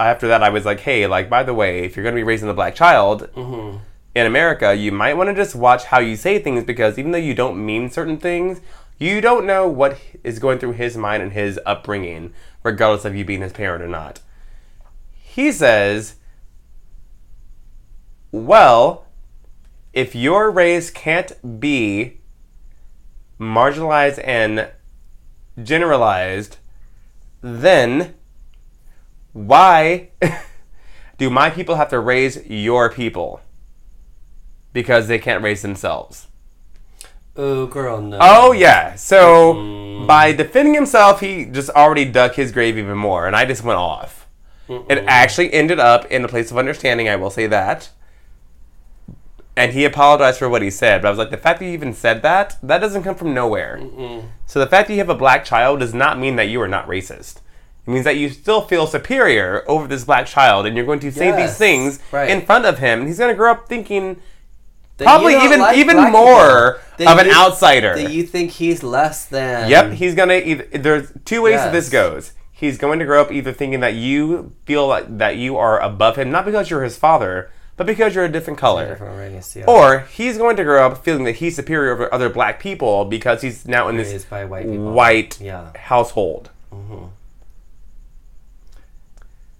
after 0.00 0.28
that 0.28 0.42
I 0.42 0.48
was 0.48 0.64
like, 0.64 0.80
hey, 0.80 1.06
like 1.06 1.28
by 1.28 1.42
the 1.42 1.54
way, 1.54 1.84
if 1.84 1.96
you're 1.96 2.04
gonna 2.04 2.16
be 2.16 2.22
raising 2.22 2.48
a 2.48 2.54
black 2.54 2.74
child 2.74 3.28
mm-hmm. 3.34 3.78
in 4.14 4.26
America, 4.26 4.74
you 4.74 4.90
might 4.92 5.14
want 5.14 5.28
to 5.28 5.34
just 5.34 5.54
watch 5.54 5.84
how 5.84 6.00
you 6.00 6.16
say 6.16 6.38
things 6.38 6.64
because 6.64 6.98
even 6.98 7.10
though 7.10 7.18
you 7.18 7.34
don't 7.34 7.64
mean 7.64 7.90
certain 7.90 8.18
things, 8.18 8.60
you 8.98 9.20
don't 9.20 9.46
know 9.46 9.68
what 9.68 9.98
is 10.22 10.38
going 10.38 10.58
through 10.58 10.72
his 10.72 10.96
mind 10.96 11.22
and 11.22 11.32
his 11.32 11.58
upbringing, 11.66 12.32
regardless 12.62 13.04
of 13.04 13.14
you 13.14 13.24
being 13.24 13.42
his 13.42 13.52
parent 13.52 13.82
or 13.82 13.88
not. 13.88 14.20
He 15.34 15.50
says, 15.50 16.16
well, 18.30 19.06
if 19.94 20.14
your 20.14 20.50
race 20.50 20.90
can't 20.90 21.32
be 21.58 22.20
marginalized 23.40 24.20
and 24.22 24.68
generalized, 25.62 26.58
then 27.40 28.12
why 29.32 30.10
do 31.16 31.30
my 31.30 31.48
people 31.48 31.76
have 31.76 31.88
to 31.88 31.98
raise 31.98 32.46
your 32.46 32.92
people? 32.92 33.40
Because 34.74 35.08
they 35.08 35.18
can't 35.18 35.42
raise 35.42 35.62
themselves. 35.62 36.26
Oh, 37.36 37.64
girl, 37.64 38.02
no. 38.02 38.18
Oh 38.20 38.52
yeah. 38.52 38.96
So 38.96 39.54
mm. 39.54 40.06
by 40.06 40.32
defending 40.32 40.74
himself, 40.74 41.20
he 41.20 41.46
just 41.46 41.70
already 41.70 42.04
dug 42.04 42.34
his 42.34 42.52
grave 42.52 42.76
even 42.76 42.98
more, 42.98 43.26
and 43.26 43.34
I 43.34 43.46
just 43.46 43.64
went 43.64 43.78
off. 43.78 44.21
It 44.68 45.04
actually 45.06 45.52
ended 45.52 45.78
up 45.78 46.04
in 46.06 46.24
a 46.24 46.28
place 46.28 46.50
of 46.50 46.58
understanding. 46.58 47.08
I 47.08 47.16
will 47.16 47.30
say 47.30 47.46
that. 47.46 47.90
And 49.54 49.72
he 49.72 49.84
apologized 49.84 50.38
for 50.38 50.48
what 50.48 50.62
he 50.62 50.70
said, 50.70 51.02
but 51.02 51.08
I 51.08 51.10
was 51.10 51.18
like, 51.18 51.30
the 51.30 51.36
fact 51.36 51.58
that 51.58 51.66
you 51.66 51.72
even 51.72 51.92
said 51.92 52.22
that, 52.22 52.56
that 52.62 52.78
doesn't 52.78 53.02
come 53.02 53.14
from 53.14 53.34
nowhere. 53.34 53.82
So 54.46 54.58
the 54.58 54.66
fact 54.66 54.88
that 54.88 54.94
you 54.94 55.00
have 55.00 55.10
a 55.10 55.14
black 55.14 55.44
child 55.44 55.80
does 55.80 55.92
not 55.92 56.18
mean 56.18 56.36
that 56.36 56.48
you 56.48 56.60
are 56.62 56.68
not 56.68 56.86
racist. 56.86 57.36
It 57.86 57.90
means 57.90 58.04
that 58.04 58.16
you 58.16 58.30
still 58.30 58.62
feel 58.62 58.86
superior 58.86 59.62
over 59.68 59.86
this 59.86 60.04
black 60.04 60.26
child, 60.26 60.64
and 60.64 60.74
you're 60.74 60.86
going 60.86 61.00
to 61.00 61.10
say 61.10 61.36
these 61.36 61.58
things 61.58 61.98
right. 62.12 62.30
in 62.30 62.46
front 62.46 62.64
of 62.64 62.78
him. 62.78 63.00
And 63.00 63.08
he's 63.08 63.18
going 63.18 63.32
to 63.32 63.36
grow 63.36 63.50
up 63.50 63.68
thinking 63.68 64.22
That 64.96 65.04
probably 65.04 65.34
even 65.34 65.60
like 65.60 65.76
even 65.76 65.96
more 66.10 66.80
people. 66.96 67.12
Of 67.12 67.18
an 67.18 67.26
you- 67.26 67.34
outsider. 67.34 67.96
That 67.96 68.12
you 68.12 68.22
think 68.22 68.52
he's 68.52 68.82
less 68.82 69.26
than. 69.26 69.68
Yep, 69.68 69.92
he's 69.92 70.14
gonna 70.14 70.34
either. 70.34 70.64
There's 70.72 71.12
two 71.24 71.42
ways 71.42 71.56
that 71.56 71.72
this 71.72 71.88
goes. 71.90 72.32
He's 72.62 72.78
going 72.78 73.00
to 73.00 73.04
grow 73.04 73.20
up 73.20 73.32
either 73.32 73.52
thinking 73.52 73.80
that 73.80 73.94
you 73.94 74.52
feel 74.64 74.86
like 74.86 75.18
that 75.18 75.36
you 75.36 75.56
are 75.58 75.80
above 75.80 76.14
him, 76.16 76.30
not 76.30 76.44
because 76.44 76.70
you're 76.70 76.84
his 76.84 76.96
father, 76.96 77.50
but 77.76 77.86
because 77.88 78.14
you're 78.14 78.24
a 78.24 78.28
different 78.30 78.58
color. 78.58 78.88
Different 78.90 79.18
race, 79.18 79.56
yeah. 79.56 79.64
Or 79.66 80.00
he's 80.12 80.38
going 80.38 80.56
to 80.56 80.62
grow 80.64 80.86
up 80.86 81.04
feeling 81.04 81.24
that 81.24 81.32
he's 81.36 81.56
superior 81.56 81.92
over 81.92 82.14
other 82.14 82.28
black 82.30 82.60
people 82.60 83.04
because 83.04 83.42
he's 83.42 83.66
now 83.66 83.88
in 83.88 83.96
this 83.96 84.24
white 84.30 84.66
white 84.66 85.40
Yeah. 85.40 85.72
household. 85.76 86.50
Mm-hmm. 86.72 87.06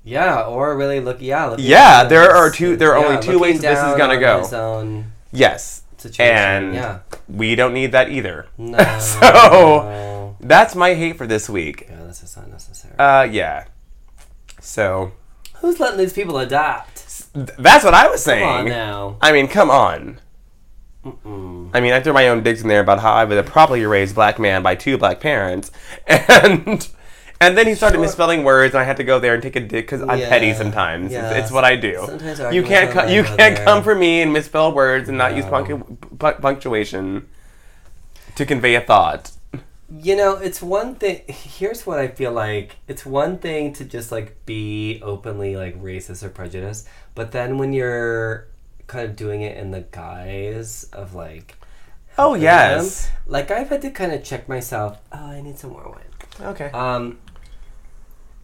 Yeah, 0.04 0.42
or 0.42 0.76
really 0.76 1.00
look. 1.00 1.18
Yeah, 1.20 1.46
looking 1.46 1.64
Yeah, 1.64 2.04
there 2.04 2.30
are 2.30 2.50
two- 2.50 2.76
there 2.76 2.94
are 2.94 3.00
yeah, 3.00 3.06
only 3.16 3.22
two 3.22 3.38
ways 3.38 3.60
this 3.60 3.78
is 3.78 3.96
gonna 3.96 4.18
go. 4.18 5.04
Yes. 5.32 5.82
situation. 5.96 6.34
And 6.34 6.74
yeah. 6.74 6.98
we 7.28 7.54
don't 7.54 7.72
need 7.74 7.92
that 7.92 8.10
either. 8.10 8.46
No. 8.58 8.78
So 9.00 10.21
that's 10.42 10.74
my 10.74 10.94
hate 10.94 11.16
for 11.16 11.26
this 11.26 11.48
week. 11.48 11.86
yeah, 11.88 12.02
this 12.04 12.22
is 12.22 12.36
unnecessary. 12.36 12.94
Uh, 12.98 13.22
yeah. 13.22 13.64
So 14.60 15.12
Who's 15.56 15.78
letting 15.80 15.98
these 15.98 16.12
people 16.12 16.38
adopt? 16.38 16.98
that's 17.34 17.84
what 17.84 17.94
I 17.94 18.08
was 18.08 18.22
saying. 18.22 18.42
Come 18.44 18.56
on 18.58 18.64
now. 18.66 19.16
I 19.20 19.32
mean, 19.32 19.48
come 19.48 19.70
on. 19.70 20.18
Mm-mm. 21.04 21.70
I 21.74 21.80
mean, 21.80 21.92
I 21.92 22.00
threw 22.00 22.12
my 22.12 22.28
own 22.28 22.42
digs 22.42 22.62
in 22.62 22.68
there 22.68 22.80
about 22.80 23.00
how 23.00 23.12
I 23.12 23.24
was 23.24 23.36
a 23.38 23.42
properly 23.42 23.84
raised 23.86 24.14
black 24.14 24.38
man 24.38 24.62
by 24.62 24.74
two 24.76 24.96
black 24.98 25.18
parents, 25.20 25.70
and 26.06 26.88
and 27.40 27.58
then 27.58 27.66
he 27.66 27.74
started 27.74 27.96
Sure. 27.96 28.02
misspelling 28.02 28.44
words, 28.44 28.74
and 28.74 28.80
I 28.80 28.84
had 28.84 28.98
to 28.98 29.04
go 29.04 29.18
there 29.18 29.34
and 29.34 29.42
take 29.42 29.56
a 29.56 29.60
dig 29.60 29.84
because 29.86 30.02
I'm 30.02 30.18
Yeah, 30.20 30.28
petty 30.28 30.52
sometimes. 30.54 31.06
It's, 31.06 31.14
yeah. 31.14 31.30
it's 31.32 31.50
what 31.50 31.64
I 31.64 31.74
do. 31.74 32.04
Sometimes 32.06 32.54
You 32.54 32.62
can't 32.62 32.90
online 32.90 33.06
co- 33.08 33.12
you 33.12 33.22
can't 33.24 33.56
there. 33.56 33.64
come 33.64 33.82
for 33.82 33.94
me 33.96 34.22
and 34.22 34.32
misspell 34.32 34.72
words 34.72 35.08
and 35.08 35.18
not 35.18 35.34
use 35.34 35.44
No. 35.46 35.50
puncu- 35.50 36.40
punctuation 36.40 37.28
to 38.36 38.46
convey 38.46 38.76
a 38.76 38.80
thought. 38.80 39.32
You 39.94 40.16
know, 40.16 40.36
it's 40.36 40.62
one 40.62 40.94
thing. 40.94 41.22
Here's 41.28 41.86
what 41.86 41.98
I 41.98 42.08
feel 42.08 42.32
like. 42.32 42.76
It's 42.88 43.04
one 43.04 43.38
thing 43.38 43.72
to 43.74 43.84
just 43.84 44.10
like 44.10 44.44
be 44.46 45.00
openly 45.02 45.56
like 45.56 45.80
racist 45.82 46.22
or 46.22 46.30
prejudiced, 46.30 46.88
but 47.14 47.32
then 47.32 47.58
when 47.58 47.72
you're 47.72 48.48
kind 48.86 49.08
of 49.08 49.16
doing 49.16 49.42
it 49.42 49.56
in 49.56 49.70
the 49.70 49.82
guise 49.82 50.84
of 50.92 51.14
like, 51.14 51.56
Oh 52.18 52.34
yes. 52.34 53.06
them, 53.06 53.14
like 53.26 53.50
I've 53.50 53.68
had 53.68 53.82
to 53.82 53.90
kind 53.90 54.12
of 54.12 54.22
check 54.22 54.48
myself. 54.48 54.98
Oh, 55.12 55.18
I 55.18 55.40
need 55.40 55.58
some 55.58 55.70
more 55.70 55.88
wine. 55.90 56.48
Okay. 56.52 56.70
Um, 56.72 57.18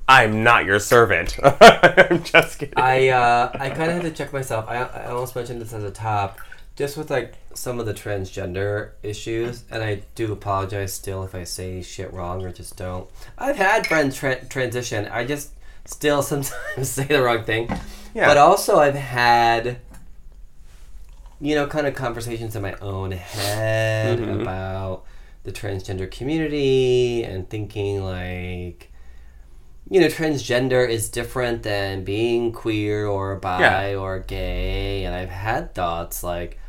I'm 0.09 0.43
not 0.43 0.65
your 0.65 0.79
servant. 0.81 1.39
I'm 1.61 2.23
just 2.25 2.59
kidding. 2.59 2.75
I 2.77 3.09
uh, 3.09 3.51
I 3.59 3.71
kind 3.71 3.91
of 3.91 4.03
had 4.03 4.03
to 4.03 4.11
check 4.11 4.33
myself. 4.33 4.67
I, 4.69 4.77
I 4.77 5.07
almost 5.11 5.37
mentioned 5.37 5.61
this 5.61 5.73
as 5.75 5.85
a 5.85 5.91
top, 5.91 6.39
just 6.79 6.97
with 6.97 7.11
like 7.11 7.35
some 7.55 7.81
of 7.81 7.87
the 7.87 7.93
transgender 7.93 8.91
issues, 9.03 9.65
and 9.69 9.83
I 9.83 10.03
do 10.15 10.33
apologize 10.33 10.93
still 10.95 11.25
if 11.25 11.35
I 11.35 11.43
say 11.43 11.83
shit 11.83 12.13
wrong 12.13 12.45
or 12.45 12.53
just 12.53 12.77
don't. 12.77 13.11
I've 13.37 13.57
had 13.57 13.85
friends 13.85 14.15
tra- 14.17 14.45
transition. 14.45 15.07
I 15.11 15.25
just 15.27 15.51
still 15.85 16.23
sometimes 16.33 16.89
say 16.89 17.05
the 17.05 17.21
wrong 17.21 17.43
thing. 17.43 17.69
Yeah. 18.15 18.29
But 18.29 18.37
also, 18.37 18.79
I've 18.79 18.95
had, 18.95 19.79
you 21.41 21.57
know, 21.57 21.67
kind 21.67 21.89
of 21.89 21.95
conversations 21.97 22.55
in 22.55 22.63
my 22.63 22.75
own 22.81 23.11
head 23.11 24.21
Mhm. 24.21 24.43
about 24.43 25.03
the 25.43 25.51
transgender 25.51 26.09
community 26.09 27.25
and 27.25 27.51
thinking 27.51 28.05
like, 28.05 28.93
you 29.91 30.01
know, 30.01 30.07
transgender 30.07 30.89
is 30.89 31.09
different 31.09 31.65
than 31.65 32.05
being 32.05 32.53
queer 32.53 33.05
or 33.07 33.35
bi 33.35 33.61
Yeah. 33.91 33.97
or 33.99 34.21
gay. 34.21 35.03
And 35.05 35.13
I've 35.15 35.31
had 35.31 35.75
thoughts 35.75 36.23
like, 36.23 36.61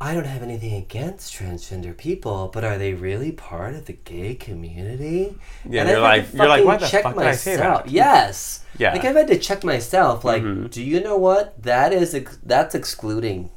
I 0.00 0.14
don't 0.14 0.26
have 0.26 0.42
anything 0.44 0.74
against 0.74 1.34
transgender 1.34 1.96
people, 1.96 2.50
but 2.54 2.62
are 2.62 2.78
they 2.78 2.94
really 2.94 3.32
part 3.32 3.74
of 3.74 3.86
the 3.86 3.94
gay 3.94 4.36
community? 4.36 5.36
Yeah, 5.68 5.80
And 5.80 5.90
you're 5.90 6.00
like- 6.00 6.32
you're 6.32 6.46
like, 6.46 6.64
why 6.64 6.76
the 6.76 6.86
check 6.86 7.02
fuck 7.02 7.16
did 7.16 7.26
I 7.26 7.32
say 7.32 7.56
myself. 7.56 7.84
that? 7.84 7.90
Yes. 7.92 8.64
Yeah. 8.78 8.92
Like 8.92 9.04
I've 9.04 9.16
had 9.16 9.26
to 9.26 9.38
check 9.38 9.64
myself. 9.64 10.24
Like, 10.24 10.42
Mhm. 10.44 10.70
do 10.70 10.82
you 10.84 11.00
know 11.00 11.16
what? 11.16 11.60
That 11.62 11.92
is 11.92 12.14
ex- 12.14 12.38
that's 12.44 12.76
excluding 12.76 13.50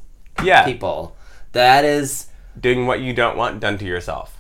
yeah. 0.44 0.66
people. 0.66 1.16
That 1.52 1.86
is 1.86 2.28
Doing 2.60 2.88
what 2.88 3.02
you 3.02 3.14
don't 3.14 3.38
want 3.38 3.60
done 3.60 3.78
to 3.78 3.86
yourself. 3.86 4.36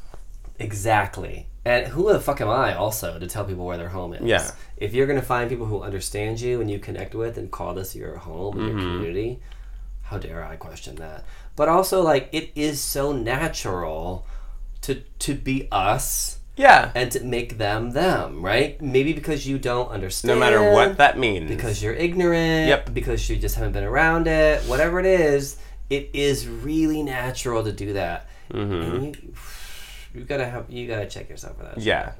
exactly. 0.59 1.47
And 1.63 1.87
who 1.87 2.11
the 2.11 2.19
fuck 2.19 2.41
am 2.41 2.49
I 2.49 2.73
also 2.73 3.19
to 3.19 3.27
tell 3.27 3.45
people 3.45 3.65
where 3.65 3.77
their 3.77 3.89
home 3.89 4.13
is? 4.15 4.21
Yeah. 4.23 4.49
If 4.77 4.93
you're 4.95 5.05
gonna 5.05 5.21
find 5.21 5.49
people 5.49 5.67
who 5.67 5.81
understand 5.83 6.41
you 6.41 6.59
and 6.61 6.71
you 6.71 6.79
connect 6.79 7.13
with 7.13 7.37
and 7.37 7.51
call 7.51 7.75
this 7.75 7.95
your 7.95 8.15
home 8.17 8.57
and 8.57 8.67
your 8.69 8.77
Mm-hmm. 8.77 8.95
community, 8.97 9.39
how 10.03 10.17
dare 10.17 10.43
I 10.43 10.55
question 10.55 10.95
that? 10.95 11.23
But 11.55 11.69
also, 11.69 12.01
like, 12.01 12.29
it 12.31 12.51
is 12.55 12.81
so 12.81 13.11
natural 13.11 14.25
to 14.81 15.01
to 15.19 15.35
be 15.35 15.67
us 15.71 16.39
Yeah. 16.57 16.91
and 16.95 17.11
to 17.11 17.19
make 17.23 17.57
them 17.57 17.91
them, 17.91 18.41
right? 18.43 18.81
Maybe 18.81 19.13
because 19.13 19.45
you 19.47 19.59
don't 19.59 19.89
understand. 19.89 20.33
No 20.33 20.39
matter 20.39 20.71
what 20.71 20.97
that 20.97 21.17
means. 21.19 21.49
because 21.49 21.83
you're 21.83 21.93
ignorant, 21.93 22.67
Yep. 22.67 22.93
because 22.93 23.29
you 23.29 23.35
just 23.37 23.55
haven't 23.55 23.73
been 23.73 23.83
around 23.83 24.27
it, 24.27 24.63
whatever 24.63 24.99
it 24.99 25.05
is, 25.05 25.57
it 25.89 26.09
is 26.13 26.47
really 26.47 27.03
natural 27.03 27.63
to 27.63 27.71
do 27.71 27.93
that. 27.93 28.27
hmm 28.51 28.57
And 28.81 29.15
you, 29.15 29.33
you 30.15 30.21
gotta 30.23 30.45
have 30.45 30.65
you 30.69 30.87
gotta 30.87 31.05
check 31.07 31.29
yourself 31.29 31.57
for 31.57 31.63
that. 31.63 31.77
Yeah. 31.77 32.13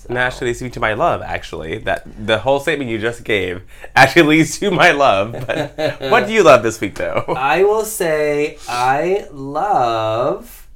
So- 0.00 0.06
And 0.08 0.16
actually 0.16 0.46
leads 0.48 0.62
me 0.62 0.70
to 0.70 0.80
my 0.80 0.94
love, 0.94 1.20
actually. 1.20 1.76
That 1.78 2.04
the 2.26 2.38
whole 2.38 2.58
statement 2.58 2.90
you 2.90 2.98
just 2.98 3.22
gave 3.22 3.62
actually 3.94 4.36
leads 4.38 4.58
to 4.60 4.70
my 4.70 4.92
love. 4.92 5.32
But 5.46 6.00
what 6.10 6.26
do 6.26 6.32
you 6.32 6.42
love 6.42 6.62
this 6.62 6.80
week 6.80 6.94
though? 6.94 7.24
I 7.36 7.64
will 7.64 7.84
say 7.84 8.56
I 8.66 9.26
love 9.30 10.68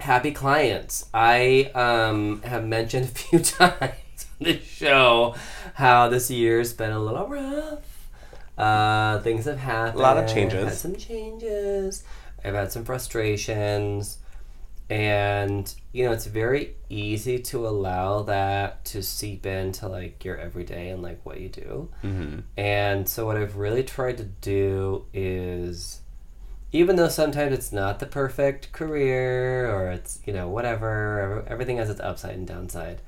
happy 0.00 0.32
clients. 0.32 1.08
I 1.14 1.70
um, 1.74 2.42
have 2.42 2.64
mentioned 2.64 3.06
a 3.06 3.08
few 3.08 3.38
times 3.58 3.80
on 3.80 4.40
this 4.40 4.62
show 4.64 5.34
how 5.74 6.08
this 6.10 6.30
year's 6.30 6.74
been 6.74 6.92
a 6.92 7.00
little 7.00 7.26
rough. 7.26 7.86
Uh, 8.58 9.18
things 9.20 9.46
have 9.46 9.58
happened. 9.58 9.98
A 9.98 10.02
lot 10.02 10.18
of 10.18 10.28
changes. 10.28 10.60
I've 10.62 10.68
had 10.68 10.76
some 10.76 10.96
changes. 10.96 12.04
I've 12.44 12.54
had 12.54 12.70
some 12.70 12.84
frustrations. 12.84 14.18
And, 14.90 15.72
you 15.92 16.04
know, 16.04 16.10
it's 16.12 16.26
very 16.26 16.74
easy 16.88 17.38
to 17.38 17.66
allow 17.66 18.22
that 18.24 18.84
to 18.86 19.02
seep 19.02 19.46
into 19.46 19.86
like 19.86 20.24
your 20.24 20.36
everyday 20.36 20.88
and 20.90 21.00
like 21.00 21.24
what 21.24 21.40
you 21.40 21.48
do. 21.48 21.90
hmm 22.02 22.40
And 22.56 23.08
so, 23.08 23.24
what 23.24 23.36
I've 23.36 23.56
really 23.56 23.84
tried 23.84 24.18
to 24.18 24.24
do 24.24 25.06
is, 25.14 26.00
even 26.72 26.96
though 26.96 27.08
sometimes 27.08 27.52
it's 27.52 27.72
not 27.72 28.00
the 28.00 28.06
perfect 28.06 28.72
career 28.72 29.70
or 29.70 29.90
it's, 29.92 30.18
you 30.26 30.32
know, 30.32 30.48
whatever, 30.48 31.44
everything 31.46 31.76
has 31.76 31.88
its 31.88 32.00
upside 32.00 32.34
and 32.34 32.46
downside, 32.46 33.00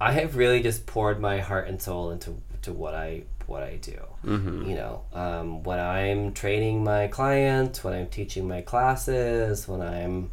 I 0.00 0.12
have 0.12 0.36
really 0.36 0.62
just 0.62 0.86
poured 0.86 1.18
my 1.20 1.40
heart 1.40 1.66
and 1.68 1.80
soul 1.80 2.10
into 2.10 2.36
to 2.62 2.72
what 2.74 2.94
I 2.94 3.22
what 3.46 3.62
I 3.62 3.76
do. 3.76 3.98
hmm 4.22 4.68
You 4.68 4.76
know, 4.76 5.04
um, 5.12 5.62
when 5.62 5.80
I'm 5.80 6.32
training 6.34 6.84
my 6.84 7.08
clients, 7.08 7.82
when 7.82 7.94
I'm 7.94 8.08
teaching 8.08 8.46
my 8.46 8.60
classes, 8.60 9.66
when 9.66 9.80
I'm, 9.80 10.30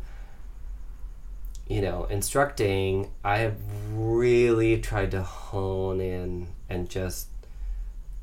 you 1.70 1.82
know, 1.82 2.06
instructing, 2.06 3.12
I 3.24 3.40
have 3.40 3.58
really 3.92 4.80
tried 4.80 5.12
to 5.12 5.22
hone 5.22 6.02
in 6.02 6.48
and 6.70 6.90
just, 6.90 7.28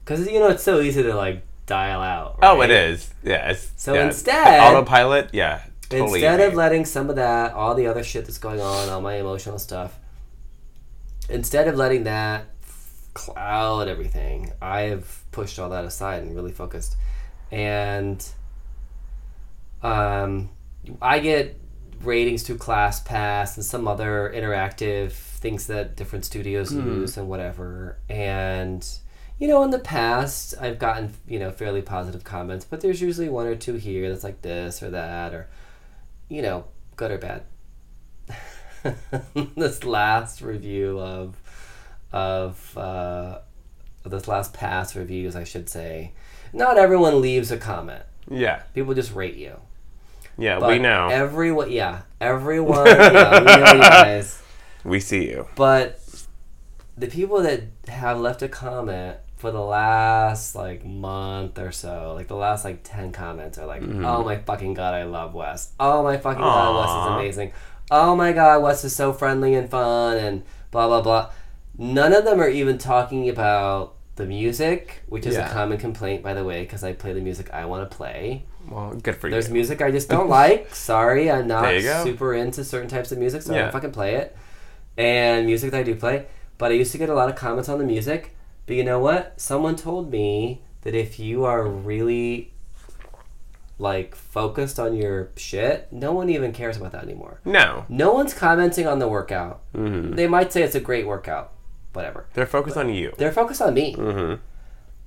because 0.05 0.27
you 0.31 0.39
know 0.39 0.49
it's 0.49 0.63
so 0.63 0.81
easy 0.81 1.03
to 1.03 1.15
like 1.15 1.45
dial 1.67 2.01
out. 2.01 2.39
Oh, 2.43 2.63
it 2.63 2.71
is. 2.71 3.13
Yes. 3.23 3.73
So 3.77 3.95
yeah. 3.95 4.07
instead- 4.07 4.61
autopilot. 4.61 5.31
Yeah. 5.33 5.63
Totally. 5.91 6.21
Instead 6.21 6.41
of 6.41 6.55
letting 6.55 6.87
some 6.87 7.11
of 7.11 7.17
that, 7.17 7.53
all 7.53 7.75
the 7.75 7.87
other 7.87 8.03
shit 8.03 8.25
that's 8.25 8.39
going 8.39 8.61
on, 8.61 8.89
all 8.89 9.01
my 9.01 9.17
emotional 9.17 9.59
stuff, 9.59 9.99
instead 11.29 11.69
of 11.69 11.77
letting 11.77 12.05
that 12.05 12.47
cloud 13.13 13.87
everything, 13.87 14.53
I 14.61 14.83
have 14.83 15.31
pushed 15.31 15.59
all 15.59 15.69
that 15.71 15.85
aside 15.85 16.23
and 16.23 16.35
really 16.35 16.53
focused. 16.53 16.97
And 17.53 18.27
um, 19.83 20.49
I 21.01 21.19
get 21.21 21.61
ratings 22.07 22.43
through 22.43 22.59
ClassPass 22.59 23.57
and 23.57 23.65
some 23.65 23.87
other 23.89 24.33
interactive 24.35 25.13
things 25.13 25.67
that 25.67 25.97
different 25.97 26.25
studios 26.25 26.73
use 26.73 27.17
and 27.17 27.29
whatever. 27.29 27.99
And 28.09 28.87
you 29.39 29.49
know, 29.49 29.63
in 29.65 29.71
the 29.71 29.79
past, 29.79 30.55
I've 30.61 30.79
gotten 30.79 31.13
you 31.27 31.39
know 31.39 31.51
fairly 31.51 31.83
positive 31.83 32.25
comments, 32.25 32.65
but 32.65 32.81
there's 32.81 33.01
usually 33.03 33.29
one 33.29 33.47
or 33.47 33.57
two 33.57 33.75
here 33.75 34.09
that's 34.09 34.25
like 34.25 34.43
this 34.43 34.83
or 34.83 34.91
that, 34.91 35.35
or 35.35 35.49
you 36.29 36.43
know, 36.43 36.65
good 36.97 37.11
or 37.11 37.19
bad. 37.19 37.43
this 39.57 39.85
last 39.85 40.41
review 40.41 41.01
of 41.01 41.37
of 42.13 42.79
uh, 42.79 43.39
this 44.05 44.29
last 44.29 44.53
pass 44.55 44.95
reviews, 44.95 45.35
I 45.35 45.45
should 45.45 45.69
say, 45.69 46.13
not 46.53 46.79
everyone 46.79 47.21
leaves 47.21 47.51
a 47.51 47.57
comment. 47.57 48.05
yeah. 48.31 48.63
People 48.75 48.95
just 48.95 49.15
rate 49.15 49.37
you. 49.37 49.59
Yeah. 50.39 50.59
But 50.61 50.69
we 50.71 50.79
know. 50.79 51.09
Everyone, 51.09 51.71
yeah, 51.71 52.03
everyone, 52.21 52.87
yeah, 52.87 53.39
we 53.41 53.45
know 53.45 53.73
you 53.75 53.81
guys. 53.81 54.43
we 54.85 55.01
see 55.01 55.29
you. 55.29 55.49
But 55.57 56.01
the 56.97 57.07
people 57.09 57.43
that 57.43 57.63
have 57.89 58.19
left 58.21 58.43
a 58.43 58.49
comment 58.49 59.17
for 59.37 59.51
the 59.51 59.61
last 59.61 60.55
like 60.55 60.85
month 60.85 61.59
or 61.59 61.71
so, 61.73 62.15
like 62.15 62.29
the 62.29 62.37
last 62.37 62.65
like 62.65 62.81
ten 62.83 63.13
comments 63.13 63.59
are 63.59 63.67
like, 63.67 63.83
Mhm. 63.83 64.05
"Oh 64.07 64.25
my 64.25 64.37
fucking 64.39 64.75
god, 64.75 64.95
I 64.95 65.05
love 65.05 65.35
Wes. 65.35 65.73
Oh 65.79 66.03
my 66.03 66.17
fucking 66.17 66.41
god, 66.41 66.81
Wes 66.81 66.91
is 66.91 67.13
amazing. 67.37 67.53
Oh 67.91 68.17
my 68.17 68.33
god, 68.33 68.63
Wes 68.63 68.85
is 68.85 68.95
so 68.97 69.13
friendly 69.13 69.55
and 69.55 69.69
fun 69.71 70.17
and 70.17 70.43
blah 70.71 70.87
blah 70.89 71.03
blah. 71.03 71.31
None 71.77 72.13
of 72.13 72.25
them 72.25 72.41
are 72.41 72.49
even 72.49 72.79
talking 72.79 73.29
about 73.29 73.95
the 74.17 74.25
music, 74.27 75.03
which 75.09 75.27
is 75.27 75.35
Yeah. 75.35 75.51
a 75.51 75.53
common 75.53 75.77
complaint, 75.77 76.23
by 76.23 76.33
the 76.35 76.45
way, 76.45 76.61
because 76.63 76.85
I 76.85 76.93
play 76.93 77.13
the 77.13 77.21
music 77.21 77.51
I 77.53 77.65
want 77.67 77.91
to 77.91 77.97
play. 77.97 78.45
Well, 78.71 78.95
good 78.95 79.17
for 79.17 79.29
There's 79.31 79.45
you. 79.47 79.49
There's 79.49 79.51
music 79.53 79.83
I 79.83 79.91
just 79.91 80.09
don't 80.15 80.29
like. 80.29 80.75
Sorry, 80.75 81.31
I'm 81.31 81.47
not 81.47 81.63
There 81.63 81.77
you 81.77 81.83
go. 81.83 82.05
super 82.05 82.35
into 82.35 82.65
certain 82.65 82.89
types 82.89 83.13
of 83.13 83.19
music, 83.19 83.43
so 83.43 83.53
I 83.53 83.57
Yeah. 83.57 83.63
don't 83.65 83.73
fucking 83.73 83.93
play 83.93 84.15
it. 84.17 84.37
And 84.97 85.47
music 85.47 85.71
that 85.73 85.79
I 85.81 85.83
do 85.83 85.95
play, 85.97 86.27
but 86.59 86.71
I 86.71 86.75
used 86.75 86.93
to 86.93 86.99
get 86.99 87.09
a 87.09 87.15
lot 87.15 87.29
of 87.29 87.35
comments 87.37 87.69
on 87.69 87.79
the 87.79 87.85
music. 87.85 88.35
But 88.67 88.77
you 88.77 88.85
know 88.85 88.99
what? 89.01 89.41
Someone 89.41 89.77
told 89.77 90.11
me 90.11 90.63
that 90.83 90.95
if 90.95 91.19
you 91.19 91.45
are 91.45 91.67
really 91.67 92.53
like 93.79 94.15
focused 94.15 94.79
on 94.79 94.95
your 94.97 95.31
shit, 95.37 95.89
no 95.91 96.13
one 96.13 96.31
even 96.31 96.53
cares 96.53 96.77
about 96.77 96.93
that 96.93 97.03
anymore. 97.03 97.41
No. 97.45 97.85
No 97.89 98.13
one's 98.13 98.33
commenting 98.33 98.87
on 98.87 99.01
the 99.01 99.09
workout. 99.09 99.63
hmm 99.75 100.13
They 100.13 100.29
might 100.29 100.53
say 100.53 100.63
it's 100.63 100.77
a 100.77 100.81
great 100.81 101.07
workout, 101.07 101.53
whatever. 101.93 102.27
They're 102.35 102.47
focused 102.47 102.77
on 102.77 102.89
you. 102.89 103.13
They're 103.19 103.33
focused 103.33 103.61
on 103.61 103.75
me. 103.75 103.95
hmm 103.95 104.35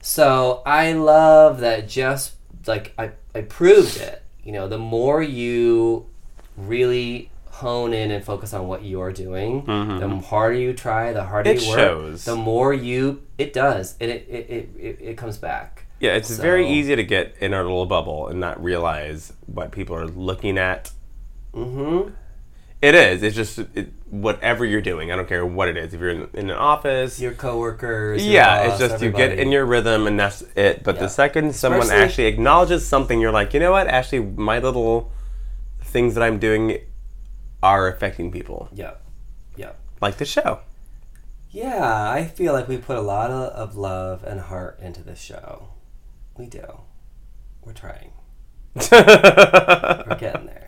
So 0.02 0.62
I 0.66 0.92
love 0.94 1.62
that 1.62 1.88
just 1.88 2.34
like 2.68 2.94
I, 2.98 3.12
I 3.34 3.42
proved 3.42 3.98
it. 3.98 4.24
You 4.44 4.52
know, 4.54 4.68
the 4.68 4.78
more 4.78 5.22
you 5.22 6.08
really 6.56 7.30
hone 7.50 7.94
in 7.94 8.12
and 8.12 8.24
focus 8.24 8.54
on 8.54 8.68
what 8.68 8.84
you're 8.84 9.12
doing, 9.12 9.66
the 9.66 10.22
harder 10.28 10.56
you 10.56 10.74
try, 10.74 11.12
the 11.12 11.24
harder 11.24 11.50
It 11.50 11.64
you 11.64 11.70
work, 11.70 11.80
shows. 11.80 12.26
the 12.26 12.36
more 12.36 12.74
you 12.74 13.24
it 13.38 13.54
does. 13.54 13.96
And 14.00 14.12
it 14.12 14.28
it, 14.30 14.50
it, 14.50 14.70
it, 14.80 15.00
it 15.02 15.18
comes 15.18 15.38
back. 15.38 15.86
Yeah, 16.00 16.14
it's 16.16 16.30
very 16.30 16.68
easy 16.68 16.96
to 16.96 17.04
get 17.04 17.36
in 17.40 17.54
our 17.56 17.64
little 17.64 17.88
bubble 17.88 18.28
and 18.28 18.40
not 18.40 18.64
realize 18.64 19.34
what 19.48 19.72
people 19.72 19.96
are 19.96 20.06
looking 20.06 20.58
at. 20.60 20.92
Mm-hmm. 21.54 22.12
It 22.84 22.94
is. 22.94 23.24
It's 23.24 23.36
just 23.36 23.58
it, 23.74 23.92
whatever 24.10 24.64
you're 24.66 24.82
doing. 24.82 25.12
I 25.12 25.16
don't 25.16 25.28
care 25.28 25.46
what 25.46 25.68
it 25.68 25.76
is. 25.78 25.94
If 25.94 26.00
you're 26.00 26.10
in, 26.12 26.30
in 26.34 26.50
an 26.50 26.56
office, 26.58 27.20
Your 27.20 27.34
coworkers. 27.34 28.24
your 28.26 28.34
yeah, 28.36 28.62
it's 28.64 28.80
boss, 28.80 28.90
just 28.92 29.04
you 29.04 29.12
get 29.12 29.38
in 29.38 29.52
your 29.52 29.66
rhythm 29.66 30.08
and 30.08 30.18
that's 30.20 30.42
it. 30.56 30.84
But 30.84 30.96
Yeah. 30.96 31.02
the 31.02 31.10
second 31.10 31.56
someone 31.56 31.82
Especially- 31.82 32.04
actually 32.04 32.26
acknowledges 32.28 32.88
something, 32.88 33.20
you're 33.20 33.32
like, 33.34 33.54
you 33.54 33.60
know 33.60 33.72
what? 33.72 33.88
Actually, 33.88 34.22
my 34.22 34.60
little 34.60 35.12
things 35.82 36.14
that 36.16 36.24
I'm 36.24 36.40
doing 36.40 36.80
are 37.62 37.88
affecting 37.88 38.32
people, 38.32 38.70
Yeah. 38.74 38.92
Yeah. 39.56 39.72
like 40.02 40.18
the 40.18 40.26
show. 40.26 40.60
Yeah, 41.50 42.10
I 42.12 42.26
feel 42.26 42.54
like 42.54 42.68
we 42.68 42.78
put 42.78 42.98
a 42.98 43.02
lot 43.02 43.32
of, 43.32 43.50
of 43.54 43.76
love 43.78 44.24
and 44.24 44.40
heart 44.40 44.80
into 44.82 45.02
this 45.02 45.20
show. 45.20 45.70
We 46.38 46.46
do. 46.46 46.82
We're 47.64 47.74
trying. 47.74 48.12
We're 48.92 50.18
getting 50.20 50.46
there. 50.46 50.67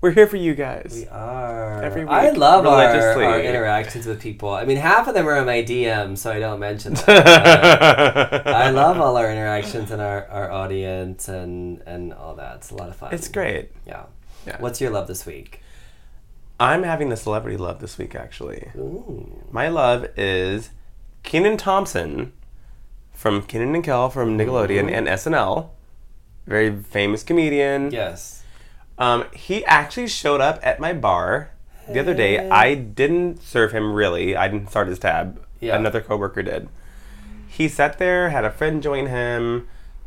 We're 0.00 0.12
here 0.12 0.26
for 0.26 0.36
you 0.36 0.54
guys. 0.54 0.92
We 0.94 1.08
are. 1.08 1.82
Every 1.82 2.04
week. 2.04 2.10
I 2.10 2.30
love 2.30 2.66
our, 2.66 2.88
religiously. 2.88 3.24
our 3.26 3.40
interactions 3.40 4.06
with 4.06 4.18
people. 4.18 4.48
I 4.48 4.64
mean, 4.64 4.78
half 4.78 5.06
of 5.08 5.14
them 5.14 5.28
are 5.28 5.36
in 5.36 5.44
my 5.44 5.62
DM, 5.62 6.16
so 6.16 6.32
I 6.32 6.38
don't 6.38 6.58
mention 6.58 6.94
them. 6.94 7.04
But 7.06 7.26
I 8.46 8.70
love 8.70 8.98
all 8.98 9.18
our 9.18 9.30
interactions 9.30 9.90
and 9.90 10.00
our, 10.00 10.26
our 10.28 10.50
audience 10.50 11.28
and, 11.28 11.82
and 11.82 12.14
all 12.14 12.34
that. 12.36 12.56
It's 12.56 12.70
a 12.70 12.76
lot 12.76 12.88
of 12.88 12.96
fun. 12.96 13.12
It's 13.12 13.28
great. 13.28 13.72
Yeah. 13.86 14.04
Yeah. 14.46 14.56
What's 14.58 14.80
your 14.80 14.90
love 14.90 15.06
this 15.06 15.26
week? 15.26 15.60
I'm 16.58 16.82
having 16.82 17.10
the 17.10 17.16
celebrity 17.16 17.58
love 17.58 17.80
this 17.80 17.98
week, 17.98 18.14
actually. 18.14 18.70
Ooh. 18.76 19.44
My 19.50 19.68
love 19.68 20.06
is 20.16 20.70
Kenan 21.24 21.58
Thompson 21.58 22.32
from 23.12 23.42
Kenan 23.42 23.74
and 23.74 23.84
Kel 23.84 24.08
from 24.08 24.38
Nickelodeon 24.38 24.90
and 24.90 25.06
SNL. 25.06 25.68
Very 26.46 26.74
famous 26.82 27.22
comedian. 27.22 27.90
Yes. 27.90 28.39
Um, 29.00 29.24
he 29.32 29.64
actually 29.64 30.06
showed 30.08 30.40
up 30.40 30.60
at 30.62 30.78
my 30.78 30.92
bar 30.92 31.50
the 31.88 31.98
other 31.98 32.14
day. 32.14 32.48
I 32.50 32.74
didn't 32.74 33.42
serve 33.42 33.72
him 33.72 33.92
really. 33.94 34.36
I 34.36 34.46
didn't 34.46 34.68
start 34.70 34.86
his 34.88 34.98
tab. 35.00 35.42
Yeah. 35.58 35.76
Another 35.76 36.00
coworker 36.00 36.42
did. 36.42 36.68
He 37.48 37.66
sat 37.66 37.98
there, 37.98 38.30
had 38.30 38.44
a 38.44 38.50
friend 38.50 38.82
join 38.82 39.06
him. 39.06 39.66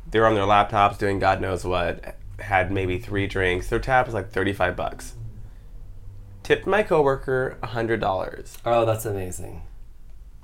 They 0.10 0.20
were 0.20 0.28
on 0.28 0.36
their 0.36 0.45
laptops 0.45 0.98
doing 0.98 1.20
God 1.20 1.41
knows 1.41 1.65
what. 1.65 2.15
Had 2.40 2.72
maybe 2.72 2.98
three 2.99 3.28
drinks. 3.28 3.68
Their 3.70 3.80
tab 3.80 4.06
was 4.06 4.14
like 4.14 4.32
thirty-five 4.32 4.76
bucks. 4.76 5.14
Tipped 6.44 6.68
my 6.68 6.84
coworker 6.84 7.57
a 7.64 7.68
hundred 7.68 7.99
dollars, 8.02 8.57
Oh, 8.65 8.86
that's 8.86 9.06
amazing. 9.06 9.61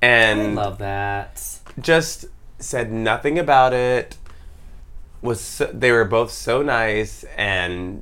I 0.02 0.06
and 0.08 0.56
love 0.56 0.78
that. 0.78 1.60
just 1.80 2.26
said 2.58 2.92
nothing 2.92 3.38
about 3.38 3.74
it. 3.74 4.18
Was 5.22 5.42
so, 5.42 5.66
they 5.74 5.92
were 5.92 6.06
both 6.06 6.32
so 6.32 6.62
nice 6.62 7.26
and 7.36 8.02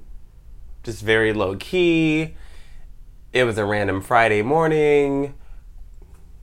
just 0.88 1.03
very 1.03 1.34
low 1.34 1.53
key. 1.57 2.34
It 3.34 3.43
was 3.43 3.57
a 3.57 3.65
random 3.65 4.01
Friday 4.01 4.41
morning. 4.41 5.34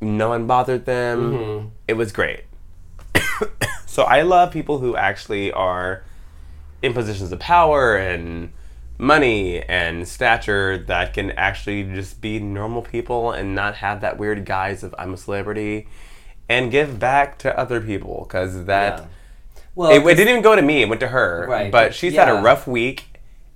No 0.02 0.28
one 0.28 0.46
bothered 0.46 0.84
them. 0.84 1.32
Mhm. 1.32 1.70
It 1.88 1.94
was 1.94 2.12
great. 2.12 2.44
so 3.86 4.02
I 4.02 4.20
love 4.20 4.52
people 4.52 4.80
who 4.80 4.96
actually 4.96 5.50
are 5.50 6.04
in 6.82 6.92
positions 6.92 7.32
of 7.32 7.38
power 7.40 7.96
and 7.96 8.52
money 8.98 9.62
and 9.62 10.06
stature 10.06 10.76
that 10.76 11.14
can 11.14 11.30
actually 11.32 11.82
just 11.82 12.20
be 12.20 12.38
normal 12.38 12.82
people 12.82 13.32
and 13.32 13.54
not 13.54 13.76
have 13.76 14.02
that 14.02 14.18
weird 14.18 14.44
guise 14.44 14.82
of 14.82 14.94
I'm 14.98 15.14
a 15.14 15.16
celebrity 15.16 15.88
and 16.50 16.70
give 16.70 16.98
back 16.98 17.38
to 17.38 17.58
other 17.58 17.80
people 17.80 18.26
because 18.28 18.66
that 18.66 18.98
Yeah. 18.98 19.06
Well, 19.74 19.90
it, 19.90 20.06
it 20.06 20.14
didn't 20.16 20.28
even 20.28 20.42
go 20.42 20.54
to 20.54 20.62
me 20.62 20.82
it 20.82 20.88
went 20.90 21.00
to 21.00 21.08
her 21.08 21.46
Right, 21.48 21.72
but 21.72 21.86
but 21.86 21.94
she's 21.94 22.14
had 22.14 22.28
a 22.28 22.34
rough 22.42 22.66
week 22.66 23.13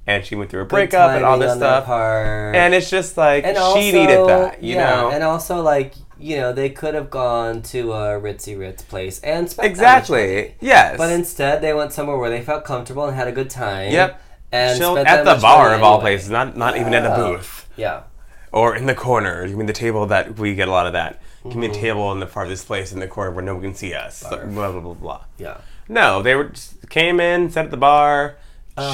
and 0.09 0.24
she 0.24 0.35
went 0.35 0.51
through 0.51 0.62
a 0.62 0.64
breakup 0.64 1.10
and 1.12 1.24
all 1.24 1.39
this 1.39 1.55
stuff 1.55 1.86
and 1.89 2.74
it's 2.74 2.90
just 2.90 3.16
like 3.16 3.44
And 3.44 3.56
she 3.56 3.62
also- 3.62 3.78
needed 3.80 4.28
that 4.28 4.62
you 4.62 4.74
yeah, 4.74 4.90
know 4.90 5.10
and 5.10 5.22
also 5.22 5.62
like 5.62 5.93
you 6.18 6.36
know 6.39 6.52
they 6.52 6.70
could 6.70 6.94
have 6.94 7.10
gone 7.10 7.62
to 7.62 7.93
a 7.93 8.18
ritzy 8.20 8.59
ritz 8.59 8.82
place 8.82 9.20
and 9.20 9.48
spent 9.48 9.68
exactly 9.70 10.55
yes 10.60 10.97
but 10.98 11.12
instead 11.12 11.60
they 11.62 11.72
went 11.74 11.93
somewhere 11.93 12.16
where 12.16 12.30
they 12.30 12.40
felt 12.43 12.64
comfortable 12.64 13.05
and 13.06 13.14
had 13.16 13.28
a 13.28 13.32
good 13.32 13.51
time. 13.51 13.93
Yep. 13.93 14.20
and 14.51 14.82
at 15.06 15.24
the 15.24 15.36
bar 15.40 15.74
of 15.74 15.82
all 15.82 16.01
places 16.01 16.30
not 16.30 16.56
not 16.56 16.76
even 16.76 16.93
at 16.94 17.05
a 17.05 17.14
booth 17.14 17.68
Yeah, 17.76 18.02
or 18.51 18.74
in 18.74 18.86
the 18.86 18.94
corner. 18.94 19.44
You 19.44 19.56
mean 19.59 19.66
the 19.66 19.72
table 19.86 20.06
that 20.06 20.36
we 20.39 20.55
get 20.56 20.66
a 20.68 20.70
lot 20.72 20.86
of 20.86 20.94
that? 20.94 21.20
Give 21.44 21.55
me 21.56 21.66
a 21.66 21.70
Mm-hmm. 21.70 21.80
table 21.80 22.12
in 22.12 22.18
the 22.18 22.26
farthest 22.26 22.66
place 22.66 22.93
in 22.94 22.98
the 22.98 23.06
corner 23.06 23.30
where 23.30 23.44
no 23.44 23.52
one 23.55 23.62
can 23.62 23.74
see 23.74 23.94
us. 23.94 24.16
So, 24.16 24.30
blah 24.47 24.72
blah 24.72 24.80
blah 24.80 24.94
blah. 24.94 25.20
yeah. 25.39 25.59
No, 25.89 26.20
they 26.22 26.35
were 26.35 26.48
just 26.56 26.89
came 26.90 27.20
in, 27.20 27.51
sat 27.51 27.66
at 27.66 27.70
the 27.70 27.76
bar, 27.76 28.36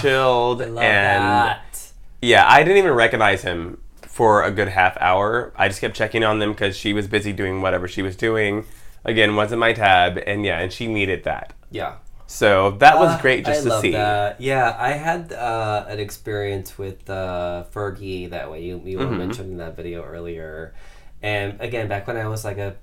chilled, 0.01 0.63
I 0.63 0.67
love 0.67 0.85
and 0.85 1.23
that. 1.25 1.93
yeah, 2.23 2.45
I 2.49 2.63
didn't 2.63 2.79
even 2.79 2.93
recognize 2.93 3.43
him 3.43 3.81
for 4.03 4.43
a 4.45 4.51
good 4.51 4.69
half 4.69 4.97
hour. 5.01 5.53
I 5.57 5.69
just 5.69 5.81
kept 5.81 5.97
checking 5.97 6.23
on 6.25 6.39
them 6.39 6.53
because 6.53 6.77
she 6.77 6.93
was 6.93 7.09
busy 7.09 7.33
doing 7.33 7.61
whatever 7.63 7.89
she 7.89 8.03
was 8.03 8.17
doing. 8.17 8.65
Again, 9.05 9.37
wasn't 9.37 9.61
my 9.61 9.73
tab, 9.73 10.19
and 10.27 10.45
yeah, 10.45 10.61
and 10.61 10.73
she 10.73 10.87
needed 10.87 11.25
that. 11.25 11.53
Yeah. 11.71 11.97
So 12.27 12.71
that 12.79 12.99
was 12.99 13.11
Ah, 13.11 13.19
great 13.21 13.45
just 13.45 13.61
I 13.61 13.63
to 13.65 13.69
love 13.69 13.81
see. 13.83 13.91
That. 13.93 14.41
Yeah, 14.41 14.75
I 14.79 14.93
had 14.93 15.33
uh, 15.33 15.85
an 15.89 15.99
experience 16.01 16.79
with 16.79 17.09
uh, 17.11 17.65
Fergie 17.73 18.31
that 18.31 18.51
way. 18.51 18.63
You, 18.63 18.81
you 18.85 18.99
were 18.99 19.05
Mm-hmm. 19.05 19.19
mentioning 19.19 19.57
that 19.59 19.77
video 19.77 20.03
earlier. 20.03 20.75
And 21.23 21.61
again, 21.61 21.87
back 21.89 22.07
when 22.07 22.17
I 22.17 22.27
was 22.29 22.45
like 22.45 22.57
a 22.59 22.77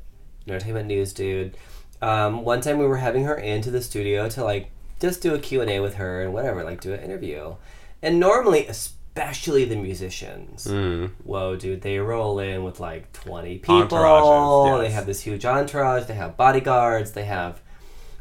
entertainment 0.47 0.87
news 0.87 1.11
dude, 1.13 1.57
um, 2.03 2.43
one 2.43 2.61
time 2.61 2.77
we 2.77 2.85
were 2.85 2.97
having 2.97 3.23
her 3.25 3.35
into 3.35 3.71
the 3.71 3.81
studio 3.81 4.29
to 4.29 4.43
like 4.43 4.69
just 5.01 5.21
do 5.21 5.33
a 5.33 5.39
Q&A 5.39 5.79
with 5.79 5.95
her 5.95 6.21
and 6.21 6.33
whatever, 6.33 6.63
like 6.63 6.79
do 6.79 6.93
an 6.93 7.01
interview. 7.01 7.55
And 8.01 8.19
normally, 8.19 8.67
especially 8.67 9.65
the 9.65 9.75
musicians, 9.75 10.65
Mm. 10.67 11.11
whoa, 11.23 11.55
dude, 11.55 11.81
they 11.81 11.97
roll 11.99 12.39
in 12.39 12.63
with 12.63 12.79
like 12.79 13.11
20 13.13 13.57
people. 13.57 13.81
Entourages, 13.87 14.81
They 14.81 14.91
have 14.91 15.05
this 15.05 15.21
huge 15.21 15.43
entourage. 15.45 16.05
They 16.05 16.13
have 16.13 16.37
bodyguards. 16.37 17.11
They 17.11 17.25
have, 17.25 17.61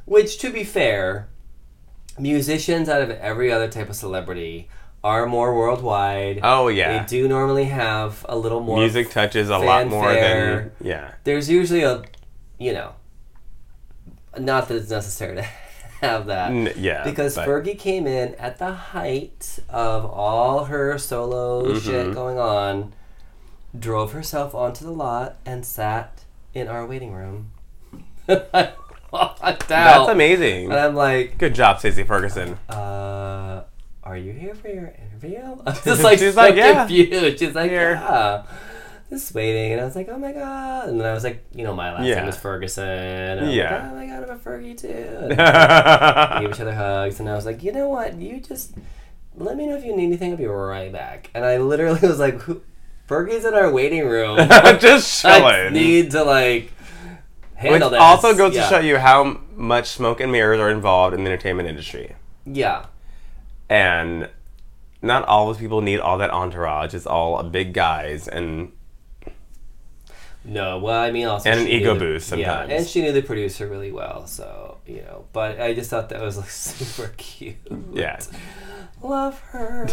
which 0.07 0.39
to 0.39 0.51
be 0.51 0.65
fair, 0.65 1.28
musicians 2.19 2.89
out 2.89 3.02
of 3.02 3.11
every 3.11 3.52
other 3.52 3.69
type 3.69 3.89
of 3.89 3.97
celebrity 3.97 4.69
are 5.02 5.24
more 5.27 5.55
worldwide. 5.57 6.40
Oh 6.43 6.69
yeah, 6.69 6.98
They 7.02 7.07
do 7.07 7.28
normally 7.28 7.65
have 7.66 8.27
a 8.28 8.36
little 8.36 8.61
more. 8.61 8.78
music 8.78 9.11
touches 9.11 9.48
a 9.48 9.57
lot 9.59 9.86
more 9.86 10.12
than 10.12 10.73
yeah. 10.82 11.12
There's 11.24 11.48
usually 11.48 11.82
a, 11.82 12.02
you 12.59 12.73
know, 12.74 12.93
not 14.39 14.69
that 14.69 14.77
it's 14.77 14.90
necessary 14.90 15.36
to 15.36 15.47
have 16.01 16.27
that. 16.27 16.51
N- 16.51 16.73
yeah, 16.77 17.05
Because 17.05 17.35
but- 17.37 17.47
Fergie 17.49 17.79
came 17.79 18.07
in 18.07 18.35
at 18.37 18.59
the 18.59 18.73
height 18.73 19.59
of 19.69 20.05
all 20.05 20.65
her 20.67 20.99
solo 20.99 21.65
Mm-hmm. 21.65 21.79
shit 21.79 22.15
going 22.15 22.39
on, 22.39 22.93
drove 23.79 24.13
herself 24.13 24.55
onto 24.55 24.85
the 24.85 24.91
lot, 24.93 25.37
and 25.47 25.65
sat 25.65 26.25
in 26.55 26.69
our 26.69 26.85
waiting 26.87 27.13
room. 27.13 27.51
That's 28.27 30.09
amazing. 30.09 30.67
And 30.71 30.75
I'm 30.75 30.95
like, 30.95 31.39
Good 31.39 31.55
job, 31.55 31.79
Stacy 31.81 32.05
Ferguson. 32.05 32.57
uh, 32.69 33.65
are 34.03 34.17
you 34.17 34.33
here 34.33 34.55
for 34.55 34.69
your 34.69 34.93
interview? 35.01 35.39
I 35.67 35.71
was 35.71 35.85
just 35.85 36.03
like, 36.03 36.19
She's 36.19 36.35
so 36.35 36.41
like, 36.41 36.55
yeah. 36.57 36.87
confused. 36.87 37.39
She's 37.39 37.55
like, 37.55 37.71
Here. 37.71 37.93
yeah. 37.93 38.43
Just 39.11 39.35
waiting, 39.35 39.73
and 39.73 39.81
I 39.81 39.85
was 39.85 39.97
like, 39.97 40.09
"Oh 40.09 40.19
my 40.19 40.32
god!" 40.32 40.89
And 40.89 41.01
then 41.01 41.07
I 41.07 41.12
was 41.12 41.24
like, 41.24 41.45
"You 41.53 41.65
know, 41.65 41.74
my 41.74 41.93
last 41.93 42.05
Yeah. 42.07 42.20
name 42.20 42.28
is 42.28 42.37
Ferguson." 42.37 42.87
And 42.89 43.53
Yeah. 43.53 43.74
Like, 43.74 43.93
oh 43.93 43.95
my 43.97 44.07
god, 44.07 44.23
I'm 44.23 44.31
a 44.31 44.39
Fergie 44.39 44.78
too. 44.81 44.89
And 45.37 46.41
we 46.41 46.47
gave 46.47 46.55
each 46.55 46.61
other 46.61 46.74
hugs, 46.74 47.19
and 47.20 47.28
I 47.28 47.35
was 47.35 47.45
like, 47.45 47.62
"You 47.65 47.73
know 47.73 47.89
what? 47.89 48.15
You 48.20 48.39
just 48.41 48.73
let 49.37 49.57
me 49.57 49.66
know 49.66 49.77
if 49.77 49.85
you 49.85 49.97
need 49.97 50.05
anything. 50.07 50.31
I'll 50.31 50.37
be 50.39 50.47
right 50.47 50.93
back." 50.93 51.31
And 51.35 51.45
I 51.45 51.59
literally 51.59 52.01
was 52.07 52.19
like, 52.20 52.41
"Who? 52.43 52.62
Fergie's 53.09 53.45
in 53.45 53.55
our 53.55 53.69
waiting 53.73 54.07
room. 54.07 54.37
Just 54.78 55.24
I 55.24 55.41
chilling. 55.41 55.73
need 55.73 56.12
to 56.12 56.23
like 56.23 56.70
Which 57.55 57.70
handle 57.73 57.91
this. 57.91 57.99
also 57.99 58.37
goes 58.37 58.55
Yeah. 58.55 58.62
to 58.62 58.69
show 58.69 58.78
you 58.78 58.99
how 58.99 59.41
much 59.57 59.89
smoke 59.89 60.20
and 60.20 60.31
mirrors 60.31 60.61
are 60.61 60.70
involved 60.70 61.15
in 61.16 61.24
the 61.24 61.31
entertainment 61.32 61.69
industry. 61.69 62.15
Yeah. 62.47 62.85
And 63.69 64.28
not 65.03 65.24
all 65.27 65.47
those 65.49 65.59
people 65.59 65.81
need 65.81 65.99
all 65.99 66.19
that 66.19 66.31
entourage. 66.31 66.95
It's 66.95 67.05
all 67.05 67.43
big 67.43 67.73
guys 67.74 68.28
and 68.28 68.70
No, 70.51 70.79
well, 70.79 71.01
I 71.01 71.13
mean, 71.13 71.27
also 71.27 71.49
And 71.49 71.61
an 71.61 71.69
ego 71.69 71.95
the- 71.95 72.01
boost 72.01 72.31
Yeah, 72.37 72.47
sometimes. 72.61 72.73
and 72.73 72.87
she 72.89 73.03
knew 73.03 73.13
the 73.13 73.23
producer 73.23 73.69
really 73.69 73.93
well, 73.93 74.27
so 74.27 74.79
you 74.87 75.03
know. 75.03 75.27
But 75.33 75.61
I 75.61 75.75
just 75.75 75.89
thought 75.91 76.09
that 76.09 76.21
was 76.21 76.37
like 76.37 76.51
super 76.51 77.13
cute. 77.17 77.57
yeah. 77.93 78.19
love 79.01 79.39
her. 79.53 79.87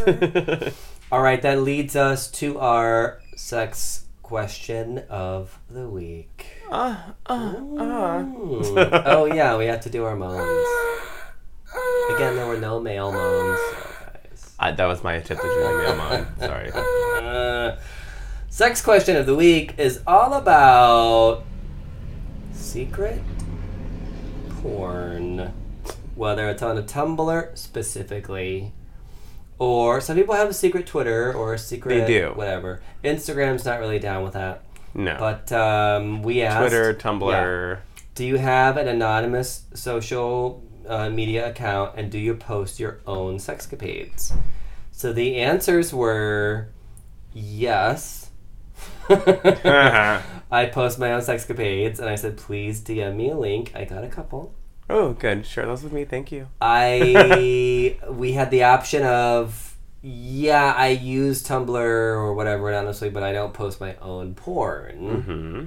All 1.12 1.22
right, 1.22 1.42
that 1.44 1.62
leads 1.62 1.96
us 1.96 2.30
to 2.32 2.60
our 2.60 3.22
sex 3.36 4.06
question 4.24 5.04
of 5.10 5.58
the 5.70 5.88
week. 5.88 6.46
uh, 6.72 6.98
uh, 7.28 7.54
uh. 7.78 8.24
Oh 9.06 9.26
yeah, 9.32 9.56
we 9.58 9.68
have 9.68 9.82
to 9.82 9.90
do 9.90 10.04
our 10.06 10.16
moans. 10.16 10.68
Again, 12.16 12.36
there 12.36 12.48
were 12.48 12.58
no 12.60 12.80
male 12.80 13.12
moans, 13.12 13.60
so 13.60 13.90
guys. 14.06 14.56
I, 14.60 14.72
that 14.72 14.86
was 14.86 15.04
my 15.04 15.14
attempt 15.14 15.44
to 15.44 15.48
do 15.50 15.56
the 15.56 15.78
mail 15.84 16.02
on. 16.02 16.40
Sorry. 16.40 16.72
Sex 18.58 18.82
question 18.82 19.16
of 19.16 19.28
the 19.28 19.36
week 19.36 19.76
is 19.78 20.02
all 20.08 20.34
about 20.34 21.44
secret 22.54 23.22
porn. 24.64 25.54
Whether 26.16 26.50
it's 26.50 26.64
on 26.64 26.76
a 26.76 26.82
Tumblr 26.82 27.56
specifically, 27.56 28.74
or 29.60 30.02
some 30.02 30.18
people 30.18 30.34
have 30.34 30.50
a 30.50 30.56
secret 30.56 30.88
Twitter 30.88 31.32
or 31.32 31.54
a 31.54 31.60
secret 31.60 32.08
They 32.08 32.20
do. 32.22 32.32
whatever. 32.34 32.82
Instagram's 33.04 33.64
not 33.64 33.80
really 33.80 34.00
down 34.00 34.24
with 34.24 34.34
that. 34.34 34.64
No. 34.96 35.16
But 35.20 35.52
um, 35.52 36.24
we 36.24 36.42
asked 36.42 36.58
Twitter, 36.58 36.94
Yeah. 36.94 36.98
Tumblr. 36.98 37.78
Do 38.16 38.26
you 38.26 38.38
have 38.38 38.78
an 38.78 38.88
anonymous 38.88 39.66
social 39.76 40.64
uh, 40.88 41.12
media 41.12 41.48
account 41.48 41.94
and 41.96 42.12
do 42.12 42.18
you 42.18 42.34
post 42.34 42.80
your 42.80 43.02
own 43.06 43.38
sexcapades? 43.38 44.36
So 44.92 45.14
the 45.14 45.36
answers 45.36 45.94
were 45.94 46.70
yes. 47.36 48.27
I 50.52 50.66
post 50.68 51.00
my 51.00 51.12
own 51.14 51.22
sexcapades 51.22 52.00
and 52.00 52.10
I 52.10 52.16
said, 52.16 52.38
please 52.38 52.82
DM 52.82 53.16
me 53.16 53.30
a 53.32 53.36
link. 53.38 53.72
I 53.76 53.86
got 53.86 54.04
a 54.04 54.08
couple. 54.08 54.54
oh, 54.90 55.14
good. 55.14 55.46
Share 55.46 55.66
those 55.66 55.84
with 55.84 55.92
me. 55.94 56.06
Thank 56.06 56.32
you. 56.32 56.48
I 56.62 57.98
we 58.10 58.34
had 58.34 58.52
the 58.52 58.64
option 58.64 59.04
of 59.04 59.76
yeah, 60.02 60.74
I 60.78 60.90
use 60.90 61.44
Tumblr 61.44 61.70
or 61.76 62.34
whatever 62.34 62.74
honestly, 62.74 63.10
but 63.10 63.24
I 63.24 63.34
don't 63.34 63.54
post 63.54 63.82
my 63.82 63.96
own 63.98 64.36
porn. 64.36 65.22
hmm 65.22 65.66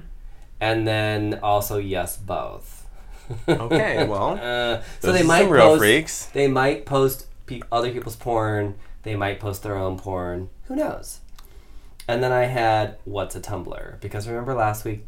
And 0.61 0.87
then 0.87 1.41
also 1.43 1.79
yes, 1.79 2.17
both. 2.17 2.87
Okay, 3.49 4.07
well, 4.09 4.39
Uh, 4.43 4.83
so 5.01 5.12
they 5.12 5.23
might 5.23 5.43
some 5.43 5.51
real 5.51 5.62
post. 5.69 5.79
freaks. 5.81 6.27
They 6.27 6.49
might 6.49 6.85
post 6.87 7.27
pe- 7.47 7.61
other 7.71 7.91
people's 7.93 8.17
porn. 8.17 8.75
They 9.03 9.15
might 9.17 9.41
post 9.41 9.62
their 9.62 9.77
own 9.77 9.99
porn. 9.99 10.49
Who 10.65 10.77
knows? 10.77 11.19
And 12.09 12.22
then 12.22 12.32
I 12.32 12.44
had 12.44 12.97
what's 13.05 13.36
a 13.36 13.40
Tumblr 13.40 14.01
because 14.01 14.27
remember 14.28 14.55
last 14.55 14.85
week. 14.85 15.05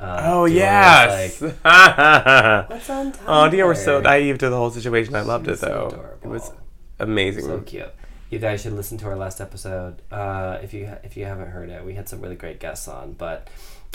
Uh, 0.00 0.20
Oh, 0.24 0.42
Dior 0.42 0.54
yes. 0.54 1.40
Like, 1.40 1.52
what's 2.70 2.90
on 2.90 3.12
Tumblr? 3.12 3.62
oh, 3.62 3.68
was 3.68 3.84
so 3.84 4.00
naive 4.00 4.38
to 4.38 4.50
the 4.50 4.56
whole 4.56 4.70
situation. 4.70 5.14
I 5.14 5.20
loved 5.22 5.46
it, 5.48 5.58
so 5.58 5.66
though. 5.66 5.86
adorable. 5.86 6.18
it 6.22 6.28
was 6.28 6.52
amazing. 6.98 7.44
So 7.44 7.60
cute. 7.60 7.88
You 8.30 8.38
guys 8.40 8.62
should 8.62 8.72
listen 8.72 8.98
to 8.98 9.06
our 9.06 9.16
last 9.16 9.40
episode 9.40 10.02
uh, 10.10 10.58
if 10.62 10.74
you 10.74 10.90
if 11.04 11.16
you 11.16 11.24
haven't 11.24 11.50
heard 11.50 11.68
it. 11.70 11.84
We 11.84 11.94
had 11.94 12.08
some 12.08 12.20
really 12.20 12.34
great 12.34 12.58
guests 12.58 12.88
on, 12.88 13.12
but 13.12 13.48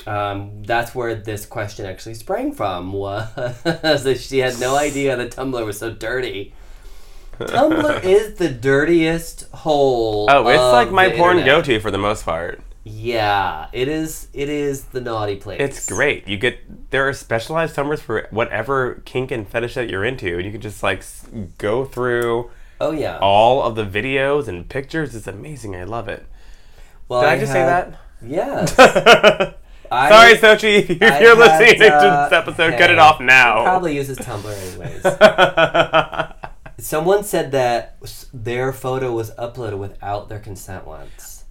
um, 0.07 0.63
that's 0.63 0.95
where 0.95 1.13
this 1.15 1.45
question 1.45 1.85
actually 1.85 2.13
sprang 2.15 2.53
from. 2.53 2.93
Was 2.93 3.27
that 3.63 4.19
she 4.21 4.39
had 4.39 4.57
no 4.59 4.77
idea 4.77 5.17
that 5.17 5.31
Tumblr 5.31 5.65
was 5.65 5.79
so 5.79 5.91
dirty. 5.91 6.53
Tumblr 7.39 8.03
is 8.03 8.35
the 8.35 8.49
dirtiest 8.49 9.49
hole. 9.53 10.27
Oh, 10.29 10.47
it's 10.47 10.59
like 10.59 10.91
my 10.91 11.09
porn 11.09 11.43
go-to 11.45 11.79
for 11.79 11.91
the 11.91 11.97
most 11.97 12.25
part. 12.25 12.61
Yeah, 12.83 13.67
it 13.73 13.87
is. 13.87 14.27
It 14.33 14.49
is 14.49 14.85
the 14.85 15.01
naughty 15.01 15.35
place. 15.35 15.59
It's 15.61 15.87
great. 15.87 16.27
You 16.27 16.37
get 16.37 16.89
there 16.91 17.07
are 17.07 17.13
specialized 17.13 17.75
Tumblrs 17.75 17.99
for 17.99 18.27
whatever 18.31 19.01
kink 19.05 19.31
and 19.31 19.47
fetish 19.47 19.75
that 19.75 19.89
you're 19.89 20.03
into, 20.05 20.35
and 20.37 20.45
you 20.45 20.51
can 20.51 20.61
just 20.61 20.81
like 20.81 21.03
go 21.57 21.85
through 21.85 22.49
Oh 22.81 22.91
yeah. 22.91 23.17
all 23.21 23.61
of 23.63 23.75
the 23.75 23.85
videos 23.85 24.47
and 24.47 24.67
pictures. 24.67 25.13
It's 25.15 25.27
amazing. 25.27 25.75
I 25.75 25.83
love 25.83 26.07
it. 26.07 26.25
well, 27.09 27.21
Did 27.21 27.29
I, 27.29 27.39
just 27.39 27.51
had- 27.51 27.93
say 27.93 27.97
Yes. 28.27 28.73
that? 28.75 29.57
I- 29.91 30.09
Sorry, 30.09 30.35
Sochi. 30.37 30.89
If 30.89 30.99
you're 30.99 31.35
had, 31.35 31.37
listening 31.59 31.81
uh, 31.91 31.99
to 32.01 32.29
this 32.29 32.37
episode, 32.39 32.77
cut 32.77 32.89
it 32.91 32.97
off 32.99 33.19
now. 33.19 33.63
Probably 33.63 33.95
uses 33.95 34.17
Tumblr 34.17 34.45
anyways. 34.71 35.03
Someone 36.79 37.23
said 37.23 37.51
that 37.51 37.97
their 38.33 38.71
photo 38.73 39.11
was 39.13 39.31
uploaded 39.31 39.77
without 39.77 40.29
their 40.29 40.39
consent 40.39 40.85
once. 40.87 41.45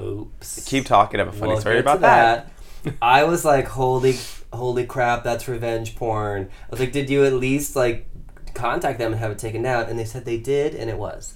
Oops. 0.00 0.64
Keep 0.66 0.86
talking. 0.86 1.20
I 1.20 1.24
have 1.24 1.34
a 1.34 1.36
funny 1.36 1.52
We'll 1.52 1.60
story 1.60 1.76
to 1.76 1.80
about 1.80 2.00
that. 2.00 2.50
I 3.02 3.24
was 3.24 3.44
like, 3.44 3.66
holy, 3.66 4.16
holy 4.52 4.86
crap, 4.86 5.24
that's 5.24 5.48
revenge 5.48 5.96
porn. 5.96 6.50
I 6.64 6.70
was 6.70 6.80
like, 6.80 6.92
did 6.92 7.10
you 7.10 7.24
at 7.24 7.32
least 7.32 7.76
like 7.76 8.06
contact 8.54 8.98
them 8.98 9.12
and 9.12 9.20
have 9.20 9.30
it 9.32 9.38
taken 9.38 9.62
down? 9.62 9.86
And 9.86 9.98
they 9.98 10.04
said 10.04 10.24
they 10.24 10.38
did, 10.38 10.74
and 10.74 10.88
it 10.90 10.98
was. 10.98 11.34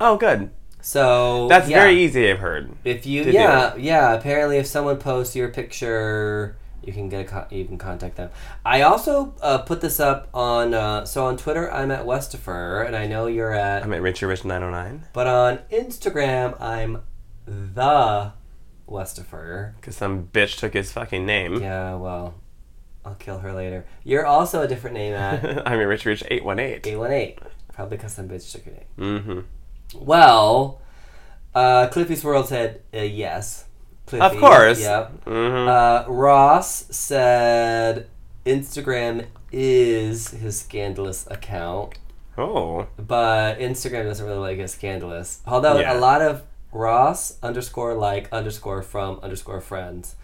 Oh, 0.00 0.16
good. 0.16 0.50
So 0.82 1.46
That's 1.48 1.68
yeah. 1.68 1.80
very 1.80 2.00
easy. 2.00 2.30
I've 2.30 2.38
heard. 2.38 2.70
If 2.84 3.04
you, 3.04 3.24
yeah, 3.24 3.76
yeah. 3.76 4.14
Apparently, 4.14 4.56
if 4.56 4.66
someone 4.66 4.96
posts 4.96 5.36
your 5.36 5.48
picture, 5.50 6.56
you 6.82 6.92
can 6.92 7.08
get 7.08 7.20
a 7.20 7.24
con- 7.24 7.46
you 7.50 7.64
can 7.64 7.78
contact 7.78 8.16
them. 8.16 8.30
I 8.64 8.82
also 8.82 9.34
uh, 9.42 9.58
put 9.58 9.80
this 9.80 10.00
up 10.00 10.28
on 10.34 10.74
uh, 10.74 11.04
so 11.04 11.26
on 11.26 11.36
Twitter. 11.36 11.70
I'm 11.72 11.90
at 11.90 12.04
Westifer, 12.06 12.86
and 12.86 12.96
I 12.96 13.06
know 13.06 13.26
you're 13.26 13.52
at. 13.52 13.82
I'm 13.82 13.92
at 13.92 14.02
Richie 14.02 14.26
Rich 14.26 14.44
909 14.44 15.06
but 15.12 15.26
on 15.26 15.58
Instagram, 15.70 16.60
I'm 16.60 17.02
the 17.46 18.32
Westifer. 18.88 19.74
because 19.76 19.96
some 19.96 20.28
bitch 20.28 20.58
took 20.58 20.74
his 20.74 20.92
fucking 20.92 21.24
name. 21.26 21.60
Yeah, 21.60 21.94
well, 21.94 22.34
I'll 23.04 23.14
kill 23.14 23.38
her 23.38 23.52
later. 23.52 23.86
You're 24.04 24.26
also 24.26 24.62
a 24.62 24.68
different 24.68 24.94
name 24.94 25.14
at 25.14 25.44
I'm 25.66 25.78
at 25.80 25.84
Richie 25.84 26.08
Rich 26.10 26.24
818. 26.30 26.92
818. 26.94 27.38
Probably 27.72 27.96
because 27.96 28.12
some 28.12 28.28
bitch 28.28 28.50
took 28.52 28.66
your 28.66 28.74
name. 28.74 28.84
Mm-hmm. 28.98 30.04
Well, 30.04 30.80
uh, 31.54 31.88
Cliffy's 31.88 32.22
World 32.24 32.48
said 32.48 32.82
uh, 32.94 32.98
yes. 33.00 33.64
Cliffy, 34.10 34.24
Of 34.24 34.40
course. 34.40 34.80
Yep. 34.80 35.24
Mm-hmm. 35.24 35.68
Uh, 35.68 36.12
Ross 36.12 36.84
said 36.90 38.08
Instagram 38.44 39.26
is 39.52 40.30
his 40.30 40.58
scandalous 40.60 41.26
account, 41.30 41.94
oh. 42.36 42.86
but 42.96 43.58
Instagram 43.58 44.04
doesn't 44.04 44.26
really 44.26 44.38
like 44.38 44.58
it 44.58 44.68
scandalous. 44.68 45.40
Although 45.46 45.78
Yeah. 45.80 45.96
a 45.96 45.98
lot 45.98 46.22
of 46.22 46.42
Ross 46.72 47.38
underscore 47.42 47.94
like 47.94 48.28
underscore 48.32 48.82
from 48.82 49.18
underscore 49.22 49.60
friends, 49.60 50.16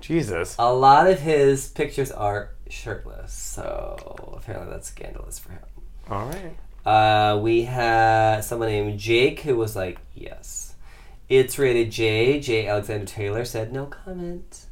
Jesus. 0.00 0.56
a 0.58 0.72
lot 0.72 1.06
of 1.08 1.20
his 1.20 1.68
pictures 1.68 2.10
are 2.10 2.50
shirtless. 2.68 3.32
So 3.32 3.96
apparently 4.36 4.70
that's 4.70 4.88
scandalous 4.88 5.38
for 5.38 5.52
him. 5.52 5.62
All 6.10 6.26
right. 6.26 6.56
Uh, 6.84 7.38
we 7.38 7.62
had 7.62 8.40
someone 8.40 8.68
named 8.68 8.98
Jake 8.98 9.40
who 9.40 9.56
was 9.56 9.76
like, 9.76 9.98
yes. 10.14 10.69
It's 11.30 11.58
rated 11.58 11.90
J. 11.92 12.40
J. 12.40 12.66
Alexander 12.66 13.06
Taylor 13.06 13.44
said, 13.46 13.72
no 13.72 13.86
comment. 13.86 14.66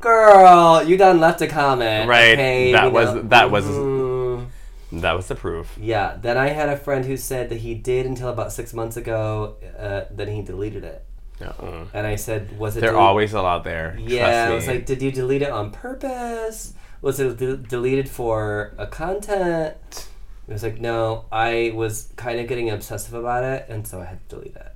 Girl, 0.00 0.82
you 0.82 0.96
done 0.96 1.20
left 1.20 1.40
a 1.40 1.46
comment. 1.46 2.08
Right, 2.08 2.32
Okay, 2.32 2.72
that 2.72 2.92
was- 2.92 3.14
know- 3.14 3.22
that 3.22 3.50
was- 3.50 3.64
Mhm. 3.66 4.46
That 4.92 5.12
was 5.12 5.28
the 5.28 5.36
proof. 5.36 5.78
Yeah, 5.80 6.16
then 6.20 6.36
I 6.36 6.48
had 6.48 6.68
a 6.68 6.76
friend 6.76 7.04
who 7.04 7.16
said 7.16 7.48
that 7.50 7.58
he 7.58 7.74
did 7.74 8.06
until 8.06 8.28
about 8.28 8.52
six 8.52 8.74
months 8.74 8.96
ago, 8.96 9.54
uh, 9.78 10.02
then 10.10 10.28
he 10.28 10.42
deleted 10.42 10.82
it. 10.82 11.04
Uh-uh. 11.40 11.84
And 11.94 12.06
I 12.08 12.16
said, 12.16 12.58
was 12.58 12.76
it 12.76 12.80
They're 12.80 12.90
del- 12.90 12.98
always 13.00 13.30
still 13.30 13.46
out 13.46 13.62
there. 13.62 13.96
Yeah, 14.00 14.48
I 14.50 14.54
was 14.54 14.66
like, 14.66 14.84
did 14.86 15.00
you 15.00 15.12
delete 15.12 15.42
it 15.42 15.50
on 15.50 15.70
purpose? 15.70 16.72
Was 17.02 17.20
it 17.20 17.36
de- 17.38 17.56
deleted 17.56 18.08
for 18.08 18.74
a 18.78 18.86
content? 18.88 20.08
It 20.48 20.52
was 20.52 20.64
like, 20.64 20.80
no, 20.80 21.26
I 21.30 21.70
was 21.74 22.08
kind 22.16 22.40
of 22.40 22.48
getting 22.48 22.68
obsessive 22.68 23.14
about 23.14 23.44
it, 23.44 23.66
and 23.68 23.86
so 23.86 24.00
I 24.00 24.06
had 24.06 24.28
to 24.28 24.36
delete 24.36 24.56
it. 24.56 24.69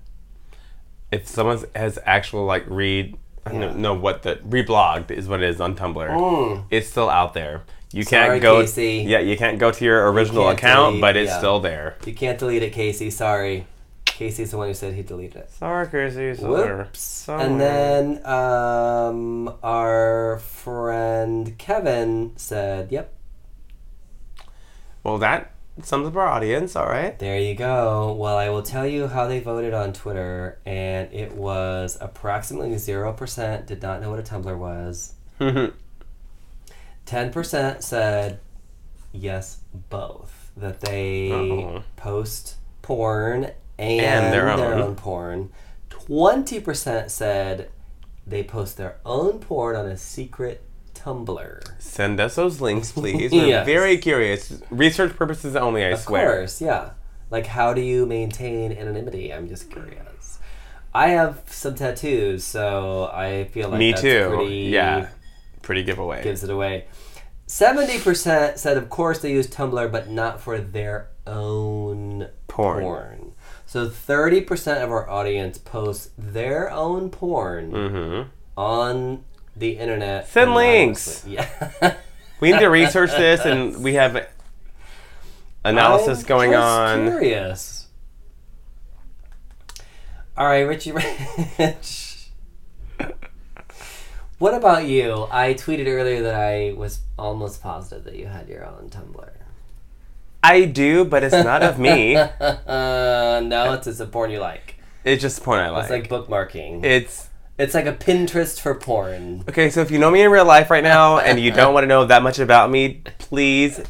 If 1.15 1.29
someone 1.29 1.63
has 1.75 1.99
actual 2.05 2.45
like 2.45 2.65
read, 2.69 3.17
I 3.47 3.51
don't 3.53 3.61
Yeah. 3.61 3.73
know 3.77 3.95
what 3.95 4.23
the 4.23 4.37
reblogged 4.37 5.11
is 5.11 5.29
what 5.29 5.43
it 5.43 5.49
is 5.49 5.61
on 5.61 5.75
Tumblr. 5.77 6.09
Mm. 6.09 6.65
It's 6.71 6.89
still 6.89 7.09
out 7.11 7.35
there. 7.35 7.63
You 7.93 8.03
Sorry, 8.03 8.41
can't 8.41 8.43
go. 8.43 8.61
Casey. 8.63 9.05
Yeah, 9.07 9.21
you 9.21 9.37
can't 9.37 9.59
go 9.59 9.71
to 9.71 9.85
your 9.85 10.11
original 10.11 10.45
can't 10.47 10.59
account, 10.59 10.87
delete, 10.95 11.01
but 11.03 11.17
it's 11.17 11.31
yeah. 11.31 11.39
still 11.39 11.61
there. 11.61 11.97
You 12.05 12.13
can't 12.15 12.39
delete 12.39 12.63
it, 12.65 12.73
Casey. 12.73 13.11
Sorry. 13.11 13.67
Casey's 14.05 14.51
the 14.53 14.57
one 14.59 14.69
who 14.69 14.75
said 14.75 14.95
he 14.95 15.03
deleted 15.03 15.37
it. 15.43 15.51
Sorry, 15.51 15.87
Casey. 15.89 16.35
Sorry. 16.35 16.53
Whoops. 16.79 17.01
Sorry. 17.01 17.43
And 17.43 17.61
then 17.61 18.25
um, 18.27 19.53
our 19.63 20.39
friend 20.39 21.57
Kevin 21.59 22.33
said, 22.37 22.91
"Yep, 22.93 23.13
Well, 25.03 25.19
that 25.19 25.51
sums 25.83 26.07
up 26.09 26.17
our 26.17 26.27
audience. 26.29 26.77
All 26.77 26.87
right. 26.87 27.19
There 27.19 27.39
you 27.39 27.55
go. 27.55 28.13
Well, 28.13 28.37
I 28.37 28.49
will 28.49 28.63
tell 28.63 28.87
you 28.87 29.09
how 29.09 29.27
they 29.27 29.41
voted 29.41 29.75
on 29.75 29.93
Twitter, 29.93 30.59
and 30.65 31.13
it 31.13 31.33
was 31.33 31.99
approximately 32.01 32.71
0% 32.77 33.67
did 33.67 33.83
not 33.83 34.01
know 34.01 34.11
what 34.11 34.19
a 34.21 34.23
Tumblr 34.23 34.57
was. 34.57 35.15
10% 37.07 37.83
said 37.83 38.41
yes, 39.13 39.59
both. 39.91 40.41
That 40.57 40.81
they 40.81 41.33
Uh-oh. 41.33 41.83
post 41.97 42.57
porn 42.83 43.51
and, 43.77 44.01
And 44.01 44.33
their 44.33 44.45
their, 44.57 44.75
own. 44.75 44.81
own. 44.81 44.95
porn. 44.95 45.51
20% 45.91 47.11
said 47.11 47.71
they 48.27 48.45
post 48.45 48.77
their 48.77 48.97
own 49.05 49.41
porn 49.41 49.75
on 49.75 49.87
a 49.87 49.97
secret 49.97 50.63
Tumblr. 51.05 51.61
Send 51.81 52.19
us 52.21 52.37
those 52.37 52.61
links, 52.61 52.93
please. 52.93 53.31
We're 53.33 53.47
Yes. 53.47 53.67
very 53.67 53.99
curious. 53.99 54.61
Research 54.71 55.15
purposes 55.17 55.55
only, 55.57 55.85
I 55.85 55.89
Of 55.89 56.01
swear. 56.01 56.31
Of 56.33 56.39
course, 56.39 56.61
yeah. 56.61 56.91
Like, 57.31 57.47
how 57.47 57.75
do 57.75 57.81
you 57.81 58.07
maintain 58.07 58.73
anonymity? 58.73 59.33
I'm 59.33 59.49
just 59.49 59.71
curious. 59.71 60.39
I 60.95 61.09
have 61.09 61.43
some 61.47 61.75
tattoos, 61.75 62.45
so 62.45 63.11
I 63.13 63.45
feel 63.53 63.69
like 63.69 63.79
Me 63.79 63.91
that's 63.91 64.03
too. 64.03 64.33
pretty 64.35 64.55
Yeah. 64.55 65.09
Pretty 65.63 65.83
giveaway. 65.83 66.23
gives 66.23 66.45
it 66.45 66.51
away. 66.51 66.85
Seventy 67.47 67.99
percent 67.99 68.59
said, 68.59 68.77
of 68.79 68.89
course, 68.89 69.19
they 69.19 69.31
use 69.33 69.47
Tumblr, 69.49 69.91
but 69.93 70.09
not 70.09 70.41
for 70.41 70.59
their 70.59 71.09
own 71.27 72.29
Porn. 72.49 72.83
porn. 72.83 73.33
So 73.67 73.89
thirty 73.89 74.41
percent 74.41 74.83
of 74.83 74.91
our 74.91 75.09
audience 75.11 75.59
posts 75.59 76.11
their 76.17 76.71
own 76.71 77.11
porn 77.11 77.73
mm-hmm. 77.73 78.29
on 78.57 79.25
the 79.57 79.79
internet. 79.79 80.29
Send 80.29 80.55
links. 80.55 81.25
Yeah. 81.27 81.95
We 82.41 82.53
need 82.53 82.59
to 82.59 82.67
research 82.67 83.11
this, 83.13 83.47
and 83.47 83.83
we 83.83 83.95
have 83.95 84.29
analysis 85.65 86.21
I'm 86.21 86.27
going 86.27 86.55
on. 86.55 87.07
Curious. 87.07 87.87
All 90.37 90.47
right, 90.47 90.63
Richie 90.63 90.93
Rich. 90.93 92.29
what 94.39 94.53
about 94.53 94.87
you? 94.87 95.27
I 95.31 95.55
tweeted 95.55 95.87
earlier 95.87 96.23
that 96.23 96.35
I 96.35 96.75
was 96.77 97.01
almost 97.19 97.63
positive 97.63 98.05
that 98.05 98.17
you 98.17 98.27
had 98.27 98.49
your 98.49 98.67
own 98.67 98.91
Tumblr. 98.91 99.31
I 100.43 100.65
do, 100.67 101.05
but 101.05 101.23
it's 101.25 101.33
not 101.33 101.63
of 101.63 101.79
me. 101.79 102.17
uh, 102.17 102.29
no, 103.43 103.73
it's 103.73 103.87
just 103.87 104.01
a 104.01 104.07
porn 104.07 104.31
you 104.31 104.41
like. 104.41 104.75
It's 105.05 105.23
just 105.23 105.43
porn 105.43 105.61
I 105.61 105.71
like. 105.71 105.83
It's 105.85 105.91
like 105.91 106.09
bookmarking. 106.09 106.85
it's 106.85 107.31
it's 107.59 107.75
like 107.75 107.87
a 107.87 107.93
Pinterest 107.93 108.61
for 108.61 108.75
porn. 108.75 109.45
okay. 109.49 109.71
So 109.71 109.81
if 109.81 109.91
you 109.91 109.99
know 109.99 110.11
me 110.11 110.23
in 110.23 110.31
real 110.31 110.45
life 110.45 110.71
right 110.71 110.83
now, 110.85 111.19
and 111.19 111.39
you 111.39 111.51
don't 111.51 111.73
want 111.75 111.85
to 111.85 111.89
know 111.89 112.05
that 112.07 112.23
much 112.23 112.39
about 112.39 112.71
me, 112.71 113.03
please 113.19 113.81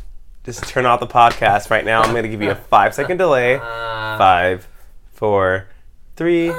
just 0.45 0.65
turn 0.69 0.85
off 0.87 1.01
the 1.01 1.07
podcast 1.07 1.71
right 1.71 1.85
now. 1.85 2.03
I'm 2.03 2.11
going 2.11 2.25
to 2.25 2.29
give 2.29 2.43
you 2.43 2.51
a 2.51 2.55
five 2.55 2.95
second 2.95 3.17
delay. 3.17 3.57
Uh, 3.57 4.19
Five, 4.19 4.69
four, 5.13 5.69
three, 6.17 6.53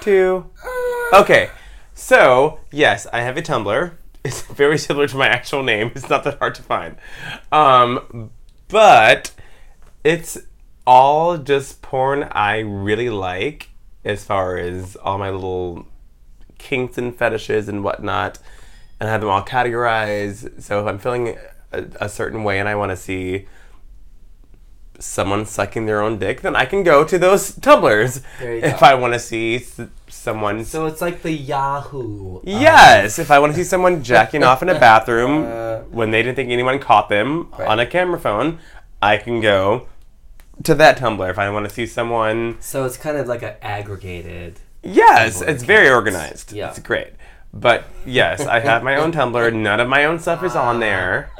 two. 0.00 0.48
Okay, 1.12 1.50
so 1.94 2.60
yes, 2.70 3.06
I 3.12 3.20
have 3.22 3.36
a 3.36 3.42
Tumblr. 3.42 3.92
It's 4.24 4.42
very 4.52 4.78
similar 4.78 5.08
to 5.08 5.16
my 5.16 5.26
actual 5.28 5.62
name. 5.62 5.90
It's 5.94 6.08
not 6.08 6.24
that 6.24 6.38
hard 6.38 6.54
to 6.56 6.62
find, 6.62 6.96
um, 7.50 8.30
but 8.68 9.32
it's 10.04 10.38
all 10.86 11.38
just 11.38 11.82
porn 11.82 12.24
I 12.30 12.58
really 12.60 13.10
like, 13.10 13.70
as 14.04 14.24
far 14.24 14.56
as 14.56 14.96
all 14.96 15.18
my 15.18 15.30
little 15.30 15.86
kinks 16.64 16.98
and 16.98 17.14
fetishes 17.14 17.68
and 17.68 17.84
whatnot, 17.84 18.38
and 18.98 19.08
I 19.08 19.12
have 19.12 19.20
them 19.20 19.30
all 19.30 19.44
categorized. 19.44 20.60
So 20.62 20.80
if 20.80 20.86
I'm 20.86 20.98
feeling 20.98 21.36
a, 21.72 21.84
a 22.00 22.08
certain 22.08 22.42
way 22.42 22.58
and 22.58 22.68
I 22.68 22.74
want 22.74 22.90
to 22.90 22.96
see 22.96 23.46
someone 24.98 25.44
sucking 25.44 25.86
their 25.86 26.00
own 26.00 26.18
dick, 26.18 26.40
then 26.42 26.54
I 26.56 26.64
can 26.64 26.82
go 26.82 27.04
to 27.04 27.18
those 27.18 27.52
Tumblrs 27.52 28.22
If. 28.40 28.82
I 28.82 28.94
want 28.94 29.12
to 29.12 29.18
see 29.18 29.56
s- 29.56 29.80
someone. 30.08 30.64
So 30.64 30.86
it's 30.86 31.00
like 31.00 31.22
the 31.22 31.32
Yahoo. 31.32 32.40
yes, 32.44 33.18
if 33.18 33.30
I 33.30 33.38
want 33.40 33.52
to 33.52 33.56
see 33.56 33.64
someone 33.64 34.02
jacking 34.10 34.42
off 34.44 34.62
in 34.62 34.68
a 34.68 34.78
bathroom 34.78 35.44
Uh, 35.46 35.78
when 35.90 36.10
they 36.12 36.22
didn't 36.22 36.36
think 36.36 36.50
anyone 36.50 36.78
caught 36.78 37.08
them 37.08 37.50
Right. 37.58 37.68
on 37.68 37.80
a 37.80 37.86
camera 37.86 38.18
phone, 38.20 38.60
I 39.02 39.16
can 39.18 39.40
go 39.40 39.88
to 40.62 40.74
that 40.76 40.96
Tumblr. 40.98 41.28
If 41.28 41.38
I 41.38 41.50
want 41.50 41.68
to 41.68 41.74
see 41.74 41.86
someone. 41.86 42.56
so 42.60 42.84
it's 42.84 42.96
kind 42.96 43.16
of 43.18 43.26
like 43.26 43.42
an 43.42 43.54
aggregated. 43.60 44.60
Yes, 44.84 45.40
Tumblr 45.42 45.48
it's 45.48 45.62
very 45.62 45.86
accounts. 45.86 45.96
organized. 45.96 46.52
Yeah. 46.52 46.70
It's 46.70 46.78
great. 46.78 47.12
But 47.52 47.84
yes, 48.04 48.40
I 48.46 48.60
have 48.60 48.82
my 48.82 48.96
own 48.96 49.12
Tumblr. 49.18 49.52
None 49.54 49.80
of 49.80 49.88
my 49.88 50.04
own 50.04 50.18
stuff 50.18 50.42
is 50.42 50.56
on 50.56 50.80
there. 50.80 51.30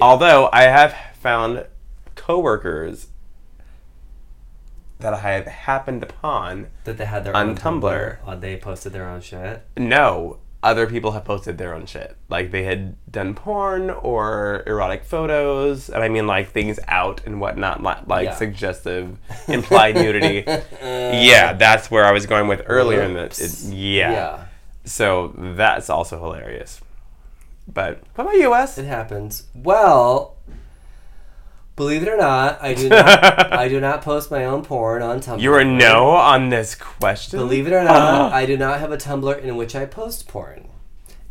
Although 0.00 0.48
I 0.52 0.62
have 0.62 0.94
found 1.20 1.66
coworkers 2.14 3.08
that 5.00 5.14
I 5.14 5.32
have 5.32 5.46
happened 5.46 6.02
upon. 6.02 6.68
That 6.84 6.96
they 6.98 7.04
had 7.06 7.24
their 7.24 7.36
On 7.36 7.50
own 7.50 7.56
Tumblr. 7.56 8.16
Uh, 8.24 8.34
they 8.36 8.56
posted 8.56 8.92
their 8.92 9.08
own 9.08 9.20
shit. 9.20 9.64
No, 9.76 10.38
other 10.62 10.86
people 10.86 11.10
have 11.12 11.24
posted 11.24 11.58
their 11.58 11.74
own 11.74 11.86
shit. 11.86 12.16
Like 12.28 12.50
they 12.52 12.62
had 12.62 12.94
done 13.10 13.34
porn 13.34 13.90
or 13.90 14.62
erotic 14.66 15.04
photos, 15.04 15.88
and 15.90 16.02
I 16.02 16.08
mean 16.08 16.26
like 16.26 16.50
things 16.50 16.78
out 16.88 17.20
and 17.26 17.40
whatnot, 17.40 17.82
like 18.08 18.24
Yeah. 18.26 18.34
suggestive, 18.36 19.18
implied 19.48 19.96
nudity. 19.96 20.44
Yeah, 20.82 21.52
that's 21.54 21.90
where 21.90 22.04
I 22.04 22.12
was 22.12 22.26
going 22.26 22.48
with 22.48 22.62
earlier. 22.66 23.02
In 23.02 23.14
the, 23.14 23.24
it, 23.24 23.62
yeah. 23.64 24.12
Yeah. 24.12 24.44
So 24.84 25.34
that's 25.36 25.88
also 25.90 26.18
hilarious. 26.20 26.80
But 27.72 28.02
what 28.14 28.24
about 28.24 28.36
you, 28.36 28.50
Wes? 28.50 28.76
It 28.78 28.86
happens. 28.86 29.44
Well, 29.54 30.36
believe 31.76 32.02
it 32.02 32.08
or 32.08 32.16
not, 32.16 32.62
I 32.62 32.74
do 32.74 32.88
not. 32.88 33.08
I 33.52 33.68
do 33.68 33.80
not 33.80 34.02
post 34.02 34.30
my 34.30 34.44
own 34.44 34.64
porn 34.64 35.02
on 35.02 35.20
Tumblr. 35.20 35.40
You're 35.42 35.60
a 35.60 35.64
no 35.64 36.10
on 36.10 36.48
this 36.48 36.74
question. 36.74 37.38
Believe 37.38 37.66
it 37.66 37.72
or 37.72 37.84
not, 37.84 38.32
I 38.34 38.46
do 38.46 38.56
not 38.56 38.80
have 38.80 38.92
a 38.92 38.96
Tumblr 38.96 39.40
in 39.40 39.56
which 39.56 39.74
I 39.74 39.86
post 39.86 40.28
porn. 40.28 40.68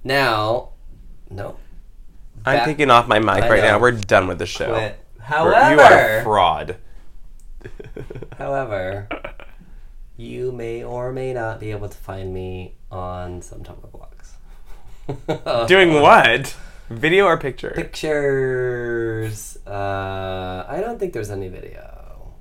Now, 0.04 0.70
no. 1.30 1.58
I'm 2.46 2.58
Back- 2.58 2.66
taking 2.66 2.90
off 2.90 3.08
my 3.08 3.20
mic 3.20 3.44
I 3.44 3.50
right 3.50 3.64
now. 3.64 3.80
We're 3.80 3.92
done 3.92 4.28
with 4.28 4.40
the 4.40 4.46
show. 4.46 4.74
Quit. 4.74 5.00
We're- 5.30 5.74
you 5.74 5.80
are 5.80 6.20
a 6.20 6.24
fraud. 6.24 6.78
however, 8.38 9.08
you 10.18 10.52
may 10.52 10.84
or 10.84 11.12
may 11.12 11.34
not 11.34 11.60
be 11.60 11.72
able 11.72 11.90
to 11.90 11.98
find 11.98 12.34
me 12.34 12.76
on 12.92 13.42
some 13.42 13.64
Tumblr 13.64 13.90
blogs. 13.92 15.68
Doing 15.68 15.94
what? 16.02 16.56
Video 16.92 17.26
or 17.26 17.38
picture? 17.38 17.72
pictures. 17.76 19.58
Uh, 19.66 20.66
I 20.68 20.80
don't 20.82 21.00
think 21.00 21.14
there's 21.14 21.32
any 21.32 21.48
video. 21.48 22.34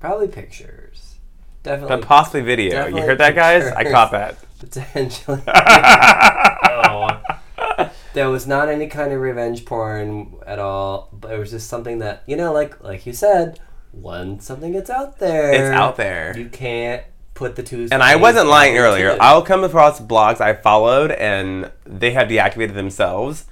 Probably 0.00 0.28
pictures. 0.28 1.16
Definitely. 1.62 1.96
But 1.96 2.06
possibly 2.06 2.42
video. 2.42 2.70
Definitely 2.72 3.00
you 3.00 3.06
heard 3.06 3.18
that, 3.18 3.34
guys? 3.34 3.66
I 3.66 3.90
caught 3.90 4.12
that. 4.12 4.36
potentially. 4.58 5.42
oh. 5.46 7.22
There 8.14 8.30
was 8.30 8.46
not 8.46 8.70
any 8.70 8.86
kind 8.86 9.12
of 9.12 9.20
revenge 9.20 9.66
porn 9.66 10.36
at 10.46 10.58
all, 10.58 11.10
but 11.12 11.32
it 11.34 11.38
was 11.38 11.50
just 11.50 11.68
something 11.68 11.98
that 11.98 12.22
you 12.26 12.34
know, 12.34 12.50
like 12.50 12.82
like 12.82 13.04
you 13.04 13.12
said, 13.12 13.60
once 13.92 14.46
something 14.46 14.72
gets 14.72 14.88
out 14.88 15.18
there, 15.18 15.52
It's 15.52 15.74
out 15.74 15.96
there. 15.96 16.34
You 16.34 16.48
can't 16.48 17.02
put 17.34 17.56
the 17.56 17.62
two. 17.62 17.88
And 17.92 18.02
I 18.02 18.16
wasn't 18.16 18.48
lying 18.48 18.78
earlier. 18.78 19.12
I'll 19.20 19.36
I'll 19.36 19.42
come 19.42 19.64
across 19.64 20.00
blogs 20.00 20.40
I 20.40 20.54
followed 20.54 21.10
and 21.10 21.70
they 21.84 22.12
have 22.12 22.28
deactivated 22.28 22.72
themselves, 22.72 23.44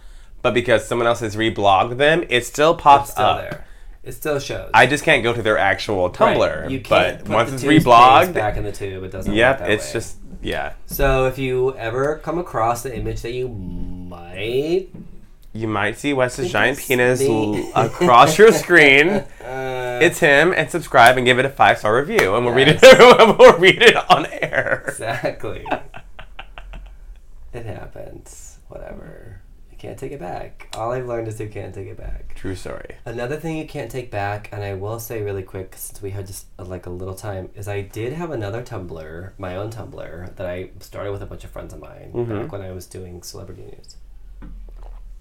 but 0.44 0.52
because 0.52 0.86
someone 0.86 1.06
else 1.08 1.20
has 1.20 1.36
reblogged 1.36 1.96
them, 1.96 2.22
it 2.28 2.44
still 2.44 2.74
pops 2.74 3.04
it's 3.08 3.12
still 3.12 3.24
up. 3.24 3.40
there. 3.40 3.64
It 4.02 4.12
still 4.12 4.38
shows. 4.38 4.70
I 4.74 4.86
just 4.86 5.02
can't 5.02 5.22
go 5.22 5.32
to 5.32 5.40
their 5.40 5.56
actual 5.56 6.10
Tumblr. 6.10 6.60
Right. 6.62 6.70
You 6.70 6.80
can't 6.80 7.20
but 7.20 7.24
put 7.24 7.34
once 7.34 7.52
it's 7.54 7.64
reblogged, 7.64 8.34
back 8.34 8.58
in 8.58 8.62
the 8.64 8.70
tube. 8.70 9.02
It 9.04 9.10
doesn't. 9.10 9.32
yep, 9.32 9.62
it's 9.62 9.86
way. 9.86 9.92
just 9.94 10.18
yeah. 10.42 10.74
So 10.84 11.24
if 11.28 11.38
you 11.38 11.74
ever 11.76 12.18
come 12.18 12.38
across 12.38 12.82
the 12.82 12.94
image 12.94 13.22
that 13.22 13.32
you 13.32 13.48
might, 13.48 14.88
You 15.54 15.66
might 15.66 15.96
see 15.96 16.12
Wes's 16.12 16.52
giant 16.52 16.78
penis 16.78 17.22
l- 17.22 17.72
across 17.74 18.36
your 18.36 18.52
screen. 18.52 19.08
uh, 19.42 19.98
It's 20.02 20.18
him, 20.18 20.52
and 20.52 20.70
subscribe 20.70 21.16
and 21.16 21.24
give 21.24 21.38
it 21.38 21.46
a 21.46 21.48
five 21.50 21.78
star 21.78 21.96
review, 21.96 22.34
and 22.36 22.44
we'll 22.44 22.54
read 22.54 22.68
it. 22.68 22.82
we'll 23.38 23.58
read 23.58 23.80
it 23.80 23.96
on 24.10 24.26
air. 24.26 24.84
exactly. 24.86 25.64
it 27.54 27.64
happens. 27.64 28.58
Whatever. 28.68 29.40
You 29.84 29.90
can't 29.90 29.98
take 29.98 30.12
it 30.12 30.18
back. 30.20 30.68
All 30.78 30.92
I've 30.92 31.06
learned 31.06 31.28
is 31.28 31.38
you 31.38 31.46
can't 31.50 31.74
take 31.74 31.88
it 31.88 31.98
back. 31.98 32.34
True 32.36 32.54
story. 32.54 32.96
Another 33.04 33.36
thing 33.36 33.58
you 33.58 33.66
can't 33.66 33.90
take 33.90 34.10
back, 34.10 34.48
and 34.50 34.64
I 34.64 34.72
will 34.72 34.98
say 34.98 35.20
really 35.20 35.42
quick 35.42 35.74
since 35.76 36.00
we 36.00 36.08
had 36.12 36.26
just 36.26 36.46
uh, 36.58 36.64
like 36.64 36.86
a 36.86 36.90
little 36.90 37.14
time, 37.14 37.50
is 37.54 37.68
I 37.68 37.82
did 37.82 38.14
have 38.14 38.30
another 38.30 38.62
Tumblr, 38.62 39.32
my 39.36 39.56
own 39.56 39.68
Tumblr, 39.70 40.36
that 40.36 40.46
I 40.46 40.70
started 40.80 41.12
with 41.12 41.20
a 41.22 41.26
bunch 41.26 41.44
of 41.44 41.50
friends 41.50 41.74
of 41.74 41.80
mine 41.80 42.12
Mm-hmm. 42.14 42.32
back 42.44 42.52
when 42.52 42.62
I 42.62 42.72
was 42.72 42.86
doing 42.86 43.22
celebrity 43.22 43.60
news. 43.64 43.96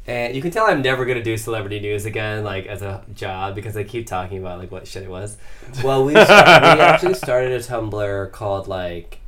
And 0.08 0.34
you 0.34 0.42
can 0.42 0.52
tell 0.52 0.66
I'm 0.66 0.82
never 0.82 1.04
gonna 1.06 1.22
do 1.24 1.36
celebrity 1.36 1.82
news 1.82 2.06
again, 2.06 2.46
like 2.46 2.66
as 2.66 2.82
a 2.82 3.04
job, 3.14 3.56
because 3.56 3.76
I 3.76 3.84
keep 3.84 4.08
talking 4.08 4.38
about 4.38 4.60
like 4.60 4.72
what 4.72 4.88
shit 4.88 5.04
it 5.04 5.10
was. 5.10 5.36
Well, 5.84 6.06
we 6.06 6.14
we 6.14 6.20
actually 6.22 7.16
started 7.16 7.52
a 7.52 7.60
Tumblr 7.60 8.32
called 8.32 8.70
like 8.70 9.20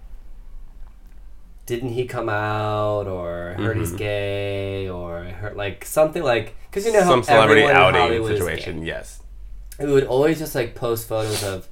didn't 1.66 1.90
he 1.90 2.06
come 2.06 2.30
out 2.30 3.08
or 3.08 3.56
heard 3.58 3.78
he's 3.78 3.92
Mhm. 3.94 3.98
gay 3.98 4.88
or 4.90 5.24
heard 5.24 5.56
like 5.58 5.84
something 5.86 6.22
like 6.24 6.56
because 6.70 6.86
you 6.86 6.94
know 6.94 7.02
how 7.04 7.10
Some 7.10 7.24
celebrity 7.24 7.64
outing 7.64 8.26
situation. 8.28 8.86
Yes. 8.86 9.22
we 9.80 9.92
would 9.92 10.06
always 10.06 10.38
just 10.40 10.54
like 10.56 10.76
post 10.76 11.08
photos 11.08 11.44
of 11.44 11.68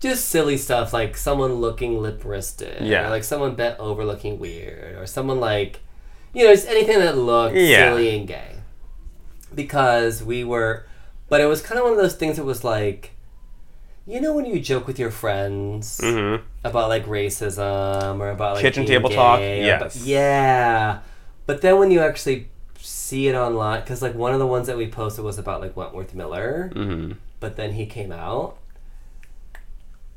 just 0.00 0.28
silly 0.28 0.56
stuff 0.56 0.92
like 0.92 1.16
someone 1.16 1.54
looking 1.54 2.00
lip 2.00 2.22
wristed, 2.24 2.82
Yeah. 2.82 3.06
or 3.06 3.10
like 3.10 3.24
someone 3.24 3.54
bent 3.54 3.78
over 3.80 4.04
looking 4.04 4.38
weird, 4.38 4.96
or 4.96 5.06
someone 5.06 5.40
like 5.40 5.80
you 6.32 6.44
know 6.44 6.54
just 6.54 6.68
anything 6.68 6.98
that 7.00 7.16
looked 7.16 7.56
Yeah. 7.56 7.90
silly 7.90 8.16
and 8.16 8.26
gay. 8.28 8.56
Because 9.54 10.22
we 10.22 10.42
were, 10.44 10.84
but 11.28 11.40
it 11.40 11.46
was 11.46 11.60
kind 11.62 11.78
of 11.78 11.84
one 11.84 11.92
of 11.92 11.98
those 11.98 12.14
things 12.14 12.36
that 12.36 12.44
was 12.44 12.64
like, 12.64 13.12
you 14.06 14.20
know, 14.20 14.34
when 14.34 14.44
you 14.46 14.60
joke 14.60 14.86
with 14.86 14.98
your 14.98 15.10
friends 15.10 16.00
hmm 16.02 16.36
about 16.62 16.88
like 16.88 17.04
racism 17.06 18.20
or 18.20 18.30
about 18.30 18.54
like 18.54 18.62
Kitchen 18.62 18.86
table 18.86 19.10
talk, 19.10 19.38
gay 19.38 19.62
or 19.62 19.66
yes. 19.66 19.80
about- 19.80 20.06
yeah, 20.06 21.00
but 21.46 21.60
then 21.60 21.78
when 21.78 21.90
you 21.90 22.00
actually 22.00 22.48
see 22.78 23.28
it 23.28 23.34
online, 23.34 23.80
because 23.80 24.02
like 24.02 24.14
one 24.14 24.32
of 24.32 24.38
the 24.38 24.46
ones 24.46 24.66
that 24.66 24.76
we 24.76 24.88
posted 24.88 25.24
was 25.24 25.38
about 25.38 25.60
like 25.60 25.76
Wentworth 25.76 26.14
Miller, 26.14 26.70
hmm 26.72 27.12
but 27.40 27.56
then 27.56 27.72
he 27.74 27.84
came 27.84 28.10
out, 28.10 28.56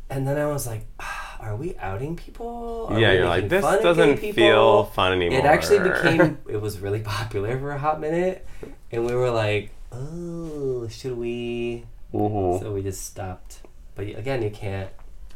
and 0.09 0.25
then 0.27 0.37
I 0.37 0.47
was 0.47 0.65
like, 0.65 0.85
ah, 0.99 1.37
are 1.41 1.55
we 1.55 1.75
outing 1.77 2.15
people? 2.15 2.87
Are 2.89 2.99
Yeah, 2.99 3.11
we 3.11 3.17
you're 3.17 3.27
like 3.27 3.49
this 3.49 3.63
doesn't 3.63 4.17
feel 4.17 4.85
fun 4.85 5.13
anymore. 5.13 5.39
It 5.39 5.45
actually 5.45 5.79
became. 5.79 6.37
It 6.49 6.61
was 6.61 6.79
really 6.79 7.01
popular 7.01 7.59
for 7.59 7.71
a 7.71 7.77
hot 7.77 7.99
minute, 7.99 8.45
and 8.91 9.05
we 9.05 9.13
were 9.13 9.31
like, 9.31 9.71
oh, 9.91 10.87
should 10.87 11.17
we? 11.17 11.83
Mhm. 12.13 12.59
So 12.61 12.71
we 12.73 12.81
just 12.83 13.05
stopped. 13.05 13.59
But 13.97 14.05
again, 14.07 14.41
you 14.43 14.49
can't. 14.51 14.89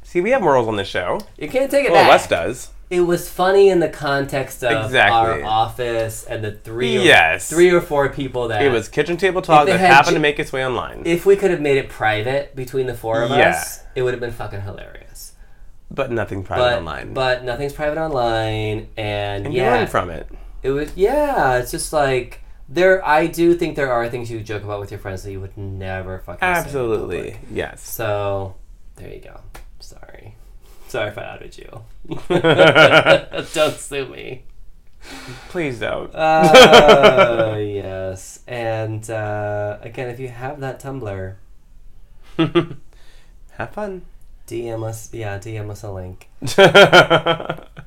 See, 0.04 0.22
we 0.22 0.30
have 0.32 0.42
morals 0.42 0.68
on 0.68 0.78
this 0.78 0.88
show. 0.88 1.20
You 1.38 1.50
can't 1.50 1.70
take 1.70 1.86
it 1.86 1.92
Well, 1.92 2.04
back. 2.04 2.12
Wes 2.12 2.28
does. 2.28 2.70
It 2.90 3.02
was 3.02 3.30
funny 3.30 3.70
in 3.70 3.80
the 3.80 3.88
context 3.90 4.64
of 4.64 4.86
Exactly. 4.86 5.42
our 5.44 5.44
office 5.44 6.26
and 6.26 6.44
the 6.44 6.52
three, 6.52 6.98
or, 6.98 7.02
Yes. 7.02 7.50
three 7.50 7.72
or 7.72 7.80
four 7.82 8.10
people 8.10 8.50
that 8.50 8.62
It 8.62 8.70
was 8.72 8.88
kitchen 8.90 9.16
table 9.18 9.42
talk 9.42 9.66
that 9.68 9.80
happened 9.80 10.10
ju- 10.10 10.14
to 10.16 10.20
make 10.20 10.40
its 10.40 10.52
way 10.54 10.66
online. 10.66 11.02
If 11.06 11.26
we 11.26 11.36
could 11.38 11.52
have 11.52 11.62
made 11.62 11.78
it 11.78 11.88
private 11.90 12.56
between 12.56 12.88
the 12.88 12.94
four 12.94 13.22
of 13.24 13.30
Yeah. 13.32 13.50
us, 13.52 13.80
it 13.96 14.02
would 14.04 14.14
have 14.14 14.20
been 14.22 14.32
fucking 14.32 14.62
hilarious. 14.62 15.34
but 15.94 16.10
nothing 16.12 16.42
private 16.44 16.62
But 16.64 16.78
online. 16.78 17.14
but 17.14 17.44
nothing's 17.44 17.74
private 17.74 17.98
online, 18.00 18.88
and, 18.96 19.46
and 19.46 19.54
you 19.54 19.62
yeah, 19.62 19.74
learn 19.76 19.88
from 19.88 20.10
it. 20.10 20.26
it 20.64 20.72
was 20.72 20.92
yeah. 20.96 21.58
It's 21.58 21.72
just 21.72 21.92
like 21.92 22.41
there. 22.74 23.06
I 23.06 23.28
do 23.28 23.54
think 23.56 23.76
there 23.76 23.92
are 23.92 24.10
things 24.10 24.32
you 24.32 24.40
joke 24.42 24.64
about 24.64 24.80
with 24.80 24.92
your 24.92 25.00
friends 25.00 25.24
that 25.24 25.32
you 25.32 25.40
would 25.42 25.58
never 25.58 26.20
fucking 26.20 26.42
Absolutely. 26.42 27.38
Yes. 27.52 27.82
So 27.88 28.56
there 28.96 29.14
you 29.14 29.20
go. 29.20 29.42
Sorry, 29.80 30.36
sorry 30.88 31.10
if 31.10 31.18
I 31.18 31.24
outed 31.24 31.58
you. 31.58 31.70
Don't 33.54 33.76
sue 33.76 34.08
me. 34.08 34.44
Please 35.50 35.80
don't. 35.80 36.14
Uh, 36.14 37.56
yes. 37.60 38.42
And 38.48 39.10
uh, 39.10 39.80
again, 39.82 40.10
if 40.10 40.20
you 40.20 40.28
have 40.30 40.60
that 40.60 40.80
Tumblr, 40.80 41.36
Have 42.38 43.72
fun. 43.72 44.04
DM 44.48 44.84
us. 44.84 45.12
Yeah, 45.14 45.40
DM 45.40 45.70
us 45.72 45.84
a 45.84 45.92
link. 45.92 46.30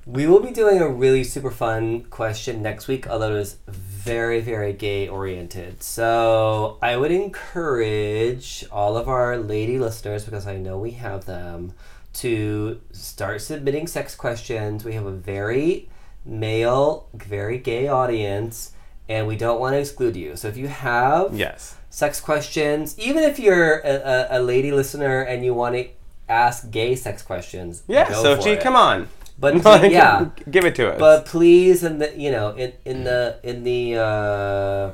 We 0.06 0.27
will 0.27 0.40
be 0.40 0.51
doing 0.51 0.81
a 0.81 0.89
really 0.89 1.24
super 1.24 1.51
fun 1.51 2.05
question 2.05 2.62
next 2.62 2.89
week, 2.89 3.06
although 3.09 3.36
it 3.36 3.40
is 3.40 3.56
very, 4.05 4.40
very 4.40 4.72
gay 4.72 5.09
oriented. 5.09 5.82
So 5.82 6.78
I 6.82 6.97
would 6.97 7.10
encourage 7.10 8.64
all 8.70 8.97
of 8.97 9.09
our 9.09 9.39
lady 9.39 9.78
listeners, 9.78 10.24
because 10.24 10.47
I 10.47 10.56
know 10.56 10.78
we 10.78 10.93
have 10.93 11.24
them, 11.24 11.72
to 12.14 12.81
start 12.93 13.40
submitting 13.40 13.86
sex 13.86 14.14
questions. 14.14 14.85
We 14.85 14.94
have 14.94 15.06
a 15.06 15.12
very 15.12 15.89
male, 16.24 17.09
very 17.12 17.59
gay 17.59 17.89
audience, 17.89 18.72
and 19.09 19.26
we 19.26 19.36
don't 19.36 19.60
want 19.60 19.74
to 19.74 19.81
exclude 19.81 20.16
you. 20.16 20.36
So 20.36 20.48
if 20.48 20.56
you 20.56 20.68
have 20.68 21.35
yes. 21.35 21.76
sex 21.90 22.20
questions, 22.20 22.98
even 22.98 23.24
if 23.24 23.39
you're 23.39 23.78
a, 23.78 23.94
a, 23.94 24.39
a 24.39 24.40
lady 24.40 24.70
listener 24.70 25.22
and 25.22 25.44
you 25.44 25.55
want 25.55 25.74
to 25.74 25.89
ask 26.28 26.70
gay 26.70 26.94
sex 26.94 27.22
questions, 27.22 27.82
Yeah, 27.89 28.09
go 28.09 28.40
so 28.40 28.56
come 28.56 28.76
on. 28.76 29.09
But 29.39 29.55
Like, 29.65 29.90
yeah, 29.93 30.27
Give 30.51 30.65
it 30.65 30.74
to 30.77 30.93
us. 30.93 30.98
but 30.98 31.27
please, 31.27 31.82
in 31.85 31.98
the 31.98 32.12
you 32.16 32.31
know, 32.31 32.51
in 32.51 32.73
in 32.85 33.05
the 33.05 33.39
in 33.43 33.65
the 33.65 33.97
uh, 34.01 34.90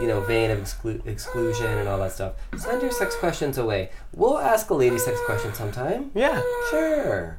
you 0.00 0.06
know 0.08 0.20
vein 0.22 0.50
of 0.50 0.58
exclu- 0.58 1.06
exclusion 1.06 1.66
and 1.66 1.88
all 1.88 1.98
that 1.98 2.12
stuff, 2.12 2.32
send 2.56 2.82
your 2.82 2.90
sex 2.90 3.14
questions 3.16 3.58
away. 3.58 3.90
We'll 4.14 4.38
ask 4.38 4.70
a 4.70 4.74
lady 4.74 4.98
sex 4.98 5.20
question 5.26 5.52
sometime. 5.54 6.10
yeah. 6.14 6.40
Sure. 6.70 7.38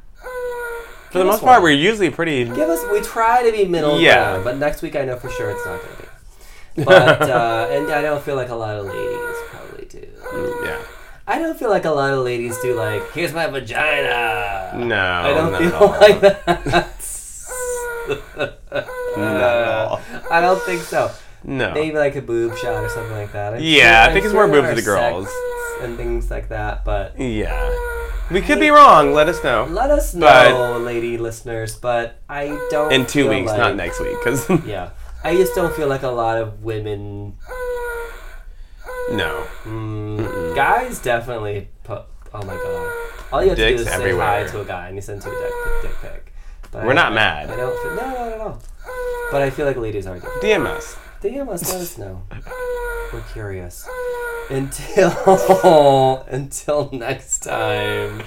For 1.12 1.20
the 1.20 1.26
most 1.26 1.42
part, 1.44 1.62
we're 1.64 1.72
usually 1.72 2.10
pretty. 2.10 2.44
Give 2.46 2.70
us. 2.70 2.84
We 2.92 3.02
try 3.02 3.44
to 3.44 3.52
be 3.52 3.66
middle 3.66 4.00
Yeah. 4.00 4.16
ground, 4.32 4.44
but 4.44 4.58
next 4.58 4.82
week 4.82 4.96
I 4.96 5.06
know 5.06 5.16
for 5.18 5.30
sure 5.30 5.50
it's 5.50 5.66
not 5.66 5.82
going 5.82 5.96
to 5.96 6.02
be. 6.02 6.84
But 6.84 7.22
uh, 7.30 7.68
and 7.72 7.90
I 7.92 8.02
don't 8.02 8.22
feel 8.22 8.36
like 8.36 8.50
a 8.50 8.56
lot 8.56 8.76
of 8.76 8.86
ladies 8.86 9.38
probably 9.50 9.86
do. 9.86 10.06
Yeah. 10.66 10.82
I 11.28 11.40
don't 11.40 11.58
feel 11.58 11.70
like 11.70 11.86
a 11.86 11.92
lot 11.92 12.14
of 12.14 12.20
ladies 12.24 12.58
do. 12.60 12.76
Like, 12.76 13.12
here's 13.14 13.34
my 13.34 13.48
vagina. 13.48 14.74
No. 14.76 14.96
I 14.96 15.34
don't 15.34 15.52
not 15.52 15.62
feel 15.62 15.90
like 16.00 16.20
that. 16.22 16.92
All. 19.18 20.02
I 20.32 20.42
don't 20.42 20.62
think 20.64 20.82
so. 20.82 21.12
No. 21.44 21.74
Maybe 21.74 21.96
like 21.98 22.16
a 22.16 22.22
boob 22.22 22.56
shot 22.58 22.84
or 22.84 22.90
something 22.90 23.14
like 23.14 23.32
that. 23.34 23.54
I'm 23.56 23.62
Yeah, 23.62 24.02
I 24.04 24.08
I'm 24.08 24.14
think 24.14 24.26
it's 24.26 24.34
more 24.34 24.48
boobs 24.48 24.68
for 24.70 24.76
the 24.76 24.82
girls. 24.82 25.28
and 25.82 25.96
things 25.98 26.30
like 26.30 26.50
that. 26.50 26.84
But 26.86 27.20
Yeah. 27.20 27.72
We 28.32 28.42
could 28.42 28.60
be 28.60 28.70
wrong. 28.70 29.14
Let 29.14 29.30
us 29.30 29.44
know. 29.44 29.66
let 29.70 29.92
us 29.92 30.14
But- 30.16 30.50
know, 30.50 30.80
lady 30.80 31.18
listeners. 31.18 31.76
But 31.76 32.20
I 32.30 32.58
don't. 32.72 32.92
In 32.92 33.06
two 33.06 33.30
weeks, 33.30 33.50
like- 33.50 33.60
not 33.60 33.76
next 33.76 34.00
week. 34.00 34.18
Because, 34.24 34.50
Yeah, 34.66 34.90
I 35.24 35.36
just 35.36 35.54
don't 35.56 35.74
feel 35.76 35.88
like 35.88 36.02
a 36.04 36.10
lot 36.10 36.38
of 36.40 36.64
women. 36.64 37.36
no. 39.12 39.44
Mm, 39.66 40.15
guys 40.56 41.00
definitely 41.00 41.68
put. 41.84 42.04
Oh 42.34 42.42
my 42.44 42.56
god! 42.56 42.94
All 43.34 43.44
you 43.44 43.50
have 43.50 43.58
to 43.58 43.70
do 43.70 43.76
is 43.76 43.88
everywhere. 43.88 44.46
say 44.48 44.52
hi 44.52 44.58
to 44.58 44.62
a 44.62 44.66
guy 44.66 44.88
and 44.88 44.96
he 44.98 45.02
sends 45.02 45.26
you 45.26 45.32
a 45.32 45.36
dick, 45.36 45.54
dick 45.92 46.02
pic. 46.02 46.34
But 46.72 46.86
We're 46.86 46.92
I- 46.92 46.96
not 46.96 47.14
mad. 47.14 47.50
I 47.50 47.56
don't. 47.56 47.82
Feel, 47.84 47.96
no, 47.96 48.02
not 48.14 48.28
at 48.34 48.40
all. 48.42 48.62
But 49.32 49.42
I 49.42 49.50
feel 49.50 49.66
like 49.66 49.78
ladies 49.78 50.08
are 50.08 50.16
different. 50.16 50.42
DM 50.42 50.66
us. 50.68 50.96
DM 51.22 51.50
us, 51.50 51.72
let 51.72 51.82
us 51.82 51.98
know. 52.00 52.22
We're 53.14 53.22
curious. 53.34 53.88
Until 54.50 56.24
until 56.30 56.90
next 56.92 57.40
time. 57.40 58.22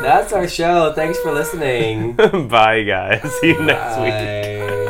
That's 0.00 0.32
our 0.32 0.46
show. 0.46 0.92
Thanks 0.94 1.18
for 1.18 1.32
listening. 1.32 2.12
Bye, 2.48 2.82
guys. 2.84 3.22
See 3.40 3.48
you 3.48 3.60
next 3.62 3.96
week. 3.98 4.12
Bye. 4.12 4.84